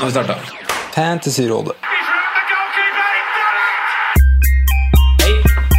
Nå 0.00 0.06
har 0.06 0.06
vi 0.06 0.12
starta. 0.12 0.34
Fantasyrådet. 0.94 1.72
Hei, 5.20 5.32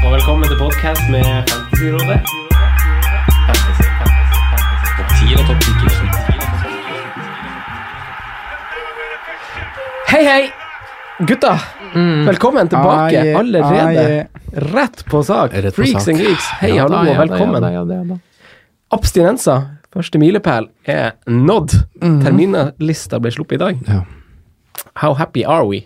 og 0.06 0.12
velkommen 0.14 0.46
til 0.52 0.58
podkast 0.60 1.02
med 1.10 1.26
Fantasyrådet. 1.50 2.20
Fantasy, 3.48 3.88
fantasy, 3.98 4.38
fantasy. 4.52 4.90
Topp 4.98 5.10
10 5.18 5.34
eller 5.34 5.46
topp 5.50 5.62
10 5.66 5.72
Hei, 10.12 10.24
hei! 10.28 10.44
Gutta, 11.28 11.54
velkommen 12.28 12.70
tilbake 12.70 13.20
Aie, 13.22 13.36
allerede. 13.38 13.86
Aie. 14.06 14.28
Rett 14.74 15.06
på 15.10 15.24
sak. 15.24 15.54
Rett 15.54 15.76
på 15.76 15.82
Freaks 15.82 16.06
sak. 16.06 16.14
and 16.14 16.22
geeks, 16.28 16.48
hei, 16.62 16.76
Ja 16.76 16.84
hallo 16.88 16.98
og 17.02 17.08
ja 17.10 17.18
velkommen. 17.26 17.62
ja 17.64 17.68
da, 17.68 17.72
ja 17.74 17.84
da, 17.86 17.94
ja. 18.14 18.18
Abstinenser, 18.92 19.62
første 19.92 20.22
milepæl, 20.22 20.70
er 20.90 21.16
nådd. 21.28 21.78
Terminlista 22.02 23.20
ble 23.22 23.34
sluppet 23.34 23.60
i 23.60 23.64
dag. 23.66 23.86
Ja. 23.88 24.04
How 25.02 25.16
happy 25.16 25.44
are 25.48 25.68
we? 25.68 25.86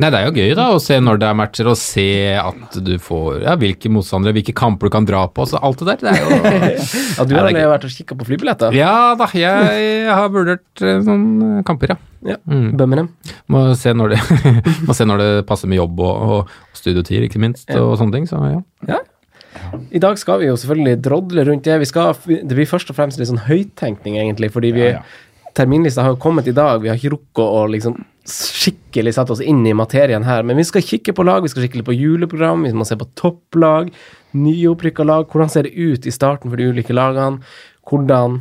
Nei, 0.00 0.08
det 0.08 0.22
er 0.22 0.24
jo 0.24 0.32
gøy 0.32 0.54
da, 0.56 0.70
å 0.72 0.78
se 0.80 0.96
når 1.04 1.18
det 1.20 1.26
er 1.28 1.34
matcher, 1.36 1.68
og 1.68 1.76
se 1.76 2.06
at 2.40 2.76
du 2.80 2.94
får 3.02 3.42
ja, 3.42 3.56
hvilke 3.60 3.90
motstandere, 3.92 4.32
hvilke 4.38 4.54
kamper 4.56 4.88
du 4.88 4.94
kan 4.94 5.04
dra 5.08 5.26
på, 5.28 5.44
så 5.48 5.60
alt 5.60 5.82
det 5.82 5.98
der. 6.00 6.00
Det 6.00 6.14
er 6.14 6.22
jo 6.22 6.38
Ja, 7.18 7.26
du 7.28 7.34
har 7.36 7.42
er 7.42 7.50
allerede 7.50 7.72
vært 7.74 7.84
og 7.88 7.92
kikka 7.98 8.16
på 8.16 8.28
flybilletter? 8.30 8.76
Ja 8.76 9.12
da, 9.20 9.28
jeg 9.36 10.08
har 10.08 10.32
vurdert 10.32 10.84
noen 10.86 11.04
sånne 11.08 11.64
kamper, 11.68 11.92
ja. 11.92 11.98
Ja. 12.32 12.38
Mm. 12.48 12.70
Bømmerem. 12.78 13.10
Må 13.52 13.66
se 13.76 13.92
når 13.98 14.14
det, 14.14 14.20
må 14.88 14.96
se 14.96 15.04
når 15.08 15.20
det 15.20 15.30
passer 15.48 15.68
med 15.68 15.82
jobb 15.82 16.00
og, 16.00 16.36
og, 16.38 16.52
og 16.72 17.14
ikke 17.28 17.42
minst, 17.42 17.68
og 17.76 17.96
sånne 18.00 18.16
ting. 18.16 18.30
Så 18.30 18.40
ja. 18.48 18.62
Ja. 18.88 19.02
I 19.92 20.00
dag 20.02 20.18
skal 20.20 20.40
vi 20.42 20.48
jo 20.48 20.56
selvfølgelig 20.60 21.02
drodle 21.04 21.44
rundt 21.48 21.66
det. 21.68 21.78
Vi 21.82 21.90
skal, 21.90 22.16
det 22.28 22.56
blir 22.56 22.68
først 22.68 22.90
og 22.92 22.98
fremst 22.98 23.20
litt 23.20 23.30
sånn 23.30 23.44
høyttenkning, 23.48 24.18
egentlig, 24.20 24.52
fordi 24.54 24.72
vi 24.76 24.88
Ja, 24.88 24.96
ja. 25.00 25.04
Terminlista 25.52 26.00
har 26.00 26.14
jo 26.14 26.16
kommet 26.16 26.46
i 26.48 26.54
dag, 26.56 26.80
vi 26.80 26.88
har 26.88 26.96
ikke 26.96 27.10
rukket 27.12 27.44
å 27.44 27.66
liksom 27.68 27.98
skikkelig 28.24 29.12
sette 29.12 29.34
oss 29.34 29.42
inn 29.44 29.60
i 29.68 29.74
materien 29.76 30.24
her, 30.24 30.46
men 30.48 30.56
vi 30.56 30.64
skal 30.64 30.84
kikke 30.86 31.12
på 31.12 31.26
lag, 31.28 31.42
vi 31.44 31.50
skal 31.52 31.66
kikke 31.66 31.84
på 31.84 31.92
juleprogram, 31.96 32.62
vi 32.64 32.72
må 32.72 32.86
se 32.88 32.96
på 32.96 33.08
topplag, 33.20 33.90
nyopprykka 34.32 35.04
lag, 35.04 35.26
hvordan 35.28 35.52
ser 35.52 35.68
det 35.68 35.74
ut 35.76 36.08
i 36.08 36.14
starten 36.14 36.48
for 36.48 36.56
de 36.56 36.70
ulike 36.72 36.96
lagene, 36.96 37.42
hvordan 37.90 38.40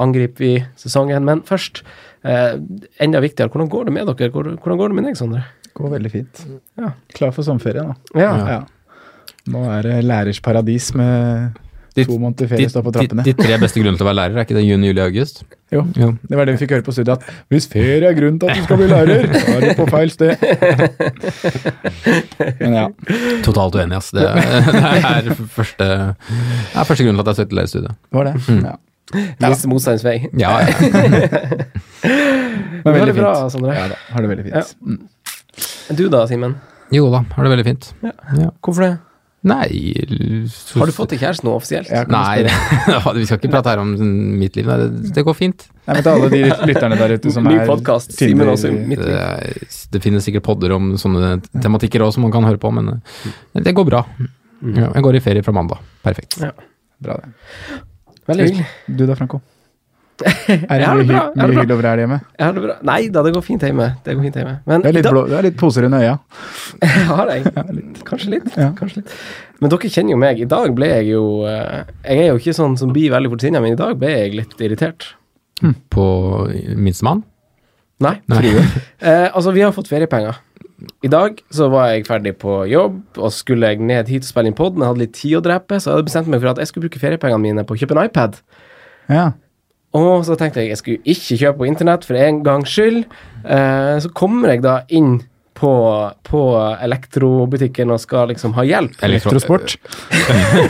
angriper 0.00 0.44
vi 0.44 0.52
sesongen, 0.80 1.28
men 1.28 1.42
først, 1.44 1.82
eh, 2.24 2.56
enda 3.04 3.20
viktigere, 3.20 3.52
hvordan 3.52 3.68
går 3.72 3.84
det 3.84 3.92
med 3.92 4.06
dere? 4.06 4.30
Hvordan 4.30 4.56
hvordan 4.56 4.78
går 4.80 4.88
det 4.88 4.96
med 4.96 5.04
deg, 5.10 5.16
Sondre? 5.20 5.44
Går 5.76 5.92
veldig 5.92 6.10
fint. 6.10 6.46
Ja. 6.80 6.94
Klar 7.12 7.36
for 7.36 7.44
sommerferie 7.44 7.84
nå. 7.84 7.96
Ja. 8.14 8.32
Ja. 8.48 8.60
Nå 9.52 9.60
er 9.70 9.82
det 9.86 9.96
lærers 10.04 10.40
paradis 10.42 10.88
med 10.98 11.12
De, 11.96 12.04
to 12.04 12.18
måneder 12.20 12.48
ferie 12.50 12.68
står 12.68 12.82
på 12.84 12.90
de, 12.92 12.98
trappene. 12.98 13.22
de 13.24 13.32
tre 13.38 13.56
beste 13.62 13.80
grunnene 13.80 13.96
til 13.96 14.04
å 14.04 14.08
være 14.10 14.18
lærer, 14.18 14.34
er 14.36 14.44
ikke 14.44 14.56
det 14.58 14.64
juni, 14.66 14.86
juli, 14.90 15.00
august? 15.00 15.36
Jo, 15.72 15.80
Jo. 15.96 16.10
det 16.28 16.36
var 16.36 16.44
det 16.46 16.52
vi 16.56 16.60
fikk 16.64 16.72
høre 16.76 16.84
på 16.84 16.92
studiet, 16.92 17.16
at 17.16 17.22
hvis 17.50 17.66
ferie 17.72 18.04
er 18.10 18.14
grunnen 18.18 18.38
til 18.42 18.48
at 18.52 18.56
du 18.60 18.64
skal 18.66 18.76
bli 18.82 18.88
lærer, 18.90 19.20
så 19.32 19.38
er 19.54 19.60
du 19.64 19.68
på 19.78 19.86
feil 19.94 20.10
sted. 20.12 20.32
Men 22.60 22.72
ja. 22.76 22.86
Totalt 23.46 23.74
uenig, 23.80 23.96
ass. 23.96 24.10
Det, 24.14 24.22
det 24.26 24.30
er 25.08 25.22
første, 25.56 25.86
det 25.88 26.76
er 26.76 26.84
første 26.90 27.02
grunnen 27.06 27.18
til 27.20 27.24
at 27.24 27.30
jeg 27.32 27.38
søkte 27.40 27.56
lærerstudiet. 27.60 27.94
Var 28.18 28.24
det. 28.30 28.34
Mm. 28.50 28.60
Ja. 28.66 28.74
Minste 29.46 29.66
motstands 29.70 30.02
vei. 30.04 30.16
Ja, 30.36 30.52
ja. 30.66 30.66
Men 32.86 32.94
veldig 32.94 33.12
det 33.14 33.18
bra, 33.18 33.30
fint. 33.40 33.52
Sondre. 33.56 33.72
Ja 33.74 33.86
da, 33.90 33.96
har 34.12 34.20
det 34.24 34.28
veldig 34.30 34.44
fint. 34.46 34.54
Ja. 34.54 34.62
Du 35.96 36.04
da, 36.12 36.20
Simen? 36.30 36.52
Jo 36.94 37.08
da, 37.10 37.20
har 37.34 37.42
det 37.46 37.50
veldig 37.56 37.64
fint. 37.66 37.84
Ja. 38.04 38.12
Hvorfor 38.62 38.82
det? 38.84 38.92
Nei 39.46 39.68
så- 40.50 40.80
Har 40.80 40.90
du 40.90 40.94
fått 40.96 41.12
deg 41.14 41.20
kjæreste 41.22 41.46
nå 41.46 41.52
offisielt? 41.54 41.90
Ja, 41.92 42.02
Nei, 42.10 42.42
vi 43.20 43.26
skal 43.28 43.38
ikke 43.38 43.50
prate 43.52 43.70
her 43.72 43.82
om 43.82 43.92
mitt 44.40 44.56
liv. 44.58 44.66
Nei, 44.66 44.76
det, 44.82 45.12
det 45.14 45.24
går 45.28 45.36
fint. 45.38 45.66
Nei, 45.86 45.94
men 45.94 46.02
til 46.02 46.12
alle 46.16 46.30
de 46.32 46.40
lytterne 46.72 46.98
der 46.98 47.14
ute 47.14 47.32
som 47.36 47.46
Ny 47.46 47.54
er 47.60 47.68
podcast, 47.70 48.10
Simen 48.18 48.50
også 48.50 48.72
mitt 48.74 48.98
liv. 48.98 49.14
Det, 49.14 49.68
det 49.94 50.02
finnes 50.02 50.26
sikkert 50.26 50.42
podder 50.48 50.74
om 50.74 50.94
sånne 50.98 51.36
tematikker 51.62 52.02
også 52.02 52.18
som 52.18 52.26
man 52.26 52.34
kan 52.34 52.48
høre 52.48 52.58
på, 52.62 52.72
men 52.74 52.96
eh, 52.96 53.60
det 53.62 53.74
går 53.78 53.86
bra. 53.86 54.02
Ja, 54.66 54.88
jeg 54.96 55.04
går 55.06 55.18
i 55.20 55.22
ferie 55.22 55.44
fra 55.46 55.54
mandag. 55.54 55.78
Perfekt. 56.02 56.40
Ja. 56.42 56.50
Bra 57.06 57.20
det. 57.22 57.30
Veldig 58.26 58.48
hyggelig. 58.50 58.66
Du 58.98 59.04
da, 59.06 59.14
Franco? 59.14 59.38
Er 60.26 60.80
det 60.80 60.86
det 60.86 61.06
mye, 61.10 61.18
jeg 61.18 61.36
det 61.36 61.46
mye 61.50 61.62
hyll 61.64 61.72
over 61.74 61.88
her 61.90 62.00
hjemme? 62.02 62.18
Jeg 62.38 62.44
har 62.46 62.54
det 62.56 62.62
bra. 62.64 62.76
Nei 62.88 62.98
da, 63.12 63.22
det 63.26 63.32
går 63.34 63.44
fint 63.44 63.66
hjemme. 63.66 63.88
Det 64.06 64.14
går 64.16 64.26
fint 64.28 64.38
hjemme. 64.40 64.54
Men 64.70 64.84
Det 64.84 64.90
er 64.90 64.96
litt, 64.96 65.06
da, 65.06 65.12
blå, 65.12 65.24
det 65.28 65.36
er 65.38 65.46
litt 65.48 65.58
poser 65.60 65.88
under 65.88 66.04
øya. 66.04 66.16
har 67.10 67.32
jeg. 67.34 67.52
Kanskje 68.08 68.32
litt. 68.36 68.48
Ja. 68.56 68.70
Kanskje 68.78 69.02
litt. 69.02 69.14
Men 69.60 69.72
dere 69.72 69.92
kjenner 69.92 70.16
jo 70.16 70.22
meg. 70.24 70.42
I 70.42 70.48
dag 70.50 70.74
ble 70.76 70.90
jeg 70.90 71.10
jo 71.12 71.22
eh, 71.48 71.84
Jeg 72.06 72.24
er 72.24 72.28
jo 72.30 72.40
ikke 72.40 72.56
sånn 72.56 72.76
som 72.80 72.92
blir 72.96 73.12
veldig 73.14 73.32
fort 73.34 73.46
sinna, 73.46 73.62
men 73.64 73.76
i 73.76 73.80
dag 73.80 73.96
ble 74.00 74.12
jeg 74.12 74.34
litt 74.40 74.66
irritert. 74.66 75.12
På 75.92 76.06
minstemann? 76.76 77.24
Nei. 78.04 78.18
Nei. 78.28 78.42
Eh, 79.06 79.28
altså, 79.28 79.52
vi 79.52 79.62
har 79.62 79.74
fått 79.76 79.90
feriepenger. 79.92 80.40
I 81.04 81.08
dag 81.12 81.38
så 81.54 81.68
var 81.72 81.90
jeg 81.92 82.06
ferdig 82.08 82.34
på 82.40 82.62
jobb, 82.68 82.98
og 83.16 83.32
skulle 83.32 83.70
jeg 83.70 83.84
ned 83.84 84.10
hit 84.12 84.24
og 84.26 84.28
spille 84.28 84.50
inn 84.50 84.56
pod, 84.56 84.74
men 84.74 84.84
jeg 84.84 84.92
hadde 84.92 85.02
litt 85.04 85.14
tid 85.16 85.36
å 85.38 85.42
drepe, 85.44 85.78
så 85.80 85.90
jeg 85.90 85.98
hadde 85.98 86.08
bestemt 86.08 86.30
meg 86.32 86.42
for 86.42 86.52
at 86.52 86.60
jeg 86.60 86.70
skulle 86.70 86.88
bruke 86.88 87.00
feriepengene 87.00 87.44
mine 87.44 87.64
på 87.68 87.76
å 87.76 87.80
kjøpe 87.80 87.96
en 87.96 88.02
iPad. 88.08 88.40
Ja. 89.12 89.26
Og 89.96 90.26
så 90.28 90.36
tenkte 90.38 90.62
jeg 90.62 90.74
jeg 90.74 90.80
skulle 90.82 91.14
ikke 91.14 91.40
kjøpe 91.40 91.62
på 91.62 91.70
internett 91.70 92.04
for 92.08 92.18
en 92.20 92.42
gangs 92.46 92.74
skyld. 92.74 93.06
Eh, 93.44 93.96
så 94.02 94.12
kommer 94.16 94.54
jeg 94.54 94.64
da 94.66 94.80
inn 94.88 95.18
på, 95.56 95.72
på 96.28 96.40
elektrobutikken 96.84 97.92
og 97.94 98.02
skal 98.02 98.28
liksom 98.32 98.52
ha 98.58 98.64
hjelp. 98.66 98.98
Elektrosport. 99.06 99.78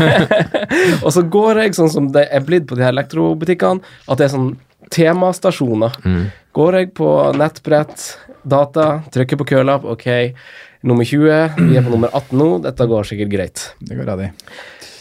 Og 1.05 1.11
så 1.15 1.25
går 1.27 1.65
jeg 1.65 1.75
sånn 1.79 1.91
som 1.91 2.07
det 2.15 2.29
er 2.31 2.45
blitt 2.47 2.69
på 2.71 2.79
de 2.79 2.87
her 2.87 2.95
elektrobutikkene, 2.95 3.83
at 4.07 4.21
det 4.21 4.29
er 4.29 4.35
sånn 4.37 4.53
temastasjoner. 4.95 5.99
Går 6.55 6.79
jeg 6.79 6.93
på 6.97 7.11
nettbrett, 7.35 8.07
data, 8.47 8.87
trykker 9.11 9.41
på 9.43 9.49
kølapp, 9.51 9.89
ok, 9.97 10.07
nummer 10.87 11.09
20, 11.09 11.59
vi 11.67 11.79
er 11.81 11.83
på 11.83 11.91
nummer 11.91 12.13
18 12.15 12.39
nå, 12.39 12.51
dette 12.69 12.87
går 12.87 13.11
sikkert 13.11 13.33
greit. 13.33 13.65
Det 13.83 13.99
går 13.99 14.15
av 14.15 14.23
det. 14.23 14.31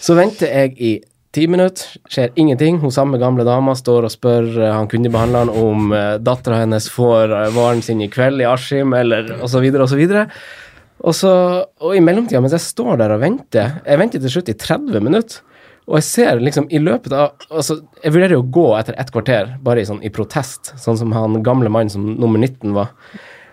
Så 0.02 0.18
venter 0.18 0.50
jeg 0.50 0.74
i 0.82 0.96
ti 1.36 1.46
minutter, 1.52 1.98
skjer 2.12 2.32
ingenting. 2.40 2.80
Hun 2.82 2.94
samme 2.94 3.20
gamle 3.22 3.46
dama 3.48 3.76
står 3.78 4.08
og 4.08 4.14
spør 4.14 4.48
eh, 4.56 4.72
han 4.72 4.90
kundebehandleren 4.92 5.52
om 5.52 5.92
uh, 5.94 6.16
dattera 6.24 6.62
hennes 6.64 6.88
får 6.92 7.34
eh, 7.36 7.50
varen 7.56 7.84
sin 7.86 8.04
i 8.04 8.10
kveld 8.12 8.44
i 8.44 8.48
Askim, 8.50 8.96
eller 8.96 9.36
så 9.52 9.62
videre 9.62 9.86
og 9.86 9.92
så. 11.14 11.34
Og, 11.84 11.92
i 11.96 12.02
mellomtida, 12.04 12.40
mens 12.42 12.56
jeg 12.56 12.64
står 12.64 12.96
der 13.02 13.12
og 13.14 13.20
venter 13.22 13.82
Jeg 13.84 14.00
venter 14.00 14.22
til 14.24 14.32
slutt 14.32 14.50
i 14.50 14.56
30 14.58 15.04
minutter. 15.04 15.44
Og 15.86 16.00
jeg 16.00 16.06
ser 16.08 16.40
liksom 16.42 16.66
i 16.74 16.80
løpet 16.82 17.14
av 17.14 17.36
altså, 17.52 17.78
Jeg 18.02 18.14
vurderer 18.16 18.40
å 18.40 18.46
gå 18.48 18.70
etter 18.80 18.96
et 18.98 19.12
kvarter, 19.14 19.52
bare 19.62 19.84
i, 19.84 19.86
sånn, 19.86 20.02
i 20.02 20.10
protest, 20.14 20.72
sånn 20.82 20.98
som 20.98 21.14
han 21.14 21.44
gamle 21.46 21.70
mannen 21.70 21.92
som 21.94 22.08
nummer 22.16 22.42
19 22.42 22.74
var. 22.78 22.96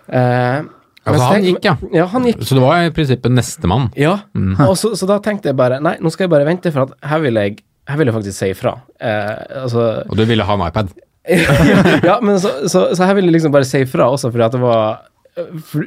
Eh, 0.07 0.63
Ja, 1.03 1.17
han 1.19 1.43
gikk, 1.43 1.65
ja. 1.67 1.73
Ja, 1.91 2.05
han 2.13 2.23
gikk. 2.23 2.41
Så 2.47 2.55
det 2.55 2.61
var 2.63 2.79
i 2.79 2.91
prinsippet 2.95 3.33
nestemann. 3.35 3.89
Ja, 3.99 4.21
og 4.69 4.77
så, 4.79 4.93
så 4.95 5.07
da 5.09 5.17
tenkte 5.19 5.51
jeg 5.51 5.57
bare 5.59 5.81
Nei, 5.83 5.97
nå 5.99 6.11
skal 6.13 6.29
jeg 6.29 6.31
bare 6.31 6.47
vente, 6.47 6.71
for 6.71 6.87
at 6.87 7.09
her 7.11 7.19
vil 7.25 7.39
jeg, 7.41 7.57
jeg 7.87 8.13
faktisk 8.15 8.37
si 8.37 8.51
ifra. 8.53 8.77
Eh, 8.99 9.63
altså 9.63 10.03
Og 10.09 10.15
du 10.17 10.25
ville 10.25 10.43
ha 10.43 10.53
en 10.59 10.67
iPad. 10.67 10.93
Ja, 12.03 12.19
men 12.21 12.39
så, 12.39 12.67
så, 12.67 12.89
så 12.95 13.07
jeg 13.07 13.15
vil 13.15 13.29
jeg 13.29 13.37
liksom 13.37 13.53
bare 13.53 13.67
si 13.67 13.83
ifra 13.85 14.09
også, 14.11 14.31
fordi 14.31 14.43
at 14.43 14.55
det 14.57 14.63
var 14.63 15.01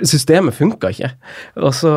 Systemet 0.02 0.56
funka 0.56 0.88
ikke. 0.90 1.08
Og 1.62 1.70
så, 1.78 1.90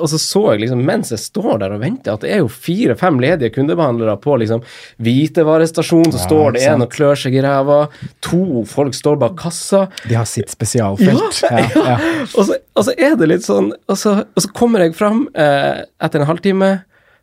og 0.00 0.06
så 0.10 0.18
så 0.18 0.40
jeg 0.50 0.64
liksom, 0.64 0.80
mens 0.82 1.12
jeg 1.14 1.20
står 1.22 1.60
der 1.62 1.76
og 1.76 1.82
venter, 1.84 2.16
at 2.16 2.24
det 2.24 2.32
er 2.34 2.40
jo 2.40 2.48
fire-fem 2.50 3.20
ledige 3.22 3.52
kundebehandlere 3.54 4.16
på 4.18 4.34
liksom 4.42 4.64
hvitevarestasjon, 4.98 6.10
så 6.10 6.18
Ja, 6.18 6.24
står 6.24 6.56
det 6.56 6.64
en 6.66 6.82
og 6.82 6.90
klør 6.90 7.20
seg 7.22 7.36
i 7.38 7.44
ræva, 7.44 7.84
to 8.26 8.64
folk 8.66 8.98
står 8.98 9.20
bak 9.22 9.38
kassa, 9.38 9.84
De 10.08 10.18
har 10.18 10.26
sitt 10.26 10.50
spesialfelt. 10.50 11.44
Ja, 11.46 11.62
ja. 11.70 11.96
og, 12.38 12.50
så, 12.50 12.58
og 12.74 12.88
så 12.88 12.96
er 12.98 13.14
det 13.20 13.30
litt 13.30 13.46
sånn 13.46 13.70
Og 13.86 13.98
så, 13.98 14.16
og 14.26 14.42
så 14.42 14.50
kommer 14.56 14.82
jeg 14.82 14.96
fram 14.98 15.28
eh, 15.38 15.84
etter 16.02 16.24
en 16.24 16.30
halvtime. 16.32 16.72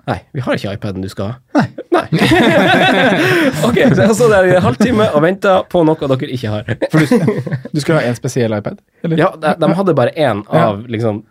Nei, 0.08 0.22
vi 0.32 0.46
har 0.46 0.56
ikke 0.56 0.78
iPaden 0.80 1.04
du 1.04 1.12
skal 1.12 1.34
ha. 1.34 1.40
Nei. 1.60 1.68
ok, 3.68 3.78
så 3.96 4.06
jeg 4.06 4.16
står 4.16 4.34
der 4.36 4.50
i 4.50 4.56
en 4.58 4.64
halvtime 4.66 5.10
og 5.14 5.24
venter 5.26 5.66
på 5.72 5.84
noe 5.88 6.12
dere 6.14 6.32
ikke 6.36 6.54
har. 6.54 6.70
For 6.92 7.04
du, 7.04 7.06
du 7.74 7.82
skulle 7.82 8.00
ha 8.00 8.10
en 8.10 8.18
spesiell 8.18 8.56
iPad? 8.58 8.80
Eller? 9.04 9.22
ja, 9.22 9.34
de, 9.36 9.56
de 9.62 9.74
hadde 9.82 9.98
bare 9.98 10.16
én 10.18 10.46
av 10.48 10.86
liksom 10.92 11.24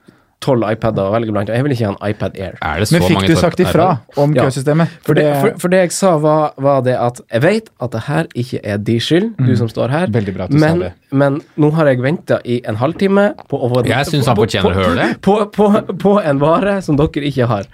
tolv 0.45 0.63
iPader 0.71 1.09
å 1.09 1.13
velge 1.15 1.35
blant, 1.35 1.51
jeg 1.51 1.65
vil 1.67 1.75
ikke 1.75 1.89
ha 1.89 1.95
en 1.97 2.13
iPad 2.13 2.37
Air. 2.39 2.59
Er 2.63 2.83
det 2.83 2.89
så 2.89 2.95
Men 2.95 3.05
fikk 3.05 3.17
mange 3.19 3.31
du 3.33 3.41
sagt 3.41 3.63
ifra 3.63 3.87
om 4.23 4.35
Ja. 4.37 4.45
køsystemet? 4.47 4.95
For 5.07 5.19
det, 5.19 5.27
for, 5.41 5.55
for 5.65 5.75
det 5.75 5.81
jeg 5.83 5.93
sa, 5.97 6.13
var, 6.23 6.53
var 6.57 6.83
det 6.87 6.95
at 6.95 7.21
jeg 7.27 7.43
vet 7.43 7.71
at 7.83 7.93
det 7.93 8.03
her 8.07 8.31
ikke 8.39 8.61
er 8.63 8.79
de 8.79 8.99
skyld, 9.03 9.33
du 9.43 9.57
som 9.59 9.71
står 9.71 9.91
her, 9.91 10.07
bra 10.07 10.45
at 10.47 10.53
du 10.55 10.59
sa 10.59 10.67
men, 10.67 10.85
det. 10.87 10.93
men 11.11 11.41
nå 11.57 11.73
har 11.75 11.91
jeg 11.91 12.03
venta 12.03 12.39
i 12.45 12.61
en 12.65 12.79
halvtime 12.79 13.33
på 13.51 13.63
Jeg 13.87 14.07
synes 14.07 14.27
han 14.27 14.37
på-. 14.37 15.19
På, 15.23 15.39
på, 15.51 15.73
på 15.99 16.19
en 16.23 16.39
vare 16.41 16.81
som 16.83 16.97
dere 16.97 17.27
ikke 17.27 17.47
har. 17.51 17.67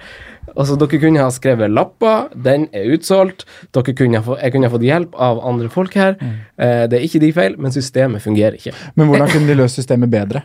Altså, 0.54 0.76
Dere 0.78 1.00
kunne 1.02 1.22
ha 1.22 1.30
skrevet 1.34 1.72
lapper, 1.74 2.28
den 2.46 2.68
er 2.72 2.90
utsolgt. 2.94 3.46
Kunne 3.74 4.22
få, 4.24 4.38
jeg 4.40 4.54
kunne 4.54 4.68
ha 4.70 4.74
fått 4.74 4.86
hjelp 4.86 5.16
av 5.18 5.40
andre 5.46 5.70
folk 5.72 5.94
her. 5.98 6.18
Mm. 6.20 6.34
Eh, 6.58 6.82
det 6.90 6.98
er 6.98 7.06
ikke 7.08 7.22
de 7.24 7.32
feil, 7.36 7.56
men 7.58 7.74
systemet 7.74 8.22
fungerer 8.24 8.58
ikke. 8.60 8.74
Men 8.94 9.10
hvordan 9.10 9.30
kunne 9.34 9.50
de 9.50 9.58
løst 9.58 9.80
systemet 9.80 10.12
bedre? 10.12 10.44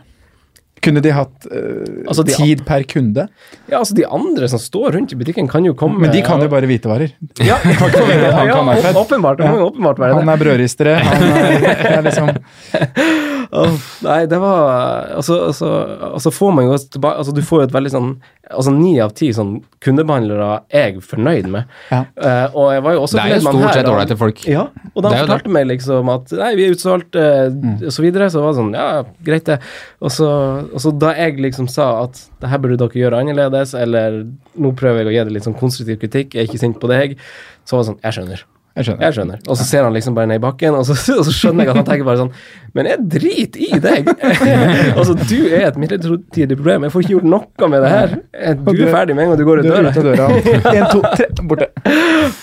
Kunne 0.80 1.02
de 1.04 1.10
hatt 1.12 1.46
eh, 1.52 2.06
Altså, 2.08 2.24
de- 2.24 2.32
tid 2.32 2.62
per 2.64 2.86
kunde? 2.88 3.26
Ja, 3.68 3.82
altså 3.82 3.94
De 3.98 4.06
andre 4.08 4.48
som 4.48 4.60
står 4.62 4.94
rundt 4.96 5.12
i 5.12 5.18
butikken, 5.20 5.48
kan 5.50 5.64
jo 5.66 5.74
komme 5.76 6.00
Men 6.00 6.12
de 6.14 6.22
kan 6.24 6.40
jo 6.40 6.48
bare 6.48 6.68
hvitevarer. 6.70 7.12
Ja, 7.50 7.58
kan 7.60 7.74
ikke 7.90 8.06
han 8.32 8.48
ja, 8.48 8.54
kan 8.56 8.70
ja, 8.72 8.94
åpenbart. 8.96 9.44
ja. 9.44 9.52
åpenbart 9.60 10.00
være 10.00 10.14
det. 10.14 10.22
Han 10.22 10.32
er 10.32 10.40
brødristere. 10.40 10.94
Han 11.04 11.26
er, 11.36 11.74
er 11.98 12.06
liksom 12.08 12.32
nei, 14.06 14.26
det 14.30 14.38
var 14.38 15.08
Altså, 15.16 15.40
altså, 15.50 15.70
altså 16.14 16.30
får 16.30 16.52
man 16.54 16.68
jo 16.68 16.76
tilbake 16.78 17.18
Altså, 17.18 17.32
du 17.34 17.42
får 17.42 17.62
jo 17.62 17.68
et 17.68 17.74
veldig 17.74 17.92
sånn 17.92 18.10
Altså 18.50 18.72
ni 18.74 18.92
av 19.00 19.12
ti 19.14 19.28
sånn 19.36 19.52
kundebehandlere 19.84 20.48
er 20.74 20.90
jeg 20.90 21.02
fornøyd 21.06 21.46
med. 21.52 21.70
Ja. 21.90 22.00
Uh, 22.18 22.56
og 22.58 22.66
jeg 22.74 22.82
var 22.84 22.96
jo 22.96 23.02
også 23.04 23.16
Det 23.16 23.22
er 23.24 23.34
jo 23.36 23.44
stort 23.46 23.76
sett 23.78 23.90
ålreite 23.92 24.16
folk. 24.20 24.42
Ja, 24.50 24.64
og 24.90 25.04
da 25.06 25.12
fortalte 25.14 25.52
meg 25.54 25.68
liksom 25.70 26.10
at 26.12 26.34
nei, 26.36 26.50
vi 26.58 26.66
er 26.66 26.74
utsolgt, 26.76 27.14
uh, 27.16 27.48
Mm. 27.50 27.76
og 27.86 27.92
så 27.94 28.02
videre. 28.04 28.30
Så 28.30 28.42
var 28.42 28.52
det 28.52 28.60
sånn, 28.60 28.74
ja, 28.74 29.02
greit 29.26 29.46
det. 29.48 29.58
Og 30.00 30.10
så, 30.14 30.28
og 30.72 30.80
så 30.82 30.92
da 30.98 31.14
jeg 31.16 31.38
liksom 31.40 31.68
sa 31.70 31.90
at 32.04 32.20
det 32.40 32.50
her 32.50 32.58
burde 32.62 32.78
dere 32.80 33.00
gjøre 33.04 33.20
annerledes, 33.22 33.74
eller 33.74 34.22
nå 34.58 34.72
prøver 34.76 35.04
jeg 35.04 35.10
å 35.10 35.14
gi 35.16 35.24
det 35.28 35.36
litt 35.38 35.46
sånn 35.48 35.58
konstruktiv 35.58 36.00
kritikk, 36.02 36.34
jeg 36.34 36.44
er 36.44 36.50
ikke 36.50 36.62
sint 36.62 36.80
på 36.80 36.88
deg, 36.90 37.16
så 37.64 37.76
var 37.76 37.84
det 37.84 37.90
sånn, 37.92 38.00
jeg 38.02 38.18
skjønner. 38.18 38.44
Jeg 38.78 38.86
skjønner. 38.86 39.02
Jeg 39.02 39.14
skjønner. 39.16 39.40
Og 39.50 39.56
så 39.58 39.64
ser 39.66 39.82
han 39.82 39.94
liksom 39.96 40.14
bare 40.14 40.30
ned 40.30 40.38
i 40.38 40.42
bakken, 40.44 40.76
og 40.78 40.84
så, 40.86 40.94
og 41.18 41.24
så 41.26 41.32
skjønner 41.34 41.66
jeg 41.66 41.72
at 41.72 41.80
han 41.80 41.86
tenker 41.88 42.06
bare 42.06 42.20
sånn 42.20 42.30
Men 42.78 42.86
jeg 42.86 43.06
driter 43.16 43.64
i 43.66 43.80
deg! 43.82 44.10
altså, 44.98 45.16
du 45.18 45.38
er 45.48 45.66
et 45.68 45.80
midlertidig 45.80 46.58
problem. 46.60 46.86
Jeg 46.86 46.94
får 46.94 47.04
ikke 47.04 47.14
gjort 47.16 47.30
noe 47.34 47.70
med 47.72 47.82
det 47.84 47.90
her. 47.90 48.14
Du 48.62 48.70
er 48.86 48.92
ferdig 48.94 49.16
med 49.18 49.26
en 49.26 49.32
gang 49.32 49.40
du 49.40 49.46
går 49.48 49.62
ut 49.64 49.70
døra. 49.70 49.90
ut 49.90 49.98
av 49.98 50.08
døra. 50.10 50.28
En, 50.80 50.86
to, 50.92 51.00
tre, 51.16 51.26
borte. 51.50 51.66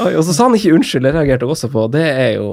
Og 0.10 0.24
så 0.28 0.36
sa 0.36 0.50
han 0.50 0.58
ikke 0.58 0.76
unnskyld, 0.76 1.08
det 1.08 1.14
reagerte 1.16 1.48
jeg 1.48 1.54
også 1.56 1.72
på. 1.72 1.86
Det 1.94 2.04
er 2.04 2.34
jo 2.36 2.50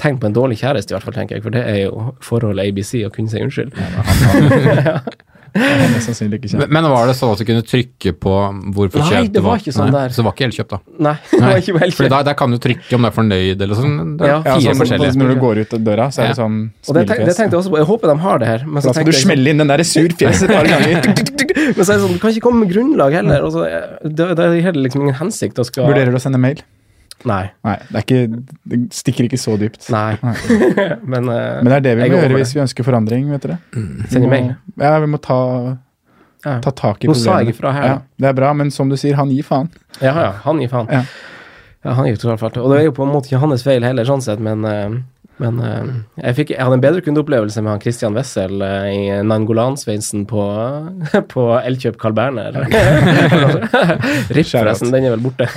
tegn 0.00 0.16
på 0.22 0.30
en 0.30 0.36
dårlig 0.36 0.56
kjæreste, 0.62 0.92
i 0.92 0.96
hvert 0.96 1.04
fall, 1.04 1.16
tenker 1.18 1.36
jeg. 1.36 1.44
For 1.44 1.54
det 1.54 1.66
er 1.68 1.82
jo 1.84 2.14
forholdet 2.24 2.72
ABC 2.72 2.94
å 3.04 3.12
kunne 3.12 3.32
si 3.32 3.44
unnskyld. 3.44 3.76
Han 3.76 5.31
mest 5.52 6.06
sannsynlig 6.08 6.38
ikke 6.40 6.48
Men, 6.52 6.60
kjent. 6.62 6.72
men 6.72 6.86
var 6.92 7.06
det 7.10 7.14
sånn 7.18 7.32
at 7.34 7.38
du 7.42 7.44
kunne 7.44 7.62
trykke 7.68 8.12
på 8.22 8.32
hvor 8.72 8.88
Nei, 8.88 8.92
fortjent 8.94 9.32
det 9.36 9.42
var 9.44 9.60
ikke 9.60 9.74
sånn 9.76 9.92
der. 9.92 10.08
Så 10.14 10.22
det 10.22 10.24
var 10.28 10.32
ikke 10.36 10.46
Elkjøp, 10.48 10.68
da? 10.72 10.78
Nei, 11.06 11.14
det 11.32 11.40
var 11.42 11.60
ikke 11.62 11.74
vel 11.78 11.92
Fordi 11.98 12.10
der, 12.14 12.26
der 12.30 12.36
kan 12.40 12.50
du 12.54 12.58
trykke 12.62 12.94
om 12.96 13.02
du 13.04 13.08
er 13.10 13.14
fornøyd 13.16 13.64
eller 13.66 13.74
sånn. 13.82 13.96
Det 14.18 14.26
er 14.26 14.32
Ja. 14.32 14.38
Fire 14.46 14.62
sånn, 14.72 14.80
forskjellige. 14.82 15.16
Når 15.22 15.28
du 15.34 15.40
går 15.44 15.62
ut 15.64 15.76
døra, 15.84 16.06
så 16.14 16.22
er 16.24 16.32
det 16.32 16.38
sånn 16.40 16.56
Og 16.88 16.94
det, 16.96 17.06
tenk, 17.12 17.24
det 17.28 17.36
tenkte 17.36 17.52
jeg 17.52 17.60
også 17.60 17.70
på. 17.74 17.80
Jeg 17.82 17.90
håper 17.92 18.12
de 18.14 18.18
har 18.26 18.38
det 18.38 18.48
her. 18.52 18.64
Men 18.66 18.82
så 18.82 18.86
Da 18.86 18.92
skal 18.96 19.04
du 19.04 19.10
jeg 19.12 19.20
sånn- 19.20 19.28
smelle 19.28 19.50
inn 19.52 19.58
den 19.64 19.68
der 19.72 19.84
surfjeset 19.84 20.48
et 20.48 20.56
par 20.56 20.66
ganger. 20.72 21.02
Men 21.76 21.84
så 21.84 21.90
er 21.92 21.96
det 21.96 22.02
sånn, 22.06 22.12
du 22.16 22.18
kan 22.22 22.30
ikke 22.32 22.46
komme 22.48 22.60
med 22.64 22.72
grunnlag 22.72 23.12
heller. 23.12 23.42
Og 23.44 23.52
så, 23.52 23.66
er- 23.68 23.98
det, 24.08 24.36
det 24.36 24.46
er 24.48 24.60
heller 24.70 24.82
liksom 24.88 25.02
ingen 25.04 25.14
hensikt 25.20 25.58
å 25.60 25.64
skal 25.68 25.86
Vurderer 25.92 26.10
du 26.10 26.16
å 26.16 26.22
sende 26.22 26.40
mail? 26.40 26.62
Nei. 27.28 27.44
Nei, 27.66 27.76
det, 27.88 28.00
er 28.00 28.04
ikke, 28.06 28.42
det 28.72 28.80
stikker 28.96 29.28
ikke 29.28 29.38
så 29.40 29.54
dypt. 29.60 29.86
Nei. 29.94 30.16
Nei. 30.22 30.34
Men, 31.14 31.28
uh, 31.30 31.60
Men 31.62 31.70
det 31.70 31.78
er 31.78 31.86
det 31.86 31.94
vi 32.00 32.08
må 32.10 32.20
gjøre 32.20 32.40
hvis 32.40 32.54
vi 32.56 32.62
ønsker 32.64 32.86
forandring, 32.86 33.28
vet 33.32 33.46
dere. 33.46 33.58
Mm. 33.76 34.04
Send 34.10 34.28
mail. 34.32 34.48
Ja, 34.82 34.94
vi 35.02 35.10
må 35.12 35.20
ta, 35.22 35.38
Ja. 36.42 36.56
ta 36.64 36.70
tak 36.74 37.04
i 37.04 37.06
problemet. 37.06 37.14
Nå 37.14 37.20
sa 37.22 37.38
jeg 37.42 37.54
ifra 37.54 37.72
her, 37.76 37.86
Ja, 37.86 37.98
det 38.18 38.32
er 38.32 38.38
bra, 38.40 38.52
men 38.58 38.70
som 38.74 38.90
du 38.90 38.96
sier, 38.98 39.14
han 39.18 39.30
gir 39.30 39.46
faen. 39.46 39.70
Ja, 40.00 40.14
ja, 40.16 40.32
han 40.46 40.58
gir 40.62 40.72
faen. 40.72 40.90
Ja. 40.90 41.04
Ja, 41.82 41.96
han 41.98 42.06
gir 42.06 42.18
totalt 42.18 42.42
faen. 42.42 42.58
Og 42.62 42.70
det 42.72 42.80
er 42.80 42.84
jo 42.88 42.94
på 42.96 43.06
en 43.06 43.14
måte 43.14 43.30
ikke 43.30 43.42
hans 43.42 43.64
feil 43.66 43.82
heller, 43.86 44.06
sånn 44.06 44.22
sett, 44.22 44.42
men, 44.42 44.64
eh, 44.66 44.98
men 45.40 45.60
eh, 45.64 45.92
jeg, 46.20 46.36
fikk, 46.36 46.52
jeg 46.54 46.60
hadde 46.60 46.76
en 46.76 46.82
bedre 46.84 47.02
kundeopplevelse 47.04 47.62
med 47.64 47.72
han 47.72 47.82
Christian 47.82 48.16
Wessel 48.16 48.62
eh, 48.66 48.88
i 48.92 49.04
Nangolan-sveisen 49.26 50.26
på, 50.30 50.44
på 51.34 51.46
Elkjøp 51.60 51.98
Carl 52.02 52.16
Berner. 52.16 52.58
Ripp, 54.36 54.50
forresten, 54.50 54.92
den 54.92 55.08
er 55.08 55.16
vel 55.16 55.24
borte. 55.24 55.48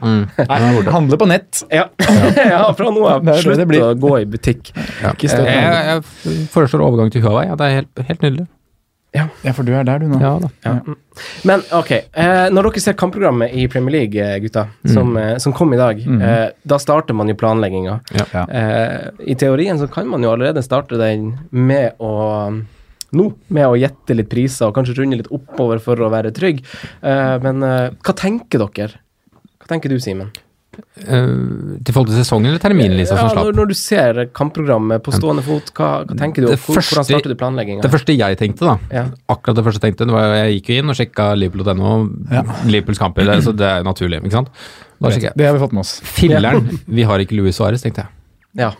Mm. 0.00 0.24
Handle 0.96 1.20
på 1.20 1.28
nett. 1.30 1.64
ja. 1.68 1.88
ja, 2.36 2.62
fra 2.76 2.94
nå 2.94 3.04
av. 3.10 3.34
Slutt 3.44 3.76
å 3.80 3.92
gå 4.00 4.14
i 4.22 4.28
butikk. 4.30 4.72
Ja. 5.02 5.12
Ikke 5.12 5.30
støtt 5.30 5.50
Jeg, 5.50 5.84
jeg 5.90 6.48
foreslår 6.54 6.86
overgang 6.86 7.12
til 7.12 7.24
Huawei. 7.26 7.50
Ja, 7.50 7.58
det 7.60 7.68
er 7.68 7.78
helt, 7.82 8.08
helt 8.08 8.26
nydelig. 8.26 8.48
Ja, 9.12 9.52
for 9.56 9.66
du 9.66 9.72
er 9.74 9.82
der, 9.84 9.98
du 9.98 10.06
nå. 10.06 10.20
Ja 10.22 10.36
da. 10.38 10.48
Ja. 10.62 10.94
Men 11.48 11.62
ok, 11.74 11.90
eh, 11.90 12.44
når 12.54 12.68
dere 12.68 12.82
ser 12.84 12.94
kampprogrammet 12.98 13.54
i 13.58 13.64
Premier 13.70 13.96
League, 13.96 14.14
eh, 14.22 14.36
gutta, 14.44 14.68
som, 14.86 15.16
eh, 15.18 15.36
som 15.42 15.52
kom 15.56 15.74
i 15.74 15.78
dag, 15.80 15.98
eh, 15.98 16.50
da 16.62 16.78
starter 16.78 17.16
man 17.18 17.28
jo 17.28 17.34
planlegginga. 17.34 17.96
Ja. 18.14 18.44
Eh, 18.46 19.10
I 19.32 19.34
teorien 19.34 19.78
så 19.80 19.90
kan 19.90 20.06
man 20.08 20.22
jo 20.22 20.30
allerede 20.30 20.62
starte 20.62 20.98
den 21.00 21.32
med 21.50 21.98
å 21.98 22.12
nå, 23.12 23.24
med 23.48 23.66
å 23.66 23.74
gjette 23.74 24.14
litt 24.14 24.30
priser 24.30 24.68
og 24.68 24.76
kanskje 24.76 24.94
runde 25.00 25.18
litt 25.18 25.32
oppover 25.34 25.80
for 25.82 25.96
å 25.98 26.10
være 26.12 26.30
trygg. 26.30 26.62
Eh, 27.02 27.38
men 27.42 27.62
eh, 27.66 27.90
hva 27.90 28.14
tenker 28.14 28.62
dere? 28.62 29.00
Hva 29.58 29.66
tenker 29.74 29.90
du, 29.90 29.98
Simen? 29.98 30.30
Eh, 31.00 31.80
til 31.84 31.94
forhold 31.94 32.10
til 32.10 32.18
sesongen 32.20 32.50
eller 32.50 32.60
terminen 32.62 32.98
Ja, 32.98 33.06
som 33.08 33.18
slapp? 33.18 33.38
når, 33.46 33.52
når 33.60 33.68
du 33.70 33.74
ser 33.78 34.20
kampprogrammet 34.36 35.02
på 35.06 35.12
stående 35.16 35.42
fot, 35.46 35.70
hva, 35.76 35.90
hva 36.04 36.16
tenker 36.18 36.42
du? 36.44 36.48
Det 36.52 36.58
Hvor, 36.60 36.76
første- 36.78 36.94
hvordan 36.96 37.08
starter 37.10 37.32
du 37.32 37.36
planlegginga? 37.40 37.82
Det 37.82 37.90
første 37.94 38.16
jeg 38.16 38.38
tenkte, 38.38 38.66
da, 38.66 38.76
Ja. 38.92 39.04
akkurat 39.28 39.56
det 39.56 39.64
første 39.64 39.80
jeg 39.80 39.94
tenkte, 39.94 40.06
det 40.10 40.14
var 40.16 40.34
jeg 40.36 40.60
gikk 40.62 40.68
jo 40.74 40.78
inn 40.82 40.90
og 40.90 40.96
sjekka 41.00 41.28
Liverpool.no, 41.38 41.92
Liverpools 42.66 42.98
kamper, 42.98 43.24
det, 43.24 43.42
så 43.44 43.52
det 43.56 43.66
er 43.66 43.82
naturlig, 43.86 44.20
ikke 44.22 44.32
sant? 44.38 44.48
Da 45.00 45.08
jeg. 45.08 45.32
Det 45.36 45.46
har 45.46 45.54
vi 45.56 45.60
fått 45.62 45.72
med 45.72 45.80
oss. 45.80 46.00
Filleren, 46.04 46.66
vi 46.98 47.02
har 47.08 47.18
ikke 47.24 47.36
Louis 47.38 47.56
Suárez, 47.56 47.80
tenkte 47.82 48.04
jeg. 48.04 48.08
Ja. 48.58 48.72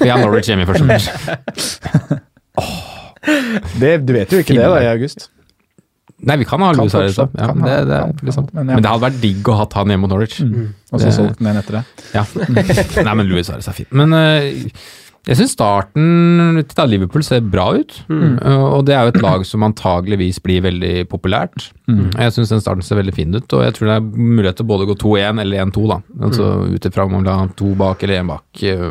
Vi 0.00 0.08
har 0.08 0.18
Norwich 0.18 0.48
hjemme 0.48 0.64
i 0.64 0.70
første 0.70 0.86
match. 0.88 1.08
Det, 3.80 3.98
du 4.06 4.12
vet 4.16 4.30
jo 4.32 4.40
ikke 4.40 4.54
det 4.56 4.64
da, 4.64 4.78
i 4.80 4.88
august. 4.90 5.28
Nei, 6.22 6.36
vi 6.36 6.44
kan 6.44 6.60
ha 6.60 6.72
Louis 6.76 6.92
Suárez, 6.92 7.16
da. 7.16 7.28
Ja, 7.38 7.46
det, 7.56 7.76
det 7.88 7.98
kan- 8.02 8.18
liksom. 8.28 8.48
men 8.52 8.68
ja. 8.68 8.74
Men 8.76 8.82
det 8.84 8.90
hadde 8.92 9.04
vært 9.06 9.20
digg 9.22 9.48
å 9.48 9.54
ha 9.56 9.66
han 9.74 9.88
hjemme 9.94 10.02
mot 10.04 10.10
Norwich. 10.12 10.40
Og 10.92 11.00
så 11.00 11.12
solgt 11.16 11.38
den 11.38 11.46
igjen 11.48 11.60
etter 11.62 11.78
det. 11.78 11.84
Ja. 12.12 12.24
Nei, 13.06 13.14
men 13.14 13.26
Louis 13.30 13.46
Suárez 13.48 13.68
er 13.70 13.76
fint. 13.78 13.92
Men 13.96 14.12
eh, 14.12 14.66
jeg 15.28 15.36
syns 15.36 15.52
starten 15.52 16.60
til 16.64 16.88
Liverpool 16.88 17.24
ser 17.24 17.42
bra 17.44 17.66
ut. 17.76 17.92
Mm. 18.08 18.38
og 18.40 18.86
det 18.88 18.94
er 18.96 19.04
jo 19.04 19.12
et 19.12 19.20
lag 19.20 19.44
som 19.44 19.66
antageligvis 19.66 20.40
blir 20.42 20.62
veldig 20.64 21.04
populært. 21.10 21.68
Jeg 21.90 22.34
syns 22.34 22.52
den 22.54 22.62
starten 22.62 22.84
ser 22.86 23.00
veldig 23.00 23.14
fin 23.14 23.34
ut, 23.34 23.52
og 23.56 23.64
jeg 23.66 23.74
tror 23.76 23.90
det 23.90 23.96
er 23.98 24.06
mulighet 24.06 24.60
til 24.60 24.68
både 24.70 24.86
å 24.86 24.90
gå 24.92 24.96
2-1 25.02 25.42
eller 25.42 25.64
1-2, 25.66 25.84
da. 25.90 25.98
Altså 26.28 26.48
ut 26.70 26.88
ifra 26.88 27.06
om 27.06 27.14
man 27.18 27.26
vil 27.26 27.40
ha 27.42 27.46
to 27.58 27.72
bak 27.78 28.04
eller 28.06 28.22
én 28.22 28.30
bak. 28.30 28.62
eh, 28.62 28.88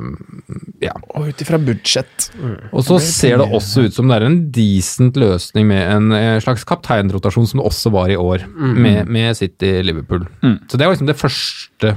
ja. 0.85 0.93
Og 1.15 1.29
ut 1.31 1.43
ifra 1.45 1.59
budsjett. 1.63 2.29
Og 2.69 2.85
så 2.85 2.99
ser 3.03 3.39
det 3.41 3.49
også 3.49 3.87
ut 3.87 3.97
som 3.97 4.09
det 4.11 4.19
er 4.19 4.27
en 4.29 4.39
decent 4.53 5.17
løsning 5.19 5.69
med 5.71 5.83
en 5.95 6.17
eh, 6.17 6.39
slags 6.43 6.65
kapteinrotasjon, 6.69 7.49
som 7.49 7.63
det 7.63 7.69
også 7.71 7.93
var 7.95 8.13
i 8.13 8.19
år, 8.19 8.45
med, 8.55 9.07
med 9.09 9.37
City 9.39 9.79
Liverpool. 9.85 10.27
Mm. 10.43 10.59
Så 10.69 10.77
det 10.77 10.85
var 10.85 10.93
liksom 10.93 11.09
det 11.09 11.19
første 11.19 11.95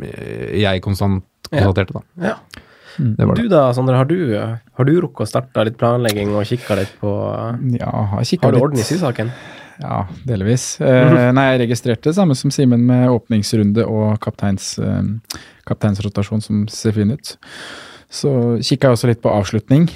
eh, 0.00 0.62
jeg 0.62 0.84
konstant 0.84 1.26
konstaterte, 1.50 2.00
da. 2.00 2.06
Ja. 2.22 2.38
ja. 2.38 2.62
Det 2.96 3.26
var 3.26 3.36
det. 3.36 3.44
Du 3.44 3.52
da, 3.52 3.66
Sondre, 3.76 3.98
har 3.98 4.08
du, 4.08 4.18
har 4.36 4.88
du 4.88 4.94
rukket 5.04 5.26
å 5.26 5.28
starte 5.28 5.66
litt 5.68 5.78
planlegging 5.80 6.32
og 6.34 6.46
kikka 6.48 6.78
litt 6.78 6.96
på 7.00 7.12
Ja, 7.76 7.92
har 8.12 8.24
Har 8.24 8.56
du 8.56 8.60
orden 8.60 8.80
i 8.80 8.86
sysaken? 8.86 9.32
Ja, 9.82 10.06
delvis. 10.24 10.78
Eh, 10.80 11.30
nei, 11.36 11.46
jeg 11.52 11.66
registrerte 11.66 12.08
det 12.08 12.16
samme 12.16 12.36
som 12.38 12.52
Simen 12.54 12.86
med 12.88 13.10
åpningsrunde 13.12 13.84
og 13.84 14.16
kapteins, 14.24 14.78
eh, 14.80 15.40
kapteinsrotasjon 15.68 16.42
som 16.44 16.64
ser 16.72 16.96
fin 16.96 17.12
ut. 17.12 17.36
Så 18.08 18.30
kikka 18.64 18.88
jeg 18.88 18.96
også 18.96 19.10
litt 19.10 19.24
på 19.24 19.32
avslutning. 19.32 19.90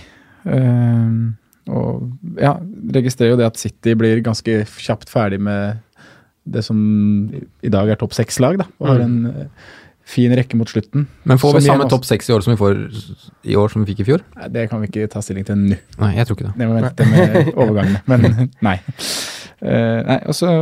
Eh, 0.44 1.14
og 1.70 2.40
ja, 2.40 2.56
registrerer 2.96 3.34
jo 3.34 3.40
det 3.40 3.48
at 3.52 3.60
City 3.60 3.94
blir 3.98 4.20
ganske 4.24 4.64
kjapt 4.80 5.12
ferdig 5.12 5.40
med 5.40 5.80
det 6.50 6.64
som 6.66 6.78
i 7.62 7.70
dag 7.72 7.88
er 7.88 7.98
topp 8.00 8.16
seks-lag, 8.16 8.58
da. 8.60 8.66
Og 8.80 8.88
har 8.90 9.04
en 9.04 9.18
eh, 9.30 9.68
fin 10.10 10.32
rekke 10.36 10.58
mot 10.58 10.70
slutten. 10.70 11.06
Men 11.28 11.40
får 11.40 11.58
vi 11.58 11.64
samme 11.68 11.86
topp 11.90 12.06
seks 12.08 12.30
i 12.30 12.34
år 12.34 12.44
som 12.44 12.54
vi 12.54 12.58
får 12.60 12.78
i 13.46 13.56
år 13.58 13.72
som 13.72 13.84
vi 13.84 13.92
fikk 13.92 14.04
i 14.04 14.08
fjor? 14.10 14.24
Nei, 14.38 14.50
Det 14.56 14.66
kan 14.70 14.82
vi 14.82 14.90
ikke 14.90 15.10
ta 15.12 15.22
stilling 15.24 15.46
til 15.46 15.58
nå. 15.60 15.78
Nei, 16.02 16.12
jeg 16.18 16.28
tror 16.28 16.38
ikke 16.38 16.48
det. 16.48 16.54
Det 16.58 16.68
må 16.70 16.78
vente 16.78 17.08
med 17.10 17.50
overgangene, 17.62 18.02
men 18.10 18.50
nei. 18.68 18.76
Uh, 19.60 20.00
nei, 20.08 20.18
og 20.24 20.36
så 20.36 20.52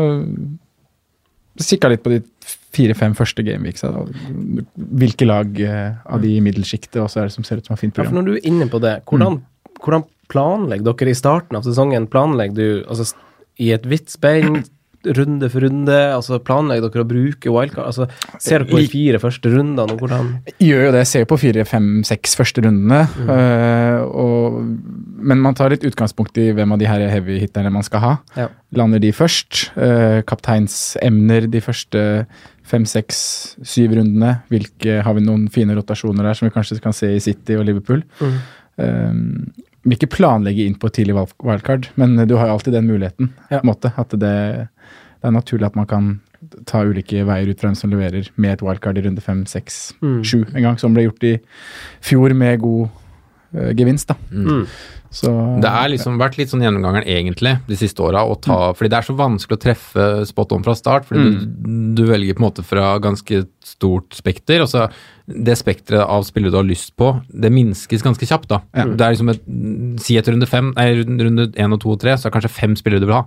kikka 1.59 1.91
litt 1.91 2.05
på 2.05 2.13
de 2.13 2.21
fire-fem 2.77 3.15
første 3.19 3.43
gameweeksa. 3.47 3.91
Hvilke 5.01 5.29
lag 5.29 5.63
uh, 5.65 5.99
av 6.07 6.23
de 6.25 6.35
i 6.37 6.43
middelsjiktet 6.45 7.01
også 7.03 7.23
er 7.23 7.31
det 7.31 7.37
som 7.39 7.47
ser 7.47 7.61
ut 7.61 7.69
som 7.69 7.77
har 7.77 7.83
fint 7.83 7.99
Ja, 7.99 8.07
for 8.11 8.19
når 8.19 8.29
du 8.29 8.35
er 8.37 8.49
inne 8.51 8.69
på 8.71 8.83
det, 8.85 8.99
hvordan, 9.09 9.41
hvordan 9.81 10.07
planlegger 10.29 10.93
dere 10.93 11.15
i 11.15 11.19
starten 11.19 11.59
av 11.59 11.65
sesongen? 11.67 12.11
Planlegger 12.13 12.59
du 12.59 12.69
altså, 12.85 13.09
i 13.59 13.73
et 13.75 13.87
vidt 13.89 14.13
spenn, 14.13 14.61
runde 15.07 15.49
for 15.53 15.65
runde? 15.65 15.97
altså 16.15 16.39
Planlegger 16.43 16.89
dere 16.89 17.05
å 17.05 17.09
bruke 17.09 17.53
wildcard? 17.53 17.87
altså 17.87 18.09
Ser 18.43 18.65
dere 18.65 18.71
på 18.71 18.81
de 18.81 18.91
fire 18.93 19.21
første 19.23 19.53
rundene? 19.53 19.87
og 19.87 20.03
hvordan 20.03 20.31
Gjør 20.63 20.89
jo 20.89 20.93
det, 20.97 21.05
ser 21.07 21.29
på 21.31 21.39
fire, 21.41 21.65
fem, 21.69 21.89
seks 22.07 22.37
første 22.39 22.65
rundene. 22.65 23.05
eh, 23.31 24.01
og, 24.09 24.59
men 25.19 25.43
man 25.45 25.57
tar 25.59 25.73
litt 25.75 25.87
utgangspunkt 25.87 26.39
i 26.39 26.51
hvem 26.57 26.75
av 26.75 26.83
de 26.83 26.89
her 26.91 27.07
heavy-hitterne 27.13 27.73
man 27.75 27.87
skal 27.87 28.05
ha. 28.05 28.13
Ja. 28.39 28.49
Lander 28.77 29.01
de 29.03 29.11
først. 29.15 29.69
Uh, 29.79 30.21
kapteinsemner 30.29 31.47
de 31.51 31.61
første 31.65 32.03
fem, 32.69 32.85
seks, 32.89 33.21
syv 33.67 33.97
rundene. 33.99 34.39
Hvilke 34.53 35.01
Har 35.05 35.17
vi 35.17 35.25
noen 35.25 35.49
fine 35.53 35.77
rotasjoner 35.79 36.27
der 36.27 36.39
som 36.39 36.49
vi 36.49 36.55
kanskje 36.55 36.81
kan 36.85 36.97
se 36.97 37.15
i 37.15 37.23
City 37.23 37.57
og 37.59 37.67
Liverpool? 37.69 38.05
Mm. 38.21 38.37
Um, 38.79 39.68
vil 39.89 39.97
ikke 39.99 40.11
planlegge 40.17 40.67
inn 40.69 40.75
på 40.79 40.87
et 40.91 40.97
tidlig 40.99 41.15
wild- 41.17 41.35
wildcard, 41.43 41.89
men 41.97 42.17
du 42.29 42.37
har 42.37 42.47
jo 42.51 42.53
alltid 42.59 42.73
den 42.77 42.87
muligheten. 42.91 43.31
Ja. 43.51 43.61
måte, 43.65 43.93
At 43.99 44.11
det, 44.11 44.21
det 44.21 45.25
er 45.25 45.35
naturlig 45.35 45.67
at 45.67 45.77
man 45.77 45.87
kan 45.91 46.21
ta 46.67 46.85
ulike 46.87 47.25
veier 47.27 47.49
ut 47.51 47.59
fra 47.61 47.69
hvem 47.73 47.77
som 47.77 47.91
leverer 47.91 48.29
med 48.37 48.53
et 48.53 48.63
wildcard 48.63 48.99
i 48.99 49.03
runde 49.03 49.21
fem, 49.25 49.45
seks, 49.47 49.93
Mm. 50.03 50.23
sju 50.25 50.45
en 50.55 50.63
gang, 50.63 50.79
som 50.79 50.95
ble 50.95 51.09
gjort 51.09 51.25
i 51.25 51.39
fjor 52.01 52.35
med 52.35 52.61
god 52.61 52.89
eh, 53.55 53.73
gevinst, 53.75 54.09
da. 54.09 54.15
Mm. 54.31 54.67
Så 55.11 55.31
Det 55.63 55.71
har 55.73 55.89
liksom 55.89 56.19
vært 56.21 56.37
litt 56.37 56.51
sånn 56.53 56.61
gjennomgangeren 56.61 57.07
egentlig 57.09 57.55
de 57.65 57.77
siste 57.81 58.03
åra, 58.05 58.27
å 58.29 58.35
ta 58.37 58.75
Fordi 58.77 58.91
det 58.93 58.99
er 58.99 59.07
så 59.07 59.15
vanskelig 59.17 59.57
å 59.57 59.63
treffe 59.63 60.09
spot 60.29 60.53
on 60.53 60.65
fra 60.67 60.75
start, 60.77 61.07
fordi 61.09 61.31
du, 61.33 61.47
du 61.97 62.03
velger 62.11 62.37
på 62.37 62.43
en 62.43 62.47
måte 62.51 62.65
fra 62.67 62.91
ganske 63.01 63.47
stort 63.65 64.13
spekter, 64.17 64.61
og 64.65 64.69
så 64.69 64.89
det 65.29 65.57
spekteret 65.61 66.05
av 66.09 66.23
spillere 66.29 66.53
du 66.53 66.57
har 66.61 66.69
lyst 66.69 66.95
på, 66.97 67.11
det 67.29 67.51
minskes 67.53 68.05
ganske 68.05 68.25
kjapt, 68.29 68.49
da. 68.53 68.61
Det 68.97 69.05
er 69.05 69.13
liksom 69.17 69.33
et 69.33 69.43
Si 70.05 70.17
etter 70.17 70.33
runde 70.37 70.47
fem, 70.49 70.71
nei, 70.77 70.87
runde 71.01 71.25
runde 71.27 71.47
én 71.57 71.73
og 71.75 71.81
to 71.83 71.91
og 71.93 72.01
tre, 72.01 72.15
så 72.17 72.27
er 72.27 72.31
det 72.31 72.37
kanskje 72.39 72.55
fem 72.61 72.77
spillere 72.79 73.01
du 73.01 73.09
vil 73.09 73.17
ha. 73.19 73.25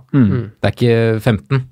Det 0.62 0.70
er 0.70 0.76
ikke 0.76 1.20
15. 1.20 1.64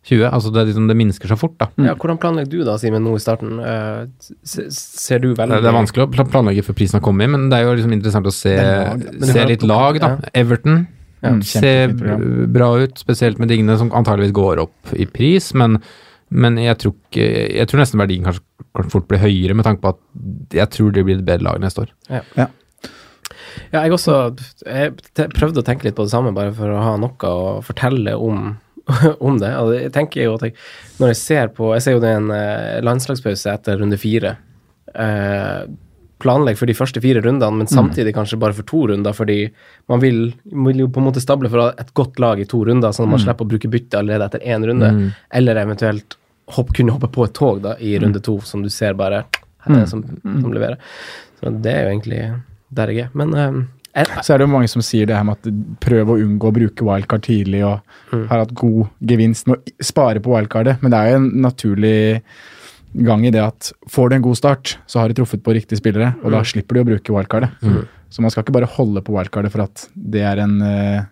Mm. 0.00 0.06
20. 0.10 0.22
Altså 0.30 0.50
det, 0.50 0.60
er 0.62 0.68
liksom, 0.70 0.86
det 0.88 0.96
minsker 0.96 1.28
så 1.28 1.36
fort, 1.36 1.56
da. 1.60 1.68
Ja, 1.84 1.92
hvordan 1.94 2.18
planlegger 2.20 2.50
du 2.50 2.62
da, 2.64 2.76
Simen, 2.80 3.04
nå 3.04 3.16
i 3.18 3.20
starten? 3.22 3.58
Eh, 3.60 4.06
ser 4.48 5.20
du 5.20 5.34
veldig 5.36 5.60
Det 5.60 5.68
er 5.68 5.76
vanskelig 5.76 6.06
å 6.06 6.26
planlegge 6.30 6.64
før 6.64 6.78
prisen 6.78 6.96
har 6.98 7.04
kommet, 7.04 7.28
men 7.32 7.50
det 7.52 7.60
er 7.60 7.68
jo 7.68 7.74
liksom 7.76 7.92
interessant 7.98 8.30
å 8.30 8.34
se, 8.34 8.54
lag, 8.56 9.04
se 9.28 9.44
litt 9.50 9.66
lag, 9.66 10.00
da. 10.00 10.14
Everton 10.32 10.86
Ja, 11.20 11.34
ser 11.44 11.92
bra 12.48 12.72
ut, 12.80 12.96
spesielt 12.96 13.42
med 13.42 13.52
Digne, 13.52 13.76
som 13.76 13.92
antageligvis 13.92 14.32
går 14.36 14.62
opp 14.64 14.94
i 14.96 15.04
pris, 15.04 15.50
men, 15.52 15.76
men 16.32 16.56
jeg, 16.56 16.78
tror 16.80 16.96
ikke, 16.96 17.26
jeg 17.60 17.68
tror 17.68 17.84
nesten 17.84 18.00
verdien 18.00 18.24
kanskje 18.24 18.46
kanskje, 18.70 18.92
fort 18.92 19.08
blir 19.10 19.22
høyere, 19.22 19.56
med 19.56 19.66
tanke 19.66 19.82
på 19.82 19.92
at 19.94 20.56
jeg 20.56 20.70
tror 20.74 20.94
det 20.94 21.04
blir 21.06 21.18
et 21.18 21.26
bedre 21.26 21.46
lag 21.48 21.60
neste 21.62 21.84
år. 21.84 21.92
Ja, 23.70 23.82
jeg 23.82 23.94
også 23.94 24.16
jeg 24.66 24.94
prøvde 25.34 25.62
å 25.62 25.66
tenke 25.66 25.86
litt 25.86 25.96
på 25.98 26.06
det 26.06 26.12
samme, 26.12 26.34
bare 26.36 26.54
for 26.54 26.70
å 26.70 26.82
ha 26.82 26.96
noe 27.00 27.30
å 27.30 27.60
fortelle 27.66 28.16
om, 28.18 28.56
om 29.26 29.38
det. 29.40 29.50
Altså, 29.56 29.76
jeg 29.78 29.92
tenker 29.96 30.26
jo 30.26 30.38
at 30.38 30.48
jeg, 30.48 30.56
når 31.00 31.12
jeg 31.12 31.20
ser 31.20 31.52
på 31.56 31.70
Jeg 31.74 31.84
ser 31.84 31.96
jo 31.96 32.02
det 32.02 32.10
er 32.10 32.18
en 32.20 32.34
eh, 32.34 32.80
landslagspause 32.86 33.54
etter 33.54 33.80
runde 33.80 33.98
fire. 34.00 34.34
Eh, 34.94 35.62
planlegger 36.20 36.60
for 36.60 36.68
de 36.68 36.76
første 36.76 37.00
fire 37.00 37.22
rundene, 37.24 37.62
men 37.62 37.70
samtidig 37.70 38.12
kanskje 38.12 38.36
bare 38.40 38.52
for 38.52 38.68
to 38.68 38.82
runder, 38.90 39.14
fordi 39.16 39.38
man 39.88 40.02
vil, 40.02 40.18
vil 40.44 40.82
jo 40.82 40.88
på 40.92 41.00
en 41.00 41.06
måte 41.06 41.22
stable 41.24 41.48
for 41.48 41.70
et 41.70 41.94
godt 41.96 42.20
lag 42.20 42.42
i 42.42 42.44
to 42.48 42.60
runder, 42.68 42.92
sånn 42.92 43.06
at 43.06 43.14
man 43.14 43.22
slipper 43.22 43.46
å 43.46 43.52
bruke 43.54 43.70
bytte 43.72 44.02
allerede 44.02 44.26
etter 44.28 44.44
én 44.44 44.66
runde, 44.68 44.90
eller 45.32 45.62
eventuelt 45.62 46.18
hopp, 46.52 46.74
kunne 46.76 46.92
hoppe 46.92 47.08
på 47.14 47.24
et 47.24 47.32
tog 47.32 47.62
da, 47.64 47.72
i 47.80 47.94
runde 48.02 48.20
to, 48.20 48.36
som 48.44 48.60
du 48.60 48.68
ser 48.68 48.98
bare 49.00 49.22
her 49.64 49.74
er 49.74 49.82
det 49.82 49.90
som, 49.90 50.04
som 50.22 50.52
leverer. 50.52 50.78
Så 51.40 51.52
det 51.64 51.72
er 51.72 51.84
jo 51.84 51.92
egentlig 51.94 52.20
der 52.76 52.92
jeg 52.92 53.06
er. 53.06 53.10
Men 53.16 53.34
eh, 53.36 53.58
Så 54.22 54.32
er 54.34 54.38
det 54.38 54.46
jo 54.46 54.52
mange 54.52 54.68
som 54.70 54.82
sier 54.82 55.06
det 55.06 55.16
her 55.16 55.24
med 55.26 55.36
at 55.40 55.52
prøv 55.82 56.12
å 56.14 56.18
unngå 56.22 56.46
å 56.50 56.54
bruke 56.54 56.84
wildcard 56.86 57.22
tidlig, 57.26 57.64
og 57.66 57.80
Mm. 58.12 58.26
har 58.28 58.38
hatt 58.38 58.54
god 58.54 58.88
gevinst 59.06 59.46
med 59.46 59.56
å 59.58 59.84
spare 59.84 60.20
på 60.20 60.30
wildcardet. 60.34 60.80
Men 60.82 60.90
det 60.90 60.98
er 60.98 61.10
jo 61.10 61.16
en 61.16 61.30
naturlig 61.42 62.22
gang 63.04 63.24
i 63.26 63.30
det 63.30 63.40
at 63.42 63.72
får 63.88 64.10
du 64.10 64.16
en 64.16 64.22
god 64.22 64.36
start, 64.36 64.76
så 64.86 64.98
har 65.00 65.08
du 65.08 65.14
truffet 65.14 65.42
på 65.42 65.54
riktige 65.54 65.78
spillere, 65.78 66.14
og 66.24 66.30
Mm. 66.30 66.32
da 66.32 66.42
slipper 66.42 66.74
du 66.74 66.80
å 66.82 66.86
bruke 66.86 67.14
wildcardet. 67.14 67.50
Så 68.10 68.20
man 68.20 68.30
skal 68.30 68.42
ikke 68.42 68.52
bare 68.52 68.66
holde 68.66 69.00
på 69.02 69.12
wildcardet 69.14 69.50
for 69.52 69.62
at 69.62 69.88
det 69.96 70.22
er 70.22 70.38
en 70.42 70.60
eh, 70.62 71.02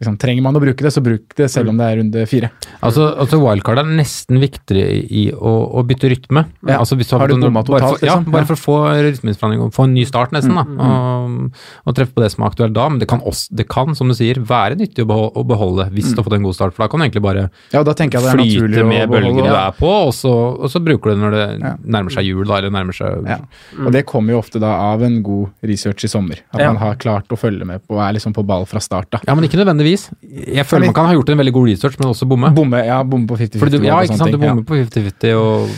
liksom, 0.00 0.16
Trenger 0.20 0.44
man 0.44 0.56
å 0.56 0.62
bruke 0.62 0.84
det, 0.84 0.92
så 0.94 1.02
bruk 1.04 1.34
det 1.36 1.48
selv 1.52 1.72
om 1.72 1.78
det 1.80 1.86
er 1.86 1.98
runde 2.00 2.24
fire. 2.28 2.50
Altså, 2.80 3.06
altså 3.20 3.40
Wildcard 3.40 3.82
er 3.82 3.88
nesten 3.88 4.40
viktigere 4.42 5.00
i 5.04 5.26
å, 5.32 5.52
å 5.80 5.84
bytte 5.86 6.10
rytme. 6.12 6.44
Ja. 6.66 6.80
Altså 6.80 6.98
hvis 6.98 7.12
Har 7.12 7.30
du 7.30 7.36
bomma 7.36 7.62
totalt, 7.66 8.00
for, 8.00 8.06
ja, 8.06 8.16
liksom? 8.18 8.32
bare 8.34 8.48
for 8.48 8.56
å 8.56 8.62
få 8.64 8.76
rytmeforandring 9.06 9.64
og 9.66 9.74
få 9.76 9.86
en 9.88 9.94
ny 9.96 10.04
start, 10.08 10.34
nesten. 10.36 10.56
da, 10.56 10.64
og, 10.66 11.60
og 11.86 11.96
treffe 11.96 12.16
på 12.16 12.24
det 12.24 12.32
som 12.34 12.44
er 12.44 12.52
aktuelt 12.52 12.76
da. 12.76 12.88
Men 12.92 13.02
det 13.02 13.08
kan, 13.10 13.22
også, 13.26 13.54
det 13.60 13.68
kan 13.70 13.96
som 13.98 14.10
du 14.10 14.16
sier, 14.16 14.40
være 14.40 14.78
nyttig 14.80 15.04
å 15.04 15.10
beholde, 15.10 15.32
å 15.40 15.46
beholde 15.46 15.88
hvis 15.94 16.12
du 16.12 16.20
har 16.20 16.28
fått 16.28 16.38
en 16.40 16.48
god 16.48 16.58
start. 16.58 16.76
For 16.76 16.84
da 16.84 16.90
kan 16.92 17.02
du 17.02 17.06
egentlig 17.06 17.24
bare 17.24 17.46
Ja, 17.74 17.84
da 17.84 17.94
jeg 17.94 18.12
det 18.14 18.20
er 18.20 18.40
flyte 18.40 18.86
med 18.88 19.12
bølgene 19.12 19.46
du 19.46 19.54
er 19.54 19.76
på, 19.76 19.90
og 20.08 20.14
så, 20.16 20.32
og 20.56 20.72
så 20.72 20.82
bruker 20.84 21.12
du 21.12 21.16
det 21.16 21.22
når 21.24 21.36
det 21.36 21.72
nærmer 21.84 22.14
seg 22.14 22.28
jul, 22.28 22.44
da, 22.48 22.60
eller 22.60 22.74
nærmer 22.74 22.96
seg 22.96 23.28
Ja. 23.28 23.40
Og 23.84 23.92
det 23.94 24.04
kommer 24.08 24.34
jo 24.34 24.40
ofte 24.42 24.60
da 24.62 24.72
av 24.90 25.04
en 25.06 25.20
god 25.26 25.66
research 25.66 26.06
i 26.06 26.10
sommer. 26.10 26.40
At 26.54 26.62
man 26.64 26.80
har 26.80 26.98
klart 27.00 27.30
å 27.32 27.38
følge 27.38 27.66
med 27.68 27.84
på 27.86 27.98
og 27.98 28.04
er 28.04 28.16
liksom 28.16 28.34
på 28.36 28.44
ball 28.46 28.66
fra 28.68 28.80
start. 28.82 29.10
da. 29.12 29.20
Ja, 29.26 29.34
men 29.36 29.46
ikke 29.46 29.60
nødvendigvis. 29.60 29.89
Jeg 29.90 30.66
føler 30.68 30.86
man 30.90 30.96
kan 30.96 31.08
ha 31.10 31.14
gjort 31.16 31.32
en 31.34 31.40
veldig 31.42 31.52
god 31.56 31.70
research, 31.70 31.96
men 32.00 32.10
også 32.12 32.28
bomme. 32.30 32.50
Bomme, 32.56 32.82
ja, 32.86 33.00
bomme 33.04 33.26
på 33.30 33.38
50-50. 33.40 33.84
Ja, 33.88 34.00
ikke 34.04 34.18
sant, 34.20 34.32
du 34.34 34.38
bommer 34.38 34.62
ja. 34.62 34.68
på 34.68 34.78
50-50 34.78 35.34
og, 35.40 35.68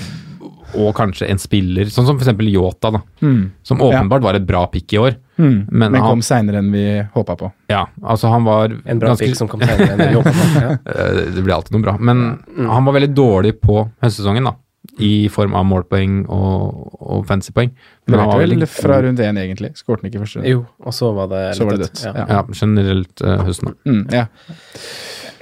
og 0.82 0.94
kanskje 0.96 1.28
en 1.28 1.38
spiller, 1.42 1.90
sånn 1.92 2.06
som 2.08 2.16
for 2.16 2.24
eksempel 2.24 2.48
Yota, 2.52 2.90
da, 2.94 3.00
Mm. 3.22 3.50
som 3.62 3.82
åpenbart 3.84 4.22
var 4.24 4.34
et 4.38 4.46
bra 4.48 4.64
pick 4.72 4.92
i 4.96 4.98
år. 5.02 5.16
Mm. 5.38 5.66
Men 5.70 5.92
Men, 5.92 6.00
kom 6.00 6.20
seinere 6.24 6.58
enn 6.62 6.70
vi 6.72 6.84
håpa 7.14 7.36
på. 7.40 7.50
Ja, 7.72 7.86
altså 8.02 8.28
han 8.32 8.44
var 8.44 8.72
en 8.84 8.98
bra 8.98 9.12
ganske 9.12 9.26
pick 9.26 9.36
som 9.36 9.48
kom 9.48 9.60
seinere 9.60 9.92
enn 9.96 10.02
vi 10.08 10.14
håpa 10.16 10.32
på, 10.32 10.62
ja. 10.62 10.72
Eh, 10.92 11.30
Det 11.36 11.42
blir 11.44 11.54
alltid 11.54 11.72
noe 11.76 11.82
bra. 11.86 11.96
Men 11.98 12.24
han 12.68 12.84
var 12.88 12.92
veldig 12.98 13.12
dårlig 13.16 13.54
på 13.60 13.82
høstsesongen, 14.02 14.44
da. 14.48 14.54
I 15.00 15.28
form 15.32 15.54
av 15.56 15.64
målpoeng 15.64 16.26
og, 16.28 16.90
og 17.00 17.22
fancypoeng. 17.26 17.70
Men 18.10 18.18
han 18.20 18.28
var 18.28 18.42
vel 18.42 18.66
fra 18.68 18.98
rundt 19.02 19.20
én, 19.24 19.38
egentlig. 19.40 19.70
Skårte 19.78 20.02
han 20.02 20.10
ikke 20.10 20.20
første 20.20 20.40
runde. 20.42 20.50
Jo, 20.52 20.66
og 20.84 20.92
så 20.92 21.12
var 21.16 21.30
det 21.32 21.40
Så 21.56 21.64
var 21.64 21.78
det 21.78 21.86
dødt, 21.86 22.02
Ja. 22.04 22.26
ja. 22.28 22.42
Generelt 22.52 23.22
uh, 23.24 23.38
høsten. 23.46 23.72
Mm, 23.88 24.02
ja. 24.12 24.26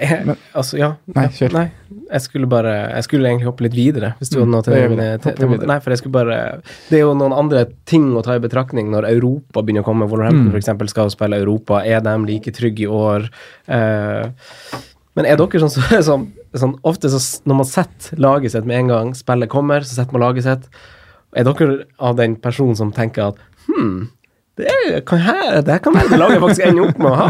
Jeg, 0.00 0.36
altså, 0.56 0.78
ja. 0.80 0.92
Nei, 1.12 1.26
kjør. 1.36 1.52
Nei, 1.52 1.64
jeg 2.10 2.22
skulle 2.24 2.46
bare 2.48 2.70
Jeg 2.94 3.04
skulle 3.04 3.28
egentlig 3.28 3.48
hoppe 3.50 3.66
litt 3.66 3.74
videre, 3.76 4.14
hvis 4.16 4.30
du 4.32 4.38
hadde 4.38 4.52
noe 4.54 4.64
til, 4.64 4.94
det 4.96 5.08
til, 5.26 5.34
til, 5.36 5.66
Nei, 5.68 5.76
for 5.84 5.92
jeg 5.92 6.00
skulle 6.00 6.14
bare 6.14 6.38
Det 6.88 6.96
er 6.96 7.02
jo 7.02 7.10
noen 7.20 7.34
andre 7.36 7.66
ting 7.90 8.06
å 8.16 8.22
ta 8.24 8.38
i 8.38 8.40
betraktning 8.40 8.88
når 8.94 9.10
Europa 9.10 9.60
begynner 9.60 9.84
å 9.84 9.88
komme. 9.90 10.08
Wolverhampton 10.08 10.46
Mm. 10.46 10.54
for 10.54 10.60
eksempel 10.62 10.88
skal 10.88 11.10
spille 11.12 11.36
Europa. 11.42 11.82
Er 11.84 12.00
de 12.06 12.14
like 12.24 12.54
trygge 12.56 12.86
i 12.86 12.88
år? 12.88 13.28
Uh, 13.68 14.30
men 15.18 15.26
er 15.28 15.36
dere 15.36 15.60
sånn 15.60 15.74
som 15.74 15.84
sånn, 16.08 16.28
sånn, 16.58 16.78
Ofte 16.86 17.10
så 17.12 17.20
når 17.46 17.60
man 17.60 17.68
setter 17.68 18.22
laget 18.22 18.54
sitt 18.54 18.66
med 18.66 18.80
en 18.80 18.94
gang 18.94 19.12
spillet 19.18 19.52
kommer, 19.52 19.86
så 19.86 19.98
setter 19.98 20.16
man 20.16 20.24
laget 20.24 20.48
sitt. 20.48 20.66
Er 21.38 21.46
dere 21.46 21.84
av 22.02 22.16
den 22.18 22.34
personen 22.42 22.74
som 22.78 22.90
tenker 22.94 23.30
at 23.30 23.44
hm, 23.68 24.08
det, 24.58 24.66
er, 24.66 25.00
kan 25.06 25.22
her, 25.22 25.60
det 25.64 25.78
kan 25.84 25.94
være 25.94 26.10
det 26.10 26.18
laget 26.20 26.42
faktisk 26.42 26.64
ender 26.66 26.88
opp 26.88 26.98
med 27.00 27.10
å 27.10 27.18
ha? 27.20 27.28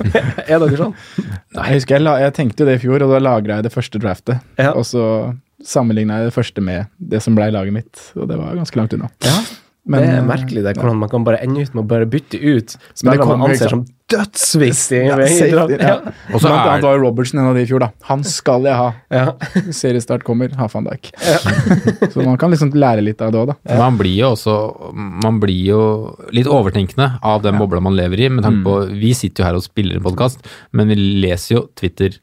er 0.46 0.62
dere 0.62 0.78
sånn? 0.78 0.94
Jeg 1.18 1.74
husker 1.74 1.98
jeg, 1.98 2.04
la, 2.06 2.16
jeg 2.22 2.34
tenkte 2.36 2.62
jo 2.62 2.68
det 2.70 2.76
i 2.78 2.82
fjor, 2.84 3.04
og 3.04 3.14
da 3.14 3.20
lagra 3.22 3.58
jeg 3.58 3.66
det 3.66 3.72
første 3.74 4.00
draftet. 4.02 4.44
Ja. 4.60 4.72
Og 4.78 4.86
så 4.88 5.04
sammenligna 5.66 6.20
jeg 6.20 6.30
det 6.30 6.36
første 6.36 6.64
med 6.64 6.88
det 7.12 7.20
som 7.24 7.36
blei 7.36 7.50
laget 7.52 7.74
mitt, 7.74 8.04
og 8.16 8.30
det 8.30 8.38
var 8.40 8.56
ganske 8.56 8.80
langt 8.80 8.94
unna. 8.96 9.10
Ja, 9.26 9.36
Men, 9.90 10.04
det 10.06 10.14
er 10.20 10.28
merkelig 10.28 10.64
det, 10.64 10.76
hvordan 10.78 11.02
man 11.02 11.10
kan 11.12 11.26
bare 11.26 11.42
ende 11.44 11.66
ut 11.66 11.74
med 11.74 11.82
å 11.84 11.88
bare 11.90 12.08
bytte 12.08 12.38
ut 12.38 12.76
spillere 12.78 13.28
man 13.28 13.48
anser 13.50 13.72
som 13.72 13.84
dødsviktige. 14.10 15.02
Ja, 15.08 15.16
safety, 15.30 15.76
ja. 15.76 15.88
ja. 15.88 16.12
Og 16.34 16.40
så 16.42 16.50
er- 16.50 16.56
annet 16.58 16.86
var 16.86 16.96
jo 16.96 17.02
Robertson 17.04 17.40
en 17.40 17.50
av 17.50 17.58
de 17.58 17.64
i 17.64 17.68
fjor, 17.70 17.82
da. 17.84 17.90
Han 18.10 18.24
skal 18.26 18.66
jeg 18.68 18.76
ha. 18.76 18.88
Ja. 19.10 19.26
Seriestart 19.74 20.24
kommer, 20.26 20.52
ha 20.58 20.68
van 20.72 20.88
Dijk. 20.88 21.10
så 22.12 22.24
man 22.26 22.38
kan 22.40 22.52
liksom 22.52 22.72
lære 22.74 23.04
litt 23.06 23.22
av 23.24 23.32
det 23.34 23.42
òg, 23.42 23.52
da. 23.52 23.78
Man 23.80 23.98
blir 24.00 24.16
jo 24.20 24.32
også 24.34 24.56
Man 25.24 25.38
blir 25.42 25.62
jo 25.70 25.82
litt 26.36 26.48
overtenkende 26.50 27.12
av 27.22 27.42
den 27.46 27.58
bobla 27.60 27.80
man 27.84 27.96
lever 27.98 28.26
i. 28.26 28.32
Med 28.32 28.44
tanke 28.46 28.64
på 28.66 28.78
Vi 29.00 29.14
sitter 29.16 29.44
jo 29.44 29.48
her 29.50 29.60
og 29.60 29.66
spiller 29.66 29.98
en 30.00 30.04
podkast, 30.06 30.44
men 30.76 30.90
vi 30.90 30.98
leser 31.26 31.56
jo 31.56 31.64
Twitter 31.78 32.18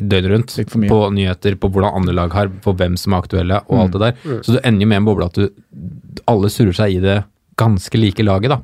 døgnet 0.00 0.30
rundt 0.32 0.54
på 0.88 0.98
nyheter, 1.12 1.56
på 1.60 1.68
hvordan 1.68 1.92
andre 1.98 2.14
lag 2.16 2.32
har, 2.32 2.48
på 2.64 2.72
hvem 2.72 2.94
som 2.96 3.12
er 3.12 3.20
aktuelle, 3.20 3.58
og 3.68 3.82
alt 3.82 3.92
det 3.96 4.00
der. 4.00 4.38
Så 4.46 4.54
du 4.54 4.60
ender 4.64 4.86
jo 4.86 4.88
med 4.88 5.00
en 5.02 5.08
boble 5.10 5.26
at 5.28 5.36
du 5.36 5.50
Alle 6.30 6.48
surrer 6.52 6.76
seg 6.76 6.94
i 6.96 7.02
det 7.02 7.18
ganske 7.60 8.00
like 8.00 8.24
laget, 8.26 8.56
da. 8.56 8.60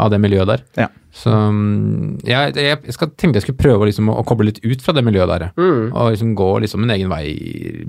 Av 0.00 0.08
det 0.08 0.16
miljøet 0.22 0.48
der. 0.48 0.62
Ja. 0.80 0.86
Så 1.12 1.32
mm, 1.32 2.20
jeg, 2.24 2.52
jeg, 2.56 2.78
jeg 2.88 2.94
skal, 2.94 3.10
tenkte 3.18 3.40
jeg 3.40 3.44
skulle 3.44 3.60
prøve 3.60 3.88
liksom, 3.88 4.08
å, 4.12 4.14
å 4.20 4.24
koble 4.28 4.48
litt 4.48 4.60
ut 4.64 4.84
fra 4.84 4.94
det 4.96 5.02
miljøet 5.04 5.28
der. 5.32 5.44
Mm. 5.58 5.90
Og 5.90 6.12
liksom 6.14 6.30
gå 6.38 6.48
liksom 6.64 6.86
en 6.86 6.94
egen 6.94 7.10
vei 7.12 7.24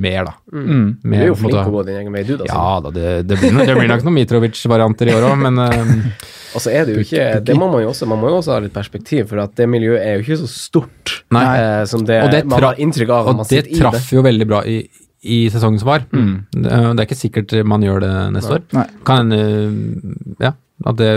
mer, 0.02 0.28
da. 0.28 0.34
Mm. 0.52 0.90
Du 1.04 1.16
er 1.16 1.28
jo 1.30 1.38
flink 1.40 1.56
til 1.56 1.62
å 1.62 1.76
gå 1.78 1.86
din 1.88 2.02
egen 2.02 2.16
vei, 2.16 2.26
du, 2.28 2.36
da. 2.42 2.50
ja 2.50 2.66
da, 2.84 2.92
det, 2.96 3.08
det, 3.30 3.40
blir, 3.40 3.60
det 3.62 3.78
blir 3.78 3.92
nok 3.92 4.06
noen 4.08 4.18
Mitrovic-varianter 4.18 5.12
i 5.12 5.16
år 5.16 5.28
òg, 5.30 5.36
men 5.46 5.62
Og 5.62 6.62
så 6.64 6.74
er 6.74 6.88
det 6.88 6.96
jo 6.98 7.04
ikke 7.06 7.28
Det 7.46 7.56
må 7.60 7.68
man 7.70 7.84
jo 7.84 7.92
også 7.92 8.08
Man 8.10 8.22
må 8.24 8.32
jo 8.32 8.40
også 8.40 8.56
ha 8.56 8.64
litt 8.64 8.74
perspektiv, 8.76 9.28
for 9.30 9.44
at 9.44 9.54
det 9.60 9.68
miljøet 9.70 10.02
er 10.02 10.18
jo 10.18 10.26
ikke 10.26 10.40
så 10.42 10.50
stort 10.50 11.20
Nei. 11.36 11.46
eh, 11.60 11.84
som 11.92 12.04
det, 12.08 12.18
det 12.34 12.42
man 12.50 12.66
har 12.66 12.82
inntrykk 12.82 13.14
av 13.14 13.32
Og 13.36 13.44
det. 13.52 13.68
traff 13.78 14.10
jo 14.16 14.26
veldig 14.26 14.50
bra 14.50 14.64
i, 14.66 14.82
i 15.22 15.50
sesongen 15.52 15.82
som 15.82 15.92
var. 15.92 16.06
Det, 16.10 16.64
det 16.64 16.72
er 16.72 17.06
ikke 17.06 17.20
sikkert 17.20 17.54
man 17.68 17.84
gjør 17.84 18.04
det 18.06 18.16
neste 18.38 18.60
år. 18.60 18.66
Nei, 18.76 18.88
Kan 19.08 19.32
hende 19.34 20.40
ja, 20.40 20.54
at 20.86 21.00
det 21.00 21.14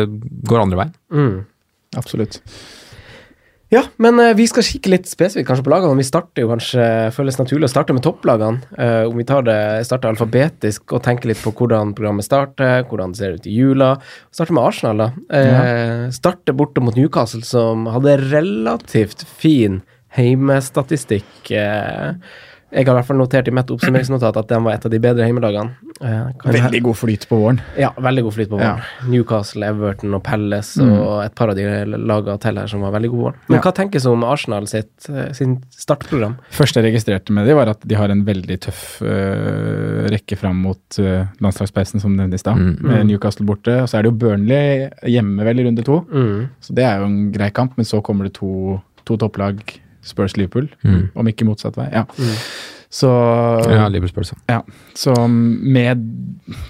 går 0.49 0.65
andre 0.65 0.81
veien. 0.83 0.95
Mm. 1.15 1.35
absolutt. 2.01 2.41
Ja, 3.73 3.87
men 3.97 4.19
eh, 4.21 4.35
vi 4.37 4.45
skal 4.51 4.67
kikke 4.67 4.91
litt 4.93 5.07
spesifikt 5.09 5.47
kanskje 5.49 5.65
på 5.65 5.73
lagene. 5.73 5.97
Vi 5.97 6.05
starter 6.05 6.45
jo 6.45 6.51
kanskje 6.51 6.89
Føles 7.17 7.39
naturlig 7.41 7.71
å 7.71 7.73
starte 7.73 7.95
med 7.97 8.05
topplagene. 8.05 8.61
Uh, 8.77 9.09
om 9.09 9.17
vi 9.17 9.25
tar 9.25 9.47
det, 9.47 9.57
starter 9.89 10.11
alfabetisk 10.11 10.93
og 10.93 11.01
tenker 11.07 11.31
litt 11.31 11.41
på 11.41 11.55
hvordan 11.57 11.95
programmet 11.97 12.27
starter, 12.27 12.85
hvordan 12.91 13.15
det 13.15 13.23
ser 13.23 13.39
ut 13.39 13.49
i 13.49 13.55
jula. 13.57 13.95
Starter 14.29 14.59
med 14.59 14.69
Arsenal, 14.69 15.01
da. 15.01 15.09
Eh, 15.39 16.05
Starter 16.13 16.57
borte 16.59 16.85
mot 16.85 16.99
Newcastle, 16.99 17.41
som 17.49 17.89
hadde 17.95 18.19
relativt 18.27 19.25
fin 19.41 19.81
heimestatistikk. 20.19 21.55
Eh, 21.57 22.13
Jeg 22.73 22.87
har 22.89 22.95
i 22.95 22.99
hvert 23.03 23.07
fall 23.11 23.19
notert 23.21 23.49
i 23.49 23.53
mitt 23.53 23.69
oppsummeringsnotat 23.69 24.37
at 24.41 24.47
den 24.49 24.63
var 24.65 24.73
et 24.79 24.85
av 24.89 24.91
de 24.95 24.99
bedre 25.05 25.27
hjemmelagene. 25.29 25.75
Eh, 26.01 26.47
Veldig 26.49 26.81
god 26.87 26.97
flyt 26.97 27.27
på 27.29 27.37
våren. 27.37 27.59
Ja, 27.77 27.91
veldig 28.01 28.23
god 28.25 28.33
flyt 28.39 28.49
på 28.49 28.57
våren. 28.57 28.81
Newcastle, 29.13 29.67
Everton 29.69 30.15
og 30.17 30.23
Palace 30.25 30.81
og 30.81 31.19
et 31.27 31.35
par 31.37 31.53
av 31.53 31.59
de 31.59 31.67
lagene 31.93 32.39
til 32.41 32.57
her 32.63 32.67
som 32.73 32.81
var 32.81 32.95
veldig 32.97 33.11
gode. 33.13 33.23
våren. 33.23 33.35
Men 33.49 33.59
Ja. 33.59 33.63
hva 33.67 33.75
tenkes 33.77 34.07
om 34.09 34.25
Arsenal 34.25 34.67
sitt 34.67 35.09
eh, 35.11 35.33
sin 35.37 35.59
startprogram? 35.71 36.39
første 36.51 36.81
jeg 36.81 36.89
registrerte 36.95 37.31
med 37.37 37.47
dem 37.47 37.57
var 37.61 37.69
at 37.69 37.81
de 37.87 37.95
har 37.95 38.09
en 38.09 38.25
veldig 38.25 38.59
tøff 38.65 39.03
øh, 39.03 40.09
rekke 40.11 40.37
fram 40.41 40.57
mot 40.65 40.99
øh, 40.99 41.27
landslagspausen, 41.45 42.01
som 42.01 42.17
nevnt 42.17 42.35
i 42.35 42.39
stad. 42.41 42.57
Mm. 42.57 42.77
Med 42.81 43.07
Newcastle 43.07 43.47
borte. 43.47 43.83
Og 43.83 43.89
så 43.89 43.99
er 43.99 44.03
det 44.07 44.13
jo 44.13 44.19
Burnley 44.25 44.89
hjemme 45.13 45.45
vel 45.45 45.61
i 45.61 45.65
runde 45.69 45.85
to. 45.87 46.01
Mm. 46.11 46.49
Så 46.61 46.75
det 46.75 46.85
er 46.89 46.99
jo 47.03 47.05
en 47.11 47.33
grei 47.35 47.51
kamp, 47.51 47.77
men 47.77 47.85
så 47.89 48.01
kommer 48.03 48.25
det 48.29 48.35
to, 48.41 48.81
to 49.05 49.17
topplag, 49.21 49.61
Spurs-Liverpool, 50.05 50.69
Mm. 50.85 51.11
om 51.15 51.27
ikke 51.27 51.45
motsatt 51.47 51.77
vei. 51.77 51.89
Ja. 51.93 52.05
Mm. 52.19 52.37
Så, 52.93 53.09
Ja, 53.73 53.89
Liverpool 53.89 54.09
Spurs. 54.25 54.33
ja. 54.49 54.61
så 54.95 55.15
med 55.31 55.97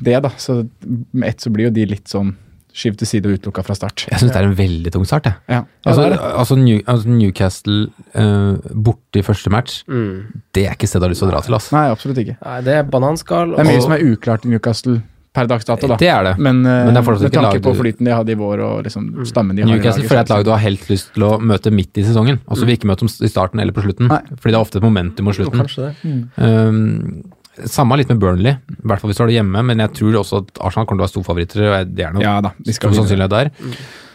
det, 0.01 0.23
da, 0.23 0.29
så 0.39 0.69
med 1.13 1.29
ett 1.29 1.41
så 1.41 1.51
blir 1.51 1.65
jo 1.65 1.71
de 1.71 1.87
litt 1.87 2.05
sånn 2.09 2.35
skyvd 2.73 2.97
til 3.03 3.07
side 3.07 3.27
og 3.27 3.35
utelukka 3.39 3.63
fra 3.67 3.75
start. 3.75 4.07
Jeg 4.09 4.19
syns 4.21 4.33
det 4.33 4.37
er 4.41 4.45
en 4.49 4.55
veldig 4.57 4.93
tung 4.95 5.05
start, 5.05 5.25
jeg. 5.25 5.35
Ja. 5.49 5.65
Altså, 5.85 6.07
ja, 6.09 6.17
altså, 6.39 6.57
New, 6.57 6.79
altså 6.89 7.09
Newcastle 7.09 7.91
uh, 8.15 8.57
borte 8.73 9.19
i 9.21 9.23
første 9.27 9.51
match, 9.51 9.83
Mm. 9.89 10.23
det 10.55 10.67
er 10.67 10.73
ikke 10.73 10.87
stedet 10.89 11.03
du 11.03 11.05
har 11.05 11.11
lyst 11.11 11.21
til 11.21 11.29
å 11.29 11.33
dra 11.33 11.41
til. 11.43 11.55
altså. 11.55 11.73
Nei, 11.77 11.91
absolutt 11.91 12.17
ikke. 12.23 12.37
Nei, 12.43 12.61
det 12.63 12.73
er 12.79 12.83
bananskall. 12.85 13.51
Det 13.57 13.59
er 13.61 13.65
mye 13.69 13.77
og- 13.77 13.83
som 13.83 13.93
er 13.93 13.99
uklart 13.99 14.45
i 14.47 14.49
Newcastle 14.49 15.03
per 15.33 15.47
dags 15.49 15.65
dato, 15.65 15.89
da. 15.89 15.97
Det 15.97 16.09
er 16.13 16.23
det. 16.27 16.33
Men, 16.39 16.59
eh, 16.67 16.85
Men 16.87 16.95
det 16.95 17.01
er 17.01 17.07
med 17.09 17.21
ikke 17.23 17.31
tanke 17.33 17.43
lag 17.55 17.63
på 17.65 17.73
du- 17.73 17.81
flyten 17.83 18.05
de 18.05 18.13
hadde 18.13 18.33
i 18.35 18.35
vår 18.37 18.61
og 18.61 18.85
liksom 18.85 19.07
stammen 19.27 19.57
de 19.57 19.63
har 19.63 19.69
i 19.69 19.73
Newcastle 19.73 20.03
laget, 20.03 20.09
for 20.09 20.15
det 20.15 20.21
er 20.21 20.27
et 20.27 20.33
lag 20.37 20.45
du 20.45 20.51
har 20.51 20.59
helt 20.61 20.89
lyst 20.91 21.13
til 21.15 21.23
å 21.23 21.31
møte 21.41 21.73
midt 21.73 21.97
i 21.97 22.03
sesongen. 22.05 22.41
Og 22.49 22.57
så 22.59 22.67
vil 22.67 22.77
ikke 22.77 22.91
møte 22.91 23.07
dem 23.07 23.09
i 23.09 23.31
starten 23.33 23.61
eller 23.61 23.73
på 23.73 23.83
slutten. 23.87 24.09
Nei. 24.13 24.21
Fordi 24.37 24.53
det 24.53 24.59
er 24.59 24.65
ofte 24.67 24.77
et 24.77 24.83
momentum 24.83 25.25
mot 25.25 25.35
slutten. 25.35 25.65
Kanskje. 25.65 25.95
Um, 26.37 27.23
samme 27.65 27.97
litt 27.97 28.09
med 28.09 28.21
Burnley, 28.21 28.53
i 28.53 28.87
hvert 28.87 29.01
fall 29.01 29.11
hvis 29.11 29.17
du 29.17 29.23
har 29.25 29.29
det 29.33 29.39
hjemme. 29.41 29.65
Men 29.65 29.79
jeg 29.79 29.93
tror 29.95 30.21
også 30.21 30.43
at 30.45 30.61
Arsenal 30.61 30.87
kommer 30.87 31.01
til 31.01 31.05
å 31.05 31.09
være 31.09 31.15
storfavoritter. 31.17 31.81
og 31.81 31.95
Det 31.97 32.05
er 32.05 32.13
noe 32.13 32.23
Ja 32.23 32.41
da, 32.41 32.53
de 32.61 32.73
skal 32.73 32.93
stor 32.93 33.05
sannsynlighet 33.05 33.31
der. 33.31 33.51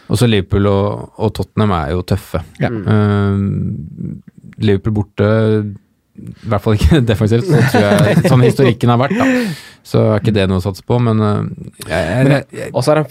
Og 0.08 0.16
så 0.16 0.28
Liverpool 0.30 0.66
og, 0.70 1.10
og 1.18 1.34
Tottenham 1.34 1.70
er 1.82 1.90
jo 1.92 2.02
tøffe. 2.02 2.40
Ja. 2.62 2.68
Um, 2.70 4.22
Liverpool 4.58 4.94
borte 5.02 5.74
i 6.18 6.50
hvert 6.50 6.64
fall 6.64 6.76
ikke 6.78 7.00
defensivt, 7.12 7.46
så 7.48 7.62
tror 7.70 7.86
jeg 8.10 8.26
sånn 8.28 8.44
historikken 8.46 8.92
har 8.94 9.00
vært, 9.04 9.16
da. 9.18 9.28
Så 9.88 10.02
er 10.12 10.20
ikke 10.22 10.34
det 10.36 10.48
noe 10.50 10.60
å 10.60 10.66
satse 10.66 10.84
på, 10.84 10.98
men 11.00 11.22
uh, 11.22 11.40
jeg, 11.86 11.88
jeg, 11.88 12.44
jeg, 12.52 12.68
er 12.76 13.00
det, 13.02 13.06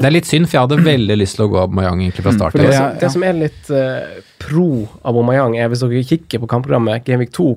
det 0.00 0.08
er 0.08 0.14
litt 0.14 0.28
synd, 0.30 0.48
for 0.48 0.56
jeg 0.56 0.64
hadde 0.68 0.78
veldig 0.86 1.16
lyst 1.20 1.36
til 1.36 1.44
å 1.44 1.50
gå 1.52 1.58
Aubameyang 1.66 2.00
egentlig 2.06 2.24
fra 2.24 2.32
start. 2.38 2.56
Det, 2.56 2.64
det 2.70 2.74
som, 2.78 2.86
er- 2.88 2.98
det 3.02 3.10
som 3.18 3.26
er 3.28 3.38
litt 3.42 3.70
uh, 3.74 4.18
pro 4.40 4.68
Aubameyang, 5.04 5.58
er 5.60 5.68
hvis 5.72 5.82
dere 5.84 6.04
kikker 6.08 6.40
på 6.44 6.48
kampprogrammet 6.54 7.04
Gameweek 7.06 7.34
2, 7.36 7.48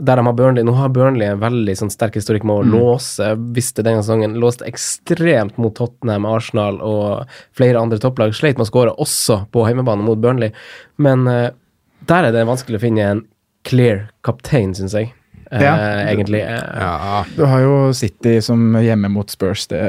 der 0.00 0.16
de 0.16 0.22
har 0.24 0.32
Burnley 0.32 0.64
Nå 0.64 0.72
har 0.78 0.88
Burnley 0.94 1.26
en 1.28 1.40
veldig 1.42 1.74
sånn 1.76 1.90
sterk 1.92 2.14
historikk 2.16 2.44
med 2.48 2.56
å 2.56 2.62
Mm. 2.64 2.70
låse, 2.72 3.26
visste 3.56 3.82
denne 3.84 4.00
sesongen, 4.04 4.36
låste 4.40 4.64
ekstremt 4.68 5.58
mot 5.60 5.74
Tottenham, 5.76 6.24
Arsenal 6.30 6.78
og 6.84 7.26
flere 7.56 7.80
andre 7.82 7.98
topplag. 8.00 8.32
Sleit 8.36 8.56
med 8.56 8.64
å 8.64 8.70
skåre 8.70 8.94
også 8.96 9.42
på 9.52 9.64
hjemmebane 9.68 10.04
mot 10.06 10.20
Burnley, 10.22 10.54
men 11.04 11.26
uh, 11.28 11.50
der 12.08 12.28
er 12.30 12.32
det 12.32 12.46
vanskelig 12.48 12.78
å 12.80 12.84
finne 12.86 13.10
en 13.12 13.20
clear 13.64 14.08
kaptein, 14.24 14.74
syns 14.74 14.94
jeg. 14.94 15.14
Eh, 15.52 15.62
Ja. 15.62 15.74
Egentlig. 16.06 16.40
Eh, 16.46 16.80
Ja, 16.80 17.24
Du 17.36 17.44
har 17.44 17.60
jo 17.60 17.92
City 17.92 18.40
som 18.40 18.72
hjemme 18.74 19.08
mot 19.10 19.28
Spurs. 19.30 19.66
Det, 19.66 19.80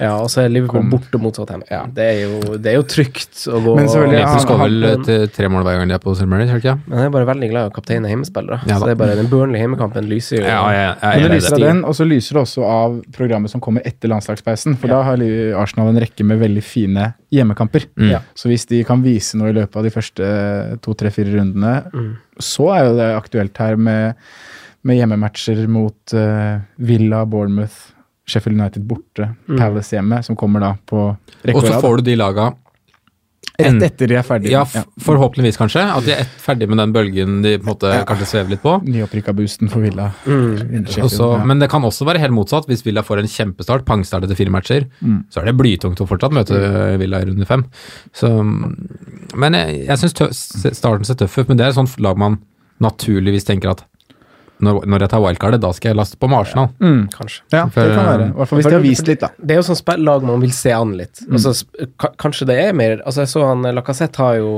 Ja, 0.00 0.12
og 0.16 0.28
så 0.30 0.44
er 0.44 0.48
Liverpool 0.48 0.82
Kom. 0.82 0.90
borte 0.90 1.18
mot 1.20 1.34
Southampton. 1.34 1.66
Ja. 1.70 1.86
Det, 1.86 2.04
er 2.04 2.20
jo, 2.28 2.56
det 2.56 2.66
er 2.72 2.76
jo 2.76 2.82
trygt 2.84 3.34
å 3.50 3.58
gå 3.64 3.74
Men 3.76 3.88
selvfølgelig, 3.88 4.12
Liverpool 4.12 4.28
han- 4.30 4.40
skal 4.40 4.58
vel 4.58 5.04
til 5.04 5.26
tre 5.28 5.48
mål 5.48 5.62
hver 5.64 5.78
gang 5.78 5.88
de 5.88 5.94
er 5.94 5.98
på 5.98 6.12
St. 6.14 6.26
Mary's, 6.30 6.54
ikke? 6.54 6.78
Men 6.86 6.98
jeg 6.98 7.06
er 7.06 7.10
bare 7.10 7.26
veldig 7.34 7.50
glad 7.50 7.66
i 7.66 7.70
å 7.70 7.74
kapteine 7.74 8.08
hjemmespillere. 8.08 8.60
Ja 8.66 8.74
da. 8.74 8.78
så 8.78 8.84
det 8.86 8.90
er 8.94 9.00
bare 9.06 9.16
Den 9.16 9.26
Burnley 9.26 9.60
hjemmekampen 9.60 10.06
lyser 10.08 10.38
jo. 10.38 10.44
Ja, 10.44 10.94
Men 11.02 11.22
det 11.22 11.30
er 11.30 11.34
lyser 11.34 11.52
av 11.54 11.60
den, 11.66 11.84
og 11.84 11.94
så 11.98 12.06
lyser 12.06 12.32
det 12.38 12.42
også 12.46 12.62
av 12.64 13.02
programmet 13.12 13.50
som 13.50 13.60
kommer 13.60 13.82
etter 13.84 14.08
landslagspausen. 14.08 14.76
For 14.78 14.86
da 14.88 15.02
har 15.02 15.16
Arsenal 15.58 15.88
en 15.88 15.98
rekke 16.00 16.24
med 16.24 16.38
veldig 16.38 16.62
fine 16.62 17.14
hjemmekamper. 17.32 17.86
Mm. 17.98 18.10
Ja. 18.10 18.20
Så 18.34 18.48
hvis 18.48 18.66
de 18.66 18.84
kan 18.84 19.02
vise 19.02 19.34
noe 19.36 19.48
i 19.50 19.52
løpet 19.52 19.76
av 19.76 19.82
de 19.82 19.90
første 19.90 20.80
to, 20.80 20.94
tre, 20.94 21.10
fire 21.10 21.34
rundene, 21.34 21.90
Mm. 21.92 22.16
så 22.38 22.70
er 22.76 22.84
jo 22.86 22.96
det 22.96 23.08
aktuelt 23.22 23.56
her 23.58 23.76
med, 23.76 24.14
med 24.86 24.96
hjemmematcher 25.00 25.64
mot 25.68 26.14
uh, 26.14 26.60
Villa, 26.76 27.24
Bournemouth, 27.26 27.92
Sheffield 28.28 28.60
United 28.60 28.82
borte, 28.86 29.30
Mm. 29.48 29.58
Palace 29.58 29.96
hjemme, 29.96 30.22
som 30.22 30.36
kommer 30.36 30.60
da 30.60 30.74
på 30.86 31.16
rekke 31.44 31.56
Og 31.56 31.64
så 31.66 31.80
får 31.80 31.96
du 32.02 32.10
de 32.12 32.16
laga 32.20 32.50
Rett 33.58 33.82
etter 33.82 34.06
de 34.06 34.14
er 34.14 34.22
ferdige. 34.22 34.52
Ja, 34.54 34.60
forhåpentligvis 35.02 35.56
kanskje. 35.58 35.82
At 35.82 36.04
de 36.06 36.12
er 36.14 36.20
ferdige 36.22 36.44
ferdig 36.44 36.68
med 36.70 36.78
den 36.78 36.92
bølgen 36.94 37.40
de 37.42 37.56
på 37.58 37.64
en 37.64 37.70
måte 37.72 37.88
Ja. 37.90 38.04
kanskje 38.06 38.26
svever 38.30 38.50
litt 38.54 38.62
på. 38.62 38.76
Nyopprykka 38.86 39.32
boosten 39.34 39.68
for 39.72 39.82
Villa. 39.82 40.12
Mm. 40.26 40.84
Også, 40.86 41.32
ja. 41.38 41.44
men 41.44 41.58
det 41.58 41.68
kan 41.72 41.82
også 41.82 42.06
være 42.06 42.20
helt 42.22 42.36
motsatt. 42.36 42.68
Hvis 42.70 42.84
Villa 42.86 43.02
får 43.02 43.18
en 43.24 43.26
kjempestart, 43.26 43.82
pangstart 43.84 44.22
etter 44.28 44.36
fire 44.38 44.50
matcher, 44.54 44.86
Mm. 45.02 45.24
så 45.28 45.40
er 45.40 45.46
det 45.50 45.56
blytungt 45.58 45.98
å 45.98 46.06
fortsatt 46.06 46.30
møte 46.38 46.54
Villa 47.02 47.18
i 47.18 47.24
runde 47.32 47.46
fem. 47.50 47.64
Så, 48.14 48.30
men 49.34 49.52
jeg, 49.58 49.86
jeg 49.88 49.98
syns 49.98 50.76
starten 50.78 51.04
ser 51.04 51.18
tøff 51.18 51.38
ut, 51.38 51.48
men 51.48 51.56
det 51.58 51.66
er 51.66 51.70
et 51.74 51.80
sånt 51.80 51.98
lag 51.98 52.16
man 52.16 52.38
naturligvis 52.80 53.44
tenker 53.48 53.70
at 53.74 53.82
når, 54.60 54.80
når 54.90 55.04
jeg 55.04 55.10
tar 55.12 55.20
wildcardet, 55.22 55.60
da 55.62 55.70
skal 55.76 55.90
jeg 55.92 55.96
laste 56.00 56.16
på 56.18 56.28
med 56.30 56.38
Arsenal. 56.40 56.68
Mm. 56.82 57.02
Kanskje. 57.14 57.42
Ja, 57.54 57.64
For, 57.70 57.80
det 57.86 57.94
kan 57.96 58.06
være. 58.08 58.26
I 58.28 58.36
hvert 58.38 58.48
fall 58.50 58.58
hvis 58.58 58.68
de 58.68 58.74
har 58.74 58.84
vist 58.84 59.06
litt, 59.10 59.20
da. 59.22 59.28
Det 59.38 59.54
er 59.54 59.60
jo 59.60 59.66
sånn 59.68 59.78
spill- 59.78 60.04
lag 60.08 60.22
man 60.26 60.40
vil 60.42 60.52
se 60.56 60.72
an 60.74 60.96
litt. 60.98 61.20
Altså, 61.30 61.52
kanskje 62.18 62.46
det 62.50 62.56
er 62.66 62.72
mer 62.74 62.98
Altså, 63.04 63.22
jeg 63.22 63.28
så 63.32 63.44
han 63.48 63.64
eh, 63.68 63.74
Lacassette 63.76 64.18
har 64.22 64.36
jo 64.40 64.52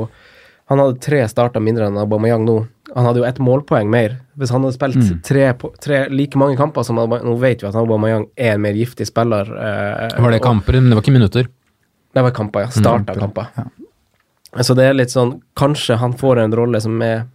Han 0.70 0.78
hadde 0.78 1.00
tre 1.02 1.20
starter 1.28 1.60
mindre 1.60 1.88
enn 1.90 1.98
Aubameyang 1.98 2.44
nå. 2.46 2.56
Han 2.94 3.04
hadde 3.06 3.18
jo 3.22 3.26
ett 3.26 3.38
målpoeng 3.42 3.88
mer. 3.90 4.16
Hvis 4.38 4.50
han 4.54 4.62
hadde 4.62 4.76
spilt 4.78 5.22
tre, 5.26 5.48
tre 5.82 6.00
like 6.10 6.38
mange 6.38 6.56
kamper 6.56 6.82
som 6.86 6.98
Aubameyang 7.02 7.26
Nå 7.28 7.36
vet 7.42 7.62
vi 7.64 7.68
at 7.68 7.74
Aubameyang 7.78 8.28
er 8.38 8.54
en 8.54 8.62
mer 8.62 8.78
giftig 8.78 9.06
spiller. 9.10 9.50
eh, 9.50 10.16
Var 10.22 10.30
det 10.36 10.40
kamper, 10.42 10.78
men 10.80 10.90
det 10.90 10.98
var 11.00 11.02
ikke 11.02 11.16
minutter. 11.18 11.48
Det 12.14 12.22
var 12.22 12.30
kamper, 12.34 12.60
ja. 12.68 12.70
Starta 12.74 13.14
kamper. 13.18 13.50
Så 14.62 14.74
det 14.74 14.88
er 14.90 14.94
litt 14.98 15.12
sånn 15.14 15.36
Kanskje 15.58 15.96
han 16.00 16.14
får 16.18 16.40
en 16.42 16.54
rolle 16.58 16.80
som 16.82 16.96
er 17.06 17.26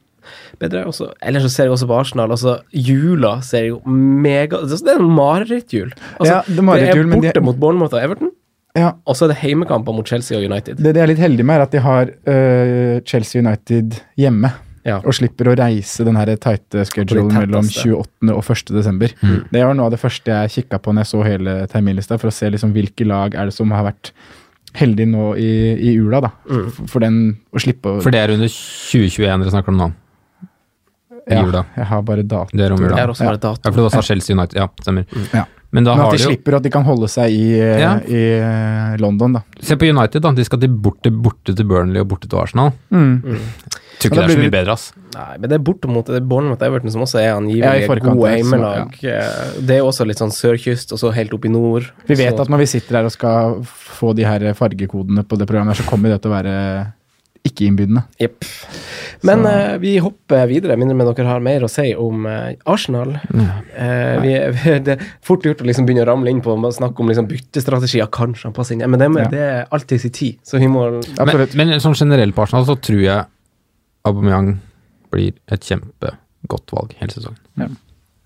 bedre. 0.62 0.86
Også, 0.90 1.12
eller 1.22 1.44
så 1.44 1.50
ser 1.52 1.70
jeg 1.70 1.76
også 1.76 1.88
på 1.90 2.00
Arsenal. 2.00 2.32
Altså, 2.36 2.58
jula 2.74 3.38
ser 3.46 3.70
jo 3.70 3.82
mega 3.86 4.62
altså, 4.62 4.82
Det 4.86 4.96
er 4.96 5.04
en 5.04 5.14
marerittjul. 5.16 5.94
Altså, 6.20 6.34
Ja, 6.34 6.42
det 6.48 6.56
det 6.58 6.90
er 6.90 7.04
de- 7.04 7.14
borte 7.16 7.42
mot 7.42 7.60
Bournemouth 7.60 7.94
og 7.94 8.04
Everton, 8.04 8.32
Ja, 8.76 8.92
og 9.08 9.16
så 9.16 9.24
er 9.26 9.32
det 9.32 9.38
heimekamper 9.40 9.94
mot 9.96 10.08
Chelsea 10.08 10.38
og 10.38 10.44
United. 10.44 10.76
Det 10.84 10.92
de 10.96 11.00
er 11.00 11.08
litt 11.08 11.20
heldige 11.22 11.46
med, 11.48 11.56
er 11.56 11.62
at 11.64 11.72
de 11.72 11.80
har 11.80 12.10
øh, 12.28 13.02
Chelsea 13.08 13.40
United 13.42 14.02
hjemme. 14.20 14.52
Ja. 14.86 15.00
Og 15.02 15.16
slipper 15.18 15.48
å 15.50 15.56
reise 15.58 16.04
den 16.06 16.18
her 16.20 16.30
tighte 16.36 16.84
schedulen 16.86 17.32
mellom 17.34 17.66
28. 17.66 18.34
og 18.36 18.44
1. 18.52 18.74
desember. 18.76 19.14
Det 19.50 19.64
var 19.64 19.74
noe 19.74 19.88
av 19.88 19.96
det 19.96 20.00
første 20.02 20.30
jeg 20.30 20.52
kikka 20.60 20.78
på 20.84 20.94
når 20.94 21.06
jeg 21.06 21.12
så 21.16 21.24
hele 21.26 21.56
terminlista, 21.72 22.20
for 22.22 22.30
å 22.30 22.36
se 22.36 22.52
liksom 22.54 22.74
hvilke 22.76 23.08
lag 23.08 23.34
er 23.34 23.50
det 23.50 23.56
som 23.56 23.72
har 23.74 23.88
vært 23.88 24.12
heldige 24.78 25.08
nå 25.10 25.32
i, 25.42 25.50
i 25.90 25.96
ula, 25.98 26.20
da. 26.28 26.30
For, 26.46 26.86
for 26.92 27.06
den 27.06 27.18
å 27.56 27.62
slippe 27.64 27.96
å 27.96 28.02
For 28.04 28.14
det 28.14 28.22
er 28.26 28.36
under 28.36 28.52
2021 28.52 29.42
dere 29.46 29.54
snakker 29.56 29.74
om 29.74 29.80
nå. 29.80 29.90
I 31.26 31.34
ja, 31.34 31.44
jula. 31.46 31.66
Jeg 31.76 31.86
har 31.90 32.02
bare 32.06 32.24
dato. 32.24 32.54
Det 32.54 32.66
er 32.66 32.74
om 32.76 32.82
jula. 32.82 32.96
Jeg 32.96 33.02
har 33.08 33.14
også 33.14 33.26
bare 33.26 33.40
Ja, 33.42 33.72
for 33.72 33.82
det 33.82 33.86
var 33.90 34.04
Chelsea 34.06 34.36
United, 34.36 34.60
ja, 34.60 34.68
stemmer. 34.82 35.06
Ja. 35.34 35.46
Men 35.76 35.84
da 35.84 35.96
Men 35.96 36.06
at 36.06 36.12
de 36.14 36.18
de 36.18 36.24
jo 36.24 36.30
slipper 36.30 36.56
at 36.56 36.64
de 36.64 36.72
kan 36.72 36.86
holde 36.88 37.08
seg 37.12 37.34
i, 37.36 37.60
eh, 37.60 37.80
Ja. 37.82 37.96
i 38.00 38.22
eh, 38.40 38.98
London, 39.02 39.34
da. 39.34 39.42
Se 39.60 39.76
på 39.76 39.90
United, 39.90 40.22
da. 40.22 40.32
De 40.32 40.46
skal 40.46 40.60
til 40.62 40.70
borte, 40.70 41.12
borte 41.12 41.56
til 41.56 41.66
Burnley 41.66 42.00
og 42.00 42.08
borte 42.08 42.30
til 42.30 42.40
Arsenal. 42.40 42.72
Mm. 42.92 43.20
Tror 44.00 44.12
ikke 44.12 44.16
det 44.16 44.24
er 44.24 44.36
så 44.36 44.44
mye 44.44 44.54
bedre, 44.54 44.72
ass. 44.76 44.94
Nei, 45.16 45.38
men 45.40 45.50
det 45.50 45.58
er 45.58 45.64
borte 45.64 45.88
mot 45.92 46.06
det 46.06 46.20
er 46.20 46.26
Bournemouth 46.28 46.64
Everton, 46.64 46.92
som 46.92 47.04
også 47.06 47.20
er 47.22 47.34
angivelig 47.36 47.88
ja, 47.88 48.00
gode 48.04 48.32
heimelag. 48.32 48.96
Ja. 49.02 49.22
Det 49.60 49.78
er 49.80 49.88
også 49.88 50.06
litt 50.08 50.20
sånn 50.20 50.34
sørkyst, 50.36 50.92
og 50.96 51.00
så 51.02 51.12
helt 51.16 51.34
opp 51.34 51.48
i 51.48 51.52
nord. 51.52 51.88
Vi 52.08 52.18
vet 52.20 52.36
så, 52.36 52.44
at 52.46 52.52
når 52.52 52.64
vi 52.64 52.68
sitter 52.76 53.00
her 53.00 53.10
og 53.10 53.16
skal 53.16 53.62
få 53.66 54.14
de 54.16 54.28
her 54.28 54.46
fargekodene 54.54 55.24
på 55.28 55.40
det 55.40 55.48
programmet, 55.48 55.80
så 55.80 55.88
kommer 55.88 56.12
det 56.14 56.22
til 56.22 56.32
å 56.32 56.36
være 56.36 56.56
ikke 57.46 57.68
innbydende. 57.68 58.02
Jepp. 58.20 58.46
Men 59.26 59.46
eh, 59.50 59.76
vi 59.82 59.96
hopper 60.04 60.48
videre, 60.50 60.78
mindre 60.80 60.98
med 60.98 61.10
dere 61.12 61.28
har 61.30 61.44
mer 61.46 61.66
å 61.66 61.70
si 61.72 61.92
om 61.98 62.26
uh, 62.28 62.52
Arsenal. 62.72 63.16
Eh, 63.16 64.16
vi, 64.24 64.34
vi, 64.58 64.76
det 64.86 64.96
er 64.98 65.06
fort 65.26 65.46
gjort 65.46 65.62
å 65.64 65.68
liksom 65.70 65.88
begynne 65.88 66.06
å 66.06 66.10
ramle 66.10 66.34
inn 66.34 66.42
på 66.46 66.56
å 66.56 66.72
snakke 66.74 67.04
om 67.04 67.12
liksom 67.12 67.30
byttestrategier. 67.30 68.10
Kanskje 68.14 68.50
han 68.50 68.56
passer 68.58 68.78
inn. 68.78 68.86
Men 68.90 69.02
det, 69.02 69.10
Ja. 69.16 69.30
det 69.32 69.44
er 69.46 69.68
alltid 69.76 70.02
sin 70.04 70.16
tid, 70.16 70.40
så 70.44 70.60
vi 70.62 70.70
må 70.72 70.88
Men, 71.22 71.46
men 71.56 71.76
sånn 71.84 71.98
generelt 71.98 72.36
på 72.36 72.44
Arsenal 72.46 72.68
så 72.68 72.76
tror 72.82 73.02
jeg 73.04 73.26
Aubameyang 74.06 74.56
blir 75.14 75.34
et 75.54 75.66
kjempegodt 75.66 76.74
valg 76.76 76.98
hele 77.00 77.14
sesongen. 77.14 77.78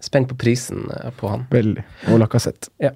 Spent 0.03 0.31
på 0.31 0.37
prisen 0.39 0.87
på 1.19 1.27
han. 1.31 1.45
Veldig. 1.51 1.83
Og 2.11 2.21
Lacassette. 2.23 2.71
Eh, 2.79 2.89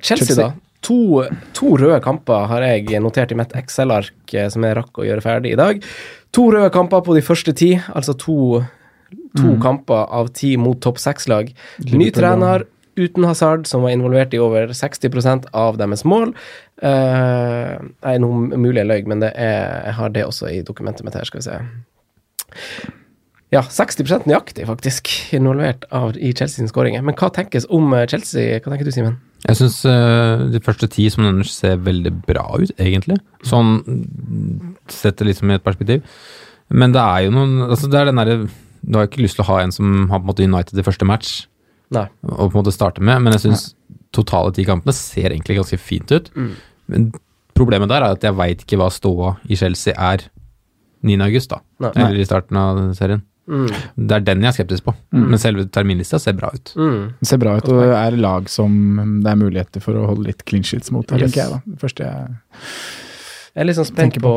Chelsea, 0.00 0.16
Chelsea. 0.16 0.36
da. 0.40 0.52
To, 0.86 1.24
to 1.58 1.74
røde 1.80 1.98
kamper 2.04 2.46
har 2.50 2.62
jeg 2.62 3.00
notert 3.02 3.32
i 3.34 3.38
mitt 3.38 3.54
Excel-ark 3.58 4.34
eh, 4.34 4.46
som 4.52 4.64
jeg 4.64 4.76
rakk 4.78 5.00
å 5.00 5.06
gjøre 5.08 5.24
ferdig 5.24 5.54
i 5.54 5.58
dag. 5.58 5.82
To 6.36 6.48
røde 6.54 6.70
kamper 6.74 7.02
på 7.06 7.16
de 7.16 7.24
første 7.24 7.54
ti, 7.56 7.72
altså 7.96 8.14
to, 8.18 8.62
to 9.38 9.56
kamper 9.62 10.06
av 10.14 10.30
ti 10.38 10.54
mot 10.60 10.78
topp 10.84 11.00
seks-lag. 11.02 11.50
Ny 11.82 12.10
trener 12.14 12.66
uten 12.98 13.26
Hazard, 13.28 13.66
som 13.66 13.82
var 13.82 13.94
involvert 13.94 14.34
i 14.34 14.40
over 14.42 14.72
60% 14.74 15.48
av 15.56 15.78
deres 15.78 16.04
mål. 16.08 16.32
Uh, 16.82 17.78
nei, 18.02 18.14
noe 18.22 18.58
mulig 18.58 18.82
jeg 18.82 18.90
løy, 18.90 19.02
men 19.10 19.22
det 19.22 19.32
er, 19.38 19.84
jeg 19.86 19.98
har 20.00 20.14
det 20.14 20.24
også 20.26 20.50
i 20.50 20.62
dokumentet 20.66 21.06
mitt 21.06 21.18
her, 21.18 21.28
skal 21.28 21.42
vi 21.42 21.46
se. 21.46 21.58
Ja, 23.54 23.62
60 23.64 24.26
nøyaktig, 24.28 24.66
faktisk, 24.68 25.08
involvert 25.32 25.86
av, 25.94 26.12
i 26.18 26.34
Chelsea 26.34 26.58
sine 26.58 26.72
skåringer. 26.72 27.04
Men 27.06 27.16
hva 27.16 27.30
tenkes 27.32 27.64
om 27.72 27.94
eh, 27.96 28.04
Chelsea? 28.10 28.58
Hva 28.60 28.74
tenker 28.74 28.88
du, 28.88 28.92
Simen? 28.92 29.16
Jeg 29.46 29.58
syns 29.60 29.76
de 30.52 30.60
første 30.64 30.88
ti 30.90 31.04
som 31.12 31.22
nevner 31.22 31.46
ser 31.46 31.76
veldig 31.86 32.10
bra 32.26 32.42
ut, 32.58 32.72
egentlig. 32.74 33.20
Sånn 33.46 33.76
sett 34.90 35.20
det 35.20 35.28
liksom 35.28 35.52
i 35.52 35.58
et 35.58 35.64
perspektiv. 35.64 36.02
Men 36.68 36.92
det 36.92 37.02
er 37.02 37.26
jo 37.26 37.34
noen 37.36 37.68
altså 37.68 37.88
det 37.90 38.00
er 38.00 38.10
den 38.10 38.20
der, 38.20 38.48
Du 38.82 38.98
har 38.98 39.08
ikke 39.08 39.22
lyst 39.24 39.38
til 39.38 39.44
å 39.46 39.50
ha 39.52 39.62
en 39.62 39.72
som 39.74 40.08
har 40.10 40.20
på 40.20 40.26
en 40.26 40.30
måte 40.30 40.44
United 40.44 40.78
i 40.78 40.84
første 40.86 41.06
match 41.08 41.46
Nei. 41.94 42.04
og 42.22 42.50
på 42.50 42.58
en 42.58 42.60
måte 42.60 42.74
starte 42.74 43.02
med, 43.02 43.22
men 43.24 43.34
jeg 43.34 43.46
syns 43.46 43.70
totale 44.14 44.52
ti 44.54 44.64
kampene 44.68 44.94
ser 44.96 45.32
egentlig 45.32 45.58
ganske 45.58 45.78
fint 45.80 46.12
ut. 46.12 46.28
Mm. 46.36 46.52
Men 46.92 47.08
problemet 47.58 47.90
der 47.90 48.04
er 48.04 48.16
at 48.16 48.24
jeg 48.24 48.36
veit 48.38 48.62
ikke 48.64 48.78
hva 48.80 48.90
ståa 48.92 49.34
i 49.48 49.58
Chelsea 49.58 49.94
er 49.96 50.28
9. 51.06 51.18
august, 51.26 51.50
da. 51.52 51.62
Nei. 51.82 51.92
Eller 51.94 52.22
i 52.22 52.28
starten 52.28 52.58
av 52.60 52.80
serien. 52.98 53.22
Mm. 53.48 53.68
Det 53.96 54.16
er 54.18 54.24
den 54.26 54.42
jeg 54.44 54.48
er 54.50 54.56
skeptisk 54.58 54.84
på. 54.84 54.92
Men 55.16 55.38
selve 55.40 55.64
terminlista 55.72 56.18
ser 56.20 56.34
bra 56.36 56.50
ut. 56.52 56.72
Mm. 56.76 57.14
Det 57.22 57.28
ser 57.30 57.40
bra 57.40 57.54
ut 57.56 57.68
og 57.72 57.80
er 57.96 58.16
lag 58.20 58.48
som 58.52 59.20
det 59.24 59.30
er 59.32 59.40
muligheter 59.40 59.80
for 59.84 59.96
å 59.96 60.06
holde 60.10 60.26
litt 60.28 60.44
clean 60.44 60.62
sheets 60.68 60.92
mot, 60.92 61.08
her, 61.10 61.18
Yes. 61.24 61.32
tenker 61.32 61.42
jeg. 61.46 61.50
da. 61.56 61.60
Det 61.72 61.80
første 61.80 62.04
jeg 62.04 62.36
Jeg 63.54 63.62
er 63.62 63.64
litt 63.70 63.76
sånn 63.80 63.88
spent 63.88 64.18
på, 64.22 64.34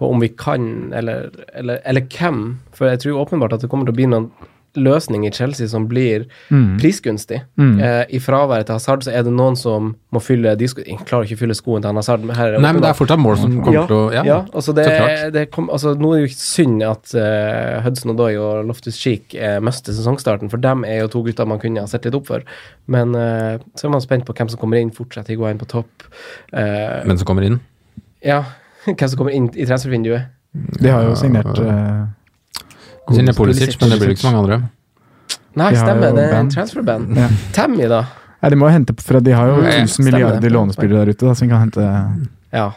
på 0.00 0.08
om 0.10 0.20
vi 0.24 0.28
kan, 0.34 0.64
eller, 0.96 1.28
eller, 1.54 1.78
eller 1.84 2.00
hvem. 2.10 2.40
For 2.72 2.88
jeg 2.88 3.00
tror 3.04 3.20
åpenbart 3.26 3.52
at 3.58 3.60
det 3.60 3.70
kommer 3.70 3.84
til 3.86 3.92
å 3.94 3.98
bli 4.00 4.06
noen 4.10 4.30
løsning 4.76 5.24
i 5.26 5.30
Chelsea 5.34 5.66
som 5.68 5.86
blir 5.88 6.26
Mm. 6.50 6.78
prisgunstig. 6.78 7.40
Mm. 7.58 7.80
Eh, 7.80 8.04
I 8.16 8.18
fraværet 8.18 8.66
til 8.66 8.74
Hazard 8.74 9.02
så 9.02 9.10
er 9.12 9.22
det 9.26 9.32
noen 9.32 9.56
som 9.56 9.96
må 10.12 10.20
fylle 10.22 10.56
De 10.56 10.66
sko- 10.68 10.84
jeg 10.86 10.98
klarer 11.06 11.24
ikke 11.26 11.36
å 11.38 11.42
fylle 11.42 11.54
skoen 11.54 11.82
til 11.82 11.88
han 11.88 11.96
Hazard. 11.96 12.20
Men 12.24 12.36
her 12.36 12.58
Nei, 12.58 12.72
men 12.72 12.80
det 12.82 12.90
er 12.90 12.94
fortsatt 12.98 13.18
mål 13.18 13.36
som 13.38 13.56
kommer 13.62 13.72
ja, 13.80 13.86
til 13.86 13.96
å 13.96 14.12
ja, 14.12 14.22
Ja. 14.24 14.38
altså 14.54 14.74
det, 14.74 14.84
så 14.86 14.96
klart. 14.96 15.32
det 15.32 15.50
kom, 15.50 15.68
altså 15.70 15.94
Nå 15.98 16.12
er 16.14 16.20
det 16.20 16.22
jo 16.22 16.30
ikke 16.30 16.40
synd 16.44 16.82
at 16.82 17.14
uh, 17.14 17.80
Hudson 17.82 18.10
Odoi 18.14 18.36
og 18.38 18.66
Loftus 18.66 18.96
Cheek 18.98 19.34
uh, 19.34 19.58
mister 19.60 19.92
sesongstarten, 19.92 20.50
for 20.50 20.56
dem 20.58 20.84
er 20.84 21.00
jo 21.00 21.08
to 21.08 21.22
gutter 21.22 21.46
man 21.46 21.58
kunne 21.58 21.80
ha 21.80 21.86
sett 21.86 22.04
litt 22.04 22.14
opp 22.14 22.26
for. 22.26 22.42
Men 22.86 23.14
uh, 23.14 23.58
så 23.74 23.86
er 23.86 23.90
man 23.90 24.00
spent 24.00 24.24
på 24.26 24.32
hvem 24.34 24.48
som 24.50 24.58
kommer 24.60 24.78
inn. 24.80 24.90
Fortsetter 24.90 25.34
Higuain 25.34 25.58
på 25.58 25.66
topp. 25.66 26.06
Uh, 26.52 27.02
Men 27.06 27.18
som 27.18 27.26
kommer 27.26 27.42
inn. 27.46 27.60
ja, 28.22 28.44
hvem 28.86 29.08
som 29.08 29.18
kommer 29.18 29.32
inn 29.32 29.50
i 29.56 29.66
transfervinduet. 29.66 30.26
De 30.80 30.88
har 30.90 31.04
jo 31.06 31.14
signert 31.14 31.58
uh, 31.62 32.06
Siden 33.10 33.34
Pulisic, 33.34 33.76
men 33.80 33.90
det 33.90 33.98
blir 34.00 34.10
ikke 34.14 34.22
så 34.26 34.30
mange 34.32 34.42
andre. 34.44 34.70
Nei, 35.56 35.70
De 35.72 35.76
stemmer. 35.80 36.14
Det 36.14 36.28
er 36.30 36.48
transferband. 36.54 37.16
Ja. 37.16 37.28
Tammy, 37.52 37.88
da. 37.90 38.04
Ja, 38.42 38.48
de 38.48 38.56
må 38.56 38.68
jo 38.70 38.72
hente 38.78 38.94
fra 39.02 39.20
De 39.20 39.32
har 39.34 39.46
jo 39.50 39.56
Mm, 39.60 39.66
1000 39.84 40.04
milliarder 40.06 40.40
det. 40.40 40.52
lånespillere 40.52 41.04
der 41.04 41.10
ute 41.12 41.26
da, 41.26 41.34
som 41.34 41.48
kan 41.48 41.60
hente 41.68 41.82
Ja. 42.52 42.70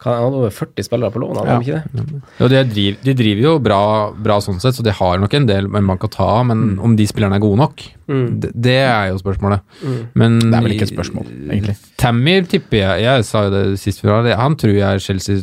Kan 0.00 0.14
han 0.14 0.32
over 0.32 0.48
40 0.48 0.82
spillere 0.82 1.10
på 1.12 1.20
lån, 1.20 1.36
hadde 1.36 1.50
Ja. 1.50 1.58
de 1.58 1.64
ikke 1.64 1.74
det? 1.76 2.22
Ja, 2.40 2.48
de, 2.48 2.64
driver, 2.72 2.96
de 3.04 3.12
driver 3.14 3.42
jo 3.42 3.58
bra, 3.58 4.12
bra 4.16 4.38
sånn 4.40 4.58
sett, 4.58 4.72
så 4.74 4.82
de 4.82 4.90
har 4.92 5.18
nok 5.18 5.34
en 5.34 5.44
del 5.46 5.68
man 5.68 5.98
kan 5.98 6.08
ta 6.08 6.24
av, 6.24 6.46
men 6.46 6.78
om 6.80 6.96
de 6.96 7.04
spillerne 7.06 7.34
er 7.36 7.38
gode 7.40 7.58
nok, 7.58 7.82
Mm. 8.08 8.40
det, 8.40 8.50
det 8.58 8.78
er 8.80 9.10
jo 9.10 9.18
spørsmålet. 9.18 9.60
Mm. 9.84 10.06
Men 10.14 10.38
Det 10.38 10.54
er 10.54 10.62
vel 10.62 10.72
ikke 10.72 10.82
et 10.88 10.96
spørsmål, 10.96 11.26
egentlig. 11.50 11.76
Tammy 11.98 12.40
tipper 12.46 12.78
jeg, 12.78 13.02
jeg 13.02 13.24
sa 13.24 13.42
jo 13.44 13.50
det 13.50 13.78
sist 13.78 14.00
vi 14.02 14.08
var 14.08 14.22
her, 14.24 14.36
han 14.36 14.56
tror 14.56 14.72
jeg 14.72 15.00
Chelsea 15.02 15.36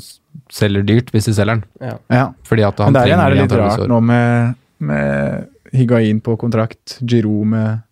selger 0.53 0.85
dyrt 0.87 1.11
hvis 1.13 1.29
de 1.29 1.35
selger 1.37 1.59
den. 1.59 1.65
Ja. 1.83 1.97
Ja. 2.13 2.25
Fordi 2.47 2.65
at 2.67 2.79
han 2.83 2.93
Men 2.93 2.99
der 2.99 3.11
igjen 3.11 3.23
er 3.23 3.33
det 3.33 3.43
litt 3.43 3.57
rart 3.59 3.85
nå 3.89 3.99
med, 4.03 4.57
med 4.79 5.75
Higuain 5.75 6.21
på 6.23 6.37
kontrakt, 6.39 6.97
Giroud 7.01 7.47
med 7.53 7.83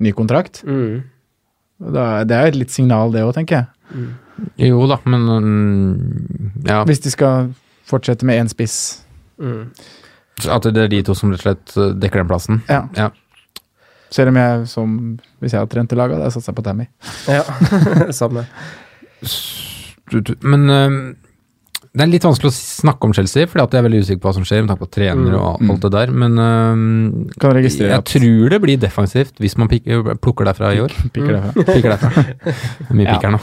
ny 0.00 0.12
kontrakt. 0.16 0.62
Mm. 0.64 1.02
Da, 1.80 2.24
det 2.28 2.36
er 2.36 2.50
et 2.50 2.58
litt 2.60 2.74
signal, 2.74 3.12
det 3.14 3.24
òg, 3.24 3.34
tenker 3.36 3.62
jeg. 3.62 4.10
Jo 4.60 4.84
da, 4.88 5.00
men 5.04 5.26
mm, 5.28 6.52
ja. 6.68 6.82
Hvis 6.88 7.02
de 7.04 7.12
skal 7.12 7.50
fortsette 7.88 8.26
med 8.28 8.40
én 8.40 8.50
spiss. 8.52 8.76
Mm. 9.40 9.72
At 10.48 10.68
det 10.68 10.84
er 10.84 10.92
de 10.92 11.02
to 11.04 11.16
som 11.16 11.32
rett 11.32 11.42
og 11.42 11.48
slett 11.48 11.74
uh, 11.76 11.90
dekker 11.96 12.22
den 12.22 12.30
plassen. 12.30 12.62
Ja. 12.70 12.84
Ja. 12.96 13.10
Selv 14.10 14.32
om 14.32 14.38
jeg, 14.40 14.68
som 14.70 14.94
hvis 15.40 15.54
jeg 15.54 15.62
hadde 15.62 15.72
trent 15.74 15.92
til 15.92 16.00
laget, 16.00 16.18
hadde 16.18 16.30
jeg 16.30 16.36
satsa 16.38 16.54
på 16.56 16.64
Tammy. 16.66 16.88
Ja, 17.30 17.44
samme. 18.20 18.46
Men 20.42 20.70
um, 20.70 20.96
det 21.92 22.04
er 22.04 22.10
litt 22.12 22.22
vanskelig 22.22 22.50
å 22.52 22.54
snakke 22.54 23.08
om 23.08 23.12
Chelsea, 23.16 23.48
fordi 23.50 23.62
at 23.64 23.72
jeg 23.74 23.80
er 23.80 23.86
veldig 23.88 24.00
usikker 24.04 24.20
på 24.22 24.28
hva 24.30 24.34
som 24.36 24.44
skjer, 24.46 24.60
med 24.62 24.70
tanke 24.70 24.84
på 24.84 24.90
trener 24.94 25.34
og 25.34 25.60
Mm. 25.60 25.70
alt 25.74 25.80
det 25.82 25.90
der, 25.96 26.12
men 26.14 26.38
um, 26.38 27.30
jeg 27.42 27.90
at 27.96 28.04
tror 28.06 28.48
det 28.54 28.60
blir 28.62 28.78
defensivt 28.78 29.34
hvis 29.42 29.56
man 29.58 29.68
pikker, 29.68 30.14
plukker 30.22 30.44
derfra 30.46 30.70
i 30.76 30.80
år. 30.84 30.94
pikker 31.12 31.34
derfra. 31.34 31.64
Pikker 31.74 31.90
derfra. 31.96 32.24
Mye 32.94 33.08
Ja. 33.08 33.18
pikk 33.18 33.30
nå. 33.34 33.40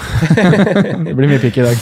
Det 1.08 1.16
blir 1.18 1.28
mye 1.28 1.42
pikk 1.44 1.58
i 1.60 1.68
dag. 1.68 1.78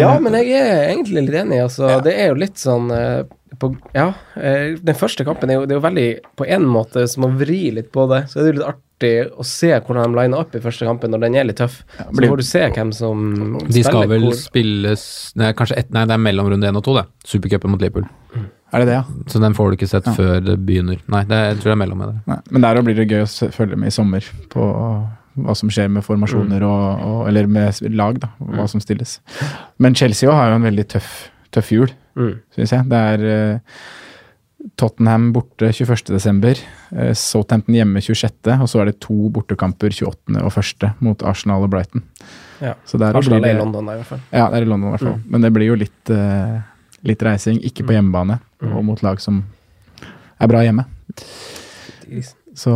Ja, 0.00 0.18
men 0.18 0.32
jeg 0.40 0.52
er 0.56 0.88
egentlig 0.94 1.26
litt 1.28 1.36
enig. 1.42 1.60
Altså, 1.62 2.00
Det 2.02 2.14
er 2.16 2.28
jo 2.32 2.40
litt 2.40 2.56
sånn 2.56 2.88
eh, 2.90 3.22
på, 3.58 3.70
Ja, 3.94 4.08
eh, 4.36 4.74
den 4.82 4.94
første 4.98 5.24
kampen 5.24 5.50
er 5.50 5.54
jo, 5.60 5.66
det 5.66 5.76
er 5.76 5.80
jo 5.80 5.84
veldig 5.88 6.08
På 6.36 6.46
en 6.48 6.64
måte 6.68 7.06
som 7.08 7.24
å 7.24 7.30
vri 7.38 7.70
litt 7.72 7.92
på 7.94 8.08
det, 8.10 8.24
så 8.28 8.40
er 8.40 8.44
det 8.44 8.54
jo 8.54 8.58
litt 8.60 8.68
artig 8.74 9.12
å 9.38 9.44
se 9.44 9.70
hvordan 9.78 10.12
de 10.12 10.18
liner 10.20 10.38
opp 10.40 10.54
i 10.56 10.60
første 10.64 10.86
kampen 10.88 11.10
når 11.12 11.20
den 11.26 11.34
er 11.36 11.44
litt 11.44 11.58
tøff. 11.60 11.82
Så 11.98 12.10
blir- 12.16 12.30
får 12.32 12.36
du 12.36 12.42
se 12.48 12.62
hvem 12.70 12.92
som 12.96 13.58
De 13.68 13.82
skal 13.82 13.92
spiller 14.02 14.08
vel 14.08 14.22
hvor. 14.26 14.34
spilles 14.40 15.32
Nei, 15.36 15.52
kanskje 15.52 15.78
et, 15.78 15.90
nei, 15.92 16.04
det 16.06 16.14
er 16.16 16.22
mellom 16.24 16.48
runde 16.50 16.64
én 16.68 16.76
og 16.76 16.84
to, 16.84 16.94
det. 16.96 17.04
Supercupen 17.24 17.70
mot 17.70 17.80
Liverpool. 17.80 18.08
Er 18.72 18.80
det 18.82 18.86
det, 18.88 18.94
ja? 18.98 19.04
Så 19.30 19.38
den 19.40 19.54
får 19.54 19.70
du 19.70 19.76
ikke 19.76 19.88
sett 19.88 20.06
Ja. 20.06 20.12
før 20.12 20.40
det 20.44 20.56
begynner. 20.66 20.98
Nei, 21.08 21.22
det, 21.24 21.36
jeg 21.36 21.56
tror 21.60 21.70
det 21.70 21.76
er 21.76 21.82
mellom 21.86 21.98
med 21.98 22.08
det. 22.08 22.16
Nei. 22.26 22.38
Men 22.50 22.62
der 22.62 22.76
òg 22.80 22.84
blir 22.84 22.96
det 22.96 23.08
gøy 23.08 23.22
å 23.22 23.52
følge 23.52 23.76
med 23.76 23.86
i 23.88 23.90
sommer 23.94 24.24
på 24.50 25.08
hva 25.38 25.54
som 25.54 25.68
skjer 25.68 25.90
med 25.92 26.02
formasjoner 26.02 26.62
og, 26.64 27.02
og 27.04 27.28
Eller 27.28 27.46
med 27.46 27.78
lag, 27.94 28.18
da. 28.18 28.28
Hva 28.40 28.66
som 28.68 28.80
stilles. 28.80 29.20
Men 29.78 29.94
Chelsea 29.94 30.28
òg 30.28 30.34
har 30.34 30.48
jo 30.50 30.54
en 30.56 30.62
veldig 30.72 30.88
tøff, 30.88 31.28
tøff 31.52 31.70
jul, 31.70 31.90
Mm. 32.16 32.34
syns 32.56 32.72
jeg. 32.72 32.88
Det 32.88 33.00
er 33.12 33.24
eh, 33.30 33.58
Tottenham 34.80 35.28
borte 35.34 35.68
21.12., 35.70 36.62
uh, 36.96 37.12
Southampton 37.14 37.76
hjemme 37.76 38.00
26., 38.02 38.56
og 38.56 38.68
så 38.72 38.80
er 38.82 38.88
det 38.90 38.96
to 39.04 39.28
bortekamper 39.30 39.92
28. 39.94 40.40
og 40.42 40.56
1. 40.58 40.88
mot 41.04 41.22
Arsenal 41.28 41.62
og 41.66 41.70
Brighton. 41.70 42.02
Ja. 42.60 42.72
Så 42.88 42.98
der 42.98 43.14
Arsenal 43.14 43.44
blir 43.44 43.52
er 43.52 43.58
i 43.58 43.60
London, 43.60 43.86
der, 43.86 43.98
i 43.98 44.00
hvert 44.02 44.10
fall. 44.14 44.24
Ja, 44.32 44.48
det 44.50 44.58
er 44.58 44.66
i 44.66 44.70
London 44.72 44.88
i 44.88 44.94
hvert 44.96 45.04
fall. 45.06 45.20
Men 45.28 45.44
det 45.44 45.52
blir 45.54 45.68
jo 45.68 45.76
litt, 45.78 46.10
eh, 46.10 46.56
litt 47.06 47.22
reising. 47.22 47.60
Ikke 47.68 47.84
på 47.86 47.94
hjemmebane, 47.94 48.40
Mm. 48.62 48.72
og 48.76 48.84
mot 48.84 49.02
lag 49.04 49.20
som 49.20 49.44
er 50.40 50.48
bra 50.48 50.62
hjemme. 50.64 50.86
Så 52.56 52.72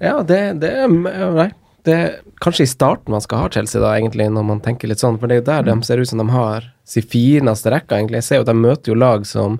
Ja, 0.00 0.22
det, 0.22 0.60
det 0.60 0.72
Nei. 0.90 1.50
Det 1.84 1.98
kanskje 2.40 2.62
i 2.66 2.70
starten 2.70 3.10
man 3.14 3.20
skal 3.24 3.38
ha 3.44 3.48
Chelsea, 3.48 3.80
da, 3.80 3.94
egentlig, 3.98 4.30
når 4.32 4.44
man 4.44 4.60
tenker 4.60 4.88
litt 4.88 4.98
sånn. 5.02 5.18
For 5.20 5.26
det 5.28 5.36
er 5.36 5.42
jo 5.42 5.48
der 5.52 5.62
Mm. 5.72 5.80
de 5.80 5.86
ser 5.86 5.98
ut 6.00 6.08
som 6.08 6.18
de 6.18 6.28
har 6.32 6.70
sin 6.84 7.02
fineste 7.02 7.70
rekke, 7.70 7.92
egentlig. 7.96 8.20
Jeg 8.22 8.24
ser 8.24 8.36
jo 8.36 8.40
at 8.42 8.46
de 8.46 8.54
møter 8.54 8.88
jo 8.92 8.94
lag 8.94 9.24
som, 9.26 9.58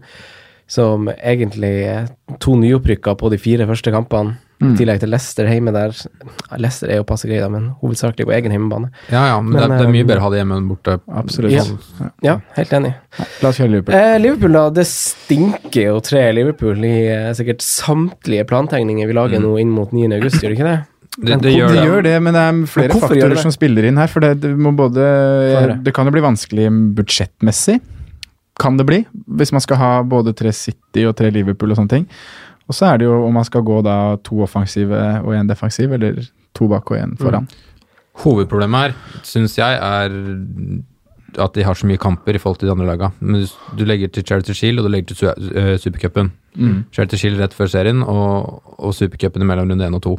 som 0.67 1.09
egentlig 1.23 1.75
er 1.87 2.09
to 2.41 2.57
nyopprykka 2.57 3.17
på 3.21 3.31
de 3.31 3.39
fire 3.39 3.67
første 3.67 3.93
kampene. 3.93 4.37
I 4.63 4.67
Mm. 4.67 4.77
tillegg 4.79 5.01
til 5.01 5.11
Leicester 5.11 5.45
hjemme 5.51 5.73
der. 5.75 5.91
Leicester 6.57 6.89
er 6.89 6.97
jo 7.01 7.05
passe 7.05 7.27
greie, 7.27 7.47
men 7.51 7.75
hovedsakelig 7.83 8.25
på 8.25 8.33
egen 8.33 8.53
hjemmebane. 8.53 8.91
Ja 9.11 9.27
ja, 9.27 9.41
men, 9.43 9.53
Men, 9.53 9.69
det, 9.69 9.79
det 9.79 9.87
er 9.89 9.93
mye 9.93 10.01
um, 10.03 10.07
bedre 10.07 10.21
å 10.21 10.23
ha 10.23 10.31
det 10.31 10.39
hjemme 10.39 10.57
enn 10.57 10.69
borte. 10.69 11.01
absolutt. 11.13 11.53
Ja. 11.53 12.11
Ja, 12.23 12.41
helt 12.57 12.71
enig. 12.73 12.95
La 13.43 13.49
oss 13.51 13.59
kjøre 13.59 13.71
Liverpool. 13.73 13.95
Eh, 13.99 14.19
Liverpool, 14.23 14.53
da. 14.53 14.71
Det 14.71 14.87
stinker 14.87 15.83
jo 15.91 16.01
tre 16.01 16.33
Liverpool 16.33 16.83
i 16.87 16.95
eh, 17.11 17.33
sikkert 17.35 17.61
samtlige 17.67 18.47
plantegninger 18.47 19.07
vi 19.11 19.13
lager 19.13 19.41
nå 19.43 19.59
inn 19.61 19.71
mot 19.75 19.91
9. 19.93 20.13
august, 20.15 20.37
gjør 20.41 20.55
det 20.55 20.59
ikke 20.59 20.71
det? 20.71 20.81
Det, 21.14 21.37
det 21.44 21.53
gjør 21.55 21.68
Det 21.70 21.77
det. 21.79 21.85
gjør 21.87 22.03
det, 22.09 22.14
men 22.22 22.35
det 22.35 22.40
er 22.42 22.61
flere 22.66 22.96
faktorer 22.98 23.38
som 23.38 23.53
spiller 23.55 23.87
inn 23.87 23.98
her. 24.00 24.11
For 24.11 24.24
det, 24.24 24.50
må 24.59 24.72
både. 24.74 25.05
Det 25.87 25.92
kan 25.94 26.09
jo 26.09 26.14
bli 26.14 26.24
vanskelig 26.24 26.68
budsjettmessig. 26.98 27.81
Kan 28.59 28.77
det 28.79 28.87
bli. 28.87 29.00
Hvis 29.38 29.53
man 29.55 29.62
skal 29.62 29.79
ha 29.81 29.92
både 30.07 30.35
tre 30.35 30.53
City 30.55 31.05
og 31.07 31.14
tre 31.18 31.31
Liverpool 31.35 31.70
og 31.74 31.79
sånne 31.79 31.90
ting. 31.90 32.09
Og 32.66 32.74
så 32.74 32.87
er 32.92 32.98
det 33.03 33.07
jo 33.09 33.20
om 33.27 33.35
man 33.37 33.44
skal 33.46 33.62
gå 33.66 33.81
da 33.85 34.16
to 34.24 34.40
offensive 34.46 34.96
og 35.22 35.35
én 35.37 35.46
defensiv, 35.50 35.92
eller 35.92 36.22
to 36.57 36.66
bak 36.70 36.90
og 36.90 36.96
én 36.98 37.14
foran. 37.20 37.46
Hovedproblemet 38.22 38.81
her, 38.81 38.94
syns 39.27 39.57
jeg, 39.59 39.74
er 39.74 40.14
at 41.38 41.55
de 41.57 41.64
har 41.66 41.75
så 41.75 41.87
mye 41.88 41.99
kamper 42.01 42.37
i 42.37 42.40
forhold 42.42 42.59
til 42.61 42.68
de 42.68 42.73
andre 42.75 42.87
laga. 42.87 43.11
Men 43.20 43.42
du, 43.42 43.53
du 43.79 43.85
legger 43.88 44.09
til 44.12 44.25
Charity 44.27 44.53
Shield, 44.57 44.79
og 44.81 44.87
du 44.87 44.92
legger 44.94 45.11
til 45.12 45.16
su 45.16 45.27
uh, 45.29 45.75
Supercupen. 45.81 46.33
Mm. 46.55 46.85
Charity 46.94 47.16
Shield 47.20 47.40
rett 47.42 47.55
før 47.57 47.70
serien, 47.73 48.03
og, 48.03 48.62
og 48.79 48.94
Supercupen 48.94 49.47
mellom 49.47 49.70
runde 49.73 49.87
én 49.88 49.97
og 49.99 50.03
to. 50.05 50.14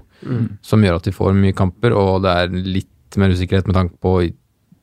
Som 0.65 0.83
gjør 0.83 0.99
at 0.99 1.07
de 1.07 1.15
får 1.15 1.33
mye 1.37 1.55
kamper, 1.55 1.95
og 1.95 2.23
det 2.25 2.33
er 2.41 2.55
litt 2.77 3.19
mer 3.21 3.31
usikkerhet 3.31 3.67
med 3.69 3.77
tanke 3.77 3.95
på 4.03 4.17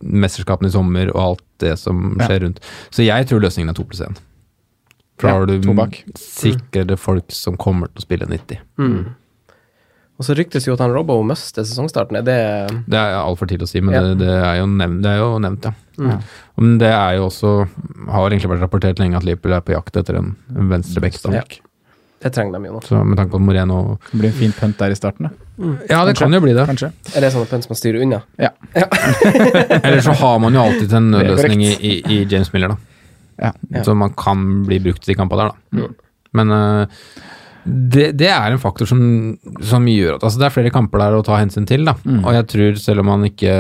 mesterskapene 0.03 0.71
i 0.71 0.75
sommer 0.75 1.11
og 1.15 1.21
alt 1.23 1.45
det 1.63 1.77
som 1.79 2.17
Ja. 2.19 2.27
skjer 2.27 2.41
rundt. 2.47 2.61
Så 2.91 3.05
jeg 3.05 3.27
tror 3.29 3.41
løsningen 3.45 3.71
er 3.71 3.77
to 3.79 3.85
pluss 3.85 4.01
én. 4.03 4.17
For 5.21 5.29
da 5.29 5.35
har 5.37 5.47
du 5.47 6.17
sikrede 6.19 6.97
folk 6.99 7.31
som 7.31 7.57
kommer 7.57 7.87
til 7.93 8.03
å 8.03 8.07
spille 8.07 8.27
90. 8.27 8.59
Mm. 8.79 9.05
Og 10.23 10.27
så 10.29 10.37
ryktes 10.39 10.69
jo 10.69 10.77
at 10.77 10.83
han 10.85 10.93
Robbo 10.95 11.17
mister 11.27 11.67
sesongstarten. 11.67 12.21
Er 12.21 12.23
det 12.23 12.39
Det 12.87 12.99
er 12.99 13.17
altfor 13.19 13.49
tidlig 13.51 13.67
å 13.67 13.73
si, 13.73 13.81
men 13.83 13.97
Ja. 13.97 14.03
det, 14.07 14.21
det, 14.23 14.31
er 14.31 14.61
jo 14.61 14.69
nevnt, 14.71 15.03
det 15.03 15.11
er 15.11 15.19
jo 15.19 15.31
nevnt, 15.43 15.67
ja. 15.67 15.73
Mm. 15.99 16.23
Men 16.63 16.79
det 16.81 16.89
er 16.89 17.17
jo 17.19 17.27
også 17.27 17.51
Har 18.09 18.31
egentlig 18.31 18.49
vært 18.49 18.63
rapportert 18.65 18.99
lenge 19.03 19.19
at 19.19 19.27
Liverpool 19.27 19.53
er 19.53 19.61
på 19.61 19.75
jakt 19.75 19.99
etter 20.01 20.17
en, 20.17 20.31
venstrebekkstank. 20.49 21.59
Ja. 21.59 21.69
Det 22.23 22.31
trenger 22.37 22.55
de 22.55 22.71
jo 22.71 22.77
nå. 22.77 22.85
Så 22.87 23.01
med 23.03 23.19
tanke 23.19 23.35
på 23.35 23.41
Moreno 23.43 23.99
Det 24.13 24.21
blir 24.21 24.31
en 24.31 24.39
fin 24.39 24.55
punt 24.55 24.79
der 24.79 24.95
i 24.95 24.99
starten, 24.99 25.27
da. 25.27 25.35
Ja, 25.91 26.05
det 26.07 26.15
Kanskje. 26.15 26.23
kan 26.23 26.39
jo 26.39 26.41
bli 26.47 26.55
det. 26.55 26.69
Kanskje. 26.71 26.93
Er 27.17 27.27
det 27.27 27.33
sånn 27.35 27.51
pønsk 27.51 27.75
man 27.75 27.81
styrer 27.83 28.07
unna? 28.07 28.23
Ja. 28.39 28.53
Eller 29.83 30.01
så 30.07 30.15
har 30.23 30.39
man 30.39 30.55
jo 30.55 30.63
alltid 30.63 30.95
en 30.97 31.11
nødløsning 31.17 31.67
i, 31.67 31.73
i, 31.75 31.93
i 32.15 32.23
James 32.31 32.53
Miller, 32.55 32.77
da. 32.77 32.79
Ja. 33.43 33.53
Ja. 33.75 33.83
Så 33.83 33.99
man 33.99 34.15
kan 34.15 34.63
bli 34.69 34.79
brukt 34.87 35.09
i 35.11 35.19
kamper 35.19 35.43
der, 35.43 35.51
da. 35.51 35.91
Men 36.33 36.55
eh, 36.55 37.03
det, 37.65 38.09
det 38.19 38.27
er 38.29 38.51
en 38.53 38.59
faktor 38.59 38.89
som, 38.91 38.99
som 39.63 39.85
gjør 39.87 40.17
at 40.17 40.25
altså 40.27 40.39
Det 40.41 40.47
er 40.49 40.55
flere 40.55 40.71
kamper 40.75 40.99
der 40.99 41.15
å 41.15 41.23
ta 41.23 41.37
hensyn 41.39 41.67
til, 41.69 41.85
da. 41.87 41.95
Mm. 42.03 42.25
Og 42.25 42.33
jeg 42.35 42.47
tror, 42.51 42.79
selv 42.83 43.01
om 43.05 43.07
man 43.07 43.25
ikke 43.29 43.53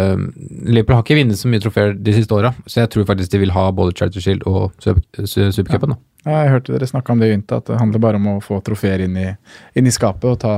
Liverpool 0.66 0.96
har 0.98 1.04
ikke 1.04 1.18
vunnet 1.20 1.38
så 1.38 1.50
mye 1.52 1.62
trofeer 1.62 1.94
de 1.94 2.14
siste 2.16 2.34
åra, 2.34 2.50
så 2.66 2.80
jeg 2.82 2.90
tror 2.90 3.06
faktisk 3.06 3.30
de 3.36 3.38
vil 3.44 3.54
ha 3.54 3.68
både 3.70 3.94
Charter 3.98 4.20
Shield 4.24 4.42
og 4.50 4.72
Super- 4.82 5.26
Su- 5.26 5.52
Supercupen. 5.54 5.94
Ja, 6.26 6.42
jeg 6.44 6.50
hørte 6.56 6.74
dere 6.74 6.86
snakke 6.90 7.14
om 7.14 7.22
det 7.22 7.30
i 7.30 7.36
Ynta, 7.36 7.60
at 7.62 7.70
det 7.70 7.78
handler 7.80 8.02
bare 8.02 8.18
om 8.20 8.26
å 8.34 8.36
få 8.42 8.58
trofeer 8.66 9.02
inn 9.06 9.16
i, 9.18 9.28
inn 9.78 9.86
i 9.86 9.94
skapet 9.94 10.24
og 10.34 10.38
ta, 10.42 10.56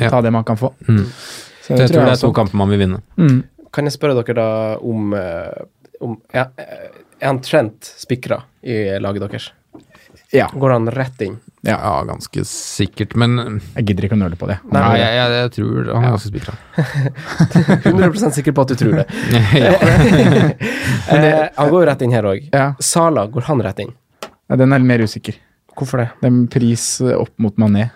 Ja. 0.00 0.10
ta 0.10 0.20
det 0.20 0.32
man 0.32 0.44
kan 0.44 0.56
få. 0.56 0.72
Mm. 0.88 1.04
Så 1.06 1.72
Så 1.72 1.76
jeg 1.78 1.90
tror 1.94 2.04
det 2.04 2.12
er 2.12 2.20
to 2.20 2.26
to 2.28 2.32
kamper 2.36 2.56
man 2.60 2.68
vil 2.68 2.78
vinne. 2.84 3.00
Mm. 3.16 3.42
Kan 3.72 3.84
jeg 3.88 3.92
spørre 3.96 4.20
dere 4.24 4.34
da 4.36 4.76
om, 4.84 5.12
eh, 5.14 5.64
om 6.00 6.18
ja, 6.34 6.46
Er 6.58 7.26
han 7.30 7.38
Trent 7.40 7.80
spikra 7.96 8.42
i 8.62 8.98
laget 9.00 9.22
deres? 9.24 9.50
Ja. 10.34 10.48
Går 10.50 10.72
han 10.74 10.88
rett 10.90 11.20
inn? 11.22 11.36
Ja, 11.64 11.78
ganske 12.04 12.42
sikkert, 12.44 13.14
men 13.16 13.60
Jeg 13.76 13.86
gidder 13.88 14.04
ikke 14.08 14.16
å 14.18 14.20
nøle 14.20 14.36
på 14.36 14.48
det. 14.50 14.56
Nei, 14.68 14.80
Nei, 14.82 14.96
jeg, 15.00 15.12
jeg, 15.16 15.34
jeg 15.38 15.52
tror 15.54 15.90
han 15.94 16.04
er 16.04 16.14
ganske 16.16 16.30
spikra. 16.32 16.54
100% 17.88 18.34
sikker 18.40 18.52
på 18.56 18.64
at 18.66 18.72
du 18.74 18.76
tror 18.80 18.98
det. 18.98 19.06
eh, 21.14 21.48
han 21.56 21.70
går 21.70 21.78
jo 21.78 21.84
rett 21.88 22.02
inn 22.04 22.14
her 22.14 22.28
òg. 22.34 22.48
Ja, 22.52 22.66
Sala, 22.82 23.26
går 23.30 23.46
han 23.48 23.62
rett 23.64 23.84
inn? 23.86 23.94
ja, 24.24 24.56
den 24.60 24.74
er 24.76 24.84
mer 24.84 25.04
usikker. 25.06 25.38
Hvorfor 25.74 26.02
det? 26.02 26.08
Det 26.20 26.28
er 26.30 26.42
pris 26.52 26.84
eh, 27.02 27.14
opp 27.16 27.32
mot 27.42 27.56
Mané, 27.58 27.88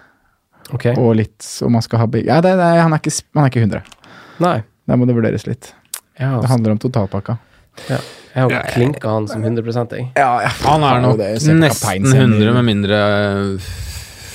Ok. 0.74 0.88
og 0.98 1.12
litt 1.18 1.44
om 1.64 1.72
man 1.76 1.84
skal 1.84 2.02
ha 2.02 2.06
begge 2.10 2.28
Ja, 2.30 2.40
det, 2.44 2.54
det, 2.58 2.70
han, 2.80 2.92
er 2.94 3.02
ikke, 3.02 3.14
han 3.36 3.44
er 3.44 3.52
ikke 3.52 3.66
100. 3.66 3.82
Nei. 4.44 4.56
Der 4.88 4.96
må 4.96 5.04
det 5.08 5.14
vurderes 5.18 5.44
litt. 5.48 5.74
Det 6.18 6.48
handler 6.50 6.72
om 6.74 6.80
totalpakka. 6.80 7.36
Jeg 7.88 8.44
har 8.44 8.52
jo 8.52 8.62
klinka 8.74 9.12
han 9.12 9.28
som 9.30 9.44
100 9.44 9.96
jeg. 9.96 10.10
Ja, 10.18 10.48
Han 10.64 10.84
er 10.86 11.00
nok 11.02 11.18
nesten 11.18 12.06
100, 12.06 12.52
med 12.54 12.66
mindre 12.66 12.98
eh, 13.56 13.70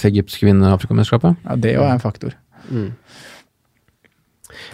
Egypt 0.10 0.34
skal 0.36 0.64
Afrikamesterskapet. 0.68 1.38
Ja, 1.46 1.56
det 1.56 1.78
òg 1.78 1.88
er 1.88 1.96
en 1.96 2.04
faktor. 2.04 2.36
Mm. 2.70 2.90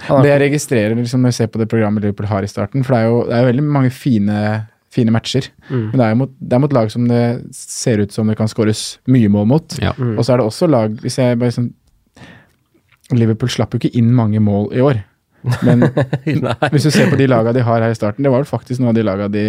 Det 0.09 0.31
jeg 0.31 0.41
registrerer 0.41 0.95
liksom, 0.97 1.21
når 1.21 1.33
jeg 1.33 1.37
ser 1.41 1.51
på 1.53 1.59
det 1.61 1.69
programmet 1.69 2.03
Liverpool 2.03 2.29
har 2.29 2.45
i 2.45 2.49
starten, 2.49 2.85
for 2.85 2.95
det 2.95 3.01
er 3.01 3.09
jo, 3.09 3.17
det 3.27 3.35
er 3.35 3.43
jo 3.43 3.49
veldig 3.51 3.65
mange 3.75 3.91
fine, 3.93 4.37
fine 4.93 5.13
matcher. 5.13 5.49
mm. 5.69 5.89
Men 5.91 5.99
det 5.99 6.07
er 6.07 6.17
mot, 6.17 6.31
det 6.39 6.55
er 6.55 6.63
mot 6.63 6.75
lag 6.79 6.91
som 6.93 7.05
det 7.09 7.23
ser 7.55 8.01
ut 8.01 8.15
som 8.15 8.31
det 8.31 8.37
kan 8.39 8.49
skåres 8.49 8.83
mye 9.11 9.29
mål 9.29 9.45
mot. 9.51 9.77
Ja. 9.83 9.93
Mm. 9.97 10.15
Og 10.17 10.25
så 10.25 10.33
er 10.33 10.41
det 10.41 10.47
også 10.49 10.69
lag 10.71 10.95
hvis 11.03 11.19
jeg 11.21 11.39
bare 11.41 11.55
sånn, 11.55 11.69
Liverpool 13.13 13.49
slapp 13.49 13.73
jo 13.73 13.81
ikke 13.81 13.97
inn 13.97 14.11
mange 14.13 14.41
mål 14.43 14.69
i 14.77 14.83
år. 14.85 15.03
Men 15.63 15.85
hvis 16.73 16.83
du 16.87 16.91
ser 16.91 17.09
på 17.11 17.17
de 17.19 17.27
laga 17.29 17.53
de 17.55 17.63
har 17.63 17.81
her 17.85 17.93
i 17.93 17.97
starten, 17.97 18.23
det 18.25 18.31
var 18.31 18.43
vel 18.43 18.49
faktisk 18.49 18.81
noen 18.81 18.91
av 18.91 18.97
de 18.99 19.05
laga 19.07 19.27
de 19.31 19.45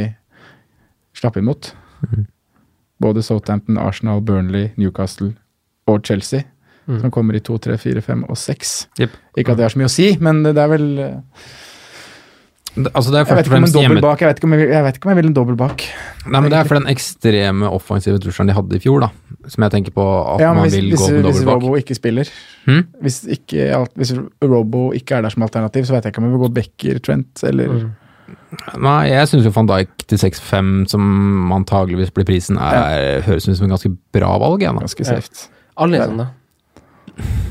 slapp 1.19 1.37
inn 1.41 1.49
mot. 1.49 1.73
Mhm. 2.07 2.27
Både 3.01 3.23
Southampton, 3.25 3.79
Arsenal, 3.81 4.21
Burnley, 4.21 4.71
Newcastle 4.77 5.33
og 5.89 6.03
Chelsea. 6.05 6.43
Mm. 6.87 6.99
Som 7.01 7.11
kommer 7.15 7.37
i 7.37 7.41
to, 7.41 7.57
tre, 7.63 7.77
fire, 7.81 8.03
fem 8.05 8.25
og 8.29 8.37
seks. 8.37 8.89
Yep. 9.01 9.11
Ikke 9.41 9.53
at 9.55 9.61
det 9.61 9.65
har 9.65 9.73
så 9.73 9.79
mye 9.81 9.89
å 9.89 9.93
si, 9.95 10.09
men 10.21 10.43
det 10.43 10.57
er 10.59 10.69
vel 10.69 10.87
Det- 10.97 11.11
Altså, 12.79 13.11
det 13.11 13.19
er 13.19 13.25
vet 13.27 13.31
først 13.33 13.41
og 13.41 13.41
ikke 13.41 13.51
om 13.51 13.57
en 13.57 13.65
fremst 13.67 13.77
hjemme... 13.81 14.01
bak. 14.05 14.21
Jeg 14.23 14.31
vet 14.31 14.45
om 14.47 14.53
jeg, 14.55 14.83
vet 14.85 14.99
ikke 14.99 15.09
om 15.09 15.11
jeg 15.11 15.19
vil 15.19 15.29
en 15.31 15.37
dobbel 15.37 15.57
bak. 15.59 15.83
Nei, 16.27 16.41
men 16.41 16.51
det 16.53 16.59
er 16.61 16.69
for 16.69 16.79
den 16.79 16.87
ekstreme 16.93 17.71
offensive 17.75 18.21
trusselen 18.23 18.51
de 18.53 18.55
hadde 18.55 18.79
i 18.79 18.83
fjor, 18.85 19.03
da. 19.03 19.09
Som 19.51 19.67
jeg 19.67 19.75
tenker 19.75 19.95
på 19.97 20.05
at 20.07 20.45
Ja, 20.45 20.53
man 20.55 20.69
hvis, 20.69 20.77
vil 20.79 20.93
hvis, 20.93 21.01
gå 21.03 21.09
med 21.17 21.27
hvis 21.27 21.41
bak. 21.41 21.57
Hvis 21.59 21.67
Robo 21.67 21.81
ikke 21.81 21.97
spiller 21.99 22.31
hmm? 22.69 22.85
hvis, 23.03 23.17
ikke, 23.37 23.67
hvis 23.99 24.13
Robo 24.45 24.85
ikke 24.97 25.19
er 25.19 25.27
der 25.27 25.35
som 25.35 25.43
alternativ, 25.49 25.89
så 25.89 25.97
vet 25.97 26.07
jeg 26.07 26.15
ikke 26.15 26.23
om 26.23 26.29
jeg 26.29 26.37
vil 26.37 26.45
gå 26.45 26.53
Becker, 26.61 27.03
Trent 27.09 27.45
eller 27.51 27.75
Mm. 27.81 27.91
Nei, 28.83 29.09
jeg 29.11 29.29
syns 29.31 29.47
jo 29.47 29.51
van 29.55 29.67
Dijk 29.67 30.05
til 30.11 30.19
6-5, 30.19 30.71
som 30.91 31.53
antageligvis 31.55 32.11
blir 32.15 32.27
prisen, 32.27 32.59
er, 32.59 33.23
høres 33.27 33.47
ut 33.49 33.57
som 33.59 33.67
en 33.67 33.75
ganske 33.75 33.91
bra 34.15 34.31
valg. 34.43 34.63
Jeg, 34.63 34.75
da. 34.75 34.83
ganske 34.87 35.07
Ja. 35.07 35.17
safe. 35.19 35.49
Alle 35.79 35.99
er 35.99 36.11
sånn, 36.11 36.23
da. 36.23 36.29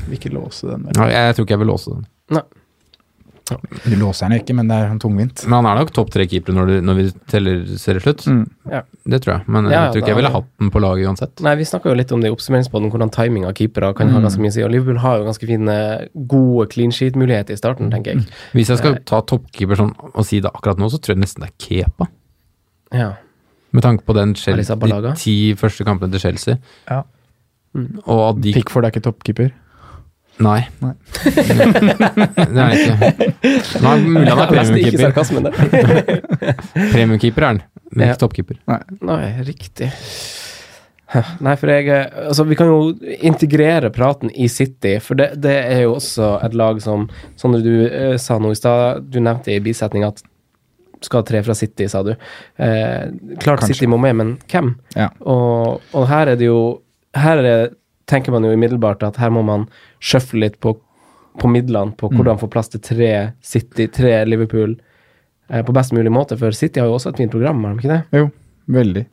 Vil 0.08 0.16
ikke 0.18 0.32
låse 0.32 0.68
den. 0.68 0.88
Ja, 0.96 1.08
Jeg 1.08 1.36
tror 1.36 1.44
ikke 1.46 1.56
jeg 1.56 1.62
vil 1.64 1.72
låse 1.72 1.94
den. 1.96 2.06
Du 3.84 3.96
låser 3.96 4.26
henne 4.28 4.38
ikke, 4.42 4.54
men 4.54 4.68
det 4.68 4.76
er 4.76 4.98
tungvint. 5.02 5.44
Men 5.46 5.64
han 5.64 5.66
er 5.70 5.80
nok 5.80 5.92
topp 5.96 6.10
tre 6.10 6.26
keepere 6.26 6.54
når, 6.54 6.66
du- 6.66 6.80
når 6.86 6.94
vi 7.00 7.04
teller 7.30 7.64
serieslutt. 7.80 8.24
Mm. 8.26 8.44
Det 9.10 9.20
tror 9.24 9.32
jeg. 9.38 9.48
Men 9.48 9.64
Ja, 9.70 9.70
jeg 9.86 9.92
tror 9.94 10.02
ikke 10.02 10.06
jeg 10.12 10.16
ville 10.20 10.30
hatt 10.30 10.46
den 10.60 10.70
på 10.70 10.80
laget 10.80 11.06
uansett. 11.08 11.40
Nei, 11.42 11.54
Vi 11.56 11.64
snakka 11.64 11.90
jo 11.90 11.94
litt 11.94 12.12
om 12.12 12.20
det 12.20 12.30
i 12.30 12.34
oppsummeringspodden, 12.34 12.90
hvordan 12.90 13.10
timing 13.10 13.44
av 13.46 13.54
keepere 13.54 13.94
kan 13.96 14.08
ha 14.10 14.18
Mm. 14.18 14.24
ganske 14.28 14.38
mye 14.40 14.48
å 14.48 14.52
si. 14.52 14.62
Og 14.62 14.70
Liverpool 14.70 14.98
har 14.98 15.18
jo 15.18 15.24
ganske 15.24 15.46
fine, 15.46 16.08
gode 16.26 16.68
clean 16.70 16.90
sheet-muligheter 16.90 17.52
i 17.52 17.56
starten, 17.56 17.90
tenker 17.90 18.14
jeg. 18.14 18.26
Hvis 18.54 18.68
jeg 18.68 18.78
skal 18.78 18.98
ta 19.04 19.20
toppkeeper 19.22 19.76
sånn 19.76 19.94
og 20.14 20.24
si 20.24 20.40
det 20.40 20.50
akkurat 20.52 20.78
nå, 20.78 20.86
så 20.90 20.98
tror 21.00 21.16
jeg 21.16 21.22
nesten 21.24 21.40
det 21.40 21.50
er 21.50 21.84
Kepa. 21.84 22.08
Ja. 22.92 23.12
Med 23.72 23.82
tanke 23.84 24.02
på 24.04 24.14
den 24.14 24.34
Chelsea, 24.34 24.74
de 24.76 25.14
ti 25.16 25.54
første 25.54 25.84
kampene 25.84 26.10
til 26.10 26.20
Chelsea. 26.20 26.58
Ja. 26.90 27.02
Og 28.06 28.36
at 28.36 28.40
de 28.42 28.52
Pickford 28.52 28.84
er 28.84 28.90
ikke 28.90 29.02
toppkeeper. 29.04 29.52
Nei. 30.40 30.60
Nei. 30.80 30.92
det 32.54 32.64
er 32.64 32.74
ikke. 32.76 33.28
Nei, 33.84 33.94
mulig 34.06 34.30
han 34.30 34.42
er 34.42 34.52
premiumkeeper. 34.54 35.12
Premiumkeeper 36.94 37.44
er 37.44 37.50
han, 37.52 37.62
men 37.90 38.06
Ja. 38.06 38.14
ikke 38.14 38.22
toppkeeper. 38.24 38.60
Nei, 39.04 39.22
riktig. 39.46 39.90
Nei, 41.42 41.56
for 41.58 41.72
jeg 41.72 41.90
Altså, 41.90 42.44
vi 42.46 42.56
kan 42.56 42.70
jo 42.70 42.94
integrere 43.18 43.90
praten 43.90 44.30
i 44.30 44.48
City, 44.48 44.98
for 45.02 45.18
det, 45.18 45.32
det 45.42 45.56
er 45.58 45.82
jo 45.84 45.96
også 45.98 46.36
et 46.46 46.54
lag 46.54 46.80
som 46.82 47.08
Sondre, 47.36 47.62
du 47.66 47.72
uh, 47.84 48.16
sa 48.20 48.38
noe 48.38 48.54
i 48.54 48.58
stad, 48.58 49.10
du 49.10 49.18
nevnte 49.20 49.52
i 49.52 49.62
bisetning 49.64 50.06
at 50.06 50.22
skal 51.00 51.24
tre 51.24 51.40
fra 51.42 51.54
City, 51.56 51.86
sa 51.88 52.02
du. 52.04 52.10
Eh, 52.12 53.06
klart 53.40 53.62
Kanskje. 53.62 53.74
City 53.74 53.86
må 53.88 53.96
med, 53.96 54.16
men 54.18 54.32
hvem? 54.52 54.74
Ja. 54.92 55.08
Og, 55.24 55.80
og 55.96 56.08
her 56.10 56.34
er 56.34 56.36
det 56.36 56.50
jo 56.50 56.60
Her 57.16 57.40
er 57.40 57.42
det, 57.42 57.54
tenker 58.10 58.34
man 58.34 58.46
jo 58.46 58.52
umiddelbart 58.54 59.04
at 59.06 59.20
her 59.22 59.32
må 59.34 59.44
man 59.46 59.66
sjøfle 60.02 60.44
litt 60.44 60.58
på, 60.62 60.74
på 61.40 61.50
midlene, 61.50 61.94
på 61.98 62.10
hvordan 62.12 62.40
få 62.40 62.50
plass 62.52 62.72
til 62.72 62.82
tre 62.84 63.12
City, 63.42 63.86
tre 63.92 64.16
Liverpool, 64.26 64.76
eh, 65.50 65.62
på 65.66 65.76
best 65.76 65.94
mulig 65.96 66.12
måte. 66.14 66.38
For 66.40 66.56
City 66.56 66.82
har 66.82 66.90
jo 66.90 66.98
også 66.98 67.14
et 67.14 67.22
fint 67.22 67.32
program, 67.32 67.62
har 67.64 67.74
de 67.76 67.82
ikke 67.82 67.94
det? 67.94 68.20
Jo, 68.20 68.28
veldig. 68.80 69.06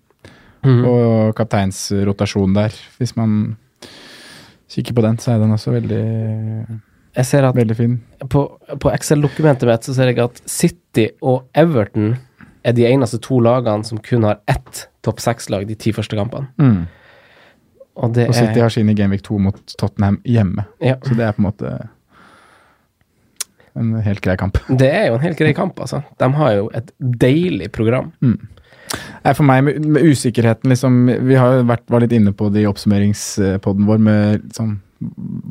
Mm. 0.66 0.84
Og 0.90 1.38
kapteinsrotasjon 1.38 2.58
der. 2.58 2.76
Hvis 2.98 3.16
man 3.16 3.56
kikker 4.72 4.98
på 4.98 5.06
den, 5.06 5.18
så 5.22 5.36
er 5.36 5.42
den 5.44 5.56
også 5.56 5.72
veldig, 5.78 6.04
Jeg 7.18 7.26
ser 7.26 7.46
at 7.48 7.56
på, 8.30 8.42
på 8.82 8.90
Excel-dokumentet 8.94 9.66
mitt 9.70 9.86
så 9.88 9.96
ser 9.96 10.12
jeg 10.12 10.20
at 10.22 10.42
City 10.46 11.08
og 11.22 11.48
Everton 11.56 12.18
er 12.68 12.76
de 12.76 12.86
eneste 12.86 13.18
to 13.24 13.40
lagene 13.40 13.86
som 13.88 13.98
kun 14.04 14.28
har 14.28 14.42
ett 14.48 14.88
topp 15.06 15.22
seks-lag 15.24 15.66
de 15.70 15.78
ti 15.80 15.94
første 15.96 16.18
kampene. 16.20 16.52
Mm. 16.60 16.86
Og 17.98 18.14
det 18.14 18.28
Og 18.30 18.36
City 18.38 18.60
har 18.62 18.70
sine 18.74 18.94
Gameweek 18.98 19.24
2 19.26 19.38
mot 19.42 19.76
Tottenham 19.80 20.20
hjemme. 20.26 20.68
ja, 20.84 20.96
Så 21.02 21.16
det 21.18 21.26
er 21.26 21.34
på 21.34 21.42
en 21.42 21.48
måte 21.50 21.72
en 23.78 23.94
helt 24.02 24.22
grei 24.26 24.36
kamp. 24.38 24.58
Det 24.82 24.90
er 24.90 25.08
jo 25.10 25.18
en 25.18 25.26
helt 25.26 25.38
grei 25.38 25.54
kamp, 25.58 25.78
altså. 25.84 26.00
De 26.18 26.30
har 26.34 26.54
jo 26.58 26.70
et 26.78 26.92
deilig 27.00 27.72
program. 27.76 28.12
Nei, 28.22 29.34
for 29.36 29.44
meg, 29.46 29.64
med, 29.68 29.86
med 29.98 30.06
usikkerheten 30.08 30.72
liksom, 30.72 30.96
Vi 31.28 31.36
har 31.38 31.62
vært, 31.68 31.84
var 31.92 32.02
litt 32.06 32.14
inne 32.16 32.32
på 32.38 32.48
det 32.54 32.64
i 32.64 32.70
oppsummeringspodden 32.70 33.86
vår 33.90 34.00
med 34.02 34.46
liksom, 34.48 34.78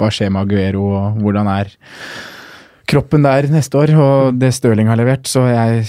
hva 0.01 0.09
skjer 0.11 0.33
med 0.35 0.47
Aguero, 0.47 0.87
og 0.97 1.21
hvordan 1.23 1.51
er 1.53 1.71
kroppen 2.91 3.23
der 3.27 3.47
neste 3.53 3.79
år, 3.79 3.93
og 3.99 4.41
det 4.41 4.53
Stirling 4.57 4.89
har 4.91 4.99
levert. 4.99 5.27
Så 5.31 5.45
jeg, 5.51 5.85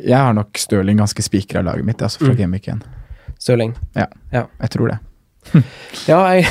jeg 0.00 0.18
har 0.18 0.34
nok 0.36 0.58
Stirling 0.60 1.00
ganske 1.00 1.24
spikra 1.24 1.62
laget 1.64 1.88
mitt, 1.88 2.02
altså 2.04 2.24
fra 2.24 2.32
Mm. 2.34 2.40
Gameweek 2.42 2.68
1. 2.68 2.84
Stirling. 3.38 3.72
Jeg 3.96 4.70
tror 4.74 4.92
det. 4.92 4.98
Ja, 6.08 6.20
jeg 6.34 6.46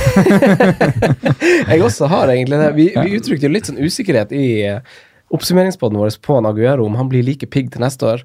Jeg 1.71 1.81
også 1.85 2.09
har 2.11 2.31
egentlig 2.33 2.59
det. 2.61 2.73
Vi, 2.77 2.89
vi 2.95 3.15
uttrykte 3.17 3.47
jo 3.47 3.53
litt 3.55 3.69
sånn 3.69 3.79
usikkerhet 3.81 4.33
i 4.35 4.45
eh, 4.67 4.99
oppsummeringspodden 5.31 5.95
vår 5.99 6.17
på 6.23 6.35
en 6.37 6.47
Aguero, 6.49 6.83
om 6.85 6.97
han 6.99 7.07
blir 7.11 7.23
like 7.23 7.47
pigg 7.47 7.69
til 7.71 7.83
neste 7.83 8.03
år. 8.07 8.23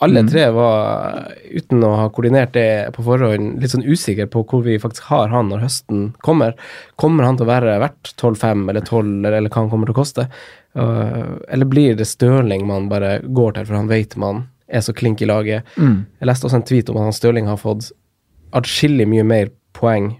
Alle 0.00 0.22
Mm. 0.24 0.30
tre 0.32 0.44
var, 0.56 1.26
uten 1.52 1.84
å 1.84 1.90
ha 2.00 2.06
koordinert 2.08 2.54
det 2.56 2.94
på 2.96 3.04
forhånd, 3.04 3.58
litt 3.60 3.74
sånn 3.74 3.84
usikre 3.84 4.24
på 4.32 4.40
hvor 4.48 4.64
vi 4.64 4.78
faktisk 4.80 5.10
har 5.10 5.28
han 5.34 5.50
når 5.52 5.66
høsten 5.66 6.06
kommer. 6.24 6.56
Kommer 6.96 7.28
han 7.28 7.36
til 7.36 7.44
å 7.44 7.50
være 7.52 7.76
verdt 7.84 8.14
12-5 8.16 8.70
eller 8.72 8.80
12, 8.80 9.04
eller, 9.20 9.36
eller 9.42 9.52
hva 9.52 9.62
han 9.66 9.70
kommer 9.70 9.90
til 9.90 9.96
å 9.96 10.00
koste? 10.00 10.28
Uh, 10.76 11.36
eller 11.52 11.68
blir 11.68 11.94
det 11.96 12.08
Stirling 12.08 12.66
man 12.68 12.88
bare 12.88 13.18
går 13.24 13.52
til, 13.56 13.68
for 13.68 13.76
han 13.76 13.92
vet 13.92 14.16
man 14.16 14.46
er 14.68 14.80
så 14.80 14.96
klink 14.96 15.20
i 15.22 15.28
laget? 15.28 15.68
Mm. 15.76 16.06
Jeg 16.20 16.28
leste 16.32 16.48
også 16.48 16.56
en 16.62 16.66
tweet 16.72 16.88
om 16.90 16.96
at 17.00 17.10
han 17.10 17.16
Stirling 17.16 17.46
har 17.52 17.60
fått 17.60 17.92
atskillig 18.56 19.04
mye 19.08 19.24
mer 19.28 19.52
poeng 19.76 20.14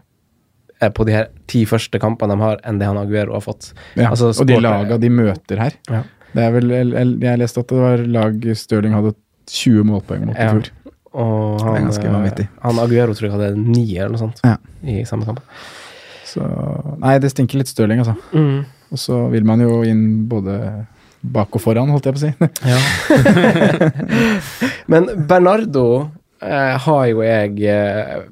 på 0.77 1.07
de 1.09 1.15
her 1.15 1.31
ti 1.49 1.63
første 1.69 1.99
kampene 2.03 2.35
de 2.37 2.43
har, 2.45 2.59
enn 2.69 2.81
det 2.81 2.89
han 2.89 2.99
Aguero 3.01 3.33
har 3.37 3.45
fått. 3.45 3.71
Ja. 3.97 4.11
Altså, 4.11 4.33
og 4.35 4.49
de 4.49 4.59
laga 4.61 4.99
de 5.01 5.09
møter 5.13 5.63
her 5.63 5.79
Ja. 5.91 6.03
Det 6.37 6.43
er 6.45 6.51
vel, 6.53 6.69
jeg, 6.69 7.39
leste 7.41 7.63
at 7.63 7.71
det 7.73 7.79
var 7.81 8.03
lag 8.13 8.43
Stirling 8.61 8.93
hadde 8.93 9.15
20 9.49 9.87
målpoeng 9.89 10.27
mot 10.29 10.37
i 10.37 10.43
Ja. 10.43 10.51
fjor. 10.53 10.69
Og 11.17 11.63
han, 11.65 11.87
eh, 11.89 12.49
han 12.61 12.79
Aguero 12.83 13.15
tror 13.17 13.31
jeg 13.31 13.33
hadde 13.33 13.57
ni 13.57 13.87
eller 13.97 14.13
noe 14.13 14.21
sånt 14.21 14.43
Ja. 14.45 14.59
i 14.85 15.03
samme 15.09 15.25
kamp. 15.25 15.41
Så 16.27 16.45
Nei, 17.01 17.19
det 17.19 17.31
stinker 17.33 17.57
litt 17.57 17.69
Stirling, 17.73 18.03
altså. 18.05 18.17
Og 18.93 18.99
så 19.01 19.31
vil 19.31 19.45
man 19.45 19.61
jo 19.61 19.81
inn 19.83 20.27
både 20.29 20.87
bak 21.25 21.57
og 21.57 21.63
foran, 21.63 21.89
holdt 21.89 22.05
jeg 22.05 22.15
på 22.15 22.21
å 22.21 22.27
si. 22.27 22.33
Men 24.93 25.09
Bernardo 25.27 26.11
eh, 26.43 26.77
har 26.85 27.07
jo 27.07 27.23
jeg 27.25 27.63
eh, 27.65 28.27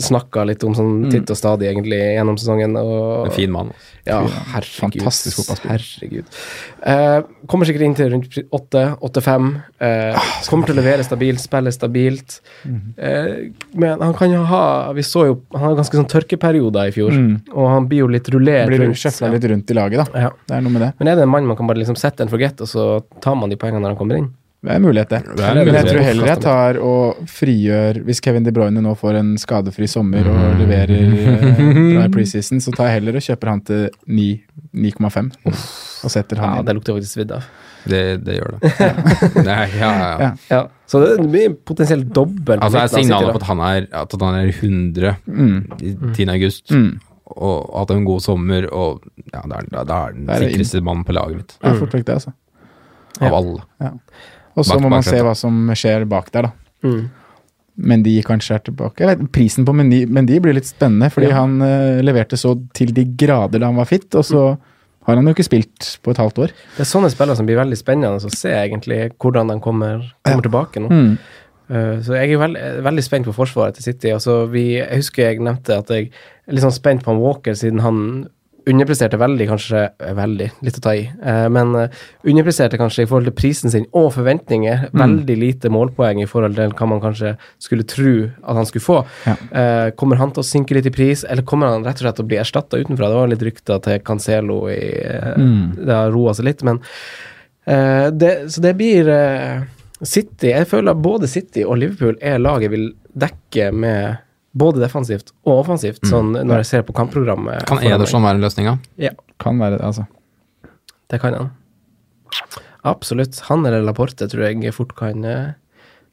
snakka 0.00 0.46
litt 0.48 0.62
om 0.64 0.72
sånn 0.74 1.10
titt 1.12 1.28
og 1.30 1.36
stadig, 1.36 1.68
egentlig, 1.68 1.98
gjennom 2.16 2.38
sesongen. 2.40 2.76
Og, 2.80 3.26
En 3.26 3.32
fin 3.36 3.50
mann. 3.52 3.68
altså. 3.68 3.90
Ja, 4.06 4.18
herregud. 4.52 5.00
fantastisk 5.00 5.36
fotballspiller. 5.40 5.84
Herregud. 6.00 6.24
Eh, 6.84 7.22
kommer 7.48 7.64
sikkert 7.68 7.84
inn 7.86 7.94
til 7.96 8.10
rundt 8.12 8.38
8-8-5. 8.52 9.46
Eh, 9.80 10.18
kommer 10.48 10.66
til 10.68 10.74
å 10.76 10.80
levere 10.80 11.04
stabilt, 11.04 11.40
spille 11.40 11.72
stabilt. 11.72 12.40
Eh, 12.96 13.50
men 13.74 14.00
han 14.00 14.14
kan 14.14 14.30
jo 14.32 14.42
ha 14.44 14.92
Vi 14.92 15.02
så 15.02 15.26
jo 15.26 15.40
Han 15.52 15.60
har 15.62 15.74
ganske 15.76 15.96
sånn 15.98 16.08
tørkeperioder 16.08 16.88
i 16.88 16.92
fjor, 16.92 17.10
Mm. 17.14 17.40
og 17.54 17.68
han 17.68 17.86
blir 17.88 17.98
jo 18.04 18.06
litt 18.08 18.28
rullert 18.30 18.66
Blir 18.68 18.78
rundt. 18.86 18.96
sjøfla 18.96 19.30
litt 19.32 19.44
rundt 19.44 19.70
i 19.70 19.74
laget, 19.74 20.04
da. 20.12 20.20
Ja. 20.20 20.30
Det 20.48 20.56
er 20.56 20.60
noe 20.60 20.72
med 20.72 20.82
det. 20.82 20.92
Men 20.98 21.08
er 21.08 21.14
det 21.16 21.22
en 21.22 21.28
mann 21.28 21.46
man 21.46 21.56
kan 21.56 21.66
bare 21.66 21.76
liksom 21.78 21.96
sette 21.96 22.20
en 22.22 22.28
forget, 22.28 22.60
og 22.60 22.66
så 22.68 23.02
tar 23.20 23.34
man 23.36 23.48
de 23.50 23.56
poengene 23.56 23.80
når 23.82 23.88
han 23.94 23.96
kommer 23.96 24.16
inn? 24.18 24.30
Det 24.64 24.70
er 24.72 24.78
en 24.80 24.84
mulighet, 24.86 25.10
det. 25.12 25.18
Det 25.36 25.44
er 25.44 25.58
en 25.60 25.66
Men 25.68 25.74
jeg 25.76 25.88
tror 25.90 26.04
heller 26.06 26.28
jeg 26.30 26.40
tar 26.40 26.78
og 26.80 27.18
frigjør 27.28 27.98
Hvis 28.06 28.20
Kevin 28.24 28.46
De 28.46 28.52
Bruyne 28.56 28.80
nå 28.80 28.94
får 28.96 29.18
en 29.20 29.34
skadefri 29.40 29.84
sommer 29.90 30.24
og 30.30 30.54
leverer 30.62 30.94
eh, 30.94 31.58
bra 31.92 32.06
i 32.06 32.12
preseason, 32.14 32.62
så 32.64 32.72
tar 32.72 32.88
jeg 32.88 33.00
heller 33.02 33.18
og 33.20 33.26
kjøper 33.26 33.50
han 33.52 33.60
til 33.68 33.84
9,5 34.08 35.28
og 36.04 36.10
setter 36.12 36.40
Ja, 36.40 36.50
inn. 36.58 36.66
det 36.68 36.74
lukter 36.78 36.96
faktisk 36.96 37.18
svidd 37.18 37.34
av. 37.36 37.44
Det, 37.84 38.00
det 38.24 38.38
gjør 38.38 38.54
det. 38.54 38.70
Nei, 39.50 39.64
ja, 39.76 39.90
ja. 40.00 40.12
Ja. 40.24 40.28
Ja. 40.48 40.60
Så 40.88 41.00
det 41.04 41.26
blir 41.28 41.52
potensielt 41.68 42.08
dobbelt. 42.16 42.62
Altså, 42.64 42.78
er 42.80 42.88
litt 42.88 42.96
signalet 42.96 43.34
på 43.36 43.40
at 43.42 43.48
han 43.50 43.60
er, 43.64 43.88
at 44.00 44.16
han 44.20 44.38
er 44.38 44.48
100 44.52 45.12
Mm. 45.26 45.58
i 45.84 45.92
10. 46.14 46.28
august, 46.38 46.72
Mm. 46.72 46.94
og 47.36 47.68
hatt 47.82 47.92
en 47.92 48.04
god 48.08 48.20
sommer, 48.24 48.66
og 48.72 49.04
ja, 49.32 49.42
da 49.48 49.60
er, 49.60 49.68
er 49.68 49.84
den 50.16 50.28
er 50.30 50.40
det 50.44 50.50
sikreste 50.54 50.80
mannen 50.84 51.04
på 51.08 51.12
laget 51.16 51.36
mitt. 51.42 51.54
Det 51.60 51.70
er 51.74 51.78
fort 51.84 51.96
vekk 51.98 52.04
det, 52.08 52.16
altså. 52.20 52.32
Av 53.20 53.36
Ja. 53.80 53.92
Og 54.54 54.66
så 54.66 54.78
må 54.80 54.90
man 54.92 55.02
se 55.06 55.18
hva 55.24 55.34
som 55.38 55.70
skjer 55.74 56.04
bak 56.10 56.30
der, 56.34 56.48
da. 56.48 56.52
Mm. 56.86 57.04
Mendy 57.90 58.12
kanskje 58.22 58.54
er 58.54 58.62
tilbake. 58.68 59.02
Jeg 59.02 59.10
vet, 59.10 59.24
prisen 59.34 59.66
på 59.66 59.74
Mendy, 59.74 60.04
Mendy 60.06 60.38
blir 60.42 60.54
litt 60.54 60.68
spennende, 60.68 61.08
fordi 61.10 61.32
Ja. 61.32 61.40
han 61.40 61.56
uh, 61.62 61.98
leverte 62.06 62.38
så 62.38 62.54
til 62.76 62.92
de 62.94 63.02
grader 63.18 63.58
da 63.58 63.66
han 63.72 63.80
var 63.80 63.88
fit, 63.90 64.06
og 64.14 64.22
så 64.28 64.44
har 65.04 65.18
han 65.18 65.26
jo 65.26 65.34
ikke 65.34 65.44
spilt 65.48 65.88
på 66.04 66.12
et 66.14 66.20
halvt 66.22 66.38
år. 66.46 66.52
Det 66.76 66.84
er 66.84 66.88
sånne 66.88 67.10
spillere 67.12 67.36
som 67.36 67.48
blir 67.48 67.58
veldig 67.58 67.76
spennende 67.76 68.22
å 68.22 68.30
se 68.32 68.52
egentlig 68.54 69.00
hvordan 69.18 69.50
de 69.50 69.58
kommer, 69.64 70.06
kommer 70.24 70.46
tilbake 70.46 70.84
nå. 70.84 70.92
Mm. 70.92 71.10
Uh, 71.64 71.96
så 72.04 72.14
jeg 72.20 72.36
er 72.36 72.40
veld, 72.44 72.60
veldig 72.86 73.04
spent 73.04 73.26
på 73.26 73.34
forsvaret 73.34 73.74
til 73.74 73.88
City. 73.90 74.12
Altså, 74.14 74.44
vi, 74.52 74.76
jeg 74.78 75.02
husker 75.02 75.26
jeg 75.32 75.42
nevnte 75.42 75.80
at 75.82 75.90
jeg 75.90 76.12
er 76.12 76.54
litt 76.54 76.64
sånn 76.64 76.78
spent 76.78 77.02
på 77.02 77.10
han 77.10 77.22
Walker, 77.24 77.58
siden 77.58 77.82
han 77.82 77.98
underpresterte 78.70 79.18
veldig, 79.20 79.46
kanskje 79.50 79.80
eh, 79.86 80.12
Veldig, 80.16 80.48
litt 80.64 80.78
å 80.78 80.82
ta 80.84 80.94
i. 80.96 81.04
Eh, 81.04 81.46
men 81.52 81.74
eh, 81.78 81.98
underpresterte 82.24 82.78
kanskje 82.80 83.04
i 83.04 83.08
forhold 83.10 83.28
til 83.30 83.36
prisen 83.36 83.72
sin 83.72 83.86
og 83.92 84.10
forventninger. 84.16 84.88
Veldig 84.96 85.36
lite 85.40 85.72
målpoeng 85.72 86.22
i 86.22 86.28
forhold 86.30 86.56
til 86.58 86.72
hva 86.78 86.88
man 86.90 87.02
kanskje 87.02 87.34
skulle 87.62 87.86
tro 87.88 88.14
at 88.30 88.60
han 88.60 88.68
skulle 88.68 88.86
få. 88.86 88.98
Ja. 89.28 89.36
Eh, 89.60 89.90
kommer 90.00 90.20
han 90.20 90.34
til 90.34 90.44
å 90.44 90.48
synke 90.48 90.76
litt 90.78 90.88
i 90.88 90.94
pris, 90.94 91.26
eller 91.28 91.46
kommer 91.46 91.72
han 91.72 91.86
rett 91.86 92.00
og 92.00 92.06
slett 92.06 92.20
til 92.20 92.26
å 92.26 92.32
bli 92.32 92.40
erstatta 92.40 92.80
utenfra? 92.80 93.10
Det 93.10 93.20
var 93.20 93.32
litt 93.32 93.46
rykter 93.50 93.84
til 93.84 94.02
Cancelo 94.06 94.64
i 94.72 94.82
eh, 95.04 95.32
Mm. 95.34 95.72
Det 95.86 95.94
har 95.94 96.12
roa 96.12 96.34
seg 96.36 96.46
litt, 96.46 96.62
men 96.66 96.78
eh, 97.66 98.06
det, 98.12 98.52
Så 98.52 98.60
det 98.62 98.74
blir 98.78 99.08
City 100.04 100.50
Jeg 100.52 100.68
føler 100.70 100.92
at 100.92 101.00
både 101.02 101.28
City 101.30 101.64
og 101.64 101.78
Liverpool 101.80 102.18
er 102.22 102.38
laget 102.42 102.70
vil 102.72 102.86
dekke 103.18 103.70
med 103.74 104.23
både 104.54 104.82
defensivt 104.82 105.32
og 105.44 105.64
offensivt, 105.64 106.04
sånn 106.06 106.32
når 106.36 106.62
jeg 106.62 106.70
ser 106.70 106.86
på 106.86 106.94
kampprogrammet. 106.96 107.66
Kan. 107.68 107.82
Ederson 107.82 108.24
være 108.24 108.42
løsninga? 108.42 108.78
Ja, 109.02 109.14
Kan 109.42 109.58
være 109.58 109.80
det, 109.80 109.84
altså. 109.84 110.06
det 111.10 111.18
kan 111.22 111.34
han. 111.34 111.50
Absolutt. 112.86 113.40
Han 113.48 113.64
eller 113.66 113.82
Laporte 113.82 114.28
tror 114.30 114.46
jeg 114.46 114.74
fort 114.76 114.94
kan, 114.98 115.24
eh, 115.24 115.54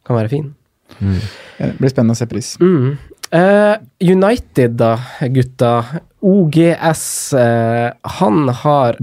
kan 0.07 0.17
være 0.17 0.31
fin. 0.31 0.53
Det 0.99 1.75
blir 1.77 1.91
spennende 1.91 2.15
å 2.15 2.19
se 2.19 2.27
pris. 2.29 2.55
Mm. 2.61 2.97
Uh, 3.31 3.77
United, 4.03 4.75
da, 4.79 4.95
gutta. 5.31 6.01
OGS. 6.19 7.33
Uh, 7.33 7.91
han 8.19 8.49
har 8.49 8.97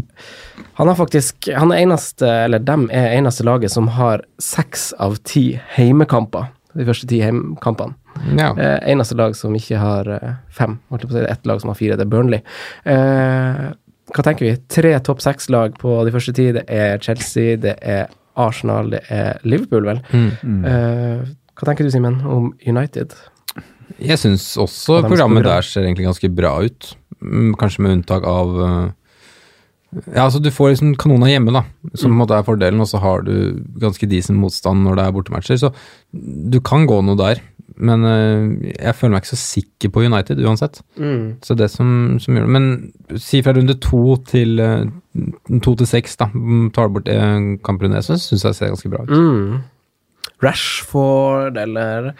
Han 0.78 0.88
har 0.88 0.94
faktisk 0.94 1.48
Han 1.56 1.72
er 1.72 1.80
eneste, 1.82 2.28
eller 2.28 2.58
dem 2.62 2.86
er 2.94 3.16
eneste 3.16 3.42
laget 3.42 3.72
som 3.72 3.88
har 3.96 4.22
seks 4.38 4.92
av 4.98 5.16
ti 5.24 5.60
heimekamper. 5.74 6.52
De 6.78 6.86
første 6.86 7.08
ti 7.10 7.18
heimekampene. 7.24 7.96
Ja. 8.38 8.52
Eh, 8.54 8.78
eneste 8.92 9.16
lag 9.18 9.34
som 9.38 9.54
ikke 9.58 9.80
har 9.82 10.08
eh, 10.14 10.36
fem. 10.54 10.78
Holdt 10.90 11.04
jeg 11.04 11.10
på 11.10 11.14
å 11.14 11.18
si, 11.18 11.22
det 11.24 11.28
er 11.28 11.36
ett 11.36 11.50
lag 11.50 11.62
som 11.62 11.72
har 11.72 11.78
fire, 11.78 11.98
det 11.98 12.06
er 12.06 12.12
Burnley. 12.12 12.42
Eh, 12.88 13.64
hva 14.14 14.24
tenker 14.24 14.46
vi? 14.46 14.54
Tre 14.72 14.94
topp 15.04 15.20
seks-lag 15.24 15.74
på 15.80 15.98
de 16.06 16.14
første 16.14 16.34
ti. 16.36 16.48
Det 16.56 16.64
er 16.72 17.02
Chelsea, 17.04 17.58
det 17.60 17.74
er 17.82 18.06
Arsenal, 18.38 18.92
det 18.94 19.02
er 19.12 19.42
Liverpool, 19.42 19.88
vel. 19.90 20.00
Mm. 20.14 20.62
Eh, 20.70 21.26
hva 21.58 21.68
tenker 21.68 21.86
du, 21.86 21.92
Simen, 21.92 22.20
om 22.22 22.52
United? 22.66 23.16
Jeg 23.98 24.20
syns 24.20 24.52
også 24.60 25.02
programmet 25.06 25.46
der 25.46 25.64
ser 25.66 25.86
egentlig 25.86 26.06
ganske 26.06 26.30
bra 26.30 26.54
ut. 26.62 26.92
Mm, 27.18 27.54
Kanskje 27.58 27.82
med 27.82 27.96
unntak 27.96 28.26
av 28.28 28.52
øh, 28.62 28.90
Ja, 30.12 30.26
altså 30.26 30.40
du 30.44 30.50
får 30.52 30.74
liksom 30.74 30.96
kanona 31.00 31.30
hjemme, 31.30 31.52
da, 31.54 31.62
som 31.94 32.10
på 32.10 32.14
en 32.14 32.18
måte 32.20 32.36
er 32.36 32.44
fordelen, 32.44 32.82
og 32.84 32.90
så 32.90 33.00
har 33.00 33.22
du 33.24 33.62
ganske 33.80 34.08
decent 34.10 34.36
motstand 34.36 34.84
når 34.84 34.98
det 34.98 35.06
er 35.06 35.14
bortematcher. 35.16 35.60
Så 35.62 35.70
du 36.12 36.58
kan 36.64 36.84
gå 36.88 36.98
noe 37.06 37.16
der, 37.16 37.40
men 37.78 38.04
øh, 38.04 38.74
jeg 38.74 38.94
føler 38.98 39.14
meg 39.14 39.24
ikke 39.24 39.32
så 39.32 39.40
sikker 39.40 39.92
på 39.94 40.04
United 40.04 40.42
uansett. 40.44 40.82
Så 41.46 41.56
det 41.56 41.70
som, 41.72 42.18
som 42.20 42.36
gjør 42.36 42.48
det 42.48 42.54
Men 42.58 42.68
si 43.22 43.40
fra 43.46 43.54
runde 43.56 43.78
to 43.80 44.18
til 44.28 44.60
øh, 44.60 44.84
to 45.64 45.74
til 45.80 45.88
seks, 45.88 46.18
da, 46.20 46.28
mm, 46.34 46.70
tar 46.76 46.88
du 46.88 46.98
bort 46.98 47.08
en 47.08 47.50
kamprunde, 47.64 48.04
så 48.04 48.18
syns 48.20 48.44
jeg 48.44 48.52
det 48.52 48.60
ser 48.60 48.74
ganske 48.74 48.92
bra 48.92 49.04
ut. 49.08 49.16
Mm. 49.16 49.58
Rashford, 50.44 51.56
eller 51.56 52.12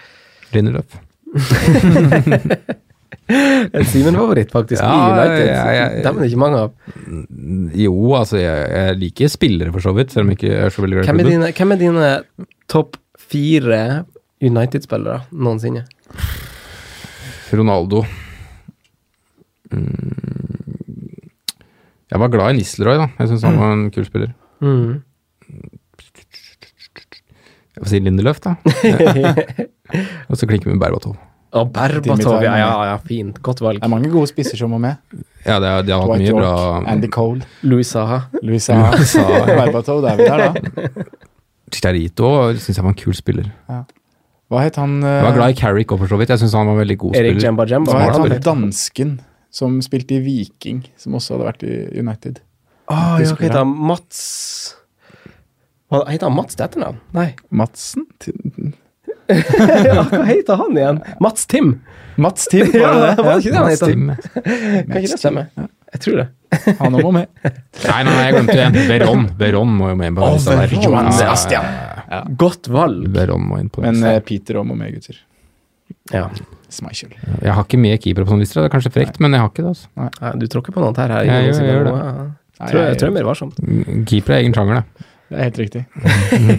Lindelöf. 0.54 0.96
En 3.78 3.84
Simen-favoritt, 3.84 4.50
faktisk, 4.54 4.80
Ja, 4.80 4.88
i 4.88 5.10
United. 5.12 5.46
ja, 5.46 5.64
ja, 5.72 5.86
ja. 5.98 6.02
Dem 6.06 6.16
er 6.16 6.24
det 6.24 6.28
ikke 6.30 6.40
mange 6.40 6.60
av. 6.64 6.70
Jo, 7.76 7.96
altså 8.16 8.38
jeg, 8.40 8.62
jeg 8.72 8.98
liker 9.02 9.32
spillere 9.32 9.72
for 9.74 9.84
så 9.84 9.92
vidt, 9.96 10.14
selv 10.14 10.24
om 10.26 10.32
jeg 10.32 10.38
ikke 10.40 10.54
er 10.64 10.72
så 10.72 10.84
veldig 10.84 10.96
glad 10.96 11.04
i 11.04 11.10
klubben. 11.12 11.44
hvem 11.58 11.74
er 11.76 11.82
dine 11.82 12.08
topp 12.72 12.96
fire 13.28 13.82
United-spillere 14.40 15.20
noensinne? 15.34 15.84
Ronaldo. 17.52 18.04
Mm. 19.72 21.28
Jeg 22.08 22.20
var 22.22 22.30
glad 22.32 22.54
i 22.54 22.56
Nisleroy, 22.62 22.96
da. 23.02 23.08
Jeg 23.20 23.28
syns 23.34 23.44
han 23.44 23.58
var 23.60 23.72
en 23.76 23.88
kul 23.92 24.06
spiller. 24.08 24.32
Mm. 24.64 25.02
Jeg 27.76 27.82
får 27.84 27.90
si 27.92 28.00
Lindeløf, 28.02 28.40
da. 28.42 28.56
Og 30.28 30.36
så 30.40 30.48
klinker 30.48 30.70
vi 30.70 30.74
med 30.76 30.80
Berbatov. 30.82 31.18
Og 31.56 31.70
Berbatov, 31.72 32.42
ja, 32.44 32.56
ja, 32.60 32.70
ja, 32.90 32.96
fint. 33.08 33.38
Godt 33.42 33.62
valg. 33.64 33.78
Det 33.80 33.86
er 33.86 33.92
mange 33.92 34.10
gode 34.12 34.28
spisser 34.28 34.58
som 34.60 34.68
må 34.74 34.78
med. 34.82 34.98
Ja, 35.46 35.56
det, 35.62 35.68
er- 35.70 35.86
de 35.86 35.92
har 35.94 36.02
hatt 36.04 36.18
mye 36.20 36.28
York, 36.28 36.42
bra 36.42 36.90
Andy 36.92 37.08
Cole, 37.08 37.40
Louis 37.64 37.88
Saha. 37.88 38.18
Louis 38.42 38.60
Saha, 38.64 38.90
Berbatov, 39.62 40.02
det 40.04 40.10
er 40.12 40.16
vi 40.20 40.26
der, 40.28 40.42
da. 40.44 41.14
Chicharito 41.72 42.28
syns 42.56 42.76
jeg 42.78 42.84
var 42.84 42.92
en 42.92 42.98
kul 43.00 43.16
spiller. 43.16 43.48
Hva 44.48 44.60
het 44.64 44.76
han 44.80 44.98
eh, 45.04 45.14
Jeg 45.18 45.24
var 45.26 45.34
glad 45.36 45.52
i 45.52 45.56
Carrick 45.58 45.90
òg, 45.92 45.98
for 46.02 46.08
så 46.12 46.16
vidt. 46.20 46.30
Jeg 46.32 46.40
syns 46.42 46.54
han 46.56 46.68
var 46.68 46.76
en 46.78 46.82
veldig 46.82 46.98
god 47.00 47.16
Erik 47.20 47.34
spiller. 47.36 47.48
Jemba 47.48 47.66
Jemba. 47.68 47.92
Hva 47.92 47.98
var 48.18 48.32
het 48.32 48.44
han 48.48 48.62
dansken 48.64 49.14
som 49.52 49.78
spilte 49.84 50.16
i 50.16 50.20
Viking, 50.24 50.82
som 51.00 51.16
også 51.18 51.36
hadde 51.36 51.48
vært 51.48 51.64
i 51.68 51.74
United? 52.00 52.40
Å, 52.88 52.98
ja, 53.20 53.32
hva 53.34 53.40
heter 53.44 53.60
han? 53.60 53.72
Mats 53.90 54.20
Hva 55.92 56.02
Heter 56.08 56.28
han 56.28 56.36
Mats 56.36 56.56
til 56.56 56.64
etternavn? 56.68 57.00
Nei. 57.16 57.26
Madsen? 57.52 58.06
ja, 59.88 60.02
hva 60.08 60.22
heter 60.28 60.56
han 60.60 60.76
igjen? 60.78 61.00
Mats 61.20 61.46
Tim. 61.50 61.74
Mats 62.18 62.48
Tim, 62.50 62.66
var 62.72 62.94
det 62.96 63.02
det? 63.06 63.24
var 63.24 63.34
det 63.34 63.44
ikke 63.44 63.52
det 63.52 63.58
han 63.58 63.68
Mats 63.68 63.80
het? 63.80 63.90
Tim. 63.90 64.08
Kan 64.88 65.02
ikke 65.02 65.12
det 65.14 65.20
stemme? 65.20 65.44
Jeg 65.88 66.00
tror 66.04 66.18
det. 66.20 66.26
Han 66.80 66.96
òg 66.98 67.04
må 67.06 67.12
med. 67.16 67.28
Nei, 67.88 68.00
nei, 68.08 68.14
jeg 68.24 68.34
glemte 68.34 68.58
en. 68.64 68.78
Veron. 68.88 69.22
Veron 69.40 69.70
må 69.78 69.90
jo 69.92 69.96
med 70.00 70.16
på 70.18 70.26
der. 70.48 70.58
Veron, 70.64 70.84
Ja, 70.92 71.02
ja, 71.06 71.12
Sebastian. 71.20 71.68
ja. 72.08 72.20
Godt 72.44 72.68
valg. 72.72 73.06
Veron 73.14 73.44
må 73.48 73.60
inn 73.62 73.70
på 73.72 73.84
Men 73.84 74.00
eh, 74.04 74.18
Peter 74.24 74.60
òg 74.60 74.66
må 74.68 74.76
med, 74.76 74.92
gutter. 74.96 75.20
Ja. 76.12 76.26
Smeichel. 76.72 77.14
Jeg 77.40 77.52
har 77.56 77.64
ikke 77.64 77.78
med 77.80 77.96
keepere 78.04 78.26
på 78.28 78.32
sånn 78.34 78.42
liste, 78.42 78.58
det 78.60 78.68
er 78.68 78.72
kanskje 78.74 78.92
frekt, 78.92 79.20
men 79.24 79.32
jeg 79.36 79.40
har 79.44 79.48
ikke 79.52 79.64
det. 79.64 79.70
altså. 79.72 79.88
Nei. 79.96 80.32
du 80.42 80.46
tråkker 80.52 80.74
på 80.76 80.82
noe 80.84 80.92
her. 81.00 81.14
her. 81.16 81.28
jeg, 81.28 81.46
jeg 81.48 81.56
Simen. 81.56 81.70
gjør 81.70 81.86
det. 81.88 81.94
Nei, 82.58 82.68
Tror 82.68 82.80
jeg, 82.80 82.88
jeg- 82.90 82.98
tror 82.98 83.06
jeg 83.08 83.12
er 83.12 83.16
mer 83.20 83.28
varsom. 83.30 83.52
Keeper 84.10 84.34
er 84.36 84.42
egen 84.42 84.56
sjanger, 84.56 84.82
det. 84.82 85.06
Det 85.28 85.36
er 85.36 85.42
helt 85.44 85.58
riktig. 85.60 85.80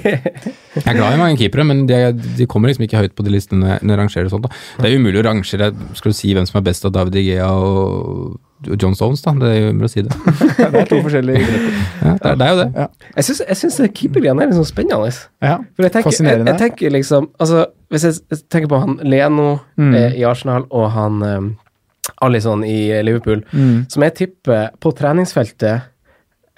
Jeg 0.03 0.85
er 0.85 0.93
glad 0.97 1.15
i 1.15 1.17
mange 1.19 1.37
keepere, 1.39 1.63
men 1.65 1.87
de, 1.89 1.97
de 2.37 2.45
kommer 2.49 2.69
liksom 2.69 2.83
ikke 2.85 2.99
høyt 3.01 3.15
på 3.17 3.23
de 3.25 3.31
listene 3.33 3.59
når 3.63 3.67
jeg- 3.71 3.81
når 3.83 3.93
jeg 3.95 3.99
rangerer 4.03 4.29
sånt. 4.29 4.43
da. 4.45 4.49
Det 4.83 4.91
er 4.91 4.97
umulig 4.99 5.21
å 5.21 5.25
rangere 5.25 5.71
Skal 5.95 6.11
du 6.11 6.17
si 6.17 6.33
hvem 6.33 6.45
som 6.45 6.59
er 6.59 6.65
best 6.69 6.85
av 6.85 6.91
David 6.93 7.15
Igea 7.15 7.47
og 7.49 8.39
John 8.81 8.93
Stones, 8.95 9.21
da? 9.23 9.31
Det 9.33 9.49
er 9.49 9.59
jo 9.61 9.71
umulig 9.73 9.89
å 9.89 9.93
si 9.93 10.01
det. 10.01 10.13
Det 10.71 10.81
er 10.81 10.85
to 10.85 11.01
forskjellige 11.01 11.41
grupper. 11.47 11.73
Ja, 12.03 12.13
det, 12.13 12.29
er, 12.29 12.35
det 12.35 12.45
er 12.45 12.51
jo 12.53 12.59
det. 12.63 12.87
Jeg 13.15 13.23
syns, 13.29 13.41
jeg 13.47 13.57
syns 13.57 13.79
keepergreiene 13.95 14.41
er 14.43 14.47
litt 14.51 14.59
sånn 14.59 14.69
spennende. 14.69 15.13
Ja, 15.41 15.57
For 15.75 15.83
jeg 15.87 15.91
tenker, 15.95 16.11
Fascinerende. 16.11 16.51
jeg 16.53 16.59
tenker 16.65 16.91
liksom 16.91 17.29
Altså, 17.39 17.65
hvis 17.89 18.03
jeg, 18.03 18.13
jeg 18.29 18.39
tenker 18.51 18.67
på 18.69 18.79
han 18.85 18.99
Leno 19.03 19.59
Mm. 19.79 19.95
eh, 19.95 20.19
i 20.19 20.23
Arsenal 20.27 20.65
og 20.69 20.91
han 20.91 21.23
eh, 21.23 21.49
Alison 22.21 22.63
i 22.63 23.01
Liverpool, 23.03 23.41
Mm. 23.53 23.85
som 23.89 24.03
jeg 24.03 24.13
tipper 24.15 24.69
på 24.81 24.91
treningsfeltet 24.93 25.81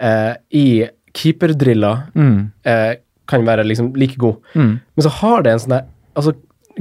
eh, 0.01 0.33
i 0.51 0.87
keeperdriller 1.13 2.03
Mm. 2.15 2.51
eh, 2.65 2.95
kan 3.27 3.45
være 3.45 3.63
liksom 3.65 3.93
like 3.95 4.17
god. 4.17 4.37
Mm. 4.55 4.79
Men 4.95 5.03
så 5.03 5.09
har 5.21 5.41
det 5.43 5.51
en 5.53 5.59
sånn 5.59 5.69
der 5.77 5.85
Altså, 6.13 6.33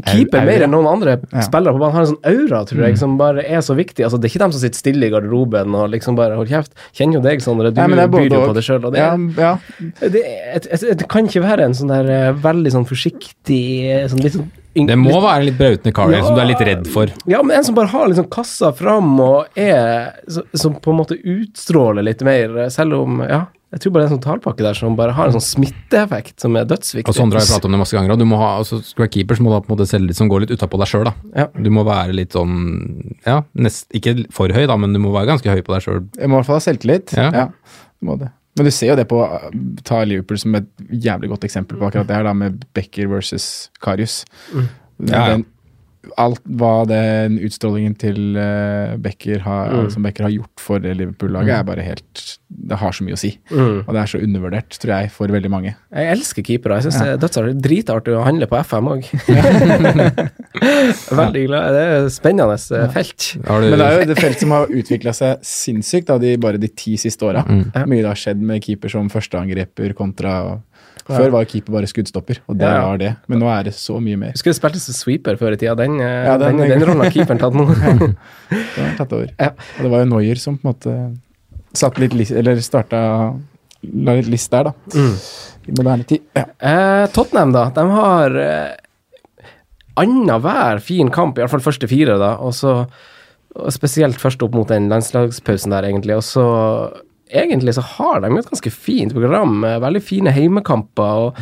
keeper 0.07 0.43
mer 0.45 0.63
enn 0.65 0.71
noen 0.73 0.87
andre 0.87 1.21
Ja. 1.33 1.41
spillere 1.43 1.73
på 1.75 1.79
banen 1.79 1.93
har 1.95 2.01
en 2.03 2.07
sånn 2.15 2.25
aura, 2.27 2.65
tror 2.67 2.81
jeg, 2.87 2.99
som 2.99 3.17
bare 3.19 3.45
er 3.47 3.59
så 3.63 3.77
viktig. 3.77 4.03
Altså, 4.05 4.19
det 4.21 4.25
er 4.27 4.33
ikke 4.35 4.43
dem 4.43 4.53
som 4.53 4.61
sitter 4.61 4.79
stille 4.79 5.07
i 5.07 5.11
garderoben 5.11 5.75
og 5.75 5.91
liksom 5.91 6.17
bare 6.17 6.35
hold 6.35 6.49
kjeft. 6.49 6.73
Kjenner 6.95 7.15
jo 7.15 7.21
deg, 7.21 7.39
Sondre. 7.41 7.71
Du 7.73 7.81
Nei, 7.81 8.07
byr 8.07 8.31
jo 8.31 8.41
på 8.49 8.55
det 8.55 8.65
sjøl. 8.65 8.91
Det, 8.91 8.99
Ja, 8.99 9.17
ja. 9.39 9.59
det, 10.01 10.23
et- 10.55 10.67
et- 10.73 10.99
det 10.99 11.09
kan 11.09 11.27
ikke 11.27 11.43
være 11.43 11.61
en 11.65 11.73
sånn 11.73 11.89
der 11.89 12.11
eh, 12.11 12.33
veldig 12.33 12.73
sånn 12.73 12.87
forsiktig 12.87 13.85
eh, 13.91 14.07
sånn 14.09 14.21
litt 14.23 14.33
sånn 14.33 14.51
Det 14.75 14.97
må 14.99 15.11
være 15.21 15.39
en 15.41 15.47
litt 15.47 15.59
brautende 15.59 15.93
kar 15.95 16.11
Ja. 16.11 16.23
som 16.23 16.35
du 16.35 16.41
er 16.41 16.47
litt 16.47 16.61
redd 16.61 16.87
for. 16.87 17.07
Ja, 17.27 17.43
men 17.43 17.57
en 17.59 17.65
som 17.65 17.75
bare 17.75 17.89
har 17.89 18.07
liksom 18.09 18.29
kassa 18.31 18.73
fram 18.75 19.19
og 19.21 19.47
er 19.57 20.13
så- 20.29 20.45
Som 20.55 20.75
på 20.75 20.91
en 20.91 20.99
måte 20.99 21.21
utstråler 21.25 22.03
litt 22.05 22.23
mer, 22.23 22.57
eh, 22.59 22.69
selv 22.69 22.95
om 23.03 23.21
Ja, 23.29 23.47
jeg 23.71 23.83
tror 23.85 23.93
bare 23.95 24.03
det 24.03 24.07
er 24.09 24.11
en 24.11 24.17
sånn 24.17 24.25
talpakke 24.25 24.65
der 24.67 24.75
som 24.75 24.97
bare 24.99 25.13
har 25.15 25.29
en 25.31 25.37
sånn 25.37 25.45
smitteeffekt 25.47 26.43
som 26.43 26.57
er 26.59 26.65
dødsviktig. 26.67 27.07
Og 27.13 27.15
Sondre 27.15 27.39
har 27.39 27.47
jo 27.47 27.53
pratet 27.53 27.69
om 27.69 27.77
det 27.77 27.79
masse 27.85 27.95
ganger, 27.95 28.15
og 28.17 28.19
du 28.19 28.27
må 28.27 28.41
ha, 28.41 28.49
altså, 28.59 28.81
skal 28.83 28.99
du 28.99 29.05
være 29.05 29.13
keeper, 29.15 29.39
så 29.39 29.45
må 29.47 29.53
du 29.53 29.55
ha 29.55 29.61
på 29.63 29.71
en 29.71 29.77
måte 29.77 29.87
selge 29.87 30.11
litt 30.11 30.19
som 30.19 30.31
går 30.33 30.43
litt 30.45 30.55
utapå 30.57 30.81
deg 30.81 30.91
sjøl, 30.91 31.07
da. 31.07 31.13
Ja. 31.39 31.47
Du 31.55 31.71
må 31.77 31.85
være 31.87 32.17
litt 32.19 32.35
sånn, 32.35 32.57
ja, 33.29 33.37
nest, 33.55 33.87
ikke 33.95 34.17
for 34.35 34.51
høy, 34.57 34.65
da, 34.67 34.75
men 34.81 34.97
du 34.97 34.99
må 35.05 35.15
være 35.15 35.31
ganske 35.31 35.55
høy 35.55 35.63
på 35.63 35.77
deg 35.77 35.87
sjøl. 35.87 36.03
Jeg 36.19 36.33
må 36.33 36.35
i 36.35 36.41
hvert 36.41 36.51
fall 36.51 36.59
ha 36.59 36.67
selvtillit. 36.67 37.15
Ja. 37.15 37.29
Ja, 37.31 37.47
du 38.03 38.11
må 38.11 38.19
det. 38.19 38.33
Men 38.59 38.67
du 38.67 38.73
ser 38.75 38.91
jo 38.91 38.99
det 38.99 39.07
på 39.09 39.23
Ta 39.87 40.03
Liverpool 40.03 40.43
som 40.43 40.59
et 40.59 40.67
jævlig 40.91 41.31
godt 41.31 41.47
eksempel 41.47 41.79
på 41.79 41.87
akkurat 41.87 42.11
det 42.11 42.19
her, 42.19 42.27
da, 42.27 42.35
med 42.35 42.65
Becker 42.75 43.07
versus 43.13 43.71
Karius. 43.85 44.25
Mm. 44.51 44.67
Ja, 45.07 45.23
ja. 45.37 45.41
Alt 46.17 46.41
hva 46.49 46.87
den 46.89 47.37
utstrålingen 47.45 47.93
til 48.01 48.37
eh, 48.41 48.95
Becker 48.97 49.43
har, 49.45 49.71
Mm. 49.71 49.91
som 49.93 50.03
Becker 50.07 50.25
har 50.25 50.33
gjort 50.33 50.61
for 50.63 50.81
det 50.81 50.95
Liverpool-laget, 50.97 51.59
er 51.59 51.67
bare 51.69 51.85
helt 51.85 52.39
Det 52.51 52.79
har 52.81 52.93
så 52.97 53.05
mye 53.05 53.15
å 53.15 53.21
si. 53.21 53.35
Mm. 53.51 53.85
Og 53.87 53.91
det 53.95 54.01
er 54.01 54.07
så 54.11 54.19
undervurdert, 54.25 54.79
tror 54.81 54.95
jeg, 54.97 55.11
for 55.15 55.29
veldig 55.31 55.51
mange. 55.53 55.75
Jeg 55.95 56.11
elsker 56.17 56.43
keepere. 56.43 56.81
Jeg 56.81 56.89
syns 56.91 57.21
det 57.21 57.31
er. 57.31 57.53
Dritartig 57.55 58.17
å 58.17 58.25
handle 58.27 58.49
på 58.51 58.59
FM 58.65 58.89
òg. 58.91 59.07
Veldig 61.21 61.45
glad. 61.47 61.75
Det 61.75 61.83
er 61.85 61.95
et 62.07 62.15
spennende 62.15 62.57
eh, 62.57 62.89
felt. 62.95 63.29
Har 63.47 63.63
du, 63.63 63.69
Men 63.71 63.79
det 63.79 63.87
er 63.87 64.01
jo 64.01 64.09
det 64.11 64.19
felt 64.19 64.43
som 64.43 64.55
har 64.57 64.73
utvikla 64.81 65.15
seg 65.17 65.45
sinnssykt 65.47 66.11
da, 66.11 66.19
de, 66.23 66.35
bare 66.43 66.61
de 66.61 66.71
ti 66.75 66.97
siste 67.01 67.27
åra. 67.29 67.45
Mm. 67.47 67.69
Mye 67.91 68.03
det 68.03 68.11
har 68.11 68.19
skjedd 68.19 68.43
med 68.51 68.65
keeper 68.65 68.93
som 68.93 69.11
førsteangreper 69.13 69.95
kontra 69.99 70.35
Før 71.07 71.31
var 71.35 71.45
keeper 71.51 71.73
bare 71.73 71.87
skuddstopper, 71.91 72.39
og 72.49 72.59
det 72.59 72.67
Ja, 72.69 72.81
var 72.87 72.99
det. 72.99 73.17
Men 73.29 73.41
nå 73.41 73.49
er 73.51 73.65
det 73.65 73.75
så 73.75 73.97
mye 74.01 74.17
mer. 74.19 74.33
Skulle 74.37 74.55
spilt 74.55 74.77
som 74.81 74.95
sweeper 74.95 75.37
før 75.41 75.53
i 75.53 75.57
tida. 75.57 75.75
Den, 75.77 76.01
eh, 76.01 76.25
Ja, 76.27 76.37
den- 76.39 76.57
den, 76.59 76.69
den 76.69 76.83
rollen 76.89 77.03
har 77.05 77.11
keeperen 77.11 77.39
tatt 77.39 77.55
nå. 77.55 77.67
Det 78.51 78.83
har 78.85 78.97
tatt 78.99 79.13
over. 79.13 79.31
Ja. 79.39 79.51
Og 79.79 79.83
det 79.83 79.91
var 79.91 79.99
jo 80.05 80.11
Noyer 80.11 80.37
som 80.39 80.59
på 80.59 80.67
en 80.69 80.73
måte 80.75 81.19
satt 81.73 81.99
litt 81.99 82.13
Eller 82.31 82.57
starta 82.61 83.01
La 83.83 84.13
litt 84.19 84.27
list 84.29 84.51
der, 84.51 84.65
da. 84.65 84.73
Mm. 84.93 85.15
I 85.69 85.73
moderne 85.79 86.05
tid. 86.05 86.21
Ja. 86.37 86.45
Eh, 86.61 87.07
Tottenham, 87.15 87.53
da. 87.53 87.71
De 87.71 87.81
har 87.89 88.37
eh, 88.37 88.75
annenhver 89.97 90.81
fin 90.85 91.11
kamp, 91.11 91.39
i 91.39 91.43
hvert 91.43 91.51
fall 91.55 91.65
første 91.65 91.89
fire, 91.89 92.19
da. 92.21 92.35
Og 92.45 92.53
så 92.57 92.87
og 93.57 93.73
Spesielt 93.75 94.15
først 94.21 94.43
opp 94.47 94.53
mot 94.55 94.69
den 94.71 94.89
landslagspausen 94.89 95.73
der, 95.75 95.83
egentlig. 95.89 96.15
Og 96.15 96.23
så 96.23 96.45
Egentlig 97.33 97.75
så 97.77 97.83
har 97.97 98.21
de 98.25 98.31
et 98.39 98.49
ganske 98.51 98.71
fint 98.75 99.13
program. 99.15 99.61
med 99.61 99.81
Veldig 99.83 100.03
fine 100.03 100.33
heimekamper. 100.35 101.03
og 101.31 101.37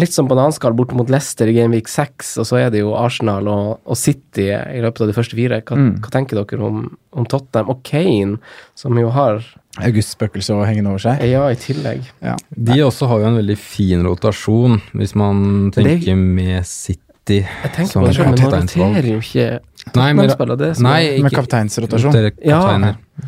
Litt 0.00 0.12
som 0.12 0.26
bananskall 0.28 0.72
bort 0.74 0.92
mot 0.96 1.10
Leicester 1.12 1.46
i 1.46 1.52
Gameweek 1.54 1.86
6, 1.88 2.38
og 2.40 2.46
så 2.48 2.56
er 2.62 2.70
det 2.70 2.80
jo 2.80 2.94
Arsenal 2.96 3.46
og, 3.48 3.80
og 3.86 3.96
City 3.96 4.48
i 4.50 4.80
løpet 4.82 5.02
av 5.04 5.06
de 5.12 5.16
første 5.16 5.36
fire. 5.38 5.60
Hva, 5.62 5.76
Mm. 5.76 6.00
hva 6.00 6.10
tenker 6.10 6.40
dere 6.40 6.64
om, 6.64 6.96
om 7.12 7.26
Tottenham? 7.26 7.68
Og 7.70 7.82
Kane, 7.84 8.38
som 8.74 8.96
jo 8.98 9.10
har 9.10 9.42
August-spøkelset 9.84 10.66
hengende 10.66 10.90
over 10.94 11.02
seg. 11.02 11.22
Ja, 11.28 11.44
i 11.50 11.56
tillegg. 11.58 12.04
Ja. 12.22 12.36
de 12.56 12.80
også 12.84 13.08
har 13.10 13.20
jo 13.20 13.26
en 13.32 13.38
veldig 13.40 13.58
fin 13.58 14.04
rotasjon, 14.06 14.80
hvis 14.94 15.14
man 15.18 15.70
tenker 15.74 16.16
med 16.16 16.64
City 16.66 17.40
Jeg 17.42 17.72
tenker 17.72 18.00
på 18.00 18.06
det 18.06 18.18
men 18.20 18.34
man 18.34 18.66
roterer 18.68 19.06
jo 19.08 19.20
ikke 19.22 19.46
Nei, 19.94 20.12
men, 20.12 20.28
Tottenham-spillere. 20.28 20.58
Det 20.58 20.80
nei, 20.82 21.00
ikke, 21.18 21.22
Med 21.22 21.32
kapteinsrotasjon. 21.32 22.14
Ja. 22.44 22.60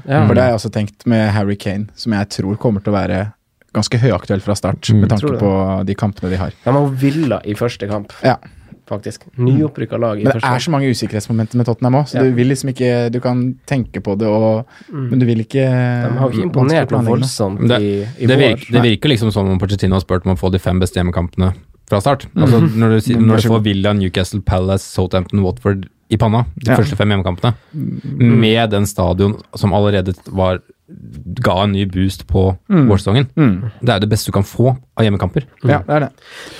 ja. 0.08 0.26
For 0.26 0.34
det 0.34 0.42
har 0.42 0.50
jeg 0.50 0.58
også 0.60 0.70
tenkt 0.72 1.06
med 1.06 1.30
Harry 1.36 1.56
Kane, 1.56 1.88
som 1.94 2.12
jeg 2.16 2.28
tror 2.28 2.56
kommer 2.56 2.82
til 2.82 2.92
å 2.92 2.96
være 2.96 3.32
ganske 3.76 3.98
høyaktuell 4.00 4.40
fra 4.40 4.54
start, 4.56 4.80
Mm. 4.88 5.00
med 5.00 5.10
tanke 5.10 5.38
på 5.38 5.84
de 5.86 5.94
kampene 5.94 6.30
de 6.30 6.36
har. 6.40 6.50
De 6.64 6.70
har 6.72 6.86
villa 6.88 7.40
i 7.44 7.52
første 7.54 7.86
kamp, 7.86 8.12
Ja. 8.24 8.36
faktisk. 8.88 9.26
Nyopprykka 9.36 9.98
lag 10.00 10.18
i 10.18 10.24
Men 10.24 10.32
det 10.32 10.40
første 10.40 10.54
er 10.54 10.58
så 10.64 10.70
mange 10.70 10.88
usikkerhetsmomenter 10.90 11.56
med 11.56 11.66
Tottenham 11.66 11.94
òg, 12.00 12.06
så 12.08 12.14
Ja. 12.14 12.22
du 12.22 12.32
vil 12.32 12.48
liksom 12.48 12.70
ikke 12.72 13.10
Du 13.12 13.20
kan 13.20 13.58
tenke 13.66 14.00
på 14.00 14.16
det, 14.16 14.26
og, 14.26 14.64
men 14.90 15.18
du 15.18 15.26
vil 15.26 15.38
ikke 15.44 15.66
Mm. 15.68 16.12
De 16.14 16.18
har 16.18 16.30
ikke 16.30 16.42
imponert 16.50 16.90
noe 16.90 17.02
voldsomt 17.04 17.68
Det- 17.68 17.80
i, 17.82 18.00
i 18.24 18.26
Det, 18.26 18.38
vår. 18.38 18.56
virker, 18.56 18.72
det 18.72 18.82
virker 18.82 19.08
liksom 19.10 19.30
som 19.32 19.48
om 19.48 19.58
Pochettino 19.58 19.92
har 19.94 20.00
spurt 20.00 20.24
om 20.26 20.34
å 20.34 20.38
få 20.38 20.50
de 20.50 20.58
fem 20.58 20.80
beste 20.80 20.94
hjemmekampene 20.96 21.52
fra 21.88 22.00
start. 22.00 22.26
Altså, 22.34 22.60
når, 22.74 22.88
du, 23.00 23.14
Mm, 23.14 23.26
når 23.26 23.36
du 23.42 23.48
får. 23.48 23.62
Villa, 23.62 23.92
Newcastle, 23.92 24.40
Palace, 24.40 24.82
Southampton, 24.84 25.42
Watford 25.42 25.86
i 26.10 26.16
panna, 26.16 26.44
de 26.56 26.70
Ja. 26.70 26.76
første 26.76 26.96
fem 26.96 27.08
hjemmekampene, 27.10 27.54
Mm. 27.74 28.38
med 28.40 28.70
den 28.70 28.86
stadion 28.86 29.40
som 29.56 29.72
allerede 29.72 30.14
var 30.28 30.60
ga 31.42 31.62
en 31.64 31.72
ny 31.72 31.84
boost 31.86 32.26
på 32.28 32.56
Mm. 32.70 32.88
vårsesongen. 32.88 33.26
Mm. 33.36 33.70
Det 33.82 33.88
er 33.88 33.94
jo 33.94 34.00
det 34.06 34.10
beste 34.10 34.26
du 34.26 34.32
kan 34.32 34.44
få 34.44 34.76
av 34.96 35.04
hjemmekamper. 35.04 35.42
Ja, 35.64 35.78
det 35.80 35.90
er 35.90 36.00
det. 36.00 36.10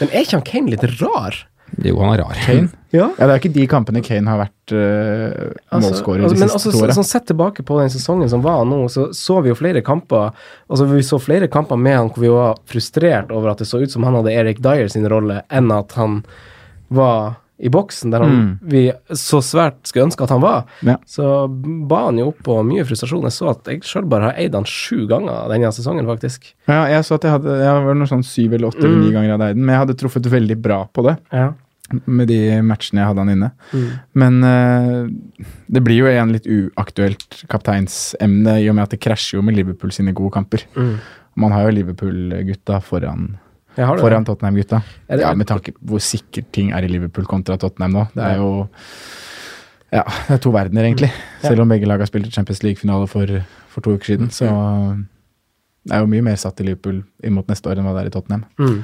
Men 0.01 0.09
er 0.09 0.21
ikke 0.25 0.33
han 0.33 0.43
Kane 0.43 0.71
litt 0.71 0.83
rar? 1.01 1.35
Jo, 1.83 1.99
han 1.99 2.15
er 2.19 2.23
rar. 2.23 2.35
Kane? 2.35 2.71
Ja. 2.93 3.11
Ja, 3.19 3.27
det 3.27 3.35
er 3.35 3.39
ikke 3.49 3.53
de 3.55 3.67
kampene 3.67 4.03
Kane 4.03 4.27
har 4.31 4.39
vært 4.39 4.73
uh, 4.73 5.53
målskårer 5.79 6.23
altså, 6.23 6.35
de 6.35 6.41
men 6.41 6.49
siste 6.49 6.55
altså, 6.55 6.73
to 6.73 6.79
åra. 6.87 6.95
sånn 6.95 7.05
sett 7.05 7.27
tilbake 7.27 7.63
på 7.67 7.79
den 7.81 7.89
sesongen 7.91 8.29
som 8.31 8.41
var 8.43 8.65
nå, 8.65 8.85
så 8.89 9.09
så 9.13 9.43
vi 9.43 9.51
jo 9.51 9.55
flere 9.55 9.83
kamper 9.83 10.33
Altså 10.71 10.87
Vi 10.89 11.03
så 11.03 11.19
flere 11.21 11.49
kamper 11.49 11.77
med 11.77 11.97
han 11.97 12.09
hvor 12.11 12.21
vi 12.23 12.29
var 12.29 12.57
frustrert 12.67 13.31
over 13.31 13.51
at 13.51 13.59
det 13.59 13.67
så 13.67 13.83
ut 13.83 13.91
som 13.91 14.03
han 14.05 14.15
hadde 14.15 14.33
Erik 14.33 14.61
Dyer 14.63 14.89
sin 14.89 15.07
rolle, 15.09 15.43
enn 15.51 15.71
at 15.73 15.93
han 15.93 16.25
var 16.91 17.37
i 17.59 17.69
boksen, 17.73 18.11
der 18.13 18.21
han, 18.21 18.31
Mm. 18.37 18.59
vi 18.69 18.93
så 19.17 19.39
svært 19.41 19.79
skulle 19.89 20.05
ønske 20.11 20.23
at 20.23 20.29
han 20.31 20.41
var. 20.43 20.67
Ja. 20.83 20.97
Så 21.07 21.49
ba 21.89 22.05
han 22.07 22.19
jo 22.19 22.29
opp 22.29 22.43
på 22.45 22.59
mye 22.67 22.85
frustrasjon. 22.85 23.23
Jeg 23.23 23.33
så 23.33 23.49
at 23.51 23.65
jeg 23.67 23.81
sjøl 23.83 24.05
bare 24.09 24.25
har 24.31 24.35
eid 24.37 24.55
han 24.55 24.65
sju 24.65 25.07
ganger 25.09 25.49
denne 25.49 25.73
sesongen, 25.73 26.05
faktisk. 26.07 26.53
Ja, 26.69 26.85
jeg 26.87 27.03
så 27.05 27.15
at 27.17 27.23
jeg 27.25 27.33
hadde 27.33 27.57
Jeg 27.63 27.85
var 27.87 27.95
noe 27.95 28.07
sånn 28.07 28.23
syv 28.25 28.53
eller 28.55 28.69
åtte 28.69 28.85
eller 28.85 28.99
ni 29.01 29.07
Mm. 29.09 29.13
ganger 29.15 29.29
jeg 29.29 29.39
hadde 29.39 29.49
eid 29.49 29.57
den, 29.57 29.65
men 29.67 29.73
jeg 29.75 29.87
hadde 29.87 29.97
truffet 29.97 30.27
veldig 30.31 30.61
bra 30.63 30.89
på 30.93 31.03
det 31.09 31.17
Ja. 31.33 31.53
med 32.07 32.27
de 32.29 32.61
matchene 32.63 32.99
jeg 32.99 33.07
hadde 33.07 33.19
han 33.25 33.29
inne. 33.31 33.51
Mm. 33.73 33.91
Men 34.15 34.45
uh, 34.45 35.09
det 35.71 35.83
blir 35.85 35.97
jo 36.03 36.07
igjen 36.11 36.33
litt 36.33 36.47
uaktuelt 36.47 37.45
kapteinsemne 37.49 38.61
i 38.63 38.69
og 38.69 38.75
med 38.75 38.83
at 38.83 38.91
det 38.91 39.01
krasjer 39.01 39.39
jo 39.39 39.43
med 39.43 39.57
Liverpool 39.57 39.91
sine 39.93 40.13
gode 40.13 40.33
kamper. 40.35 40.65
Mm. 40.77 40.99
Man 41.37 41.53
har 41.53 41.71
jo 41.71 41.77
Liverpool-gutta 41.77 42.83
foran. 42.83 43.39
Foran 43.77 44.25
Tottenham-gutta. 44.25 44.83
Ja, 45.21 45.35
med 45.37 45.47
tanke 45.51 45.73
på 45.77 45.93
hvor 45.93 46.01
sikkert 46.05 46.49
ting 46.57 46.73
er 46.73 46.87
i 46.87 46.89
Liverpool 46.89 47.27
kontra 47.29 47.59
Tottenham 47.61 47.93
nå. 47.93 48.07
Det 48.17 48.25
er 48.25 48.37
jo 48.41 48.67
Ja, 49.93 50.03
det 50.27 50.35
er 50.35 50.41
to 50.43 50.51
verdener, 50.51 50.83
egentlig. 50.89 51.11
Ja. 51.43 51.51
Selv 51.51 51.63
om 51.63 51.69
begge 51.71 51.87
lag 51.87 52.01
har 52.03 52.09
spilt 52.11 52.33
Champions 52.35 52.63
League-finale 52.65 53.07
for, 53.09 53.27
for 53.69 53.85
to 53.87 53.95
uker 53.97 54.05
siden. 54.17 54.31
Så 54.35 54.49
det 55.87 55.95
er 55.95 56.03
jo 56.03 56.09
mye 56.11 56.25
mer 56.27 56.37
satt 56.41 56.59
i 56.61 56.67
Liverpool 56.67 57.05
imot 57.25 57.47
neste 57.53 57.71
år 57.71 57.79
enn 57.79 57.87
hva 57.87 57.93
det 57.95 58.03
er 58.07 58.11
i 58.11 58.15
Tottenham. 58.17 58.43
Mm. 58.59 58.81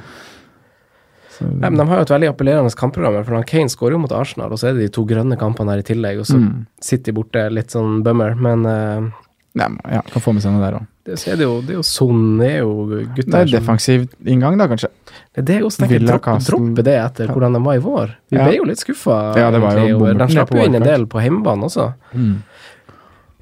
Så, 1.33 1.49
Nei, 1.49 1.71
men 1.73 1.81
De 1.81 1.87
har 1.89 1.99
jo 2.03 2.07
et 2.07 2.13
veldig 2.13 2.29
appellerende 2.31 2.75
kampprogram. 2.79 3.25
For 3.27 3.43
Kane 3.49 3.73
skårer 3.73 3.97
jo 3.97 4.03
mot 4.05 4.13
Arsenal, 4.15 4.53
og 4.53 4.61
så 4.61 4.69
er 4.71 4.77
det 4.77 4.87
de 4.87 4.93
to 4.95 5.05
grønne 5.09 5.39
kampene 5.41 5.73
her 5.75 5.83
i 5.83 5.87
tillegg. 5.89 6.21
Og 6.23 6.27
så 6.29 6.37
Mm. 6.39 6.67
de 7.09 7.13
borte, 7.17 7.51
litt 7.51 7.71
sånn 7.73 8.03
bummer. 8.05 8.35
Men 8.37 8.67
eh, 8.67 9.11
Nei, 9.55 9.67
ja, 9.93 10.01
kan 10.09 10.23
få 10.25 10.33
med 10.33 10.41
seg 10.41 10.55
noe 10.55 10.63
der 10.65 10.79
òg. 10.79 10.85
det, 11.05 11.17
det 11.21 11.45
er 11.45 11.75
jo 11.75 11.83
Son, 11.85 12.41
er 12.41 12.63
jo 12.63 12.87
Det 12.89 13.27
er 13.29 13.51
defensiv 13.51 14.07
inngang, 14.25 14.57
da, 14.57 14.65
kanskje. 14.71 14.89
Det 15.35 15.43
er 15.43 15.47
det 15.51 15.57
jeg 15.59 15.65
også 15.67 15.83
tenker. 15.83 15.99
Villa, 16.01 16.17
droppe 16.47 16.85
det 16.87 16.95
etter 16.97 17.27
Ja. 17.27 17.33
hvordan 17.35 17.53
de 17.53 17.61
var 17.67 17.75
i 17.77 17.83
vår. 17.85 18.15
Vi 18.31 18.37
Ja. 18.39 18.47
ble 18.49 18.57
jo 18.57 18.65
litt 18.65 18.79
skuffa. 18.81 19.37
Ja, 19.37 19.51
det 19.51 19.61
var 19.61 19.77
jo 19.77 19.99
De 20.15 20.29
slapp 20.33 20.51
jo 20.55 20.63
inn 20.65 20.75
en 20.75 20.83
del 20.83 21.05
på 21.07 21.21
hjemmebane 21.21 21.65
også. 21.69 21.93
Mm. 22.15 22.43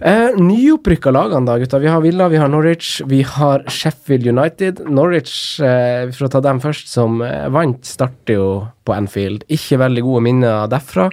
Eh, 0.03 0.31
Nyopprykka 0.41 1.13
lagene, 1.13 1.45
da, 1.47 1.59
gutta. 1.61 1.79
Vi 1.79 1.87
har 1.93 2.01
Villa, 2.01 2.27
vi 2.29 2.39
har 2.41 2.49
Norwich, 2.49 3.03
vi 3.07 3.21
har 3.23 3.63
Sheffield 3.69 4.27
United. 4.27 4.81
Norwich, 4.89 5.61
eh, 5.61 6.11
for 6.11 6.27
å 6.27 6.31
ta 6.31 6.41
dem 6.41 6.59
først, 6.59 6.89
som 6.89 7.21
eh, 7.23 7.49
vant, 7.53 7.85
starter 7.85 8.35
jo 8.35 8.47
på 8.87 8.95
Anfield. 8.97 9.45
Ikke 9.53 9.77
veldig 9.79 10.03
gode 10.03 10.23
minner 10.25 10.67
derfra. 10.73 11.11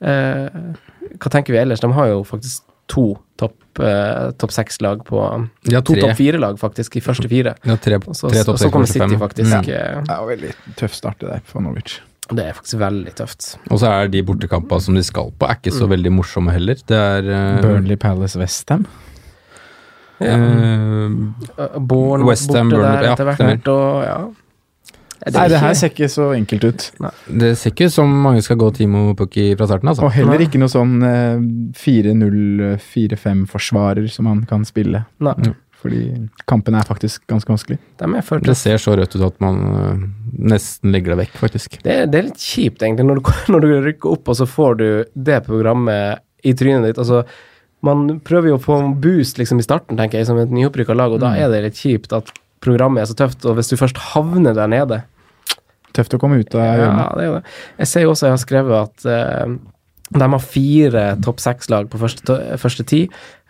Eh, 0.00 0.48
hva 1.18 1.30
tenker 1.30 1.52
vi 1.52 1.58
ellers? 1.60 1.80
De 1.84 1.92
har 1.92 2.08
jo 2.08 2.22
faktisk 2.24 2.62
to 2.88 3.18
topp 3.36 3.54
eh, 3.80 4.30
topp 4.36 4.50
seks-lag 4.52 5.04
på 5.04 5.48
ja, 5.70 5.80
To 5.80 5.94
topp 5.94 6.16
fire-lag, 6.18 6.58
faktisk, 6.58 6.96
i 6.96 7.00
første 7.00 7.28
fire. 7.28 7.54
Ja, 7.64 7.76
tre, 7.76 7.98
tre, 7.98 8.14
så, 8.14 8.28
tre 8.30 8.40
og 8.40 8.46
topp 8.46 8.58
så 8.58 8.70
kommer 8.70 8.86
City, 8.86 9.16
faktisk. 9.16 9.68
Ja. 9.68 9.78
eh, 9.80 10.02
Det 10.02 10.10
er 10.18 10.26
veldig 10.36 10.52
tøff 10.76 10.94
start 10.94 11.18
det 11.20 11.28
der 11.30 11.40
for 11.44 11.60
Norwich. 11.62 12.00
Det 12.32 12.44
er 12.46 12.52
faktisk 12.54 12.78
veldig 12.78 13.14
tøft. 13.18 13.56
Og 13.70 13.78
så 13.82 13.86
er 13.90 14.08
de 14.08 14.22
bortekampene 14.22 14.80
som 14.80 14.94
de 14.94 15.02
skal 15.02 15.32
på, 15.38 15.46
er 15.48 15.56
ikke 15.58 15.72
Mm. 15.72 15.78
så 15.78 15.88
veldig 15.88 16.12
morsomme 16.12 16.52
heller. 16.52 16.74
Det 16.86 16.96
er 16.96 17.28
eh, 17.28 17.60
Burnley 17.62 17.96
Palace 17.96 18.38
Westham. 18.38 18.86
eh, 20.20 20.28
Uh, 21.58 21.78
Bournemouth 21.80 22.28
West 22.28 22.52
Ham, 22.54 22.70
borte 22.70 22.78
Burnley, 22.78 23.00
der 23.00 23.04
ja, 23.04 23.12
etter 23.12 23.24
hvert. 23.24 23.68
og, 23.68 24.04
ja. 24.06 24.18
Er 25.22 25.30
Nei, 25.36 25.46
det 25.52 25.60
her 25.62 25.74
ser 25.78 25.92
ikke 25.92 26.08
så 26.10 26.24
enkelt 26.34 26.64
ut. 26.66 26.80
Det 27.30 27.52
ser 27.58 27.70
ikke 27.70 27.86
ut 27.86 27.94
som 27.94 28.08
mange 28.24 28.42
skal 28.42 28.58
gå 28.58 28.66
Timo 28.74 29.14
Pukki 29.18 29.54
fra 29.54 29.66
starten, 29.70 29.88
altså. 29.92 30.02
Og 30.08 30.12
heller 30.16 30.38
ikke 30.42 30.58
noe 30.58 30.72
sånn 30.72 30.94
eh, 31.06 31.38
4-0-4-5-forsvarer 31.78 34.06
som 34.10 34.26
han 34.26 34.42
kan 34.50 34.64
spille. 34.66 35.04
Nei. 35.22 35.54
Fordi 35.82 36.02
kampen 36.46 36.76
er 36.78 36.86
faktisk 36.86 37.24
ganske 37.30 37.50
vanskelig. 37.50 37.78
Det, 37.98 38.06
er 38.06 38.42
Det 38.46 38.56
ser 38.58 38.82
så 38.82 38.94
rødt 38.98 39.16
ut 39.16 39.24
at 39.26 39.40
man 39.42 39.56
øh, 39.70 40.04
nesten 40.52 40.94
legger 40.94 41.14
det 41.14 41.24
vekk, 41.24 41.38
faktisk. 41.40 41.78
Det, 41.82 41.96
det 42.10 42.18
er 42.18 42.28
litt 42.28 42.42
kjipt, 42.42 42.82
egentlig, 42.82 43.06
når 43.08 43.18
du, 43.18 43.32
når 43.54 43.64
du 43.64 43.70
rykker 43.88 44.14
opp, 44.14 44.30
og 44.30 44.38
så 44.38 44.46
får 44.46 44.78
du 44.78 44.86
det 45.14 45.40
programmet 45.46 46.22
i 46.42 46.54
trynet 46.58 46.90
ditt. 46.90 47.02
Altså, 47.02 47.24
man 47.86 48.20
prøver 48.22 48.52
jo 48.52 48.58
å 48.58 48.62
få 48.62 48.78
en 48.78 48.94
boost 49.02 49.42
liksom, 49.42 49.58
i 49.58 49.66
starten, 49.66 49.98
tenker 49.98 50.20
jeg, 50.20 50.30
som 50.30 50.38
et 50.38 50.54
nyopprykka 50.54 50.94
lag, 50.98 51.14
og 51.14 51.22
da 51.22 51.34
er 51.38 51.50
det 51.50 51.64
litt 51.66 51.82
kjipt 51.82 52.14
at 52.14 52.30
programmet 52.62 53.02
er 53.02 53.10
så 53.10 53.18
tøft, 53.18 53.42
og 53.46 53.58
hvis 53.58 53.72
du 53.72 53.80
først 53.80 53.98
havner 54.12 54.54
der 54.54 54.70
nede 54.70 55.02
Tøft 55.92 56.16
å 56.16 56.22
komme 56.22 56.40
ut 56.40 56.54
av 56.56 56.64
Ja, 56.80 57.10
det 57.16 57.26
er 57.26 57.30
jo 57.30 57.36
det. 57.40 57.44
Jeg 57.82 57.92
ser 57.92 58.06
jo 58.06 58.14
også, 58.14 58.26
jeg 58.30 58.36
har 58.36 58.42
skrevet 58.46 58.80
at 58.80 59.06
uh, 59.08 59.54
de 60.12 60.26
har 60.28 60.42
fire 60.44 61.02
topp 61.24 61.38
seks-lag 61.40 61.86
på 61.88 61.96
første, 62.00 62.20
to- 62.28 62.56
første 62.60 62.84
ti. 62.84 62.98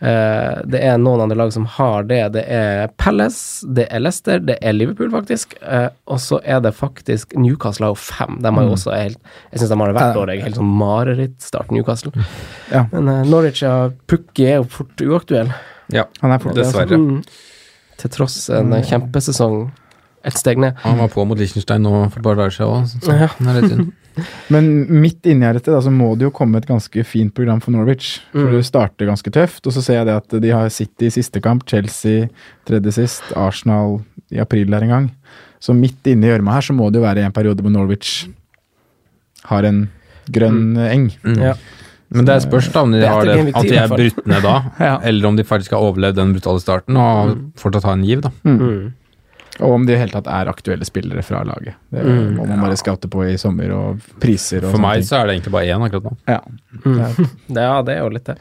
Uh, 0.03 0.61
det 0.70 0.78
er 0.86 0.99
noen 0.99 1.24
andre 1.24 1.38
lag 1.40 1.51
som 1.55 1.64
har 1.78 2.07
det. 2.07 2.20
Det 2.36 2.45
er 2.55 2.93
Palace, 3.03 3.66
det 3.66 3.88
er 3.90 4.03
Leicester, 4.03 4.38
det 4.47 4.61
er 4.62 4.76
Liverpool, 4.76 5.11
faktisk. 5.11 5.57
Uh, 5.62 5.88
og 6.07 6.20
så 6.22 6.38
er 6.47 6.62
det 6.62 6.70
faktisk 6.78 7.34
Newcastle 7.34 7.88
har 7.88 7.97
jo 7.97 7.99
fem. 7.99 8.38
De 8.43 8.55
har 8.55 8.68
jo 8.68 8.76
også 8.76 8.95
helt 8.95 9.18
Jeg 9.51 9.62
syns 9.62 9.74
de 9.74 9.80
har 9.82 9.90
det 9.90 9.99
hvert 9.99 10.20
år. 10.22 10.34
Jeg 10.36 10.47
helt 10.47 10.61
sånn 10.61 10.74
marerittstart, 10.82 11.74
Newcastle. 11.74 12.14
Ja. 12.70 12.86
Men 12.95 13.11
uh, 13.11 13.20
Norwich 13.26 13.62
ja, 13.66 13.76
Pukki 14.11 14.47
er 14.53 14.61
jo 14.61 14.68
fort 14.78 15.03
uaktuell. 15.07 15.51
Ja, 15.93 16.07
Han 16.22 16.30
er 16.34 16.43
fort, 16.47 16.55
dessverre. 16.59 16.99
Mm. 16.99 17.22
Til 18.03 18.11
tross 18.14 18.38
en 18.55 18.70
kjempesesong 18.86 19.64
ett 20.25 20.39
steg 20.39 20.59
ned. 20.62 20.77
Han 20.85 20.99
var 20.99 21.09
på 21.09 21.25
mot 21.27 21.39
Liechtenstein 21.39 21.83
nå 21.83 21.93
for 22.11 22.18
et 22.20 22.25
par 22.27 22.37
dager 22.39 22.55
siden 22.55 22.87
òg. 23.09 23.11
Er. 23.11 23.87
Men 24.53 24.66
midt 25.03 25.25
inni 25.27 25.47
her 25.47 25.57
etter 25.57 25.73
da, 25.73 25.81
så 25.81 25.89
må 25.91 26.11
det 26.20 26.27
jo 26.27 26.33
komme 26.37 26.61
et 26.61 26.66
ganske 26.68 27.05
fint 27.09 27.33
program 27.35 27.61
for 27.64 27.73
Norwich. 27.73 28.18
For 28.33 28.45
Mm. 28.51 28.53
det 28.59 28.66
starter 28.68 29.07
ganske 29.09 29.31
tøft, 29.33 29.66
og 29.66 29.73
så 29.73 29.81
ser 29.83 29.95
jeg 30.03 30.07
det 30.07 30.16
at 30.20 30.37
de 30.43 30.51
har 30.53 30.68
City 30.68 31.07
i 31.09 31.11
siste 31.14 31.41
kamp, 31.41 31.64
Chelsea 31.66 32.29
tredje 32.68 32.93
sist, 32.93 33.23
Arsenal 33.35 34.03
i 34.31 34.39
april 34.39 34.68
der 34.70 34.83
en 34.85 34.89
gang. 34.93 35.11
Så 35.61 35.73
midt 35.75 36.05
inni 36.07 36.29
gjørma 36.29 36.53
her 36.59 36.61
så 36.61 36.75
må 36.77 36.91
det 36.93 37.01
jo 37.01 37.07
være 37.07 37.25
en 37.25 37.33
periode 37.33 37.62
hvor 37.64 37.70
Norwich 37.73 38.29
har 39.49 39.64
en 39.64 39.89
grønn 40.31 40.77
eng. 40.77 41.09
Mm. 41.25 41.39
Ja. 41.41 41.55
Men 42.12 42.27
det 42.29 42.43
spørs 42.45 42.68
da 42.73 42.83
om 42.85 42.93
de 42.93 42.99
Det 43.01 43.09
er 43.09 43.12
har 43.14 43.25
det, 43.25 43.55
at 43.57 43.62
de 43.64 43.77
er 43.81 43.89
brutt 43.89 44.27
ned 44.29 44.43
da, 44.45 44.57
Ja. 44.79 44.99
eller 45.03 45.29
om 45.31 45.37
de 45.37 45.45
faktisk 45.49 45.73
har 45.73 45.81
overlevd 45.81 46.16
den 46.20 46.35
brutale 46.37 46.61
starten 46.61 46.97
og 47.01 47.39
fortsatt 47.57 47.85
har 47.89 47.97
en 47.97 48.05
giv. 48.05 48.20
da. 48.20 48.31
Mm. 48.45 48.93
Og 49.61 49.73
om 49.75 49.83
de 49.85 49.93
i 49.93 49.95
det 49.95 50.01
hele 50.01 50.15
tatt 50.15 50.29
er 50.33 50.49
aktuelle 50.49 50.87
spillere 50.89 51.23
fra 51.23 51.43
laget. 51.45 51.75
Det 51.93 52.03
Mm. 52.07 52.37
må 52.39 52.47
man 52.49 52.61
bare 52.63 52.77
scoute 52.81 53.09
på 53.13 53.21
i 53.29 53.37
sommer, 53.37 53.71
og 53.71 54.01
priser 54.19 54.65
og 54.65 54.71
For 54.73 54.81
meg 54.81 55.03
ting. 55.03 55.09
så 55.11 55.19
er 55.21 55.27
det 55.27 55.35
egentlig 55.37 55.53
bare 55.53 55.67
én 55.67 55.85
akkurat 55.85 56.05
nå. 56.05 56.17
Ja. 56.27 56.41
Mm. 56.85 56.97
Det 56.97 57.05
er- 57.05 57.63
Ja, 57.69 57.83
det 57.83 57.97
er 57.97 58.01
jo 58.01 58.09
litt 58.09 58.25
det. 58.25 58.39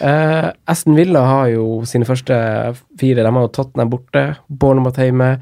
Uh, 0.00 0.52
Aston 0.68 0.94
Villa 0.94 1.24
har 1.26 1.48
jo 1.48 1.82
sine 1.84 2.04
første 2.04 2.76
fire. 3.00 3.22
De 3.24 3.30
har 3.32 3.42
jo 3.48 3.48
Tottenham 3.48 3.90
borte, 3.90 4.36
Bournemouth 4.48 4.98
hjemme, 5.02 5.40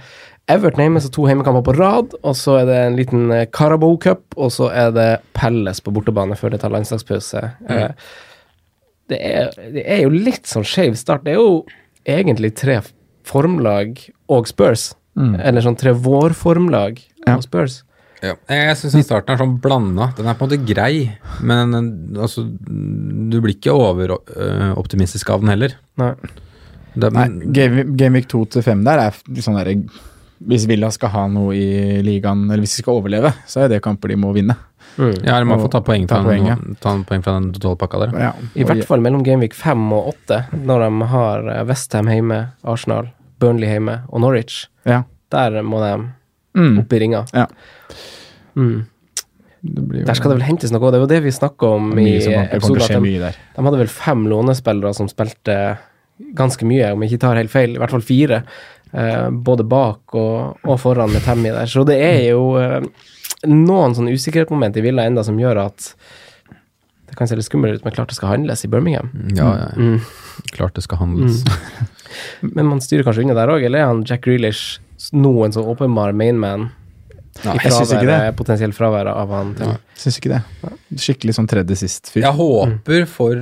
Everton 0.49 0.81
hjemme, 0.85 1.01
så 1.01 1.11
to 1.13 1.23
hjemmekamper 1.29 1.63
på 1.63 1.77
rad. 1.79 2.15
Og 2.25 2.35
så 2.35 2.63
er 2.63 2.67
det 2.67 2.79
en 2.87 2.97
liten 2.97 3.31
eh, 3.31 3.45
Carabao 3.53 3.97
Cup, 3.99 4.23
og 4.37 4.51
så 4.51 4.71
er 4.73 4.91
det 4.93 5.21
Pelles 5.35 5.81
på 5.81 5.93
bortebane 5.93 6.35
før 6.37 6.51
det 6.51 6.61
tar 6.61 6.71
landslagspause. 6.71 7.45
Eh, 7.69 7.93
det, 9.09 9.21
er, 9.21 9.51
det 9.73 9.85
er 9.87 10.03
jo 10.03 10.11
litt 10.11 10.47
sånn 10.51 10.65
skeiv 10.65 10.97
start. 10.97 11.23
Det 11.25 11.33
er 11.37 11.39
jo 11.39 11.65
egentlig 12.09 12.55
tre 12.57 12.81
formlag 13.29 14.01
og 14.29 14.49
Spurs. 14.51 14.95
Mm. 15.19 15.35
Eller 15.41 15.61
sånn 15.65 15.77
tre 15.77 15.93
vårformlag 15.93 17.01
Ja. 17.27 17.37
og 17.37 17.43
Spurs. 17.45 17.83
Ja. 18.23 18.37
Jeg 18.49 18.77
syns 18.79 19.05
starten 19.05 19.35
er 19.35 19.41
sånn 19.41 19.57
blanda. 19.61 20.13
Den 20.17 20.27
er 20.31 20.35
på 20.39 20.47
en 20.47 20.51
måte 20.53 20.67
grei, 20.75 21.11
men 21.43 21.75
øh, 21.75 22.23
altså, 22.23 22.45
du 22.47 23.41
blir 23.43 23.57
ikke 23.57 23.75
overoptimistisk 23.75 25.31
av 25.35 25.43
den 25.43 25.51
heller. 25.53 25.75
Nei. 26.01 26.13
Det, 26.95 27.09
Nei, 27.13 27.27
Game, 27.57 27.85
Game 27.97 28.19
Week 28.19 28.29
2 28.29 28.45
til 28.53 28.63
5 28.67 28.83
der 28.85 29.01
er 29.07 29.15
sånn 29.41 29.57
derre 29.57 29.73
Hvis 30.45 30.67
Villa 30.69 30.91
skal 30.93 31.09
ha 31.15 31.23
noe 31.31 31.55
i 31.57 32.03
ligaen, 32.05 32.43
eller 32.51 32.61
hvis 32.65 32.75
de 32.77 32.83
skal 32.83 32.99
overleve, 32.99 33.31
så 33.49 33.63
er 33.65 33.69
det 33.73 33.79
kamper 33.85 34.11
de 34.13 34.17
må 34.19 34.33
vinne. 34.35 34.57
Mm. 34.99 35.23
ja, 35.25 35.39
man 35.49 35.61
få 35.63 35.71
ta 35.73 35.81
poeng 35.81 36.05
fra, 36.11 36.19
Ta 36.21 36.27
poeng, 36.27 36.49
ja. 36.51 36.57
ta 36.83 36.91
en 36.93 37.05
poeng 37.09 37.23
fra 37.25 37.37
den 37.39 37.53
totalpakka 37.55 38.01
der. 38.03 38.17
Ja, 38.21 38.33
I 38.59 38.67
hvert 38.69 38.85
fall 38.89 39.01
mellom 39.01 39.23
Gameweek 39.25 39.55
5 39.57 39.87
og 39.97 40.11
8, 40.27 40.41
når 40.67 40.83
de 40.85 41.07
har 41.15 41.47
eh, 41.55 41.63
Westham 41.71 42.11
hjemme, 42.13 42.41
Arsenal, 42.69 43.09
Burnley 43.43 43.69
hjemme 43.75 43.99
og 44.09 44.23
Norwich. 44.25 44.63
Ja. 44.89 45.03
Der 45.35 45.61
må 45.67 45.83
de 45.83 45.93
Mm. 46.53 46.75
opp 46.83 46.93
i 46.93 46.99
ringa. 47.01 47.23
Ja. 47.33 47.47
Mm. 48.57 48.83
Det 49.63 49.83
blir 49.89 50.05
Der 50.05 50.15
skal 50.19 50.33
det 50.33 50.39
vel 50.41 50.45
hentes 50.51 50.73
noe, 50.75 50.91
det 50.93 50.99
var 51.01 51.09
det 51.09 51.21
vi 51.25 51.31
snakka 51.33 51.69
om 51.79 51.93
i 52.03 52.19
episoden. 52.19 53.07
de, 53.07 53.31
de 53.57 53.65
hadde 53.65 53.79
vel 53.81 53.89
fem 53.89 54.27
lånespillere 54.29 54.93
som 54.95 55.09
spilte 55.09 55.57
ganske 56.37 56.67
mye, 56.69 56.91
om 56.93 57.01
jeg 57.03 57.13
ikke 57.15 57.23
tar 57.25 57.39
helt 57.41 57.51
feil. 57.53 57.77
I 57.77 57.81
hvert 57.81 57.95
fall 57.95 58.05
fire. 58.05 58.43
eh, 58.93 59.31
både 59.31 59.65
bak 59.65 60.13
og, 60.21 60.59
og 60.69 60.77
foran 60.83 61.09
med 61.15 61.23
Tammy 61.25 61.49
der. 61.55 61.65
Så 61.71 61.87
det 61.89 61.97
er 62.05 62.19
jo 62.35 62.43
eh, 62.61 62.83
noen 63.49 63.95
sånne 63.97 64.13
usikkerhetsmoment 64.13 64.77
i 64.77 64.83
Villa 64.85 65.07
enda 65.09 65.25
som 65.25 65.39
gjør 65.41 65.63
at 65.65 65.95
det 67.13 67.19
kan 67.19 67.29
se 67.29 67.37
litt 67.37 67.45
skummelt 67.45 67.77
ut, 67.77 67.85
men 67.85 67.93
klart 67.93 68.09
det 68.09 68.17
skal 68.17 68.31
handles 68.33 68.65
i 68.65 68.69
Birmingham. 68.73 69.11
Ja, 69.37 69.51
ja, 69.53 69.67
ja. 69.69 69.77
Mm. 69.77 69.99
klart 70.57 70.79
det 70.79 70.85
skal 70.87 71.03
handles. 71.03 71.43
Men 72.57 72.71
man 72.71 72.81
styrer 72.81 73.05
kanskje 73.05 73.27
unna 73.27 73.37
der 73.37 73.53
òg, 73.53 73.65
eller 73.69 73.83
er 73.83 73.91
han 73.91 74.01
Jack 74.09 74.25
Grealish 74.25 74.81
noen 75.13 75.53
som 75.53 75.69
åpenbar 75.69 76.17
mainman? 76.17 76.71
Nei, 77.45 77.59
jeg 77.61 77.73
syns 77.73 77.93
ikke 77.93 78.09
det. 78.09 78.19
potensielt 78.37 78.77
fravær 78.77 79.09
av 79.13 79.31
han 79.33 79.53
Ja, 79.61 79.75
Syns 79.97 80.19
ikke 80.21 80.33
det. 80.35 80.41
Skikkelig 81.01 81.37
sånn 81.37 81.49
tredje 81.53 81.77
sist-fyr. 81.81 82.25
Jeg 82.25 82.37
håper 82.37 83.07
for 83.09 83.41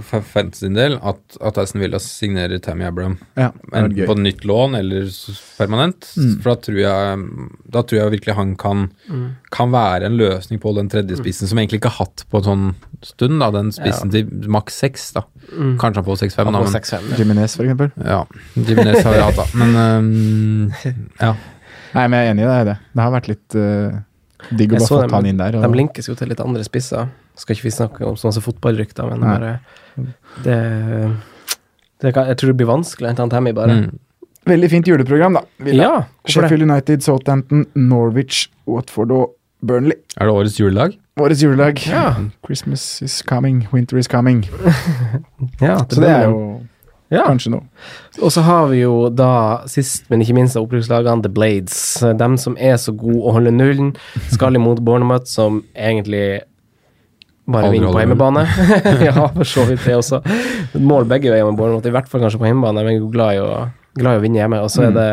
f- 0.00 0.24
Fantasy 0.32 0.66
sin 0.66 0.74
del 0.76 0.96
at, 1.02 1.36
at 1.40 1.58
Aston 1.58 1.80
Villa 1.82 1.98
signerer 2.02 2.58
Tammy 2.62 2.84
Abraham. 2.88 3.16
Ja, 3.38 3.50
Enten 3.72 4.06
på 4.08 4.14
nytt 4.18 4.44
lån 4.48 4.74
eller 4.78 5.08
permanent. 5.58 6.08
Mm. 6.16 6.32
For 6.42 6.50
da 6.52 6.56
tror, 6.66 6.78
jeg, 6.80 7.26
da 7.76 7.82
tror 7.82 8.00
jeg 8.00 8.14
virkelig 8.16 8.36
han 8.38 8.54
kan, 8.60 8.86
kan 9.54 9.72
være 9.74 10.08
en 10.10 10.16
løsning 10.20 10.60
på 10.62 10.72
den 10.76 10.88
tredje 10.92 11.18
spissen, 11.20 11.48
som 11.50 11.58
egentlig 11.62 11.80
ikke 11.82 11.92
har 11.94 12.06
hatt 12.06 12.24
på 12.30 12.40
en 12.42 12.48
sånn 12.48 12.66
stund. 13.06 13.38
da, 13.42 13.50
Den 13.54 13.72
spissen 13.76 14.10
til 14.14 14.30
maks 14.52 14.80
seks. 14.82 15.10
da. 15.16 15.24
Mm. 15.52 15.76
Kanskje 15.78 16.02
han 16.02 16.08
får 16.08 16.22
6-5, 16.24 16.36
da. 16.44 16.50
Men, 16.56 16.72
6-5. 16.74 17.10
ja. 17.12 17.16
Jimenez, 17.20 17.56
for 17.56 17.64
eksempel. 17.68 17.92
ja, 18.02 18.22
Jimenez 18.56 19.02
har 19.06 19.14
vi 19.14 19.22
hatt, 19.28 19.36
da. 19.42 19.46
Men 19.62 19.76
um, 19.76 20.72
ja. 21.26 21.34
Nei, 21.96 22.08
men 22.08 22.18
jeg 22.18 22.26
er 22.26 22.34
enig 22.34 22.44
i 22.44 22.48
det. 22.50 22.58
Det, 22.72 22.78
det 22.98 23.04
har 23.06 23.12
vært 23.14 23.28
litt 23.30 23.54
uh, 23.56 24.00
digg 24.50 24.74
å 24.74 24.80
bare 24.82 24.88
få 24.90 25.14
han 25.14 25.28
inn 25.30 25.38
der. 25.40 25.56
De 25.62 25.70
linkes 25.78 26.10
jo 26.10 26.16
til 26.18 26.28
litt 26.32 26.42
andre 26.44 26.64
spisser. 26.66 27.06
Skal 27.36 27.56
ikke 27.56 27.68
vi 27.68 27.74
snakke 27.74 28.06
om 28.08 28.16
så 28.16 28.30
masse 28.30 28.40
fotballrykter, 28.40 29.08
men 29.12 29.20
bare 29.20 29.58
det, 30.44 30.56
det 32.02 32.12
kan, 32.14 32.26
Jeg 32.30 32.36
tror 32.40 32.52
det 32.52 32.56
blir 32.56 32.68
vanskelig 32.70 33.10
enten 33.10 33.30
Tammy, 33.32 33.52
bare. 33.56 33.76
Mm. 33.86 33.98
veldig 34.46 34.70
fint 34.70 34.88
juleprogram, 34.88 35.36
da. 35.38 35.42
Villa. 35.58 35.82
Ja, 35.82 36.04
Sheffield 36.28 36.62
det? 36.62 36.70
United, 36.70 37.02
Southampton, 37.02 37.66
Norwich, 37.74 38.46
Watford 38.66 39.10
og 39.10 39.34
Burnley. 39.66 39.96
Er 40.16 40.28
det 40.28 40.32
årets 40.32 40.60
julelag? 40.60 40.96
Årets 41.20 41.42
julelag. 41.42 41.80
Ja. 41.88 42.14
Christmas 42.46 43.02
is 43.02 43.22
coming, 43.22 43.66
winter 43.72 43.96
is 43.98 44.06
coming. 44.08 44.44
Ja, 45.60 45.78
Så 45.90 46.00
det 46.00 46.10
er 46.10 46.24
jo 46.28 46.60
ja. 47.10 47.24
kanskje 47.26 47.52
noe. 47.54 47.64
Og 48.20 48.32
så 48.32 48.42
har 48.44 48.66
vi 48.68 48.82
jo 48.82 49.08
da, 49.08 49.62
sist, 49.70 50.04
men 50.10 50.20
ikke 50.22 50.36
minst, 50.36 50.56
av 50.56 50.66
opprykkslagene, 50.66 51.22
The 51.24 51.32
Blades. 51.32 51.78
Dem 52.20 52.36
som 52.40 52.56
er 52.60 52.76
så 52.80 52.92
gode 52.92 53.22
å 53.24 53.32
holde 53.36 53.52
nullen, 53.54 53.94
skal 54.32 54.58
imot 54.58 54.82
Bournemouth, 54.84 55.28
som 55.30 55.62
egentlig 55.74 56.42
bare 57.46 57.70
vinne 57.70 57.90
på 57.92 58.02
hjemmebane. 58.02 58.44
ja, 59.08 59.28
for 59.34 59.48
så 59.48 59.66
vidt 59.68 59.84
det 59.86 59.96
også. 59.96 60.20
Mål 60.82 61.08
begge 61.10 61.32
veier 61.32 61.46
med 61.48 61.58
Bournemouth, 61.58 61.86
i 61.88 61.94
hvert 61.94 62.08
fall 62.10 62.24
kanskje 62.24 62.40
på 62.42 62.48
hjemmebane, 62.48 62.82
men 62.82 62.96
jeg 62.96 63.02
er 63.02 63.12
glad 63.14 63.36
i 63.36 63.42
å, 63.42 63.50
glad 64.00 64.18
i 64.18 64.20
å 64.20 64.24
vinne 64.24 64.42
hjemme. 64.42 64.62
Og 64.66 64.72
så 64.74 64.88
er 64.88 64.96
det 64.96 65.08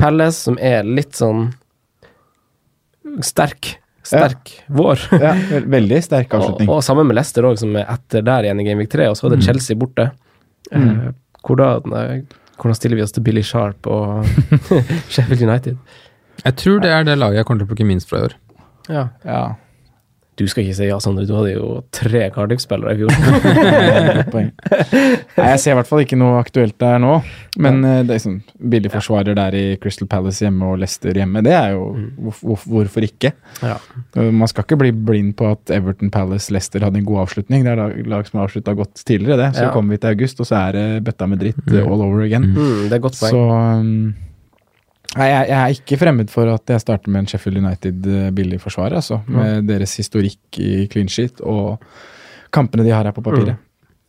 Palace, 0.00 0.44
som 0.46 0.58
er 0.62 0.86
litt 0.86 1.18
sånn 1.18 1.48
sterk. 3.24 3.76
Sterk 4.04 4.52
vår. 4.68 5.00
Ja, 5.24 5.32
veldig 5.64 6.00
sterk 6.04 6.32
Og, 6.34 6.40
avslutning. 6.42 6.70
og 6.72 6.82
sammen 6.84 7.08
med 7.08 7.16
Leicester 7.18 7.46
òg, 7.48 7.58
som 7.60 7.74
er 7.80 7.88
etter 7.94 8.24
der 8.26 8.48
igjen 8.48 8.60
i 8.60 8.66
Gameweek 8.68 8.92
3. 8.92 9.10
Og 9.12 9.18
så 9.18 9.28
er 9.28 9.36
det 9.36 9.44
Chelsea 9.46 9.78
borte. 9.80 10.10
Eh, 10.72 11.10
hvordan, 11.44 11.94
eh, 11.96 12.40
hvordan 12.60 12.78
stiller 12.78 13.00
vi 13.00 13.04
oss 13.06 13.14
til 13.16 13.24
Billy 13.24 13.44
Sharp 13.44 13.88
og 13.90 14.28
Sheffield 15.12 15.44
United? 15.46 15.78
Jeg 16.44 16.56
tror 16.60 16.82
det 16.84 16.90
er 16.92 17.06
det 17.06 17.16
laget 17.20 17.40
jeg 17.40 17.48
kommer 17.48 17.62
til 17.62 17.68
å 17.68 17.72
plukke 17.72 17.88
minst 17.88 18.10
fra 18.10 18.20
i 18.20 18.28
år. 18.28 18.36
Ja. 18.92 19.04
Ja, 19.24 19.44
Du 20.36 20.46
skal 20.50 20.64
ikke 20.64 20.74
si 20.74 20.86
ja, 20.88 20.96
Sondre. 20.98 21.26
Du 21.28 21.34
hadde 21.36 21.52
jo 21.54 21.66
tre 21.94 22.24
Cardiff-spillere 22.34 22.94
i 22.94 22.98
fjor. 22.98 23.12
Nei, 24.34 24.44
jeg 25.38 25.60
ser 25.62 25.74
i 25.74 25.76
hvert 25.78 25.88
fall 25.90 26.02
ikke 26.02 26.18
noe 26.18 26.40
aktuelt 26.40 26.74
der 26.82 26.98
nå. 27.02 27.12
Men 27.62 27.78
ja. 27.86 28.00
det 28.06 28.16
er 28.16 28.22
sånn 28.24 28.40
billig 28.58 28.90
forsvarer 28.90 29.36
der 29.38 29.54
i 29.58 29.64
Crystal 29.82 30.08
Palace 30.10 30.42
hjemme 30.44 30.72
og 30.72 30.80
Leicester 30.82 31.14
hjemme, 31.14 31.42
det 31.46 31.54
er 31.54 31.76
jo 31.76 31.84
hvorf- 32.18 32.42
hvorf- 32.42 32.66
Hvorfor 32.74 33.06
ikke? 33.06 33.30
ja. 33.62 33.76
Uh, 34.16 34.30
Man 34.34 34.48
skal 34.50 34.64
ikke 34.66 34.78
bli 34.80 34.90
blind 34.94 35.36
på 35.38 35.52
at 35.54 35.70
Everton, 35.74 36.10
Palace, 36.14 36.50
Leicester 36.54 36.82
hadde 36.82 36.98
en 36.98 37.06
god 37.06 37.22
avslutning. 37.28 37.62
Det 37.66 37.74
er 37.76 38.02
lag, 38.10 38.26
som 38.26 38.40
har 38.40 38.48
avslutta 38.48 38.74
godt 38.74 39.04
tidligere, 39.06 39.38
det. 39.38 39.50
Så 39.60 39.68
Ja. 39.68 39.72
kommer 39.74 39.94
vi 39.94 39.98
til 40.02 40.10
august, 40.16 40.40
og 40.40 40.46
så 40.50 40.56
er 40.68 40.72
det 40.72 41.04
bøtta 41.06 41.28
med 41.30 41.38
dritt 41.44 41.62
uh, 41.70 41.84
all 41.86 42.02
over 42.02 42.22
again. 42.26 42.50
Mm, 42.54 42.88
det 42.90 42.98
er 42.98 43.04
godt 43.06 43.18
poeng. 43.20 43.30
Så 43.30 43.42
um, 43.80 44.14
Nei, 45.16 45.28
jeg, 45.30 45.48
jeg 45.48 45.58
er 45.60 45.76
ikke 45.78 45.98
fremmed 46.00 46.30
for 46.32 46.50
at 46.54 46.72
jeg 46.74 46.82
starter 46.82 47.12
med 47.12 47.24
en 47.24 47.28
Sheffield 47.30 47.60
United 47.62 48.06
uh, 48.10 48.30
billig 48.34 48.58
forsvarer, 48.62 48.96
altså. 48.98 49.20
Med 49.30 49.68
deres 49.70 49.94
historikk 50.00 50.58
i 50.58 50.86
clean 50.90 51.08
sheet 51.12 51.40
og 51.44 51.78
kampene 52.54 52.84
de 52.86 52.90
har 52.94 53.04
her 53.06 53.14
på 53.14 53.22
papiret. 53.24 53.56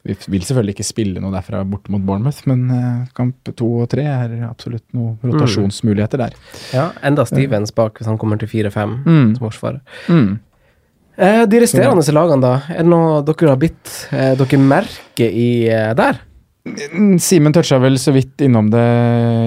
Vi 0.06 0.14
vil 0.30 0.43
selvfølgelig 0.45 0.76
ikke 0.76 0.86
spille 0.86 1.22
noe 1.22 1.34
derfra 1.34 1.64
borte 1.66 1.89
mot 1.89 2.03
Bournemouth, 2.06 2.43
men 2.45 2.68
eh, 2.70 3.08
kamp 3.18 3.49
to 3.58 3.66
og 3.82 3.88
tre 3.89 4.03
er 4.06 4.36
absolutt 4.45 4.84
noen 4.93 5.16
rotasjonsmuligheter 5.26 6.22
der. 6.22 6.36
Ja, 6.76 6.91
enda 7.10 7.26
Stevens 7.26 7.74
bak 7.74 7.97
hvis 7.97 8.06
han 8.12 8.20
kommer 8.22 8.38
til 8.38 8.51
4-5 8.51 8.99
Mm. 9.01 9.32
som 9.34 9.47
forsvarer. 9.47 9.82
Mm. 10.14 10.36
Eh, 11.18 11.45
de 11.49 11.62
resterende 11.64 12.06
lagene, 12.14 12.41
da? 12.43 12.53
Er 12.70 12.84
det 12.84 12.91
noe 12.91 13.24
dere 13.26 13.49
har 13.49 13.58
bitt 13.66 13.95
eh, 14.14 14.36
dere 14.38 14.62
merker 14.62 15.26
i 15.41 15.49
eh, 15.74 15.93
der? 15.97 16.22
Mm, 16.66 17.20
Simen 17.22 17.53
toucha 17.53 17.78
vel 17.80 17.93
så 18.01 18.09
vidt 18.16 18.41
innom 18.41 18.72
det 18.74 18.82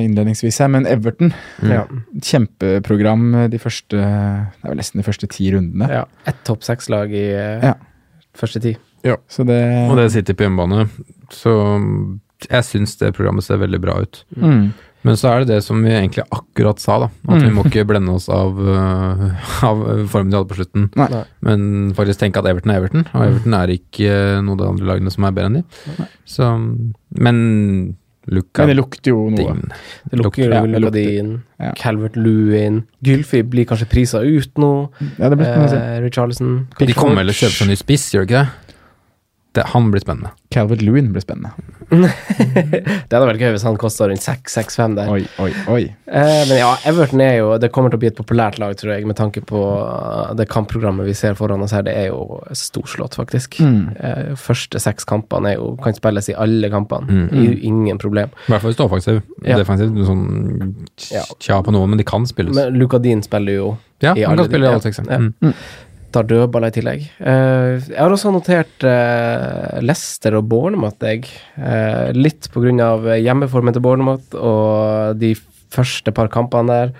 innledningsvis 0.06 0.60
her, 0.62 0.68
men 0.70 0.86
Everton 0.86 1.32
Mm. 1.62 1.70
Ja. 1.72 1.84
Kjempeprogram 2.22 3.50
de 3.50 3.58
første 3.58 3.96
Det 3.98 4.64
er 4.64 4.68
vel 4.70 4.78
nesten 4.78 5.00
de 5.02 5.06
første 5.06 5.26
ti 5.28 5.50
rundene. 5.52 5.88
ja. 5.90 6.04
Ett 6.26 6.44
topp 6.46 6.62
seks-lag 6.62 7.10
i 7.10 7.24
eh, 7.34 7.64
Ja. 7.64 7.74
første 8.36 8.60
ti. 8.62 8.76
Så 9.28 9.44
det, 9.46 9.90
Og 9.90 9.96
det 9.96 10.12
sitter 10.12 10.34
på 10.34 10.44
hjemmebane, 10.46 10.88
så 11.30 11.50
jeg 12.50 12.62
syns 12.64 12.96
det 12.98 13.14
programmet 13.16 13.42
ser 13.42 13.56
veldig 13.58 13.80
bra 13.80 14.00
ut. 14.02 14.24
mm. 14.36 14.72
Men 15.06 15.14
så 15.14 15.28
er 15.30 15.44
det 15.44 15.48
det 15.52 15.60
som 15.64 15.78
vi 15.84 15.90
egentlig 15.94 16.24
akkurat 16.34 16.80
sa, 16.82 16.98
da. 17.04 17.08
At 17.28 17.42
vi 17.42 17.48
Mm. 17.48 17.54
må 17.54 17.64
ikke 17.68 17.84
blende 17.86 18.14
oss 18.16 18.28
av, 18.28 18.56
øh, 18.58 19.22
av 19.70 19.84
formen 20.10 20.30
de 20.32 20.36
hadde 20.36 20.48
på 20.50 20.58
slutten. 20.58 20.88
Nei. 20.98 21.22
Men 21.40 21.94
faktisk 21.94 22.18
tenke 22.18 22.38
at 22.42 22.46
Everton 22.50 22.72
er 22.74 22.80
Everton, 22.82 23.06
og 23.14 23.22
Everton 23.28 23.54
er 23.54 23.68
ikke 23.76 24.42
noe 24.42 24.56
av 24.56 24.58
de 24.58 24.68
andre 24.72 24.86
lagene 24.90 25.12
som 25.14 25.24
er 25.24 25.30
bedre 25.38 25.46
enn 25.52 25.60
de. 25.62 26.08
Så, 26.26 26.50
men 27.18 27.96
Luka 28.28 28.60
Men 28.66 28.74
det 28.74 28.76
lukter 28.76 29.08
jo 29.14 29.30
noe. 29.32 29.36
Din. 29.54 29.70
Det 30.10 30.18
lukter 30.20 30.50
Ja, 30.52 30.60
jo. 30.66 30.78
Lukadin, 30.82 31.30
Ja. 31.58 31.72
Calvert 31.78 32.14
Lewin 32.16 32.82
Gylfi 33.02 33.40
blir 33.42 33.64
kanskje 33.64 33.88
prisa 33.88 34.20
ut 34.20 34.52
nå. 34.60 34.90
Ja, 35.18 35.30
det 35.30 35.38
blir 35.38 35.46
spennende 35.48 35.64
å 35.64 35.72
se. 35.72 35.78
Eh, 35.80 36.00
Richarlison. 36.04 36.66
De 36.78 36.92
kommer 36.92 37.22
vel 37.22 37.32
og 37.32 37.38
kjøper 37.38 37.54
kjøpe 37.54 37.58
seg 37.62 37.68
ny 37.72 37.76
spiss, 37.80 38.04
gjør 38.12 38.26
de 38.26 38.34
ikke 38.34 38.42
det? 38.42 38.67
Det? 39.52 39.64
Han 39.72 39.90
blir 39.90 40.00
spennende. 40.00 40.30
Calvert 40.50 40.82
Lewin 40.82 41.12
blir 41.12 41.22
spennende. 41.22 41.50
det 41.88 43.12
hadde 43.12 43.26
vært 43.28 43.40
gøy 43.40 43.52
hvis 43.54 43.64
han 43.64 43.78
kosta 43.80 44.08
rundt 44.08 44.24
6-6-5 44.24 44.96
der. 44.98 45.10
Oi, 45.12 45.22
oi, 45.40 45.48
oi. 45.72 45.80
Eh, 46.06 46.42
men 46.48 46.60
ja, 46.60 46.70
Everton 46.88 47.22
er 47.24 47.34
jo 47.38 47.50
Det 47.60 47.70
kommer 47.72 47.92
til 47.92 47.98
å 47.98 48.02
bli 48.02 48.10
et 48.10 48.18
populært 48.18 48.58
lag, 48.60 48.74
tror 48.80 48.94
jeg, 48.94 49.06
med 49.08 49.16
tanke 49.18 49.42
på 49.44 49.60
uh, 49.60 50.34
det 50.38 50.48
kampprogrammet 50.52 51.08
vi 51.08 51.16
ser 51.16 51.36
foran 51.38 51.64
oss 51.64 51.74
her. 51.76 51.84
Det 51.86 51.96
er 51.96 52.10
jo 52.10 52.40
storslått, 52.56 53.18
faktisk. 53.18 53.58
Mm. 53.64 53.82
Eh, 53.96 54.30
første 54.40 54.80
seks 54.82 55.08
kampene 55.08 55.54
er 55.54 55.58
jo, 55.60 55.72
kan 55.82 55.96
spilles 55.96 56.30
i 56.32 56.36
alle 56.38 56.70
kampene. 56.72 57.08
Mm. 57.08 57.26
Det 57.32 57.42
er 57.42 57.50
jo 57.50 57.58
ingen 57.72 58.00
problem. 58.00 58.32
I 58.46 58.54
hvert 58.54 58.64
fall 58.64 58.72
hvis 58.72 58.80
du 58.80 58.84
er 58.84 58.88
offensiv. 58.90 59.20
Ja. 59.44 59.60
Defensiv, 59.60 60.00
sånn 60.08 60.24
tja 61.40 61.60
på 61.64 61.74
noen, 61.74 61.92
men 61.92 62.00
de 62.00 62.08
kan 62.08 62.26
spilles. 62.28 62.56
Men 62.56 62.76
Lukadin 62.78 63.24
spiller 63.24 63.60
jo 63.60 63.68
ja, 63.98 64.12
i 64.14 64.22
han 64.22 64.32
alle 64.32 64.44
kan 64.44 64.52
spille 64.52 64.68
i 64.68 64.70
alle 64.70 64.84
seks. 64.84 65.00
Ja. 65.08 65.18
Mm. 65.18 65.54
Tar 66.14 66.26
dødballer 66.30 66.72
i 66.72 66.76
tillegg. 66.78 67.04
Eh, 67.20 67.74
jeg 67.90 67.98
har 67.98 68.14
også 68.14 68.32
notert 68.32 68.86
uh, 68.86 69.78
Leicester 69.84 70.38
og 70.38 70.48
Bournemouth, 70.50 71.02
jeg. 71.04 71.28
Uh, 71.58 72.10
litt 72.16 72.48
av 72.82 73.06
hjemmeformen 73.18 73.76
til 73.76 73.84
Bournemouth 73.84 74.36
og 74.38 75.20
de 75.20 75.34
første 75.72 76.12
par 76.16 76.30
kampene 76.32 76.72
der 76.72 76.94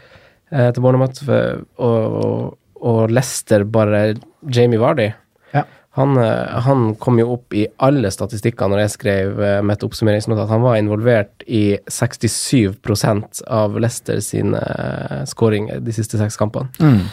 eh, 0.50 0.70
til 0.72 0.84
Bournemouth. 0.84 1.24
Og, 1.28 1.64
og, 1.78 2.58
og 2.78 3.10
Leicester 3.12 3.64
bare 3.64 4.14
Jamie 4.54 4.80
Vardy. 4.80 5.10
Ja. 5.54 5.64
Han, 5.98 6.16
eh, 6.20 6.60
han 6.66 6.92
kom 7.00 7.18
jo 7.20 7.32
opp 7.38 7.56
i 7.56 7.66
alle 7.84 8.12
statistikker 8.14 8.70
når 8.70 8.84
jeg 8.84 8.94
skrev 8.96 9.34
med 9.40 9.68
mitt 9.70 9.84
oppsummeringsnotat. 9.86 10.50
Han 10.52 10.66
var 10.66 10.78
involvert 10.80 11.46
i 11.46 11.78
67% 11.90 13.42
av 13.48 13.78
Leicester 13.80 14.22
sine 14.24 14.60
uh, 14.60 15.22
skåringer 15.28 15.82
de 15.84 15.96
siste 15.96 16.20
seks 16.20 16.38
kampene. 16.40 16.70
Mm. 16.78 17.06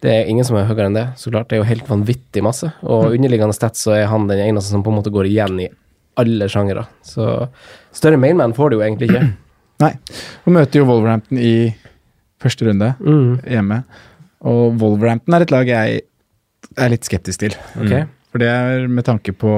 Det 0.00 0.10
er 0.12 0.30
ingen 0.32 0.46
som 0.48 0.56
er 0.56 0.64
høyere 0.68 0.88
enn 0.88 0.96
det, 0.96 1.06
så 1.20 1.32
klart. 1.32 1.50
Det 1.50 1.58
er 1.58 1.60
jo 1.60 1.68
helt 1.68 1.88
vanvittig 1.90 2.42
masse. 2.44 2.70
Og 2.80 3.12
underliggende 3.12 3.56
sted 3.56 3.76
så 3.76 3.94
er 3.98 4.06
han 4.08 4.28
den 4.30 4.40
eneste 4.46 4.72
som 4.72 4.84
på 4.84 4.92
en 4.92 4.96
måte 5.00 5.12
går 5.12 5.28
igjen 5.28 5.58
i 5.60 5.68
alle 6.20 6.48
sjangere. 6.52 6.86
Så 7.04 7.26
større 7.96 8.20
mainman 8.20 8.54
får 8.56 8.72
du 8.72 8.78
jo 8.78 8.84
egentlig 8.86 9.10
ikke. 9.10 9.26
Nei. 9.84 9.92
Og 10.44 10.54
møter 10.56 10.80
jo 10.80 10.88
Wolverhampton 10.88 11.40
i 11.40 11.54
første 12.40 12.68
runde 12.68 12.94
hjemme. 13.48 13.82
Og 14.48 14.80
Wolverhampton 14.80 15.36
er 15.36 15.44
et 15.44 15.52
lag 15.52 15.68
jeg 15.68 16.00
er 16.80 16.92
litt 16.92 17.08
skeptisk 17.08 17.44
til. 17.44 17.56
Okay. 17.80 18.06
For 18.30 18.42
det 18.42 18.48
er 18.48 18.88
med 18.88 19.04
tanke 19.08 19.34
på 19.36 19.52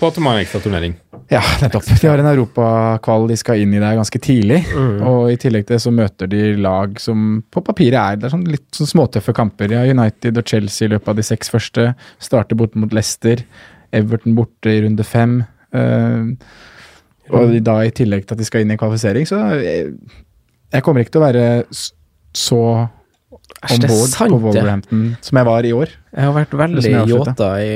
På 0.00 0.10
at 0.10 0.18
man 0.18 0.34
har 0.34 0.44
ekstra 0.44 0.60
turnering. 0.62 0.96
Ja, 1.30 1.40
nettopp. 1.62 1.86
De 1.86 2.08
har 2.08 2.18
en 2.18 2.26
europakval 2.26 3.28
de 3.30 3.36
skal 3.38 3.62
inn 3.62 3.74
i 3.76 3.78
der 3.78 3.94
ganske 3.94 4.18
tidlig. 4.22 4.64
Og 4.74 5.30
i 5.30 5.36
tillegg 5.38 5.68
til 5.68 5.76
det 5.76 5.84
så 5.84 5.92
møter 5.94 6.30
de 6.30 6.56
lag 6.58 6.96
som 6.98 7.38
på 7.54 7.62
papiret 7.66 7.98
er, 8.00 8.18
det 8.18 8.26
er 8.26 8.34
sånn 8.34 8.48
litt 8.50 8.66
sånn 8.74 8.90
småtøffe 8.90 9.34
kamper. 9.36 9.70
Ja, 9.76 9.84
United 9.86 10.40
og 10.42 10.50
Chelsea 10.50 10.88
i 10.88 10.92
løpet 10.96 11.12
av 11.12 11.20
de 11.20 11.26
seks 11.26 11.52
første. 11.52 11.92
Starter 12.18 12.58
borte 12.58 12.82
mot 12.82 12.94
Leicester. 12.96 13.44
Everton 13.94 14.34
borte 14.38 14.74
i 14.74 14.82
runde 14.82 15.06
fem. 15.06 15.40
Uh, 15.70 16.34
og 17.30 17.54
da 17.62 17.78
i 17.86 17.94
tillegg 17.94 18.26
til 18.26 18.34
at 18.34 18.42
de 18.42 18.46
skal 18.48 18.64
inn 18.64 18.74
i 18.74 18.78
kvalifisering, 18.80 19.26
så 19.28 19.38
jeg, 19.60 19.92
jeg 20.74 20.82
kommer 20.82 21.04
ikke 21.04 21.14
til 21.14 21.22
å 21.22 21.28
være 21.28 21.44
så 21.70 22.62
om 22.80 23.84
sant, 23.86 24.32
på. 24.32 24.38
Wolverhampton 24.40 25.12
som 25.22 25.38
jeg 25.38 25.46
var 25.46 25.66
i 25.68 25.74
år. 25.76 25.92
Jeg 26.10 26.26
har 26.26 26.34
vært 26.34 26.56
veldig 26.58 26.94
yota 27.10 27.52
i 27.62 27.74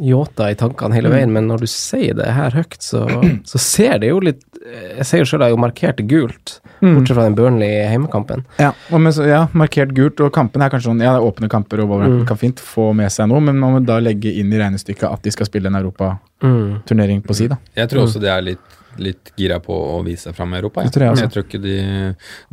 Yota 0.00 0.50
i 0.50 0.56
tankene 0.58 0.94
hele 0.96 1.10
veien, 1.12 1.32
men 1.32 1.46
når 1.50 1.64
du 1.64 1.66
sier 1.70 2.14
det 2.16 2.26
her 2.36 2.50
høyt, 2.56 2.78
så, 2.82 3.04
så 3.50 3.58
ser 3.60 3.98
det 4.02 4.08
jo 4.12 4.20
litt 4.24 4.42
Jeg 4.60 5.06
ser 5.08 5.22
jo 5.22 5.24
sjøl 5.28 5.40
jeg 5.40 5.48
har 5.48 5.54
jo 5.54 5.60
markert 5.60 6.00
gult, 6.10 6.56
bortsett 6.80 7.16
fra 7.16 7.24
den 7.24 7.34
Burnley 7.38 7.84
heimekampen. 7.88 8.42
Ja, 8.60 8.72
og 8.92 9.00
men 9.00 9.12
så, 9.16 9.24
ja, 9.28 9.42
markert 9.56 9.94
gult, 9.96 10.20
og 10.20 10.32
kampen 10.36 10.60
er 10.62 10.68
kanskje 10.72 10.90
sånn 10.90 11.00
Ja, 11.00 11.14
det 11.16 11.22
er 11.22 11.28
åpne 11.30 11.48
kamper, 11.52 11.80
og 11.84 11.88
Wolverhampton 11.94 12.20
Mm. 12.24 12.28
kan 12.28 12.36
fint 12.40 12.60
få 12.60 12.90
med 12.96 13.08
seg 13.12 13.28
noe, 13.32 13.40
men 13.40 13.56
man 13.58 13.72
må 13.78 13.80
da 13.84 13.96
legge 14.04 14.32
inn 14.40 14.52
i 14.52 14.58
regnestykket 14.60 15.08
at 15.08 15.22
de 15.24 15.32
skal 15.32 15.48
spille 15.48 15.70
en 15.72 15.78
europaturnering 15.80 17.22
på 17.24 17.34
si, 17.36 17.48
da. 17.48 17.56
Jeg 17.76 17.88
tror 17.92 18.04
også 18.06 18.20
det 18.22 18.30
er 18.32 18.44
litt, 18.44 18.76
litt 19.00 19.32
gira 19.38 19.60
på 19.62 19.72
å 19.72 20.00
vise 20.04 20.28
seg 20.28 20.36
fram 20.36 20.52
i 20.54 20.58
Europa. 20.60 20.82
Det 20.84 20.92
tror 20.96 21.06
jeg 21.08 21.22
jeg, 21.22 21.30
tror 21.34 21.46
ikke 21.46 21.62
de, 21.62 21.76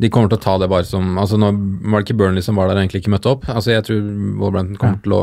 de 0.00 0.10
kommer 0.14 0.30
til 0.32 0.38
å 0.38 0.44
ta 0.44 0.56
det 0.62 0.68
bare 0.70 0.86
som 0.88 1.18
altså 1.18 1.38
Nå 1.40 1.50
var 1.90 2.00
det 2.00 2.06
ikke 2.08 2.18
Burnley 2.22 2.44
som 2.46 2.56
var 2.60 2.68
der 2.70 2.78
og 2.78 2.84
egentlig 2.84 3.02
ikke 3.04 3.14
møtte 3.16 3.32
opp. 3.34 3.48
Altså 3.52 3.74
Jeg 3.74 3.84
tror 3.88 4.00
Wolverhampton 4.40 4.78
kommer 4.80 5.02
til 5.04 5.16
å, 5.18 5.22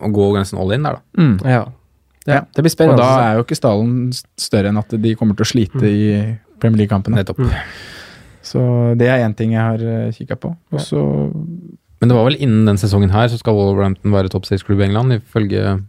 å 0.00 0.10
gå 0.12 0.26
ganske 0.36 0.58
all 0.58 0.72
in 0.76 0.82
der, 0.86 0.98
da. 0.98 1.28
Ja. 1.48 1.64
Det, 2.26 2.34
Ja. 2.34 2.40
det 2.54 2.62
blir 2.62 2.88
Og 2.90 2.96
da 2.98 3.08
er 3.30 3.36
jo 3.38 3.44
ikke 3.44 3.56
stallen 3.56 4.12
større 4.36 4.68
enn 4.68 4.78
at 4.78 4.88
de 4.90 5.14
kommer 5.16 5.34
til 5.36 5.44
å 5.46 5.50
slite 5.50 5.84
i 5.88 6.36
Premier 6.60 6.82
League-kampene. 6.84 7.16
Nettopp. 7.16 7.40
Så 8.42 8.96
det 8.98 9.08
er 9.08 9.24
én 9.24 9.34
ting 9.36 9.52
jeg 9.52 9.60
har 9.60 9.78
kikka 10.12 10.36
på. 10.36 10.56
Og 10.72 10.80
så 10.80 11.00
Men 12.00 12.08
det 12.08 12.16
var 12.16 12.24
vel 12.24 12.36
innen 12.40 12.64
den 12.66 12.76
sesongen 12.76 13.10
her 13.10 13.28
så 13.28 13.38
skal 13.38 13.54
Wolverhampton 13.54 14.12
være 14.12 14.30
topp 14.30 14.44
seks-klubb 14.48 14.80
i 14.80 14.84
England, 14.88 15.12
ifølge 15.20 15.82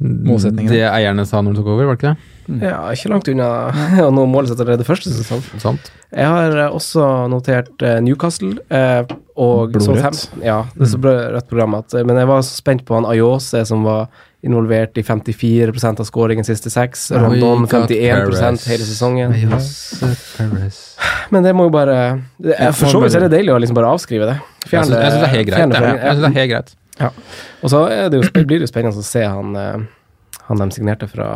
Målsettingen. 0.00 0.72
det 0.72 0.84
eierne 0.88 1.26
sa 1.28 1.42
når 1.44 1.52
de 1.52 1.60
tok 1.60 1.66
over, 1.74 1.84
var 1.90 1.96
det 1.96 2.00
ikke 2.00 2.12
det? 2.14 2.64
Ja, 2.64 2.78
ikke 2.90 3.10
langt 3.12 3.28
unna 3.30 3.48
å 4.06 4.10
nå 4.14 4.24
målet 4.26 4.50
sitt 4.50 4.62
allerede 4.62 4.86
første 4.88 5.12
sesong. 5.12 5.42
Sant? 5.62 5.90
Jeg 6.10 6.26
har 6.26 6.56
eh, 6.56 6.72
også 6.74 7.04
notert 7.30 7.84
eh, 7.86 8.00
Newcastle 8.02 8.56
eh, 8.72 9.04
og 9.36 9.76
Blodrødt. 9.76 10.24
Ja, 10.42 10.62
det 10.74 10.88
er 10.88 10.92
så 10.94 10.98
bra- 11.04 11.28
rødt 11.36 11.48
program 11.52 11.76
at 11.78 11.94
Men 12.00 12.16
jeg 12.18 12.30
var 12.32 12.42
så 12.48 12.56
spent 12.56 12.82
på 12.88 12.96
han 12.96 13.06
Ayose 13.06 13.62
som 13.68 13.84
var 13.86 14.08
involvert 14.42 14.96
i 14.96 15.04
54% 15.04 16.00
av 16.00 16.08
skåringen 16.08 16.46
siste 16.48 16.72
seks. 16.72 17.10
Rondon 17.12 17.66
51 17.68 18.32
Perez. 18.32 18.66
hele 18.72 18.88
sesongen. 18.88 19.36
Men 21.30 21.44
det 21.44 21.52
må 21.54 21.68
jo 21.68 21.72
bare 21.76 21.96
For 22.72 22.88
så 22.88 23.04
vidt 23.04 23.20
er 23.20 23.28
det 23.28 23.34
deilig 23.36 23.52
å 23.54 23.60
liksom 23.60 23.76
bare 23.78 23.92
avskrive 23.94 24.32
det. 24.32 24.38
Jeg 24.64 24.72
syns 24.72 24.96
jeg 24.96 25.12
synes 25.12 25.20
det 25.20 26.30
er 26.32 26.38
helt 26.40 26.54
greit. 26.56 26.79
Greit. 27.00 27.26
Og 27.64 27.72
så 27.72 27.82
er 27.90 28.08
det 28.12 28.20
jo, 28.22 28.30
blir 28.44 28.58
det 28.60 28.66
jo 28.68 28.72
spennende 28.72 29.00
å 29.02 29.06
se 29.06 29.24
han, 29.26 29.56
eh, 29.56 30.38
han 30.48 30.62
de 30.62 30.70
signerte 30.76 31.08
fra 31.10 31.32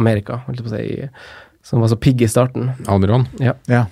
Amerika, 0.00 0.42
holdt 0.46 0.62
jeg 0.62 0.66
på 0.66 0.72
å 0.72 0.78
si, 0.78 1.08
som 1.68 1.80
var 1.84 1.90
så 1.92 1.98
pigg 2.00 2.22
i 2.24 2.28
starten. 2.30 2.70
Almiron. 2.88 3.26
Ja. 3.38 3.84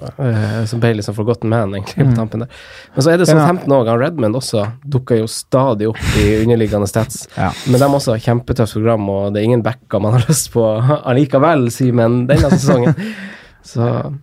Uh, 0.00 0.64
som 0.64 0.80
ble 0.80 0.94
liksom 0.96 1.12
forgotten 1.14 1.50
man, 1.52 1.74
egentlig, 1.76 1.98
på 2.06 2.08
Mm. 2.08 2.16
tampen 2.16 2.40
der. 2.40 2.48
Men 2.94 3.04
så 3.04 3.10
er 3.12 3.18
det 3.18 3.26
sånn 3.28 3.36
er- 3.42 3.46
15 3.52 3.68
år 3.76 3.84
gammel 3.84 4.00
Redmond 4.00 4.34
også 4.38 4.62
dukker 4.88 5.18
jo 5.18 5.26
stadig 5.28 5.86
opp 5.90 6.00
i 6.16 6.40
underliggende 6.42 6.88
stats. 6.88 7.28
Ja. 7.36 7.50
Men 7.66 7.80
de 7.80 7.84
har 7.86 7.94
også 7.98 8.16
kjempetøft 8.18 8.72
program, 8.72 9.06
og 9.10 9.34
det 9.34 9.42
er 9.42 9.44
ingen 9.44 9.62
backer 9.62 10.00
man 10.00 10.12
har 10.16 10.24
lyst 10.26 10.50
på 10.54 10.64
allikevel, 11.04 11.68
Simen, 11.70 12.26
denne 12.26 12.48
sesongen. 12.50 12.94
Så 13.62 14.14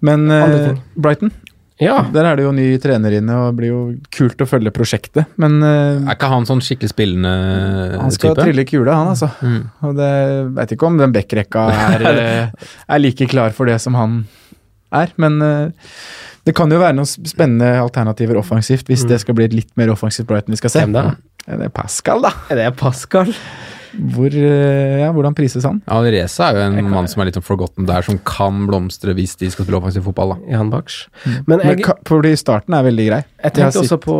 Men 0.00 0.30
eh. 0.30 0.74
Brighton, 0.96 1.30
ja. 1.80 1.96
der 2.12 2.28
er 2.30 2.36
det 2.38 2.44
jo 2.44 2.52
ny 2.54 2.66
trener 2.82 3.16
inne, 3.18 3.36
og 3.40 3.50
det 3.50 3.56
blir 3.60 3.70
jo 3.72 3.80
kult 4.14 4.40
å 4.44 4.48
følge 4.48 4.72
prosjektet. 4.76 5.26
Men 5.40 5.58
eh, 5.62 6.00
Er 6.04 6.14
ikke 6.16 6.30
han 6.32 6.46
sånn 6.48 6.60
skikkelig 6.64 6.92
spillende 6.92 7.32
han 8.00 8.12
skal 8.14 8.34
type? 8.36 8.44
trille 8.48 8.64
kula, 8.68 8.94
han 9.00 9.12
altså. 9.14 9.30
Mm. 9.42 9.60
Og 9.88 9.96
det 9.98 10.10
veit 10.60 10.74
ikke 10.76 10.86
om 10.90 10.98
den 11.00 11.14
backrekka 11.16 11.66
er, 11.74 12.06
eh, 12.12 12.68
er 12.88 13.02
like 13.02 13.26
klar 13.32 13.50
for 13.56 13.70
det 13.70 13.78
som 13.82 13.96
han 13.98 14.20
er, 14.92 15.12
men 15.22 15.40
eh, 15.46 15.90
det 16.48 16.54
kan 16.56 16.70
jo 16.72 16.78
være 16.80 16.96
noen 16.96 17.06
spennende 17.28 17.72
alternativer 17.82 18.38
offensivt, 18.40 18.88
hvis 18.88 19.04
Mm. 19.04 19.10
det 19.12 19.18
skal 19.22 19.36
bli 19.36 19.44
et 19.50 19.52
litt 19.54 19.72
mer 19.76 19.92
offensivt 19.92 20.26
Brighton 20.30 20.54
vi 20.56 20.60
skal 20.62 20.72
se. 20.72 20.80
Hvem 20.86 20.94
da? 20.96 21.02
Er 21.46 21.58
Det 21.60 21.72
Pascal, 21.76 22.22
da. 22.24 22.30
Er 22.50 22.56
det 22.56 22.70
Pascal? 22.80 23.28
Hvor, 23.94 24.30
eh, 24.34 25.00
ja, 25.02 25.10
hvordan 25.12 25.34
prises 25.34 25.64
han? 25.66 25.80
Reza 25.86 26.50
er 26.50 26.58
jo 26.58 26.78
en 26.78 26.90
mann 26.90 27.08
som 27.10 27.20
er 27.22 27.30
litt 27.30 27.38
sånn 27.38 27.46
forgotten 27.46 27.86
der, 27.88 28.02
som 28.06 28.18
kan 28.24 28.66
blomstre 28.68 29.14
hvis 29.16 29.36
de 29.40 29.50
skal 29.50 29.66
spille 29.66 29.80
offensiv 29.80 30.04
fotball. 30.06 30.36
da. 30.36 30.58
I 30.58 30.70
Baksh. 30.70 31.08
Mm. 31.24 31.44
Men 31.46 31.58
Men 31.60 31.78
jeg, 31.78 31.94
fordi 32.06 32.36
starten 32.38 32.74
er 32.74 32.82
veldig 32.86 33.06
grei. 33.08 33.24
jeg 33.42 33.52
tenkte 33.52 33.80
også 33.82 33.98
på 34.00 34.16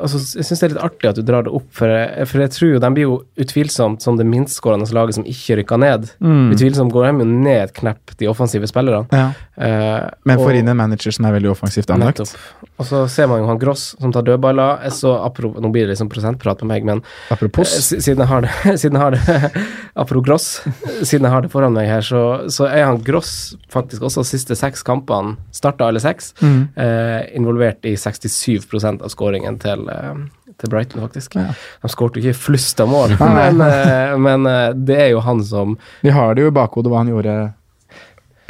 altså, 0.00 0.18
Jeg 0.38 0.44
syns 0.44 0.60
det 0.60 0.66
er 0.70 0.74
litt 0.74 0.84
artig 0.84 1.08
at 1.10 1.16
du 1.16 1.22
drar 1.22 1.42
det 1.44 1.52
opp, 1.52 1.66
for 1.70 1.86
jeg, 1.88 2.26
for 2.28 2.40
jeg 2.40 2.50
tror 2.50 2.72
jo 2.74 2.78
de 2.78 2.90
blir 2.96 3.02
jo 3.06 3.16
utvilsomt 3.40 4.02
som 4.02 4.16
det 4.16 4.26
minstskårende 4.26 4.90
laget 4.94 5.14
som 5.14 5.24
ikke 5.24 5.60
rykker 5.60 5.78
ned. 5.78 6.10
Mm. 6.20 6.52
Utvilsomt 6.54 6.92
går 6.92 7.06
de 7.10 7.24
jo 7.24 7.28
ned 7.30 7.62
et 7.68 7.74
knepp, 7.74 8.16
de 8.18 8.28
offensive 8.30 8.66
spillerne. 8.70 9.06
Ja. 9.12 9.32
Uh, 9.60 10.08
Men 10.24 10.38
får 10.38 10.50
og- 10.50 10.54
inn 10.60 10.68
en 10.68 10.76
manager 10.76 11.12
som 11.12 11.26
er 11.26 11.32
veldig 11.38 11.50
offensivt 11.52 11.90
anlagt. 11.90 12.18
Nettopp. 12.24 12.70
Og 12.80 12.86
så 12.86 13.08
ser 13.10 13.26
man 13.28 13.40
jo 13.42 13.46
han 13.46 13.58
Gross 13.60 13.94
som 14.00 14.12
tar 14.12 14.22
dødballer. 14.22 14.82
Jeg 14.84 14.92
så, 14.92 15.12
apro, 15.24 15.52
nå 15.60 15.70
blir 15.72 15.86
det 15.86 15.94
liksom 15.96 16.08
prosentprat 16.08 16.58
på 16.58 16.66
meg, 16.66 16.84
men 16.84 17.02
Apropos. 17.30 17.92
eh, 17.92 17.98
siden 18.00 18.18
jeg 18.24 18.26
har 18.30 18.40
det, 18.40 18.50
siden 18.80 18.92
jeg 18.96 19.02
har 19.02 19.09
det 19.14 19.50
Apro 20.00 20.20
Gross, 20.24 20.60
siden 21.02 21.26
jeg 21.26 21.32
har 21.34 21.42
det 21.44 21.50
foran 21.52 21.74
meg 21.76 21.88
her, 21.90 22.04
så, 22.06 22.22
så 22.52 22.66
er 22.70 22.84
han 22.86 23.00
Gross 23.06 23.54
faktisk 23.72 24.02
også 24.08 24.24
de 24.24 24.30
siste 24.32 24.56
seks 24.58 24.82
kampene, 24.86 25.36
starta 25.54 25.88
alle 25.90 26.00
seks, 26.02 26.32
Mm. 26.40 26.68
eh, 26.76 27.22
involvert 27.36 27.84
i 27.88 27.94
67% 27.98 29.02
av 29.04 29.10
skåringen 29.12 29.58
til, 29.60 29.86
eh, 29.92 30.52
til 30.60 30.70
Brighton, 30.72 31.00
faktisk. 31.04 31.34
Ja. 31.36 31.52
De 31.82 31.88
skårte 31.92 32.20
jo 32.20 32.28
ikke 32.30 32.38
flust 32.40 32.80
av 32.80 32.88
mål, 32.92 33.16
men, 33.20 33.60
eh, 33.64 34.16
men 34.18 34.46
eh, 34.46 34.72
det 34.76 34.98
er 35.06 35.10
jo 35.14 35.20
han 35.24 35.42
som 35.44 35.76
Vi 36.02 36.10
har 36.14 36.34
det 36.34 36.42
jo 36.46 36.52
i 36.52 36.56
bakhodet 36.56 36.90
hva 36.92 37.02
han 37.04 37.12
gjorde 37.12 37.34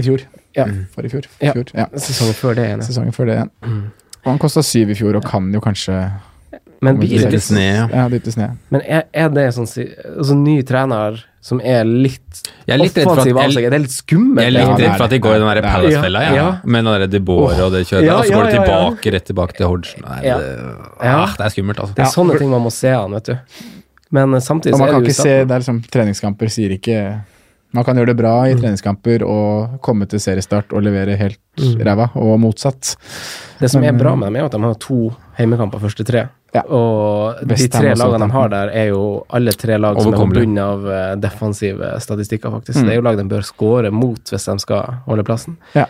i 0.00 0.02
fjor. 0.06 0.22
Ja. 0.56 0.64
For 0.94 1.06
i 1.06 1.10
fjor. 1.12 1.26
Ja. 1.40 1.52
fjor. 1.54 1.68
Ja. 1.76 1.86
Sesongen 1.94 2.34
før 2.34 2.54
det 2.58 2.64
igjen. 2.70 2.82
Sesongen 2.82 3.12
før 3.14 3.28
det 3.30 3.34
igjen. 3.38 3.50
Og 4.24 4.30
han 4.32 4.38
kosta 4.42 4.62
syv 4.66 4.90
i 4.92 4.96
fjor 4.98 5.16
og 5.20 5.24
kan 5.28 5.46
jo 5.54 5.60
kanskje 5.64 5.94
Men 6.80 6.96
Litt 7.00 7.26
litt 7.28 7.42
sne, 7.44 7.60
ja. 7.66 7.88
ja, 7.92 8.04
ned. 8.08 8.54
Men 8.72 8.80
er, 8.88 9.02
er 9.12 9.28
det 9.28 9.42
sånn 9.52 9.66
altså, 9.68 10.36
ny 10.38 10.62
trener 10.64 11.18
som 11.44 11.60
er 11.60 11.84
litt 11.84 12.40
Jeg 12.68 12.74
er 12.74 12.80
litt 12.80 12.96
redd 12.96 13.04
for 13.04 13.12
at, 13.12 13.18
offensiv 13.20 13.36
av 13.36 13.50
jeg, 13.52 13.70
Det 13.70 13.76
Er 13.76 13.82
litt 13.84 13.94
skummelt? 13.96 14.40
jeg 14.40 14.48
er 14.48 14.54
litt 14.56 14.70
det 14.80 14.86
redd 14.86 14.96
for 14.96 15.04
at 15.04 15.12
de 15.12 15.18
går 15.24 15.34
i 15.34 15.40
den. 15.42 15.62
Palace-fella, 15.66 16.22
ja. 16.24 16.32
Ja. 16.38 16.46
Med 16.64 16.84
den 16.84 17.00
der 17.02 17.12
De 17.12 17.20
Boer 17.20 17.60
og 17.66 17.74
det 17.74 17.82
kjøret, 17.88 18.06
Ja, 18.08 18.16
og 18.16 18.24
så 18.24 18.32
går 18.32 18.44
ja, 18.44 18.50
de 18.50 18.56
tilbake, 18.56 19.12
rett 19.16 19.26
tilbake 19.28 19.56
til 19.58 19.68
Hodgson. 19.68 20.04
Nei, 20.06 20.20
Ja. 20.24 20.38
det, 20.40 20.48
Ja. 21.04 21.16
ah, 21.24 21.34
det 21.36 21.46
er 21.46 21.54
skummelt, 21.56 21.80
altså. 21.84 21.94
Det 21.94 22.06
er 22.06 22.12
sånne 22.16 22.38
ting 22.40 22.50
man 22.50 22.64
må 22.64 22.72
se 22.72 22.88
an, 22.96 23.12
vet 23.12 23.24
du. 23.24 23.36
Men 24.10 24.34
eh, 24.34 24.40
samtidig 24.40 24.74
så 24.76 24.84
er 24.86 24.92
kan 24.92 25.02
det 25.04 25.12
ikke 25.12 25.20
se, 25.22 25.36
det 25.44 25.54
er 25.54 25.60
liksom 25.64 25.82
treningskamper 25.90 26.48
sier 26.50 26.72
ikke 26.80 26.96
Man 27.72 27.84
kan 27.86 27.94
gjøre 27.94 28.10
det 28.10 28.16
bra 28.18 28.32
i 28.50 28.54
treningskamper 28.58 29.22
og 29.22 29.76
komme 29.80 30.08
til 30.10 30.18
seriestart 30.18 30.72
og 30.74 30.82
levere 30.82 31.14
helt 31.20 31.38
Mm. 31.60 31.82
ræva, 31.84 32.10
og 32.16 32.38
motsatt. 32.40 32.96
Det 33.60 33.68
som 33.70 33.82
er 33.84 33.92
bra 33.92 34.14
med 34.16 34.28
dem, 34.32 34.36
er 34.36 34.44
at 34.46 34.52
de 34.52 34.60
har 34.62 34.74
to 34.80 35.12
heimekamper 35.36 35.78
første 35.82 36.04
tre. 36.06 36.28
Ja. 36.54 36.62
Og 36.66 37.40
de 37.46 37.56
tre 37.70 37.94
lagene 37.94 38.26
de 38.26 38.34
har 38.34 38.48
der, 38.52 38.70
er 38.74 38.88
jo 38.90 39.02
alle 39.30 39.52
tre 39.54 39.76
lag 39.78 40.00
som 40.02 40.14
er 40.14 40.18
på 40.18 40.58
av 40.58 40.86
eh, 40.90 41.16
defensive 41.22 41.92
statistikker, 42.02 42.50
faktisk. 42.50 42.80
Mm. 42.80 42.86
Det 42.86 42.92
er 42.94 42.98
jo 42.98 43.04
lag 43.06 43.18
de 43.20 43.26
bør 43.30 43.44
score 43.46 43.90
mot 43.94 44.32
hvis 44.32 44.48
de 44.50 44.56
skal 44.58 44.96
holde 45.06 45.26
plassen. 45.26 45.56
Ja. 45.78 45.86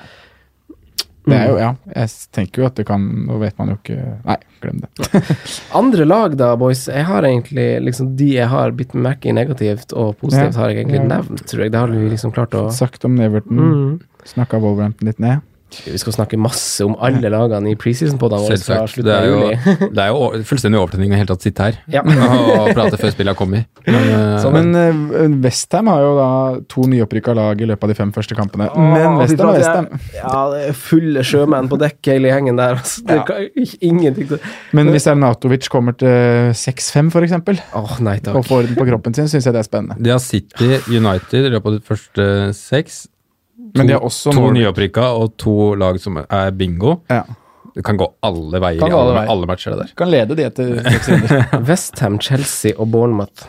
Det 1.31 1.37
er 1.37 1.49
jo, 1.51 1.57
Mm. 1.57 1.61
ja, 1.61 1.75
jeg 2.01 2.09
tenker 2.33 2.63
jo 2.63 2.67
at 2.67 2.75
det 2.77 2.87
kan 2.89 3.03
Nå 3.27 3.37
vet 3.39 3.59
man 3.59 3.69
jo 3.69 3.75
ikke 3.77 3.99
Nei, 4.25 4.37
glem 4.63 4.79
det. 4.81 5.21
Andre 5.77 6.07
lag 6.07 6.37
da, 6.41 6.55
boys. 6.57 6.87
Jeg 6.89 7.05
har 7.05 7.23
egentlig 7.29 7.67
liksom 7.85 8.15
De 8.17 8.31
jeg 8.39 8.49
har 8.49 8.73
bitt 8.73 8.95
meg 8.95 9.05
merke 9.05 9.29
i 9.29 9.35
negativt 9.37 9.93
og 9.93 10.17
positivt, 10.19 10.55
Ja. 10.57 10.61
har 10.63 10.71
jeg 10.71 10.87
egentlig 10.87 11.03
Ja. 11.03 11.09
nevnt, 11.19 11.45
tror 11.47 11.63
jeg. 11.63 11.73
Det 11.73 11.79
har 11.79 11.89
vi 11.93 12.09
liksom 12.09 12.33
klart 12.33 12.57
å 12.57 12.73
Sagt 12.73 13.05
om 13.05 13.15
Neverton, 13.17 13.59
mm. 13.59 14.01
snakka 14.25 14.61
Wolverhampton 14.61 15.07
litt 15.07 15.21
ned. 15.21 15.41
Vi 15.87 15.99
skal 16.01 16.15
snakke 16.17 16.39
masse 16.41 16.85
om 16.87 16.97
alle 17.01 17.31
lagene 17.33 17.71
i 17.73 17.77
preseason 17.79 18.19
på 18.21 18.29
den. 18.33 18.45
Selvsagt. 18.51 18.97
Det 19.11 19.15
er 19.15 19.27
jo, 19.29 19.87
det 19.95 20.03
er 20.03 20.11
jo 20.13 20.43
fullstendig 20.47 20.79
overtenning 20.81 21.13
å 21.15 21.19
helt 21.19 21.31
tatt 21.33 21.45
sitte 21.45 21.67
her 21.69 21.79
Ja. 21.91 22.03
og 22.61 22.71
prate 22.77 22.99
før 23.01 23.13
spillet 23.15 23.33
har 23.33 23.39
kommet. 23.39 23.67
Men, 23.87 24.09
eh, 24.11 24.37
Sånn. 24.43 24.57
Men 24.57 25.07
uh, 25.11 25.37
Westham 25.45 25.89
har 25.93 26.03
jo 26.05 26.11
da 26.19 26.29
to 26.71 26.85
nyopprykka 26.91 27.35
lag 27.37 27.61
i 27.63 27.69
løpet 27.71 27.87
av 27.89 27.93
de 27.93 27.99
fem 27.99 28.13
første 28.15 28.37
kampene. 28.39 28.69
Å, 28.71 28.87
Men 28.95 29.19
Westham 29.21 29.53
er 29.53 29.61
Westham. 29.61 29.89
Ja, 30.17 30.43
det 30.55 30.65
er 30.71 30.77
fulle 30.81 31.25
sjømenn 31.27 31.71
på 31.71 31.79
dekk 31.81 32.13
hele 32.13 32.33
gjengen 32.33 32.61
der. 32.61 32.79
Altså. 32.81 33.05
Det 33.07 33.19
Ja. 33.21 33.25
kan 33.29 33.49
ingenting 33.81 34.29
til 34.35 34.41
Men 34.77 34.91
hvis 34.95 35.07
Arnatovic 35.11 35.69
kommer 35.73 35.97
til 35.99 36.53
6-5 36.57 37.11
f.eks., 37.15 37.63
oh, 37.77 37.97
nei 38.05 38.19
og 38.31 38.45
får 38.47 38.69
den 38.69 38.77
på 38.79 38.87
kroppen 38.89 39.15
sin, 39.17 39.29
syns 39.31 39.47
jeg 39.49 39.55
det 39.57 39.63
er 39.65 39.69
spennende. 39.69 39.97
de 40.03 40.11
har 40.13 40.21
City 40.23 40.77
United 40.91 41.47
i 41.47 41.55
løpet 41.55 41.67
av 41.67 41.79
de 41.79 41.85
første 41.87 42.29
seks. 42.57 43.07
Men 43.75 43.87
de 43.87 43.93
har 43.97 44.01
også 44.07 44.33
to 44.35 44.51
nyopprykka 44.55 45.05
og 45.21 45.37
to 45.39 45.75
lag 45.79 45.99
som 46.03 46.19
er 46.23 46.51
bingo. 46.57 46.97
Ja. 47.11 47.23
Det 47.75 47.85
kan 47.87 47.97
gå 48.01 48.07
alle 48.27 48.59
veier 48.61 48.81
Kan 48.83 48.91
i 48.91 48.95
alle 48.95 49.03
alle, 49.03 49.15
veier. 49.21 49.31
alle 49.31 49.47
matcher. 49.47 49.71
det 49.77 49.79
der. 49.85 49.93
Kan 49.97 50.11
lede 50.11 50.35
de 50.37 50.43
etter 50.49 50.73
seks 50.91 51.09
runder. 51.13 51.45
Westham, 51.69 52.19
Chelsea 52.21 52.73
og 52.77 52.91
Bournemouth 52.91 53.47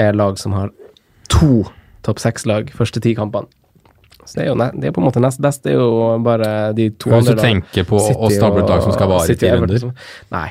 er 0.00 0.12
lag 0.16 0.38
som 0.40 0.52
har 0.56 0.70
to 1.28 1.64
topp 2.06 2.18
seks-lag 2.22 2.70
første 2.72 3.00
ti 3.04 3.12
kampene. 3.14 3.46
Så 4.24 4.38
det 4.38 4.44
er 4.44 4.48
jo 4.52 4.54
ne 4.60 4.70
det 4.78 4.88
er 4.88 4.94
på 4.96 5.00
en 5.02 5.06
måte 5.10 5.20
nest 5.20 5.40
best. 5.42 5.62
Det 5.66 5.72
er 5.74 5.80
jo 5.82 6.16
bare 6.24 6.72
de 6.76 6.88
to 6.96 7.10
Hvis 7.12 7.28
du 7.28 7.36
tenker 7.40 7.84
på 7.88 7.98
å 8.00 8.30
stable 8.32 8.62
et 8.64 8.70
lag 8.70 8.82
som 8.84 8.92
skal 8.96 9.10
vare 9.10 9.28
i 9.28 9.36
ti 9.36 9.50
runder. 9.50 9.84
Nei, 10.32 10.46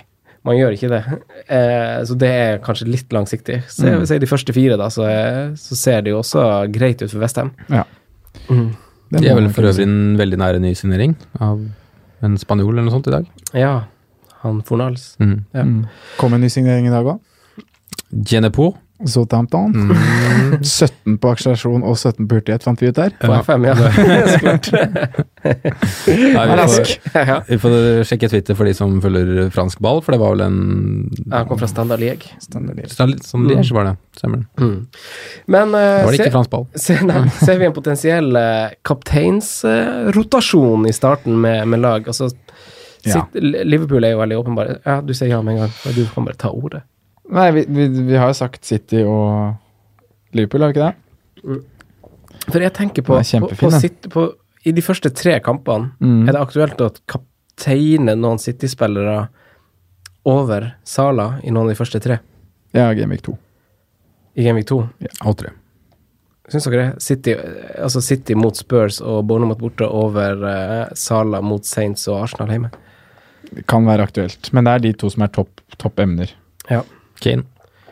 man 0.45 0.57
gjør 0.59 0.75
ikke 0.77 0.89
det. 0.91 0.99
Eh, 1.47 1.95
så 2.09 2.17
det 2.19 2.29
er 2.43 2.59
kanskje 2.65 2.89
litt 2.91 3.09
langsiktig. 3.15 3.61
Se, 3.71 3.87
Mm. 3.89 4.05
se 4.05 4.19
de 4.19 4.29
første 4.29 4.53
fire, 4.53 4.77
da, 4.77 4.89
så, 4.93 5.07
så 5.57 5.75
ser 5.79 6.01
det 6.05 6.11
jo 6.13 6.19
også 6.21 6.43
greit 6.75 7.01
ut 7.01 7.09
for 7.09 7.19
Vestheim. 7.23 7.51
Ja. 7.71 7.85
Mm. 8.49 8.75
Det 9.09 9.21
De 9.23 9.29
er 9.29 9.37
vel 9.37 9.49
for 9.53 9.65
øvrig 9.65 9.85
en 9.87 10.17
veldig 10.19 10.37
nære 10.37 10.59
ny 10.61 10.73
signering 10.77 11.15
av 11.41 11.63
en 12.25 12.35
spanjol 12.37 12.75
eller 12.75 12.85
noe 12.85 12.93
sånt 12.93 13.07
i 13.09 13.13
dag. 13.15 13.25
Ja, 13.57 13.73
han 14.43 14.61
Fornals. 14.67 15.15
Mm. 15.19 15.45
Ja. 15.55 15.63
Mm. 15.63 15.79
Kom 16.19 16.35
en 16.35 16.43
ny 16.45 16.49
signering 16.53 16.87
i 16.87 16.93
dag 16.93 17.07
òg. 17.15 17.19
Genepo. 18.25 18.73
Southampton. 19.07 19.71
Mm. 19.71 19.95
17 20.63 21.17
på 21.23 21.29
akselerasjon 21.31 21.83
og 21.87 21.95
17 21.95 22.27
på 22.27 22.35
hurtighet, 22.39 22.63
fant 22.65 22.81
vi 22.83 22.89
ut 22.91 22.97
der. 22.97 23.13
På 23.21 23.29
Ja. 23.31 23.39
FM, 23.45 23.63
ja. 23.69 23.75
Nei, 26.09 26.45
vi, 26.49 26.55
får, 26.57 27.45
vi 27.47 27.57
får 27.63 27.75
sjekke 28.09 28.27
Twitter 28.31 28.55
for 28.59 28.65
de 28.67 28.73
som 28.75 28.97
følger 29.03 29.47
fransk 29.55 29.79
ball, 29.83 30.01
for 30.03 30.11
det 30.15 30.19
var 30.21 30.29
vel 30.35 30.43
en 30.47 30.59
Han 31.31 31.47
kom 31.49 31.59
fra 31.61 31.69
Standard 31.71 31.99
League. 32.03 32.25
Standard. 32.43 32.75
Sånn 32.91 33.15
sånn 33.23 33.47
Liège 33.49 33.73
var 33.75 33.83
det. 33.91 33.95
Stemmer. 34.19 34.41
Mm. 34.59 34.79
Men 35.47 35.67
uh, 35.75 36.03
var 36.03 36.11
det 36.11 36.17
se- 36.19 36.23
ikke 36.27 36.35
fransk 36.35 36.51
ball. 36.53 36.65
Se, 36.75 36.97
nei, 37.07 37.21
ser 37.39 37.57
vi 37.61 37.65
en 37.69 37.75
potensiell 37.77 38.29
uh, 38.35 38.67
kapteinsrotasjon 38.87 40.87
i 40.89 40.93
starten 40.95 41.33
med, 41.41 41.57
med 41.71 41.79
lag? 41.85 42.01
Altså, 42.11 42.25
Ja. 43.07 43.21
Liverpool 43.39 44.03
er 44.03 44.09
jo 44.11 44.17
veldig 44.19 44.37
åpenbare. 44.41 44.73
Ja, 44.83 44.97
du 44.99 45.13
sier 45.15 45.29
ja 45.31 45.37
med 45.41 45.53
en 45.55 45.59
gang. 45.61 45.71
Du 45.95 46.01
kan 46.11 46.25
bare 46.27 46.35
ta 46.35 46.49
ordet. 46.51 46.81
Nei, 47.29 47.49
vi, 47.53 47.65
vi, 47.69 47.87
vi 48.09 48.17
har 48.17 48.31
jo 48.31 48.37
sagt 48.39 48.65
City 48.65 49.03
og 49.05 49.53
Liverpool, 50.33 50.63
har 50.65 50.71
vi 50.71 50.79
ikke 50.79 50.87
det? 50.89 51.59
For 52.49 52.63
jeg 52.63 52.73
tenker 52.73 53.05
på, 53.05 53.19
på, 53.19 53.49
på, 53.59 53.69
den. 53.69 54.09
på 54.13 54.23
I 54.65 54.73
de 54.75 54.81
første 54.85 55.11
tre 55.15 55.37
kampene, 55.45 55.91
Mm. 56.01 56.23
er 56.27 56.33
det 56.33 56.41
aktuelt 56.41 56.81
å 56.81 56.89
kapteine 57.09 58.15
noen 58.17 58.41
City-spillere 58.41 59.27
over 60.29 60.71
Sala 60.83 61.35
i 61.43 61.51
noen 61.53 61.67
av 61.69 61.73
de 61.75 61.77
første 61.79 62.01
tre? 62.03 62.19
Ja, 62.75 62.89
Gamevik 62.93 63.23
2. 63.25 63.37
I 64.39 64.43
Gamevik 64.45 64.67
2? 64.69 64.81
Alle 65.21 65.39
tre. 65.43 65.53
Syns 66.49 66.65
dere 66.65 66.81
det? 66.81 67.01
City, 67.05 67.35
altså 67.77 68.01
City 68.01 68.33
mot 68.37 68.57
Spurs 68.57 68.99
og 69.05 69.21
Bournemouth 69.29 69.61
borte 69.61 69.85
over 69.85 70.41
uh, 70.41 70.93
Sala 70.97 71.43
mot 71.45 71.65
Saints 71.65 72.07
og 72.09 72.23
Arsenal 72.23 72.49
hjemme? 72.55 72.71
Det 73.53 73.65
kan 73.69 73.85
være 73.85 74.05
aktuelt, 74.09 74.49
men 74.53 74.65
det 74.65 74.73
er 74.73 74.83
de 74.87 74.91
to 74.97 75.09
som 75.13 75.23
er 75.25 75.31
topp 75.33 75.61
topp 75.81 76.01
emner. 76.03 76.31
Ja. 76.69 76.81
Kane. 77.23 77.43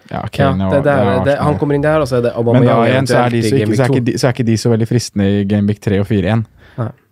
Ja, 0.08 0.22
Kane 0.32 0.64
ja, 0.64 0.70
det 0.72 0.84
det 0.86 0.94
er, 0.96 1.24
det, 1.26 1.36
han 1.44 1.58
kommer 1.60 1.76
inn 1.76 1.84
der, 1.84 2.00
og 2.00 2.08
så 2.08 2.18
er 2.22 2.28
det 2.30 2.32
Men 2.48 2.64
da 2.64 2.78
igjen 2.88 3.08
så 3.10 3.18
er, 3.26 3.30
de 3.36 3.42
så, 3.44 3.56
ikke, 3.58 3.76
så, 3.76 3.84
er 3.84 3.92
ikke 3.92 4.06
de, 4.08 4.14
så 4.18 4.28
er 4.30 4.36
ikke 4.38 4.46
de 4.48 4.58
så 4.62 4.72
veldig 4.72 4.88
fristende 4.88 5.28
i 5.28 5.44
Gamebic 5.50 5.82
3 5.84 6.00
og 6.00 6.08
4 6.08 6.24
igjen. 6.30 6.46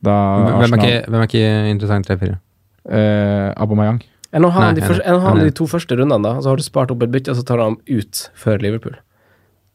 Da 0.05 0.15
Hvem 0.61 0.75
er 0.77 0.79
ikke, 0.79 0.99
hvem 1.09 1.21
er 1.21 1.29
ikke 1.29 1.47
interessant 1.73 2.07
3-4? 2.11 2.35
eh, 2.85 3.49
Aubameyang. 3.57 3.99
Enn 4.35 4.45
å 4.45 4.51
ha 4.51 4.67
han 4.69 4.75
de, 4.77 5.43
de 5.47 5.51
to 5.55 5.65
første 5.67 5.95
rundene, 5.97 6.21
da. 6.23 6.37
Så 6.43 6.51
har 6.51 6.59
du 6.59 6.63
spart 6.63 6.91
opp 6.93 7.03
et 7.03 7.11
bytte, 7.11 7.31
og 7.33 7.39
så 7.39 7.43
tar 7.47 7.57
du 7.59 7.63
ham 7.65 7.77
ut 7.87 8.23
før 8.35 8.61
Liverpool. 8.63 8.95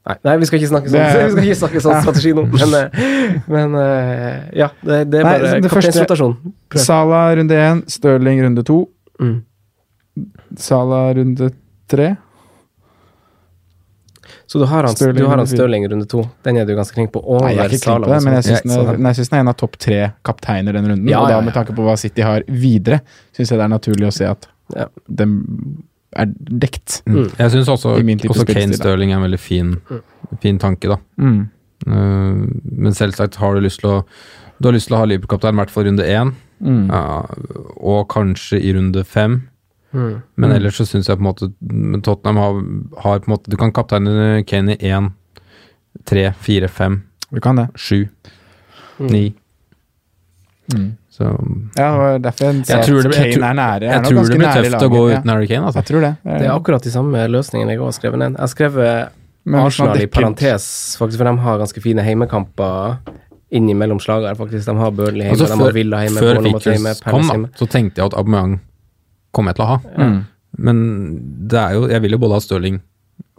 Nei, 0.09 0.16
nei 0.24 0.34
vi 0.41 0.47
skal 0.49 0.61
ikke 0.61 0.70
snakke 0.70 0.88
sånn, 0.93 1.01
Det- 1.01 1.24
vi 1.26 1.30
skal 1.32 1.45
ikke 1.51 1.59
snakke 1.61 1.82
sånn 1.84 2.01
strategi 2.05 2.32
nå, 2.36 2.47
men, 2.49 2.72
eh, 2.78 3.43
men 3.53 3.74
eh, 3.82 4.49
ja. 4.62 4.70
Det, 4.80 5.03
det 5.12 5.20
er 5.20 5.26
Nei, 5.28 5.32
bare 5.34 5.61
det 5.61 5.72
første- 5.72 5.91
kapteinsrotasjon. 5.93 6.34
Prøv. 6.72 6.84
Salah 6.86 7.26
runde 7.36 7.61
1, 7.66 7.84
Stirling 7.99 8.43
runde 8.47 8.64
2, 8.72 8.80
Mm. 9.20 9.38
Sala 10.57 11.03
runde 11.14 11.51
3. 11.93 12.16
Så 14.51 14.59
du 14.59 14.64
har 14.66 14.82
han, 14.82 14.94
Stirling, 14.96 15.14
du 15.22 15.26
har 15.30 15.38
han. 15.38 15.46
Stirling 15.46 15.84
runde 15.92 16.07
to. 16.11 16.24
Den 16.42 16.57
er 16.59 16.64
du 16.66 16.72
ganske 16.74 16.96
klink 16.96 17.12
på. 17.14 17.20
Over 17.22 17.44
Nei, 17.46 17.53
jeg 17.55 17.62
er 17.62 17.74
ikke 17.76 17.84
klink 17.84 18.07
på 18.07 18.11
det, 18.11 18.16
men 18.24 18.34
jeg 18.34 18.46
syns 18.48 18.64
den, 18.66 19.05
den 19.05 19.36
er 19.38 19.44
en 19.44 19.51
av 19.53 19.57
topp 19.61 19.76
tre 19.78 19.98
kapteiner 20.26 20.74
den 20.74 20.88
runden. 20.90 21.11
Ja, 21.12 21.20
og 21.22 21.30
da 21.30 21.36
med 21.46 21.55
tanke 21.55 21.76
på 21.76 21.84
hva 21.86 21.94
City 22.01 22.24
har 22.26 22.42
videre, 22.51 22.98
syns 23.36 23.53
jeg 23.55 23.61
det 23.61 23.68
er 23.68 23.72
naturlig 23.76 24.09
å 24.09 24.12
se 24.16 24.26
at 24.26 24.48
Ja. 24.74 24.88
den 25.07 25.36
er 26.16 26.26
dekt. 26.34 27.03
Mm. 27.07 27.30
Jeg 27.38 27.51
syns 27.55 27.68
også, 27.70 27.94
også 28.03 28.46
Kane. 28.51 28.74
Stirling 28.74 29.12
er 29.12 29.20
en 29.20 29.22
veldig 29.28 29.38
fin, 29.38 29.76
fin 30.42 30.59
tanke, 30.59 30.88
da. 30.90 30.98
Mm. 31.18 31.48
Uh, 31.86 32.51
men 32.74 32.92
selvsagt 32.92 33.38
har 33.40 33.55
du 33.55 33.61
lyst 33.64 33.80
til 33.80 33.88
å 33.90 34.05
Du 34.61 34.66
har 34.68 34.74
lyst 34.74 34.90
til 34.90 34.96
å 34.98 34.98
ha 35.01 35.07
Liverpool-kaptein, 35.09 35.55
i 35.55 35.62
hvert 35.62 35.70
fall 35.72 35.84
runde 35.88 36.05
én, 36.05 36.34
Mm. 36.61 36.90
ja, 36.90 37.24
og 37.80 38.09
kanskje 38.12 38.59
i 38.61 38.74
runde 38.76 39.07
fem. 39.07 39.48
Mm. 39.93 40.22
Men 40.36 40.51
Mm. 40.51 40.57
ellers 40.57 40.76
så 40.78 40.86
syns 40.86 41.09
jeg 41.09 41.18
på 41.18 41.20
en 41.20 41.32
måte 41.32 42.03
Tottenham 42.03 42.36
har, 42.36 42.53
har 43.03 43.18
på 43.20 43.26
en 43.28 43.34
måte 43.36 43.51
Du 43.51 43.57
kan 43.57 43.72
kapteine 43.72 44.45
Kane 44.47 44.76
i 44.76 44.91
én 44.91 45.12
tre, 46.07 46.32
fire, 46.38 46.68
fem, 46.68 47.03
Du 47.32 47.41
kan 47.41 47.57
det. 47.57 47.68
sju, 47.74 48.09
Mm. 49.01 49.11
ni. 49.11 49.34
Mm. 50.72 50.97
Så 51.11 51.24
Ja, 51.76 51.91
det 51.91 51.99
var 51.99 52.18
derfor 52.18 52.45
jeg 52.53 52.66
sa 52.66 52.72
Jeg 52.74 52.80
at 52.80 52.86
tror 52.86 53.03
det- 53.03 53.12
Kane 53.14 53.32
tror- 53.32 53.45
er 53.51 53.55
nære. 53.55 53.80
jeg 53.80 54.03
tror 54.05 54.28
det 54.28 54.38
blir 54.38 54.49
tøft 54.49 54.82
å 54.82 54.91
gå 54.91 55.11
ja. 55.11 55.18
uten 55.18 55.28
Harry 55.30 55.47
Kane, 55.47 55.66
altså. 55.66 55.74
Jeg 55.76 55.84
tror 55.86 56.01
det. 56.01 56.16
Det 56.24 56.47
er 56.47 56.53
akkurat 56.61 56.82
de 56.82 56.91
samme 56.91 57.28
løsningene 57.28 57.68
jeg 57.70 57.78
har 57.80 57.91
skrevet 57.93 58.18
ned. 58.18 58.36
Jeg 58.38 58.49
skrevet 58.49 59.09
Men 59.45 59.61
Arsenal 59.66 59.97
i 60.01 60.07
parentes, 60.07 60.97
faktisk, 60.99 61.16
for 61.18 61.24
de 61.24 61.36
har 61.38 61.59
ganske 61.59 61.80
fine 61.82 61.99
heimekamper 62.03 62.99
innimellom 63.51 63.99
slager. 63.99 64.36
faktisk. 64.36 64.64
De 64.66 64.74
har 64.76 64.91
Burnley 64.93 65.22
hjemme, 65.26 65.30
Altså, 65.32 65.49
de 65.59 65.64
har 65.64 65.72
Villa 65.72 65.97
hjemme, 66.07 66.20
før 66.20 66.34
Bournemouth 66.36 67.03
kom, 67.03 67.43
da, 67.43 67.49
så 67.57 67.66
tenkte 67.68 67.97
jeg 67.97 68.05
at 68.07 68.12
Aubameyang 68.14 68.61
kom 69.36 69.50
jeg 69.50 69.58
til 69.58 69.66
å 69.66 69.72
ha. 69.72 69.80
Mm. 69.96 70.20
Men 70.60 70.78
det 71.50 71.58
er 71.60 71.76
jo 71.76 71.88
Jeg 71.88 72.02
vil 72.02 72.16
jo 72.16 72.18
både 72.22 72.36
ha 72.36 72.42
Stirling, 72.42 72.80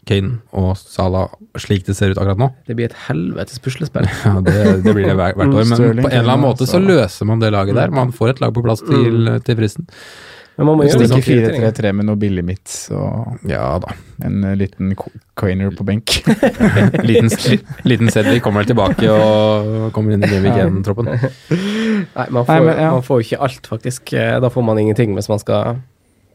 Kane 0.07 0.39
og 0.57 0.73
Salah 0.79 1.27
slik 1.59 1.83
det 1.85 1.97
ser 1.97 2.13
ut 2.13 2.19
akkurat 2.21 2.39
nå. 2.39 2.47
Det 2.65 2.77
blir 2.77 2.89
et 2.89 2.97
helvetes 3.07 3.61
puslespill. 3.61 4.07
Ja, 4.25 4.39
det, 4.45 4.57
det 4.85 4.95
blir 4.95 5.09
det 5.09 5.17
hvert 5.19 5.37
år. 5.43 5.61
Men 5.61 5.75
Stirling, 5.75 6.05
på 6.05 6.11
en 6.11 6.19
eller 6.23 6.33
annen 6.33 6.45
måte 6.47 6.67
så 6.69 6.81
løser 6.81 7.29
man 7.29 7.43
det 7.43 7.51
laget 7.53 7.77
der. 7.77 7.93
Man 7.93 8.13
får 8.15 8.35
et 8.35 8.43
lag 8.43 8.55
på 8.55 8.63
plass 8.65 8.83
til, 8.87 9.35
til 9.45 9.59
fristen. 9.59 9.89
Men 10.61 10.67
man 10.69 10.77
må 10.77 10.85
jo 10.85 10.91
gjøre 10.93 11.07
det 11.09 11.17
det 11.17 11.51
4-3-3 11.57 11.91
med 11.97 12.05
noe 12.07 12.19
billig 12.21 12.43
midt 12.45 12.69
så 12.69 13.01
Ja 13.49 13.65
da. 13.81 13.95
en 14.27 14.43
eh, 14.45 14.53
liten 14.59 14.91
coiner 15.39 15.71
på 15.73 15.85
benk. 15.87 16.19
Liten, 17.09 17.31
liten 17.89 18.11
Sedley 18.13 18.37
kommer 18.45 18.61
vel 18.61 18.69
tilbake 18.75 19.09
og 19.09 19.89
kommer 19.95 20.13
inn 20.13 20.21
i 20.21 20.29
Game 20.29 20.45
Week 20.45 20.59
1-troppen. 20.61 21.09
Nei, 22.17 22.27
man 22.29 22.45
får, 22.45 22.51
Nei, 22.53 22.59
men, 22.67 22.75
ja. 22.77 22.91
man 22.93 23.05
får 23.07 23.23
ikke 23.25 23.39
alt, 23.47 23.69
faktisk. 23.73 24.13
Eh, 24.13 24.35
Da 24.43 24.51
får 24.53 24.65
man 24.69 24.79
ingenting 24.83 25.15
hvis 25.17 25.29
man 25.31 25.41
skal 25.41 25.81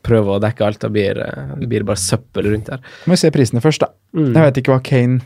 prøve 0.07 0.37
å 0.37 0.43
dekke 0.43 0.67
alt. 0.67 0.81
Da 0.83 0.91
blir 0.93 1.23
eh, 1.23 1.55
det 1.63 1.71
blir 1.71 1.87
bare 1.87 2.03
søppel 2.03 2.51
rundt 2.53 2.73
der. 2.73 2.83
Må 3.07 3.15
vi 3.15 3.23
se 3.23 3.31
prisene 3.35 3.63
først, 3.65 3.87
da. 3.87 3.93
Mm. 4.17 4.33
Jeg 4.33 4.43
vet 4.49 4.61
ikke 4.65 4.75
hva 4.75 4.83
Kane 4.91 5.23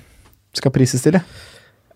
skal 0.57 0.72
prises 0.74 1.03
til. 1.05 1.16
jeg. 1.16 1.49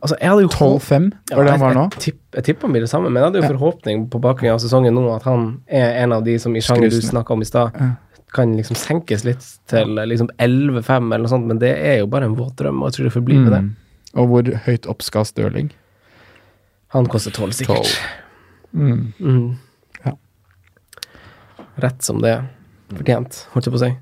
Altså, 0.05 0.17
jeg 0.21 0.29
hadde 0.29 0.43
jo 0.45 0.49
12-5 0.53 1.05
var 1.33 1.47
det 1.47 1.53
han 1.55 1.61
var 1.63 1.75
nå. 1.79 1.83
jeg, 1.95 2.01
tipp, 2.05 2.19
jeg 2.37 2.45
tipper 2.45 2.67
han 2.69 2.73
blir 2.77 2.83
det 2.85 2.91
samme, 2.91 3.09
men 3.09 3.17
jeg 3.23 3.25
hadde 3.31 3.39
jo 3.41 3.45
Ja. 3.47 3.53
forhåpning 3.55 4.03
på 4.13 4.19
bakgrunn 4.21 4.53
av 4.53 4.59
sesongen 4.61 4.93
nå 4.93 5.05
at 5.15 5.23
han 5.25 5.47
er 5.67 5.95
en 6.03 6.13
av 6.13 6.25
de 6.27 6.35
som 6.39 6.53
i 6.55 6.61
sjangeren 6.61 6.93
du 6.93 7.01
snakka 7.01 7.33
om 7.33 7.41
i 7.41 7.49
stad, 7.49 7.73
Ja. 7.81 7.89
kan 8.35 8.53
liksom 8.59 8.77
senkes 8.77 9.25
litt 9.25 9.41
til 9.71 9.95
liksom 9.97 10.29
11-5 10.39 11.09
eller 11.15 11.25
noe 11.25 11.33
sånt, 11.33 11.47
men 11.49 11.59
det 11.59 11.73
er 11.79 11.99
jo 12.03 12.07
bare 12.07 12.25
en 12.29 12.37
våt 12.37 12.55
drøm, 12.57 12.83
og 12.83 12.91
jeg 12.93 12.99
tror 12.99 13.05
det 13.09 13.15
forblir 13.17 13.41
med 13.45 13.53
det. 13.53 13.63
Mm. 13.63 13.77
Og 14.21 14.29
hvor 14.29 14.43
høyt 14.67 14.87
opp 14.93 15.03
skal 15.03 15.25
Stirling? 15.25 15.71
Han 16.89 17.07
koster 17.07 17.31
12 17.33 17.53
sikkert. 17.53 17.97
Mm. 18.75 19.15
Mm. 19.21 19.57
Ja. 20.05 20.13
Rett 21.79 22.03
som 22.03 22.21
det 22.23 22.31
er. 22.37 22.45
Fortjent, 22.95 23.47
holdt 23.55 23.67
jeg 23.67 23.75
på 23.75 23.81
å 23.81 23.85
si. 23.89 23.93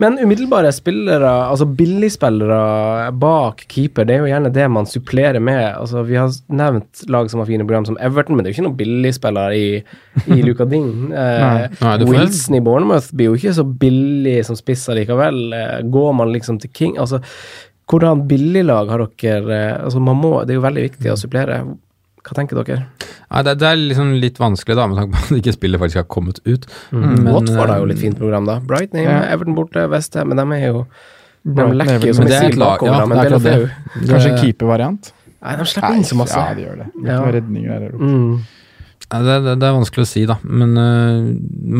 Men 0.00 0.16
umiddelbare 0.18 0.70
spillere, 0.72 1.30
altså 1.50 1.66
billigspillere 1.68 3.10
bak 3.20 3.64
keeper, 3.68 4.06
det 4.08 4.14
er 4.14 4.22
jo 4.22 4.30
gjerne 4.30 4.52
det 4.54 4.68
man 4.72 4.88
supplerer 4.88 5.42
med. 5.42 5.60
Altså, 5.76 6.04
vi 6.08 6.16
har 6.16 6.32
nevnt 6.48 7.04
lag 7.12 7.28
som 7.30 7.42
har 7.42 7.50
fine 7.50 7.66
program 7.66 7.86
som 7.88 7.98
Everton, 8.00 8.36
men 8.36 8.44
det 8.44 8.50
er 8.50 8.54
jo 8.54 8.58
ikke 8.58 8.66
noen 8.68 8.78
billigspillere 8.80 9.58
i, 9.58 9.82
i 10.32 10.40
Luka 10.46 10.66
Ding. 10.68 11.12
Eh, 11.12 11.68
Nei. 11.82 11.98
Wilson 12.08 12.56
i 12.56 12.62
Bournemouth 12.64 13.12
blir 13.12 13.30
jo 13.30 13.38
ikke 13.38 13.54
så 13.58 13.66
billig 13.66 14.38
som 14.48 14.58
spiss 14.58 14.86
likevel. 14.96 15.44
Eh, 15.58 15.78
går 15.92 16.16
man 16.16 16.32
liksom 16.32 16.60
til 16.62 16.72
King 16.72 16.98
Altså, 17.00 17.20
hvordan 17.90 18.26
billiglag 18.28 18.90
har 18.92 19.02
dere 19.20 19.56
eh, 19.56 19.78
Altså, 19.84 20.00
man 20.00 20.16
må 20.20 20.30
Det 20.44 20.54
er 20.54 20.60
jo 20.60 20.66
veldig 20.66 20.84
viktig 20.88 21.12
å 21.12 21.18
supplere. 21.20 21.62
Hva 22.22 22.36
tenker 22.38 22.58
dere? 22.62 22.84
Ja, 23.32 23.40
det, 23.42 23.56
det 23.58 23.66
er 23.66 23.78
liksom 23.80 24.12
litt 24.22 24.36
vanskelig, 24.38 24.76
da, 24.78 24.84
med 24.86 24.98
tanke 25.00 25.16
på 25.16 25.22
at 25.24 25.38
ikke 25.40 25.54
spillet 25.56 25.80
faktisk 25.82 25.98
har 26.02 26.06
kommet 26.12 26.38
ut. 26.46 26.66
Men, 26.92 27.24
Watford 27.26 27.72
har 27.72 27.80
jo 27.80 27.88
eh, 27.88 27.90
litt 27.94 28.02
fint 28.04 28.18
program, 28.20 28.46
da. 28.46 28.60
Brighton 28.62 29.02
Ja. 29.02 29.16
Everton 29.32 29.56
borte, 29.58 29.88
Westham, 29.90 30.30
men 30.30 30.38
de 30.38 30.58
er 30.60 30.68
jo 30.70 30.84
De 31.42 31.66
lekker 31.74 32.06
jo 32.06 32.14
som 32.14 32.28
et 32.28 32.54
lag- 32.54 32.78
bakover, 32.78 32.94
ja, 33.00 33.06
men 33.10 33.18
det 33.18 33.52
er 33.52 33.66
det. 33.66 34.06
Kanskje 34.06 34.34
keepervariant? 34.38 35.12
Nei, 35.42 35.56
de 35.58 35.64
slipper 35.66 35.96
inn 35.98 36.04
så 36.06 36.14
masse. 36.20 36.38
Ja, 36.38 36.54
de 36.54 36.62
gjør 36.68 36.76
det. 36.84 36.90
Det 37.02 37.10
Ja. 37.16 37.22
redninger 37.34 37.80
der. 37.80 37.94
oppe. 37.96 38.10
Mm. 38.12 38.34
Ja, 39.12 39.18
det, 39.26 39.38
det, 39.44 39.54
det 39.60 39.66
er 39.68 39.74
vanskelig 39.74 40.04
å 40.06 40.08
si, 40.12 40.22
da. 40.30 40.36
Men 40.46 40.76
uh, 40.78 41.32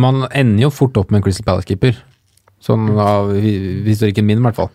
man 0.02 0.24
ender 0.34 0.64
jo 0.66 0.70
fort 0.74 0.96
opp 0.98 1.12
med 1.14 1.20
en 1.20 1.26
Crystal 1.28 1.46
Palace-keeper. 1.46 1.94
Sånn 2.62 2.84
av 3.02 3.32
hi- 3.42 3.82
historikken 3.88 4.24
min, 4.28 4.38
i 4.38 4.46
hvert 4.46 4.54
fall. 4.60 4.68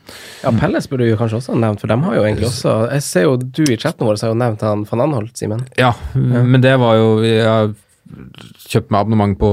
Ja, 0.44 0.52
Pelles 0.60 0.90
burde 0.92 1.08
du 1.08 1.16
kanskje 1.16 1.38
også 1.40 1.54
ha 1.56 1.60
nevnt, 1.62 1.80
for 1.80 1.88
de 1.88 1.96
har 2.04 2.16
jo 2.18 2.24
egentlig 2.28 2.50
også 2.50 2.74
Jeg 2.92 3.04
ser 3.06 3.24
jo 3.30 3.38
du 3.40 3.62
i 3.64 3.78
chatten 3.80 4.04
vår 4.08 4.20
har 4.22 4.34
jo 4.34 4.40
nevnt 4.42 4.66
han 4.68 4.84
van 4.90 5.04
Anholt, 5.06 5.38
Simen. 5.40 5.64
Ja, 5.80 5.94
men 6.16 6.60
det 6.62 6.74
var 6.82 6.98
jo 7.00 7.08
Jeg 7.24 7.46
har 7.48 7.72
kjøpt 8.68 8.92
meg 8.92 9.02
abonnement 9.04 9.38
på 9.40 9.50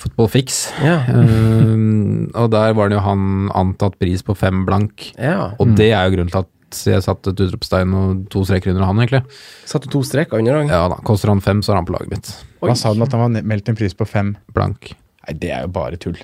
Football 0.00 0.28
Fix. 0.32 0.58
Ja. 0.82 0.98
um, 1.12 2.30
og 2.34 2.50
der 2.52 2.72
var 2.76 2.88
det 2.90 2.96
jo 2.98 3.02
han 3.04 3.48
antatt 3.54 3.98
pris 4.00 4.22
på 4.24 4.36
fem 4.36 4.64
blank. 4.68 5.10
ja. 5.20 5.50
Og 5.60 5.74
det 5.76 5.90
er 5.92 6.08
jo 6.08 6.16
grunnen 6.16 6.32
til 6.32 6.42
at 6.44 6.50
jeg 6.88 7.04
satte 7.04 7.30
et 7.30 7.40
utropstegn 7.44 7.92
og 7.94 8.24
to 8.32 8.42
streker 8.48 8.72
under 8.72 8.88
han, 8.88 8.98
egentlig. 9.04 9.20
Satte 9.68 9.90
to 9.92 10.00
streker 10.02 10.40
under 10.40 10.56
han? 10.58 10.72
Ja 10.72 10.88
da, 10.90 10.96
Koster 11.06 11.30
han 11.30 11.40
fem, 11.44 11.60
så 11.62 11.72
er 11.72 11.76
han 11.82 11.86
på 11.86 11.94
laget 11.94 12.10
mitt. 12.16 12.32
Hva 12.64 12.74
sa 12.76 12.92
du 12.96 13.04
at 13.04 13.12
han 13.14 13.22
var 13.28 13.44
meldt 13.46 13.68
en 13.70 13.76
pris 13.78 13.94
på 13.94 14.06
fem? 14.08 14.32
Blank. 14.56 14.94
Nei, 15.24 15.36
det 15.40 15.52
er 15.54 15.62
jo 15.68 15.70
bare 15.76 15.96
tull. 16.00 16.18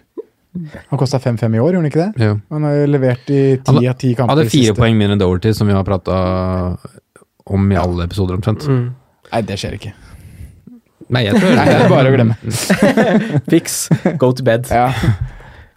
Han 0.91 0.99
kosta 0.99 1.19
5-5 1.23 1.55
i 1.57 1.61
år, 1.63 1.73
gjorde 1.73 1.77
han 1.79 1.87
ikke 1.91 2.05
det? 2.05 2.25
Jo. 2.27 2.37
Han 2.51 2.65
har 2.67 2.87
levert 2.91 3.29
i 3.31 3.41
ti 3.57 3.63
Han 3.71 3.77
av 3.87 3.95
ti 4.01 4.09
kamper. 4.15 4.31
Han 4.33 4.39
Hadde 4.41 4.51
fire 4.51 4.75
poeng 4.75 4.97
mindre 4.99 5.15
enn 5.15 5.21
Doverty, 5.23 5.53
som 5.55 5.69
vi 5.71 5.77
har 5.77 5.85
prata 5.87 6.17
om 7.51 7.69
i 7.73 7.77
alle 7.79 8.05
episoder 8.09 8.35
omtrent. 8.39 8.67
Mm. 8.67 8.89
Nei, 9.31 9.43
det 9.47 9.59
skjer 9.63 9.77
ikke. 9.79 9.93
Nei, 11.11 11.23
jeg 11.29 11.37
tror 11.41 11.55
Nei, 11.55 11.67
det 11.71 11.77
er 11.85 11.93
bare 11.93 12.11
å 12.11 12.15
glemme. 12.17 12.37
Fiks. 13.53 13.77
Go 14.19 14.33
to 14.35 14.47
bed. 14.47 14.67
Ja. 14.71 14.89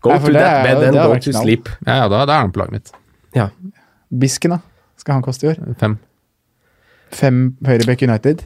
Go 0.04 0.10
Nei, 0.12 0.20
to 0.26 0.34
that 0.34 0.50
er- 0.50 0.66
bed 0.68 0.88
and 0.90 0.98
go 0.98 1.14
to 1.18 1.32
knall. 1.32 1.44
sleep. 1.46 1.70
Ja, 1.86 2.00
ja, 2.04 2.08
da, 2.12 2.24
da 2.30 2.40
er 2.40 2.48
han 2.48 2.52
på 2.56 2.64
laget 2.64 2.80
mitt. 2.80 2.92
Ja. 3.38 3.50
Bisken, 4.10 4.58
da? 4.58 4.60
Skal 5.02 5.18
han 5.20 5.24
koste 5.26 5.48
i 5.48 5.54
år? 5.54 5.62
Fem. 5.82 5.96
Fem 7.14 7.40
Høyrebekk 7.66 8.04
United? 8.10 8.44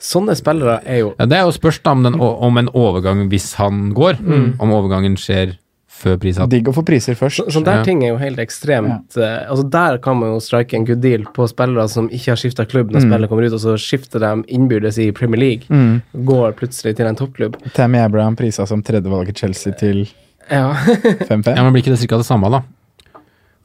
Sånne 0.00 0.32
spillere 0.38 0.78
er 0.88 1.02
jo 1.02 1.14
Ja, 1.18 1.26
det 1.28 1.36
er 1.38 1.42
jo 1.44 1.52
spørs 1.52 1.80
om, 1.90 2.02
den, 2.06 2.14
om 2.20 2.56
en 2.58 2.68
overgang 2.72 3.26
hvis 3.28 3.54
han 3.60 3.90
går. 3.92 4.16
Om 4.58 4.70
overgangen 4.72 5.16
skjer 5.20 5.58
før 6.00 6.16
prissatt. 6.16 6.48
Digg 6.48 6.64
å 6.70 6.72
få 6.72 6.80
priser 6.86 7.12
først. 7.18 7.42
så, 7.42 7.50
Sånn 7.52 7.64
der 7.66 7.76
Ja. 7.80 7.84
ting 7.84 8.02
er 8.02 8.08
jo 8.14 8.16
helt 8.16 8.38
ekstremt 8.40 9.18
eh, 9.20 9.44
Altså 9.50 9.68
Der 9.68 9.98
kan 9.98 10.16
man 10.16 10.30
jo 10.32 10.38
strike 10.40 10.72
en 10.72 10.86
good 10.86 11.02
deal 11.02 11.26
på 11.36 11.44
spillere 11.50 11.84
som 11.92 12.08
ikke 12.08 12.30
har 12.32 12.36
skifta 12.40 12.64
klubb 12.64 12.90
når 12.94 13.04
spillet 13.04 13.28
kommer 13.28 13.44
ut, 13.44 13.52
og 13.52 13.60
så 13.60 13.74
skifter 13.76 14.18
de 14.24 14.42
innbyrdes 14.48 14.96
i 14.98 15.10
Premier 15.12 15.38
League. 15.38 15.66
Mm. 15.68 16.00
Går 16.24 16.56
plutselig 16.56 16.96
til 16.96 17.06
en 17.06 17.16
toppklubb. 17.16 17.58
Tammy 17.74 17.98
Abraham 17.98 18.34
prisa 18.36 18.64
som 18.66 18.80
tredjevalget 18.82 19.36
Chelsea 19.36 19.74
til 19.76 20.06
Ja. 20.50 20.72
5-5. 21.28 21.54
Ja, 21.56 21.62
men 21.62 21.72
Blir 21.74 21.82
ikke 21.84 21.92
det 21.92 22.00
cirka 22.00 22.16
det 22.16 22.24
samme, 22.26 22.48
da? 22.50 22.62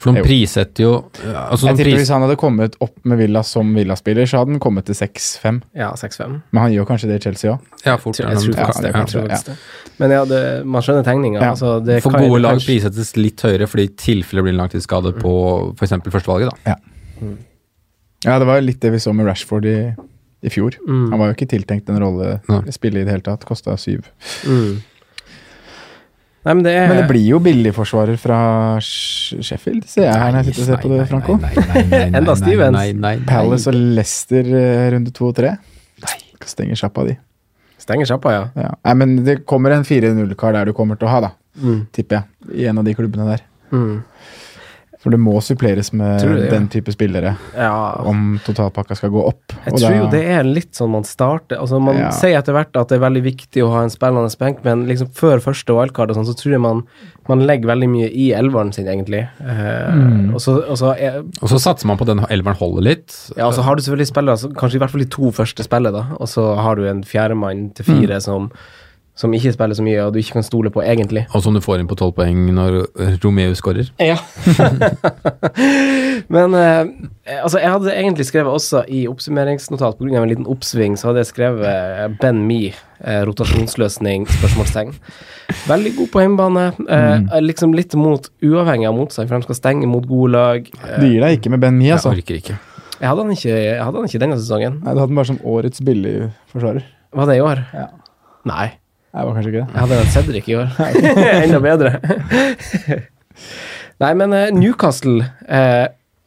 For 0.04 0.12
de 0.12 0.22
prissetter 0.26 0.84
jo 0.84 0.90
altså 1.24 1.70
Jeg 1.70 1.78
tipper 1.78 1.88
pris, 1.88 1.96
Hvis 2.02 2.10
han 2.12 2.22
hadde 2.26 2.36
kommet 2.38 2.74
opp 2.84 2.98
med 3.08 3.18
Villa 3.18 3.42
som 3.48 3.70
Villa-spiller, 3.74 4.28
så 4.28 4.42
hadde 4.42 4.52
han 4.52 4.60
kommet 4.60 4.86
til 4.90 4.94
6-5. 5.00 5.62
ja 5.74 5.94
6-5. 5.96 6.34
Men 6.52 6.62
han 6.66 6.74
gjør 6.74 6.88
kanskje 6.90 7.08
det 7.10 7.16
i 7.22 7.24
Chelsea 7.24 7.54
òg. 7.54 7.60
Ja, 7.86 7.96
fort. 7.98 8.20
Jeg 8.20 8.28
tror 8.28 8.58
Ja, 8.58 8.66
faktisk 8.68 8.84
det. 8.84 8.92
Jeg 8.94 9.08
tror 9.14 9.30
ja. 9.32 9.56
Men 9.98 10.12
ja, 10.12 10.26
det, 10.26 10.42
man 10.68 10.84
skjønner 10.84 11.04
tegninga. 11.08 11.40
Ja. 11.42 11.50
Altså, 11.56 11.80
For 12.04 12.12
kan- 12.12 12.28
gode 12.28 12.42
lag 12.44 12.58
kanskje... 12.58 12.68
prissettes 12.74 13.16
litt 13.16 13.42
høyere, 13.48 13.68
fordi 13.72 13.88
tilfellet 13.88 14.26
tilfelle 14.26 14.44
blir 14.44 14.54
en 14.54 14.60
langtidsskade 14.64 15.14
på 15.22 15.34
f.eks. 15.80 15.96
førstevalget. 16.12 16.52
da. 16.66 16.76
Ja, 18.26 18.40
det 18.40 18.48
var 18.50 18.62
litt 18.62 18.82
det 18.82 18.92
vi 18.96 19.00
så 19.00 19.14
med 19.16 19.28
Rashford 19.30 19.66
i, 19.70 19.78
i 20.42 20.50
fjor. 20.50 20.76
Mm. 20.88 21.12
Han 21.14 21.20
var 21.22 21.30
jo 21.32 21.36
ikke 21.38 21.50
tiltenkt 21.56 21.90
en 21.90 22.00
rolle 22.02 22.40
Nei. 22.50 22.62
spille 22.74 23.02
i 23.02 23.06
det 23.06 23.14
hele 23.14 23.26
tatt. 23.26 23.46
Kosta 23.48 23.78
syv. 23.78 24.08
Mm. 24.50 24.82
Nei, 26.46 26.54
men 26.54 26.64
det 26.66 26.74
er 26.78 26.90
Men 26.92 27.00
det 27.02 27.08
blir 27.10 27.24
jo 27.26 27.40
billigforsvarer 27.42 28.20
fra 28.22 28.40
Sheffield, 28.86 29.88
ser 29.90 30.06
jeg 30.06 30.20
her 30.22 30.34
når 30.34 30.44
jeg 30.44 30.54
sitter 30.54 30.62
og 30.62 30.68
ser 30.68 30.84
på 30.84 30.92
det, 30.92 31.06
Franco. 31.10 31.38
Nei, 31.42 31.54
nei, 31.58 31.66
nei, 31.74 31.86
nei, 31.90 32.02
Enda 32.20 32.36
nei, 32.36 32.42
Stevens. 32.42 33.24
Palace 33.30 33.72
og 33.72 33.80
Leicester 33.98 34.52
eh, 34.62 34.84
runde 34.94 35.14
to 35.16 35.32
og 35.32 35.40
tre. 35.40 35.56
Stenger 36.46 36.78
sjappa 36.78 37.08
de. 37.08 37.16
Stenger 37.82 38.10
sjappa, 38.10 38.34
ja. 38.36 38.44
Ja. 38.62 38.70
Nei, 38.86 38.94
men 39.02 39.16
det 39.26 39.40
kommer 39.50 39.74
en 39.74 39.86
4-0-kar 39.88 40.54
der 40.54 40.70
du 40.70 40.76
kommer 40.78 41.00
til 41.02 41.10
å 41.10 41.16
ha, 41.16 41.24
da. 41.26 41.32
Mm. 41.58 41.80
Tipper 41.96 42.20
jeg. 42.20 42.54
I 42.62 42.70
en 42.70 42.82
av 42.82 42.86
de 42.86 42.94
klubbene 42.98 43.26
der. 43.32 43.42
Mm. 43.74 44.04
For 45.06 45.14
det 45.14 45.20
må 45.22 45.36
suppleres 45.46 45.92
med 45.94 46.24
det, 46.26 46.48
den 46.50 46.64
type 46.74 46.90
spillere 46.90 47.36
ja. 47.54 47.72
om 48.10 48.40
totalpakka 48.42 48.96
skal 48.98 49.12
gå 49.14 49.22
opp. 49.30 49.54
Jeg 49.54 49.74
Og 49.76 49.78
tror 49.80 49.92
da- 49.92 49.98
jo 50.00 50.08
det 50.10 50.22
er 50.34 50.44
litt 50.50 50.72
sånn 50.74 50.90
man 50.96 51.04
starter 51.06 51.60
Altså 51.62 51.78
Man 51.80 52.00
Ja. 52.00 52.10
sier 52.10 52.40
etter 52.40 52.54
hvert 52.58 52.74
at 52.76 52.90
det 52.90 52.98
er 52.98 53.04
veldig 53.06 53.22
viktig 53.24 53.62
å 53.62 53.70
ha 53.76 53.84
en 53.84 53.94
spillende 53.94 54.34
benk, 54.42 54.64
men 54.66 54.88
liksom 54.90 55.12
før 55.14 55.38
første 55.46 55.76
wildcard 55.78 56.10
og 56.10 56.18
sånn, 56.18 56.26
så 56.26 56.34
tror 56.36 56.52
jeg 56.58 56.62
man, 56.66 56.82
man 57.30 57.46
legger 57.46 57.70
veldig 57.70 57.90
mye 57.94 58.10
i 58.10 58.32
elveren 58.34 58.74
sin, 58.74 58.88
egentlig. 58.88 59.28
Eh, 59.46 59.92
Mm. 59.94 60.34
Og 60.34 60.42
så, 60.42 60.58
og 60.68 60.76
så 60.78 60.96
er, 61.00 61.20
Og 61.42 61.50
så 61.54 61.60
satser 61.62 61.86
man 61.86 61.98
på 61.98 62.06
den 62.10 62.20
elveren 62.32 62.58
holder 62.58 62.82
litt. 62.82 63.14
ja, 63.38 63.46
og 63.46 63.54
så 63.54 63.62
har 63.62 63.76
du 63.76 63.82
selvfølgelig 63.84 64.08
spillere, 64.10 64.32
altså, 64.34 64.50
kanskje 64.56 64.76
i 64.76 64.80
hvert 64.80 64.90
fall 64.90 65.02
de 65.02 65.06
to 65.06 65.32
første 65.32 65.64
spillene, 65.64 65.94
da, 65.94 66.06
og 66.20 66.28
så 66.28 66.56
har 66.58 66.76
du 66.76 66.88
en 66.90 67.04
fjerdemann 67.04 67.74
til 67.76 67.86
fire 67.86 68.20
som 68.20 68.50
som 69.16 69.32
ikke 69.32 69.54
spiller 69.56 69.78
så 69.78 69.84
mye, 69.86 70.02
og 70.04 70.14
du 70.14 70.20
ikke 70.20 70.34
kan 70.38 70.44
stole 70.44 70.70
på 70.76 70.82
egentlig. 70.84 71.22
Og 71.34 71.44
som 71.46 71.54
du 71.56 71.62
får 71.64 71.80
inn 71.80 71.88
på 71.88 71.96
tolv 71.96 72.12
poeng 72.18 72.50
når 72.56 72.82
Romeo 73.24 73.54
skårer. 73.56 73.88
Ja. 74.04 74.18
Men 76.36 76.54
eh, 76.58 77.40
altså, 77.42 77.60
jeg 77.62 77.72
hadde 77.72 77.94
egentlig 77.96 78.26
skrevet 78.28 78.52
også 78.52 78.84
i 78.92 79.06
oppsummeringsnotat 79.10 79.98
pga. 80.00 80.20
en 80.22 80.30
liten 80.32 80.48
oppsving, 80.52 80.98
så 81.00 81.10
hadde 81.10 81.24
jeg 81.24 81.30
skrevet 81.32 81.66
eh, 81.70 82.06
Ben 82.22 82.42
Me, 82.48 82.60
eh, 83.04 83.22
rotasjonsløsning, 83.28 84.28
spørsmålstegn. 84.40 84.94
Veldig 85.70 85.96
god 86.00 86.12
på 86.14 86.24
hjemmebane. 86.26 86.68
Eh, 86.86 87.40
Liksom 87.46 87.76
litt 87.78 87.96
mot 88.00 88.30
uavhengig 88.44 88.88
av 88.90 88.96
motstand, 88.98 89.30
for 89.30 89.38
de 89.40 89.48
skal 89.50 89.60
stenge 89.62 89.90
mot 89.90 90.06
gode 90.10 90.32
lag. 90.36 90.72
Eh, 90.82 90.96
Det 91.02 91.12
gir 91.14 91.26
deg 91.26 91.40
ikke 91.40 91.54
med 91.56 91.64
Ben 91.66 91.78
Mi, 91.80 91.92
altså. 91.94 92.12
Jeg 92.16 92.24
orker 92.26 92.42
ikke. 92.42 92.58
jeg, 93.00 93.08
hadde 93.10 93.22
han 93.26 93.36
ikke, 93.36 93.52
jeg 93.56 93.84
hadde 93.84 94.02
han 94.02 94.10
ikke 94.12 94.24
denne 94.28 94.40
sesongen. 94.42 94.80
Nei, 94.84 94.94
Du 94.96 95.00
hadde 95.04 95.12
den 95.14 95.22
bare 95.22 95.32
som 95.34 95.40
årets 95.56 95.84
billigforsvarer. 95.86 96.90
Var 97.16 97.32
det 97.32 97.38
i 97.40 97.46
år? 97.46 97.64
Ja. 97.76 97.88
Nei. 98.46 98.68
Det 99.16 99.24
var 99.24 99.36
kanskje 99.38 99.52
ikke 99.52 99.62
det. 99.62 99.68
Jeg 99.72 99.82
hadde 99.82 100.00
vært 100.00 100.16
Cedric 100.16 100.48
i 100.52 100.56
år. 100.60 100.72
Enda 101.46 101.60
bedre. 101.64 101.92
Nei, 104.04 104.10
men 104.20 104.34
eh, 104.36 104.50
Newcastle 104.52 105.24
eh, 105.48 105.86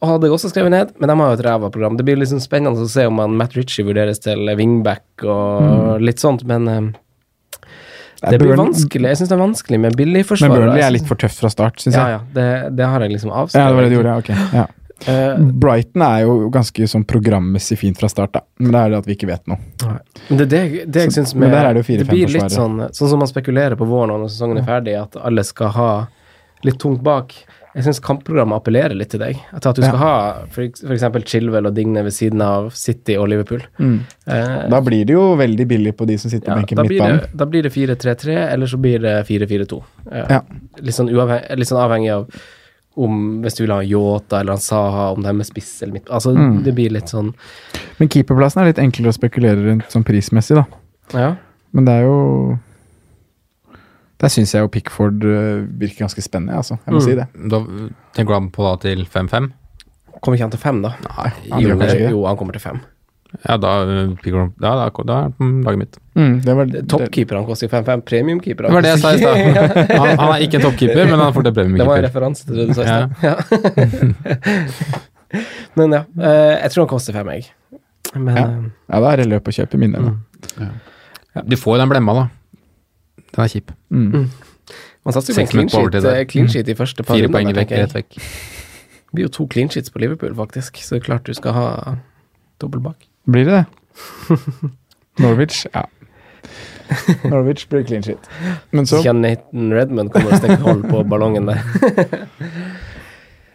hadde 0.09 0.28
jeg 0.28 0.34
også 0.39 0.53
skrevet 0.53 0.72
ned, 0.72 0.95
men 0.97 1.11
de 1.11 1.16
har 1.20 1.32
jo 1.34 1.36
et 1.36 1.45
ræva 1.45 1.68
program. 1.74 1.99
Det 1.99 2.07
blir 2.09 2.16
liksom 2.20 2.41
spennende 2.41 2.86
å 2.86 2.89
se 2.89 3.05
om 3.11 3.20
han 3.20 3.36
Matt 3.36 3.59
Ritchie 3.59 3.84
vurderes 3.84 4.22
til 4.24 4.49
wingback 4.57 5.26
og 5.26 6.01
litt 6.01 6.22
sånt, 6.22 6.47
men 6.49 6.70
eh, 6.72 6.89
det 8.24 8.41
blir 8.41 8.57
vanskelig. 8.59 9.12
Jeg 9.12 9.20
syns 9.20 9.30
det 9.30 9.36
er 9.36 9.45
vanskelig 9.45 9.78
med 9.84 9.95
Men. 9.99 10.24
Burnley 10.51 10.82
er 10.82 10.91
litt 10.97 11.07
for 11.07 11.20
tøft 11.20 11.39
fra 11.39 11.53
start, 11.53 11.78
syns 11.84 11.95
Ja, 11.95 12.09
jeg. 12.09 12.16
ja. 12.16 12.20
Det, 12.34 12.49
det 12.80 12.89
har 12.89 13.05
jeg 13.05 13.14
liksom 13.14 13.30
Ja, 13.30 13.45
det 13.68 13.76
var 13.76 13.84
det 13.84 13.93
du 13.93 13.99
gjorde, 14.01 14.16
ja. 14.16 14.24
Ok. 14.24 14.55
Ja. 14.57 14.64
Eh, 15.07 15.37
Brighton 15.39 16.03
er 16.03 16.25
jo 16.27 16.49
ganske 16.51 16.89
sånn 16.91 17.05
programmessig 17.07 17.79
fint 17.79 17.99
fra 18.01 18.09
start, 18.11 18.33
da. 18.35 18.41
Men 18.59 18.73
det 18.75 18.81
er 18.81 18.91
det 18.91 18.99
at 18.99 19.07
vi 19.07 19.15
ikke 19.15 19.31
vet 19.31 19.47
noe. 19.47 19.59
Men 20.29 20.41
det 20.41 20.49
det, 20.51 20.63
det 20.91 21.05
jeg 21.07 21.13
synes 21.15 21.31
syns 21.35 21.35
med 21.39 21.55
er 21.55 21.75
det 21.79 21.85
blir 22.09 22.27
litt 22.35 22.51
sånn, 22.51 22.81
sånn 22.91 23.13
som 23.15 23.23
man 23.23 23.31
spekulerer 23.31 23.79
på 23.79 23.87
våren 23.87 24.17
når 24.17 24.33
sesongen 24.35 24.59
er 24.59 24.67
ferdig, 24.67 24.97
at 24.99 25.17
alle 25.23 25.45
skal 25.47 25.69
ha 25.77 25.91
litt 26.67 26.81
tungt 26.83 27.03
bak. 27.07 27.37
Jeg 27.77 27.85
syns 27.85 28.01
kampprogrammet 28.03 28.59
appellerer 28.59 28.97
litt 28.99 29.13
til 29.13 29.21
deg. 29.23 29.39
At, 29.55 29.67
at 29.71 29.77
du 29.77 29.83
skal 29.85 29.95
Ja. 29.95 30.03
ha 30.03 30.47
f.eks. 30.51 30.83
Chilwell 31.31 31.69
og 31.69 31.75
Digne 31.77 32.03
ved 32.03 32.11
siden 32.17 32.43
av 32.43 32.73
City 32.75 33.15
og 33.21 33.29
Liverpool. 33.31 33.63
Eh, 33.79 34.69
Da 34.73 34.81
blir 34.83 35.05
det 35.07 35.15
jo 35.15 35.37
veldig 35.39 35.67
billig 35.69 35.95
på 35.97 36.07
de 36.09 36.17
som 36.19 36.33
sitter 36.33 36.49
ja, 36.51 36.55
på 36.57 36.75
benken 36.75 36.83
midtbanen. 36.89 37.37
da 37.37 37.47
blir 37.47 37.63
det 37.63 37.71
4-3-3, 37.77 38.35
eller 38.53 38.67
så 38.67 38.81
blir 38.83 38.99
det 38.99 39.15
4-4-2. 39.29 39.83
Eh, 40.11 40.27
Ja. 40.29 40.41
litt, 40.81 40.95
sånn 40.97 41.07
litt 41.13 41.69
sånn 41.69 41.79
avhengig 41.85 42.11
av 42.17 42.27
om 42.99 43.41
hvis 43.45 43.55
du 43.59 43.63
vil 43.65 43.73
ha 43.75 43.81
Yota 43.87 44.41
eller 44.41 44.57
han 44.57 44.63
Saha, 44.65 45.13
om 45.15 45.23
det 45.23 45.31
er 45.31 45.37
med 45.39 45.47
spiss 45.47 45.83
eller 45.83 45.93
midt... 45.99 46.09
Altså, 46.11 46.33
Mm. 46.35 46.63
det 46.67 46.75
blir 46.75 46.91
litt 46.91 47.09
sånn 47.13 47.33
Men 48.01 48.09
keeperplassen 48.09 48.63
er 48.63 48.67
litt 48.73 48.79
enklere 48.83 49.13
å 49.13 49.17
spekulere 49.17 49.63
rundt 49.65 49.91
sånn 49.95 50.05
prismessig, 50.07 50.57
da. 50.59 50.65
Ja. 51.15 51.31
Men 51.73 51.85
det 51.89 51.95
er 52.01 52.03
jo 52.09 52.59
Der 54.21 54.29
syns 54.35 54.53
jeg 54.55 54.65
jo 54.65 54.71
Pickford 54.75 55.23
øh, 55.25 55.63
virker 55.79 56.05
ganske 56.07 56.23
spennende, 56.25 56.57
altså. 56.59 56.79
Jeg 56.87 56.95
må 56.95 56.99
Mm. 57.01 57.07
si 57.07 57.15
det. 57.15 57.27
Da 57.51 57.61
tenker 58.15 58.33
du 58.33 58.35
han 58.35 58.51
på 58.51 58.65
da 58.67 58.77
til 58.83 59.05
5-5? 59.07 59.53
Kommer 60.21 60.35
ikke 60.37 60.49
han 60.49 60.51
til 60.51 60.59
5, 60.65 60.83
da? 60.83 60.91
Nei, 61.07 61.29
han 61.53 61.63
jo, 61.63 61.77
jo, 62.11 62.25
han 62.27 62.37
kommer 62.37 62.53
til 62.53 62.61
fem. 62.65 62.81
Ja, 63.45 63.57
da 63.61 63.70
picker 64.22 64.39
ja, 64.41 64.47
da, 64.57 64.89
da 65.05 65.14
er 65.26 65.31
på 65.37 65.45
laget 65.66 65.79
mitt. 65.83 65.95
Mm, 66.16 66.35
det 66.47 66.53
var, 66.57 66.64
Toppkeeperne 66.89 67.45
koster 67.47 67.68
5-5, 67.68 68.01
premiumkeeperne 68.09 68.68
Det 68.70 68.74
var 68.79 68.83
det 68.87 68.91
jeg 68.95 69.01
sa 69.03 69.09
i 69.12 69.14
stad. 69.20 69.37
Han, 70.01 70.09
han 70.18 70.29
er 70.33 70.39
ikke 70.47 70.57
en 70.59 70.64
toppkeeper, 70.64 71.05
men 71.11 71.18
han 71.20 71.33
får 71.37 71.43
til 71.49 71.53
Det 71.53 71.61
var 71.61 71.66
en 71.66 71.70
premiumkeeper. 71.76 72.07
referanse 72.09 72.41
til 72.49 72.55
det 72.57 72.64
du 72.68 72.72
sa 72.74 72.83
i 72.83 72.85
stad. 72.89 73.09
Ja. 73.22 73.35
Men 75.79 75.93
ja, 75.93 76.01
eh, 76.24 76.55
jeg 76.62 76.70
tror 76.72 76.83
han 76.87 76.91
koster 76.91 77.12
5, 77.12 77.29
jeg. 77.37 77.45
Men 78.16 78.37
Ja. 78.37 78.43
eh, 78.47 78.62
ja, 78.89 79.01
da 79.05 79.11
er 79.12 79.16
det 79.22 79.26
løp 79.29 79.49
å 79.49 79.53
kjøpe 79.53 79.76
Mm. 79.79 80.16
Ja. 80.59 80.68
Du 81.47 81.57
får 81.57 81.76
jo 81.76 81.81
den 81.83 81.89
blemma, 81.93 82.12
da. 82.14 82.29
Den 83.35 83.45
er 83.45 83.49
kjip. 83.49 83.70
Mm. 83.91 84.31
man 85.05 85.12
satser 85.14 85.35
jo 85.35 85.45
på 85.45 85.51
clean 85.51 85.68
sheet, 85.68 85.95
eh, 86.05 86.24
clean 86.24 86.49
sheet 86.49 86.68
i 86.68 86.74
første 86.74 87.03
par 87.05 87.16
Fire 87.16 87.29
poeng 87.29 87.53
vekk, 87.55 87.70
rett 87.70 87.93
vekk. 87.95 88.09
Det 88.18 89.12
blir 89.14 89.22
jo 89.24 89.29
to 89.29 89.47
clean 89.47 89.68
sheets 89.68 89.91
på 89.91 89.99
Liverpool, 90.01 90.35
faktisk, 90.35 90.76
så 90.81 90.91
det 90.97 91.03
er 91.03 91.07
klart 91.07 91.24
du 91.24 91.35
skal 91.35 91.53
ha 91.53 91.97
dobbel 92.61 92.81
bak. 92.81 92.97
Blir 93.29 93.45
det 93.45 93.53
det? 93.59 93.64
Norwich, 95.22 95.66
ja. 95.74 95.85
Norwich 97.29 97.66
blir 97.68 97.83
clean 97.85 98.03
shit. 98.03 98.29
Men 98.70 98.87
Så 98.87 99.03
ikke 99.03 99.12
Nathan 99.12 99.72
Redmond 99.74 100.12
kommer 100.14 100.33
og 100.33 100.41
stikker 100.41 100.62
hold 100.64 100.85
på 100.89 101.03
ballongen 101.11 101.51
der. 101.51 101.59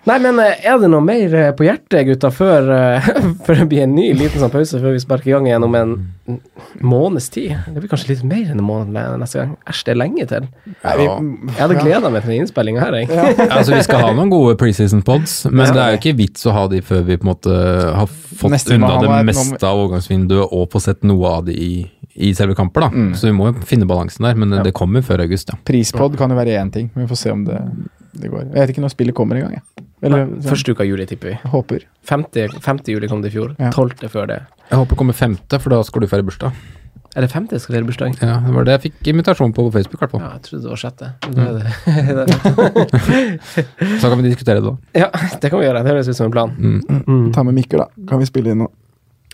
Nei, 0.03 0.17
men 0.19 0.39
eh, 0.43 0.65
er 0.67 0.79
det 0.81 0.89
noe 0.91 1.03
mer 1.03 1.33
eh, 1.39 1.49
på 1.55 1.63
hjertet, 1.63 2.03
gutta, 2.09 2.27
før, 2.33 2.67
eh, 2.75 3.05
før 3.45 3.61
det 3.61 3.67
blir 3.71 3.85
en 3.85 3.93
ny 3.95 4.09
liten 4.17 4.41
sånn 4.41 4.51
pause 4.51 4.81
før 4.81 4.97
vi 4.97 4.99
sparker 4.99 5.31
i 5.31 5.33
gang 5.35 5.47
igjen 5.47 5.63
om 5.63 5.77
en 5.79 5.93
måneds 6.83 7.29
tid? 7.31 7.53
Det 7.71 7.79
blir 7.79 7.91
kanskje 7.91 8.11
litt 8.11 8.25
mer 8.27 8.49
enn 8.51 8.59
en 8.59 8.67
måned 8.67 8.91
neste 9.21 9.39
gang. 9.39 9.53
Æsj, 9.69 9.85
det 9.87 9.93
er 9.93 9.99
lenge 10.01 10.27
til. 10.27 10.49
Ja. 10.83 10.97
Jeg 10.97 11.55
hadde 11.61 11.79
gleda 11.79 12.11
meg 12.11 12.25
til 12.25 12.33
den 12.33 12.43
innspillinga 12.43 12.83
her, 12.83 12.99
jeg. 12.99 13.23
Altså, 13.47 13.77
vi 13.77 13.81
skal 13.87 14.03
ha 14.03 14.11
noen 14.17 14.33
gode 14.33 14.57
preseason 14.59 15.05
pods, 15.07 15.37
men 15.47 15.71
det 15.71 15.85
er 15.85 15.95
jo 15.95 16.01
ikke 16.01 16.15
vits 16.19 16.51
å 16.51 16.57
ha 16.57 16.67
de 16.71 16.83
før 16.83 17.07
vi 17.07 17.19
på 17.21 17.27
en 17.27 17.31
måte 17.31 17.57
har 17.95 18.11
fått 18.11 18.51
Neste 18.51 18.75
unna 18.75 18.97
det 18.99 19.17
meste 19.31 19.63
av 19.63 19.85
overgangsvinduet 19.85 20.51
og 20.51 20.67
få 20.73 20.83
sett 20.83 21.07
noe 21.07 21.35
av 21.37 21.47
det 21.47 21.55
i, 21.55 21.73
i 22.27 22.35
selve 22.35 22.57
kamper, 22.59 22.89
da. 22.89 22.91
Mm. 22.91 23.11
Så 23.15 23.29
vi 23.29 23.35
må 23.39 23.53
jo 23.53 23.67
finne 23.67 23.87
balansen 23.87 24.27
der, 24.27 24.35
men 24.35 24.51
det, 24.51 24.65
det 24.67 24.75
kommer 24.75 25.05
før 25.05 25.23
august, 25.23 25.53
ja. 25.53 25.59
Prispod 25.63 26.19
kan 26.19 26.33
jo 26.33 26.39
være 26.43 26.59
én 26.59 26.75
ting, 26.75 26.91
men 26.91 27.05
vi 27.05 27.13
får 27.13 27.23
se 27.23 27.31
om 27.31 27.47
det, 27.47 27.61
det 28.19 28.33
går. 28.33 28.49
Jeg 28.49 28.59
vet 28.59 28.75
ikke 28.75 28.83
når 28.83 28.97
spillet 28.97 29.15
kommer 29.15 29.39
engang, 29.39 29.61
jeg. 29.61 29.72
Eller 30.03 30.25
sånn, 30.27 30.43
Første 30.51 30.75
uka 30.75 30.83
juli, 30.87 31.05
tipper 31.09 31.29
vi. 31.33 31.35
håper. 31.53 31.85
50, 32.09 32.59
50 32.61 32.91
juli 32.97 33.07
kom 33.07 33.21
det 33.23 33.31
i 33.31 33.35
fjor. 33.37 33.55
Ja. 33.59 33.71
12. 33.71 34.07
før 34.11 34.27
det. 34.27 34.39
Jeg 34.69 34.77
håper 34.79 34.89
det 34.95 34.97
kommer 34.99 35.13
5., 35.15 35.37
for 35.59 35.69
da 35.69 35.81
skal 35.87 36.01
du 36.03 36.07
feire 36.11 36.23
bursdag. 36.27 36.51
Er 37.15 37.21
det 37.21 37.29
5. 37.29 37.47
jeg 37.53 37.61
skal 37.61 37.75
feire 37.75 37.85
bursdag? 37.85 38.15
Ja, 38.25 38.39
det 38.41 38.53
var 38.55 38.65
det 38.65 38.73
jeg 38.73 38.81
fikk 38.87 39.07
invitasjon 39.13 39.51
på 39.53 39.67
på 39.67 39.71
Facebook. 39.75 40.01
Ja, 40.17 40.31
jeg 40.33 40.41
trodde 40.47 40.63
det 40.63 40.71
var 40.71 40.79
sjette. 40.81 41.11
Men 41.29 41.35
Da 41.37 41.41
er 41.93 42.25
det, 42.25 43.99
Så 44.01 44.09
kan 44.09 44.17
vi 44.17 44.29
diskutere 44.29 44.59
det 44.61 44.65
da. 44.65 44.73
ja, 44.97 45.09
det 45.41 45.49
kan 45.51 45.59
vi 45.61 45.65
gjøre. 45.67 45.83
Det 45.85 45.91
høres 45.93 46.09
ut 46.09 46.17
som 46.17 46.25
en 46.25 46.33
plan. 46.33 46.49
Mm. 46.57 47.03
Mm. 47.05 47.27
Ta 47.35 47.43
med 47.43 47.53
Mikkel, 47.53 47.83
da. 47.83 47.87
Kan 48.09 48.19
vi 48.19 48.25
spille 48.25 48.49
inn 48.55 48.63
noe? 48.65 48.73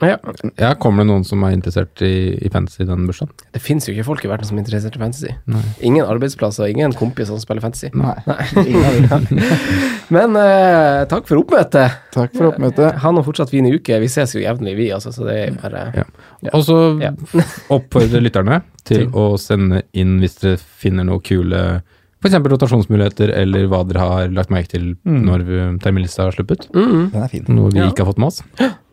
Ja. 0.01 0.17
Ja, 0.57 0.73
kommer 0.79 1.03
det 1.03 1.09
noen 1.11 1.25
som 1.27 1.41
er 1.43 1.51
interessert 1.55 2.01
i, 2.05 2.37
i 2.45 2.49
fantasy 2.53 2.85
den 2.87 3.05
bursdagen? 3.09 3.33
Det 3.51 3.61
fins 3.61 3.87
jo 3.89 3.93
ikke 3.93 4.05
folk 4.07 4.23
i 4.23 4.29
verden 4.31 4.47
som 4.47 4.57
er 4.57 4.63
interessert 4.63 4.95
i 4.95 5.01
fantasy. 5.01 5.33
Nei. 5.51 5.61
Ingen 5.89 6.05
arbeidsplasser, 6.07 6.69
ingen 6.71 6.93
kompiser 6.95 7.33
som 7.35 7.41
spiller 7.43 7.61
fantasy. 7.65 7.89
Nei. 7.93 8.15
Nei. 8.25 9.19
Men 10.15 10.35
uh, 10.39 11.03
takk 11.11 11.27
for 11.29 11.41
oppmøtet. 11.43 11.97
Takk 12.15 12.33
for 12.37 12.49
oppmøtet. 12.53 12.95
Ha 13.03 13.11
nå 13.13 13.23
fortsatt 13.27 13.51
fin 13.53 13.67
uke. 13.69 13.99
Vi 14.01 14.09
ses 14.11 14.33
jo 14.37 14.41
jevnlig, 14.43 14.75
vi, 14.79 14.89
altså, 14.95 15.11
så 15.15 15.27
det 15.27 15.37
er 15.43 15.55
bare 15.59 15.83
Ja. 15.99 16.07
Ja. 16.47 16.51
Og 16.55 16.63
så 16.65 16.79
Ja. 17.03 17.11
oppfordre 17.75 18.21
lytterne 18.23 18.61
til 18.87 19.07
å 19.13 19.33
sende 19.41 19.83
inn 19.93 20.17
hvis 20.23 20.39
dere 20.41 20.57
finner 20.57 21.03
noe 21.05 21.19
kule 21.21 21.81
f.eks. 22.19 22.35
rotasjonsmuligheter, 22.51 23.31
eller 23.31 23.67
hva 23.71 23.83
dere 23.87 23.99
har 24.03 24.31
lagt 24.35 24.49
merke 24.51 24.73
til 24.73 24.89
Mm. 25.07 25.21
når 25.27 25.43
vi- 25.47 25.77
terminlista 25.79 26.23
har 26.27 26.31
sluppet. 26.35 26.65
mm. 26.73 27.11
Den 27.13 27.23
er 27.23 27.27
fin. 27.31 27.45
Noe 27.47 27.69
vi 27.71 27.79
Ja. 27.79 27.87
ikke 27.91 28.03
har 28.03 28.11
fått 28.13 28.17
med 28.19 28.27
oss. 28.27 28.41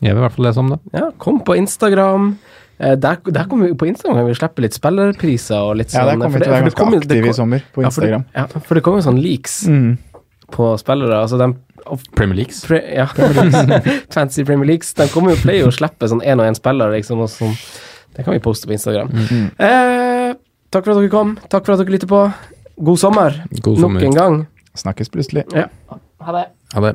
Ja. 0.00 0.08
Jeg 0.08 0.14
vil 0.16 0.22
i 0.22 0.26
hvert 0.26 0.36
fall 0.36 0.46
lese 0.48 0.58
om 0.62 0.70
det. 0.72 0.78
Ja, 0.96 1.10
kom 1.18 1.40
på 1.44 1.56
Instagram. 1.60 2.30
Eh, 2.80 2.94
der, 2.96 3.16
der 3.30 3.44
kommer 3.50 3.68
vi, 3.68 3.74
på 3.76 3.86
Instagram 3.86 4.16
kan 4.16 4.26
vi 4.30 4.34
slippe 4.38 4.62
litt 4.64 4.72
spillerpriser 4.76 5.60
og 5.60 5.76
litt 5.76 5.92
Ja, 5.92 6.00
sånn. 6.06 6.06
der 6.06 6.24
kommer 6.24 6.38
vi 6.38 6.44
til 6.44 6.50
å 6.50 6.54
være 6.54 6.64
ganske 6.68 6.78
kom, 6.80 6.94
aktive 6.96 7.20
kom, 7.20 7.30
i 7.30 7.32
sommer 7.36 7.64
på 7.74 7.82
ja, 7.84 7.90
for 7.90 8.00
det- 8.00 8.12
Instagram. 8.14 8.24
Ja, 8.34 8.46
for 8.64 8.74
det 8.74 8.82
kommer 8.86 9.02
jo 9.02 9.06
sånn 9.10 9.20
leaks 9.22 9.56
Mm. 9.68 9.98
på 10.50 10.70
spillere. 10.80 11.20
Altså 11.20 11.36
de 11.38 11.50
Premier 12.14 12.36
Leaks? 12.36 12.64
pre, 12.64 12.80
ja, 12.94 13.06
Fancy 14.14 14.44
Premier 14.44 14.66
Leaks. 14.66 14.94
De 14.94 15.06
kommer 15.08 15.34
jo 15.34 15.36
pleier 15.42 15.64
jo 15.64 15.68
å 15.68 15.74
slippe 15.74 16.08
sånn 16.08 16.22
én 16.24 16.38
og 16.40 16.46
én 16.46 16.54
spiller, 16.56 16.90
liksom. 16.96 17.20
Og 17.20 17.28
sånn. 17.28 17.54
Det 18.14 18.24
kan 18.24 18.32
vi 18.34 18.40
poste 18.40 18.66
på 18.66 18.72
Instagram. 18.76 19.08
Mm. 19.12 19.50
Eh, 19.58 20.34
takk 20.70 20.84
for 20.84 20.92
at 20.92 20.98
dere 21.02 21.10
kom. 21.10 21.36
Takk 21.48 21.64
for 21.66 21.72
at 21.76 21.78
dere 21.84 21.92
lytter 21.96 22.08
på. 22.10 22.22
God 22.82 22.98
sommer 22.98 23.42
God 23.60 23.78
nok 23.78 24.02
en 24.02 24.14
gang. 24.16 24.46
Snakkes 24.74 25.10
plutselig. 25.10 25.44
Ja. 25.52 25.66
Ha 26.22 26.32
det. 26.32 26.46
Ha 26.74 26.80
det. 26.80 26.94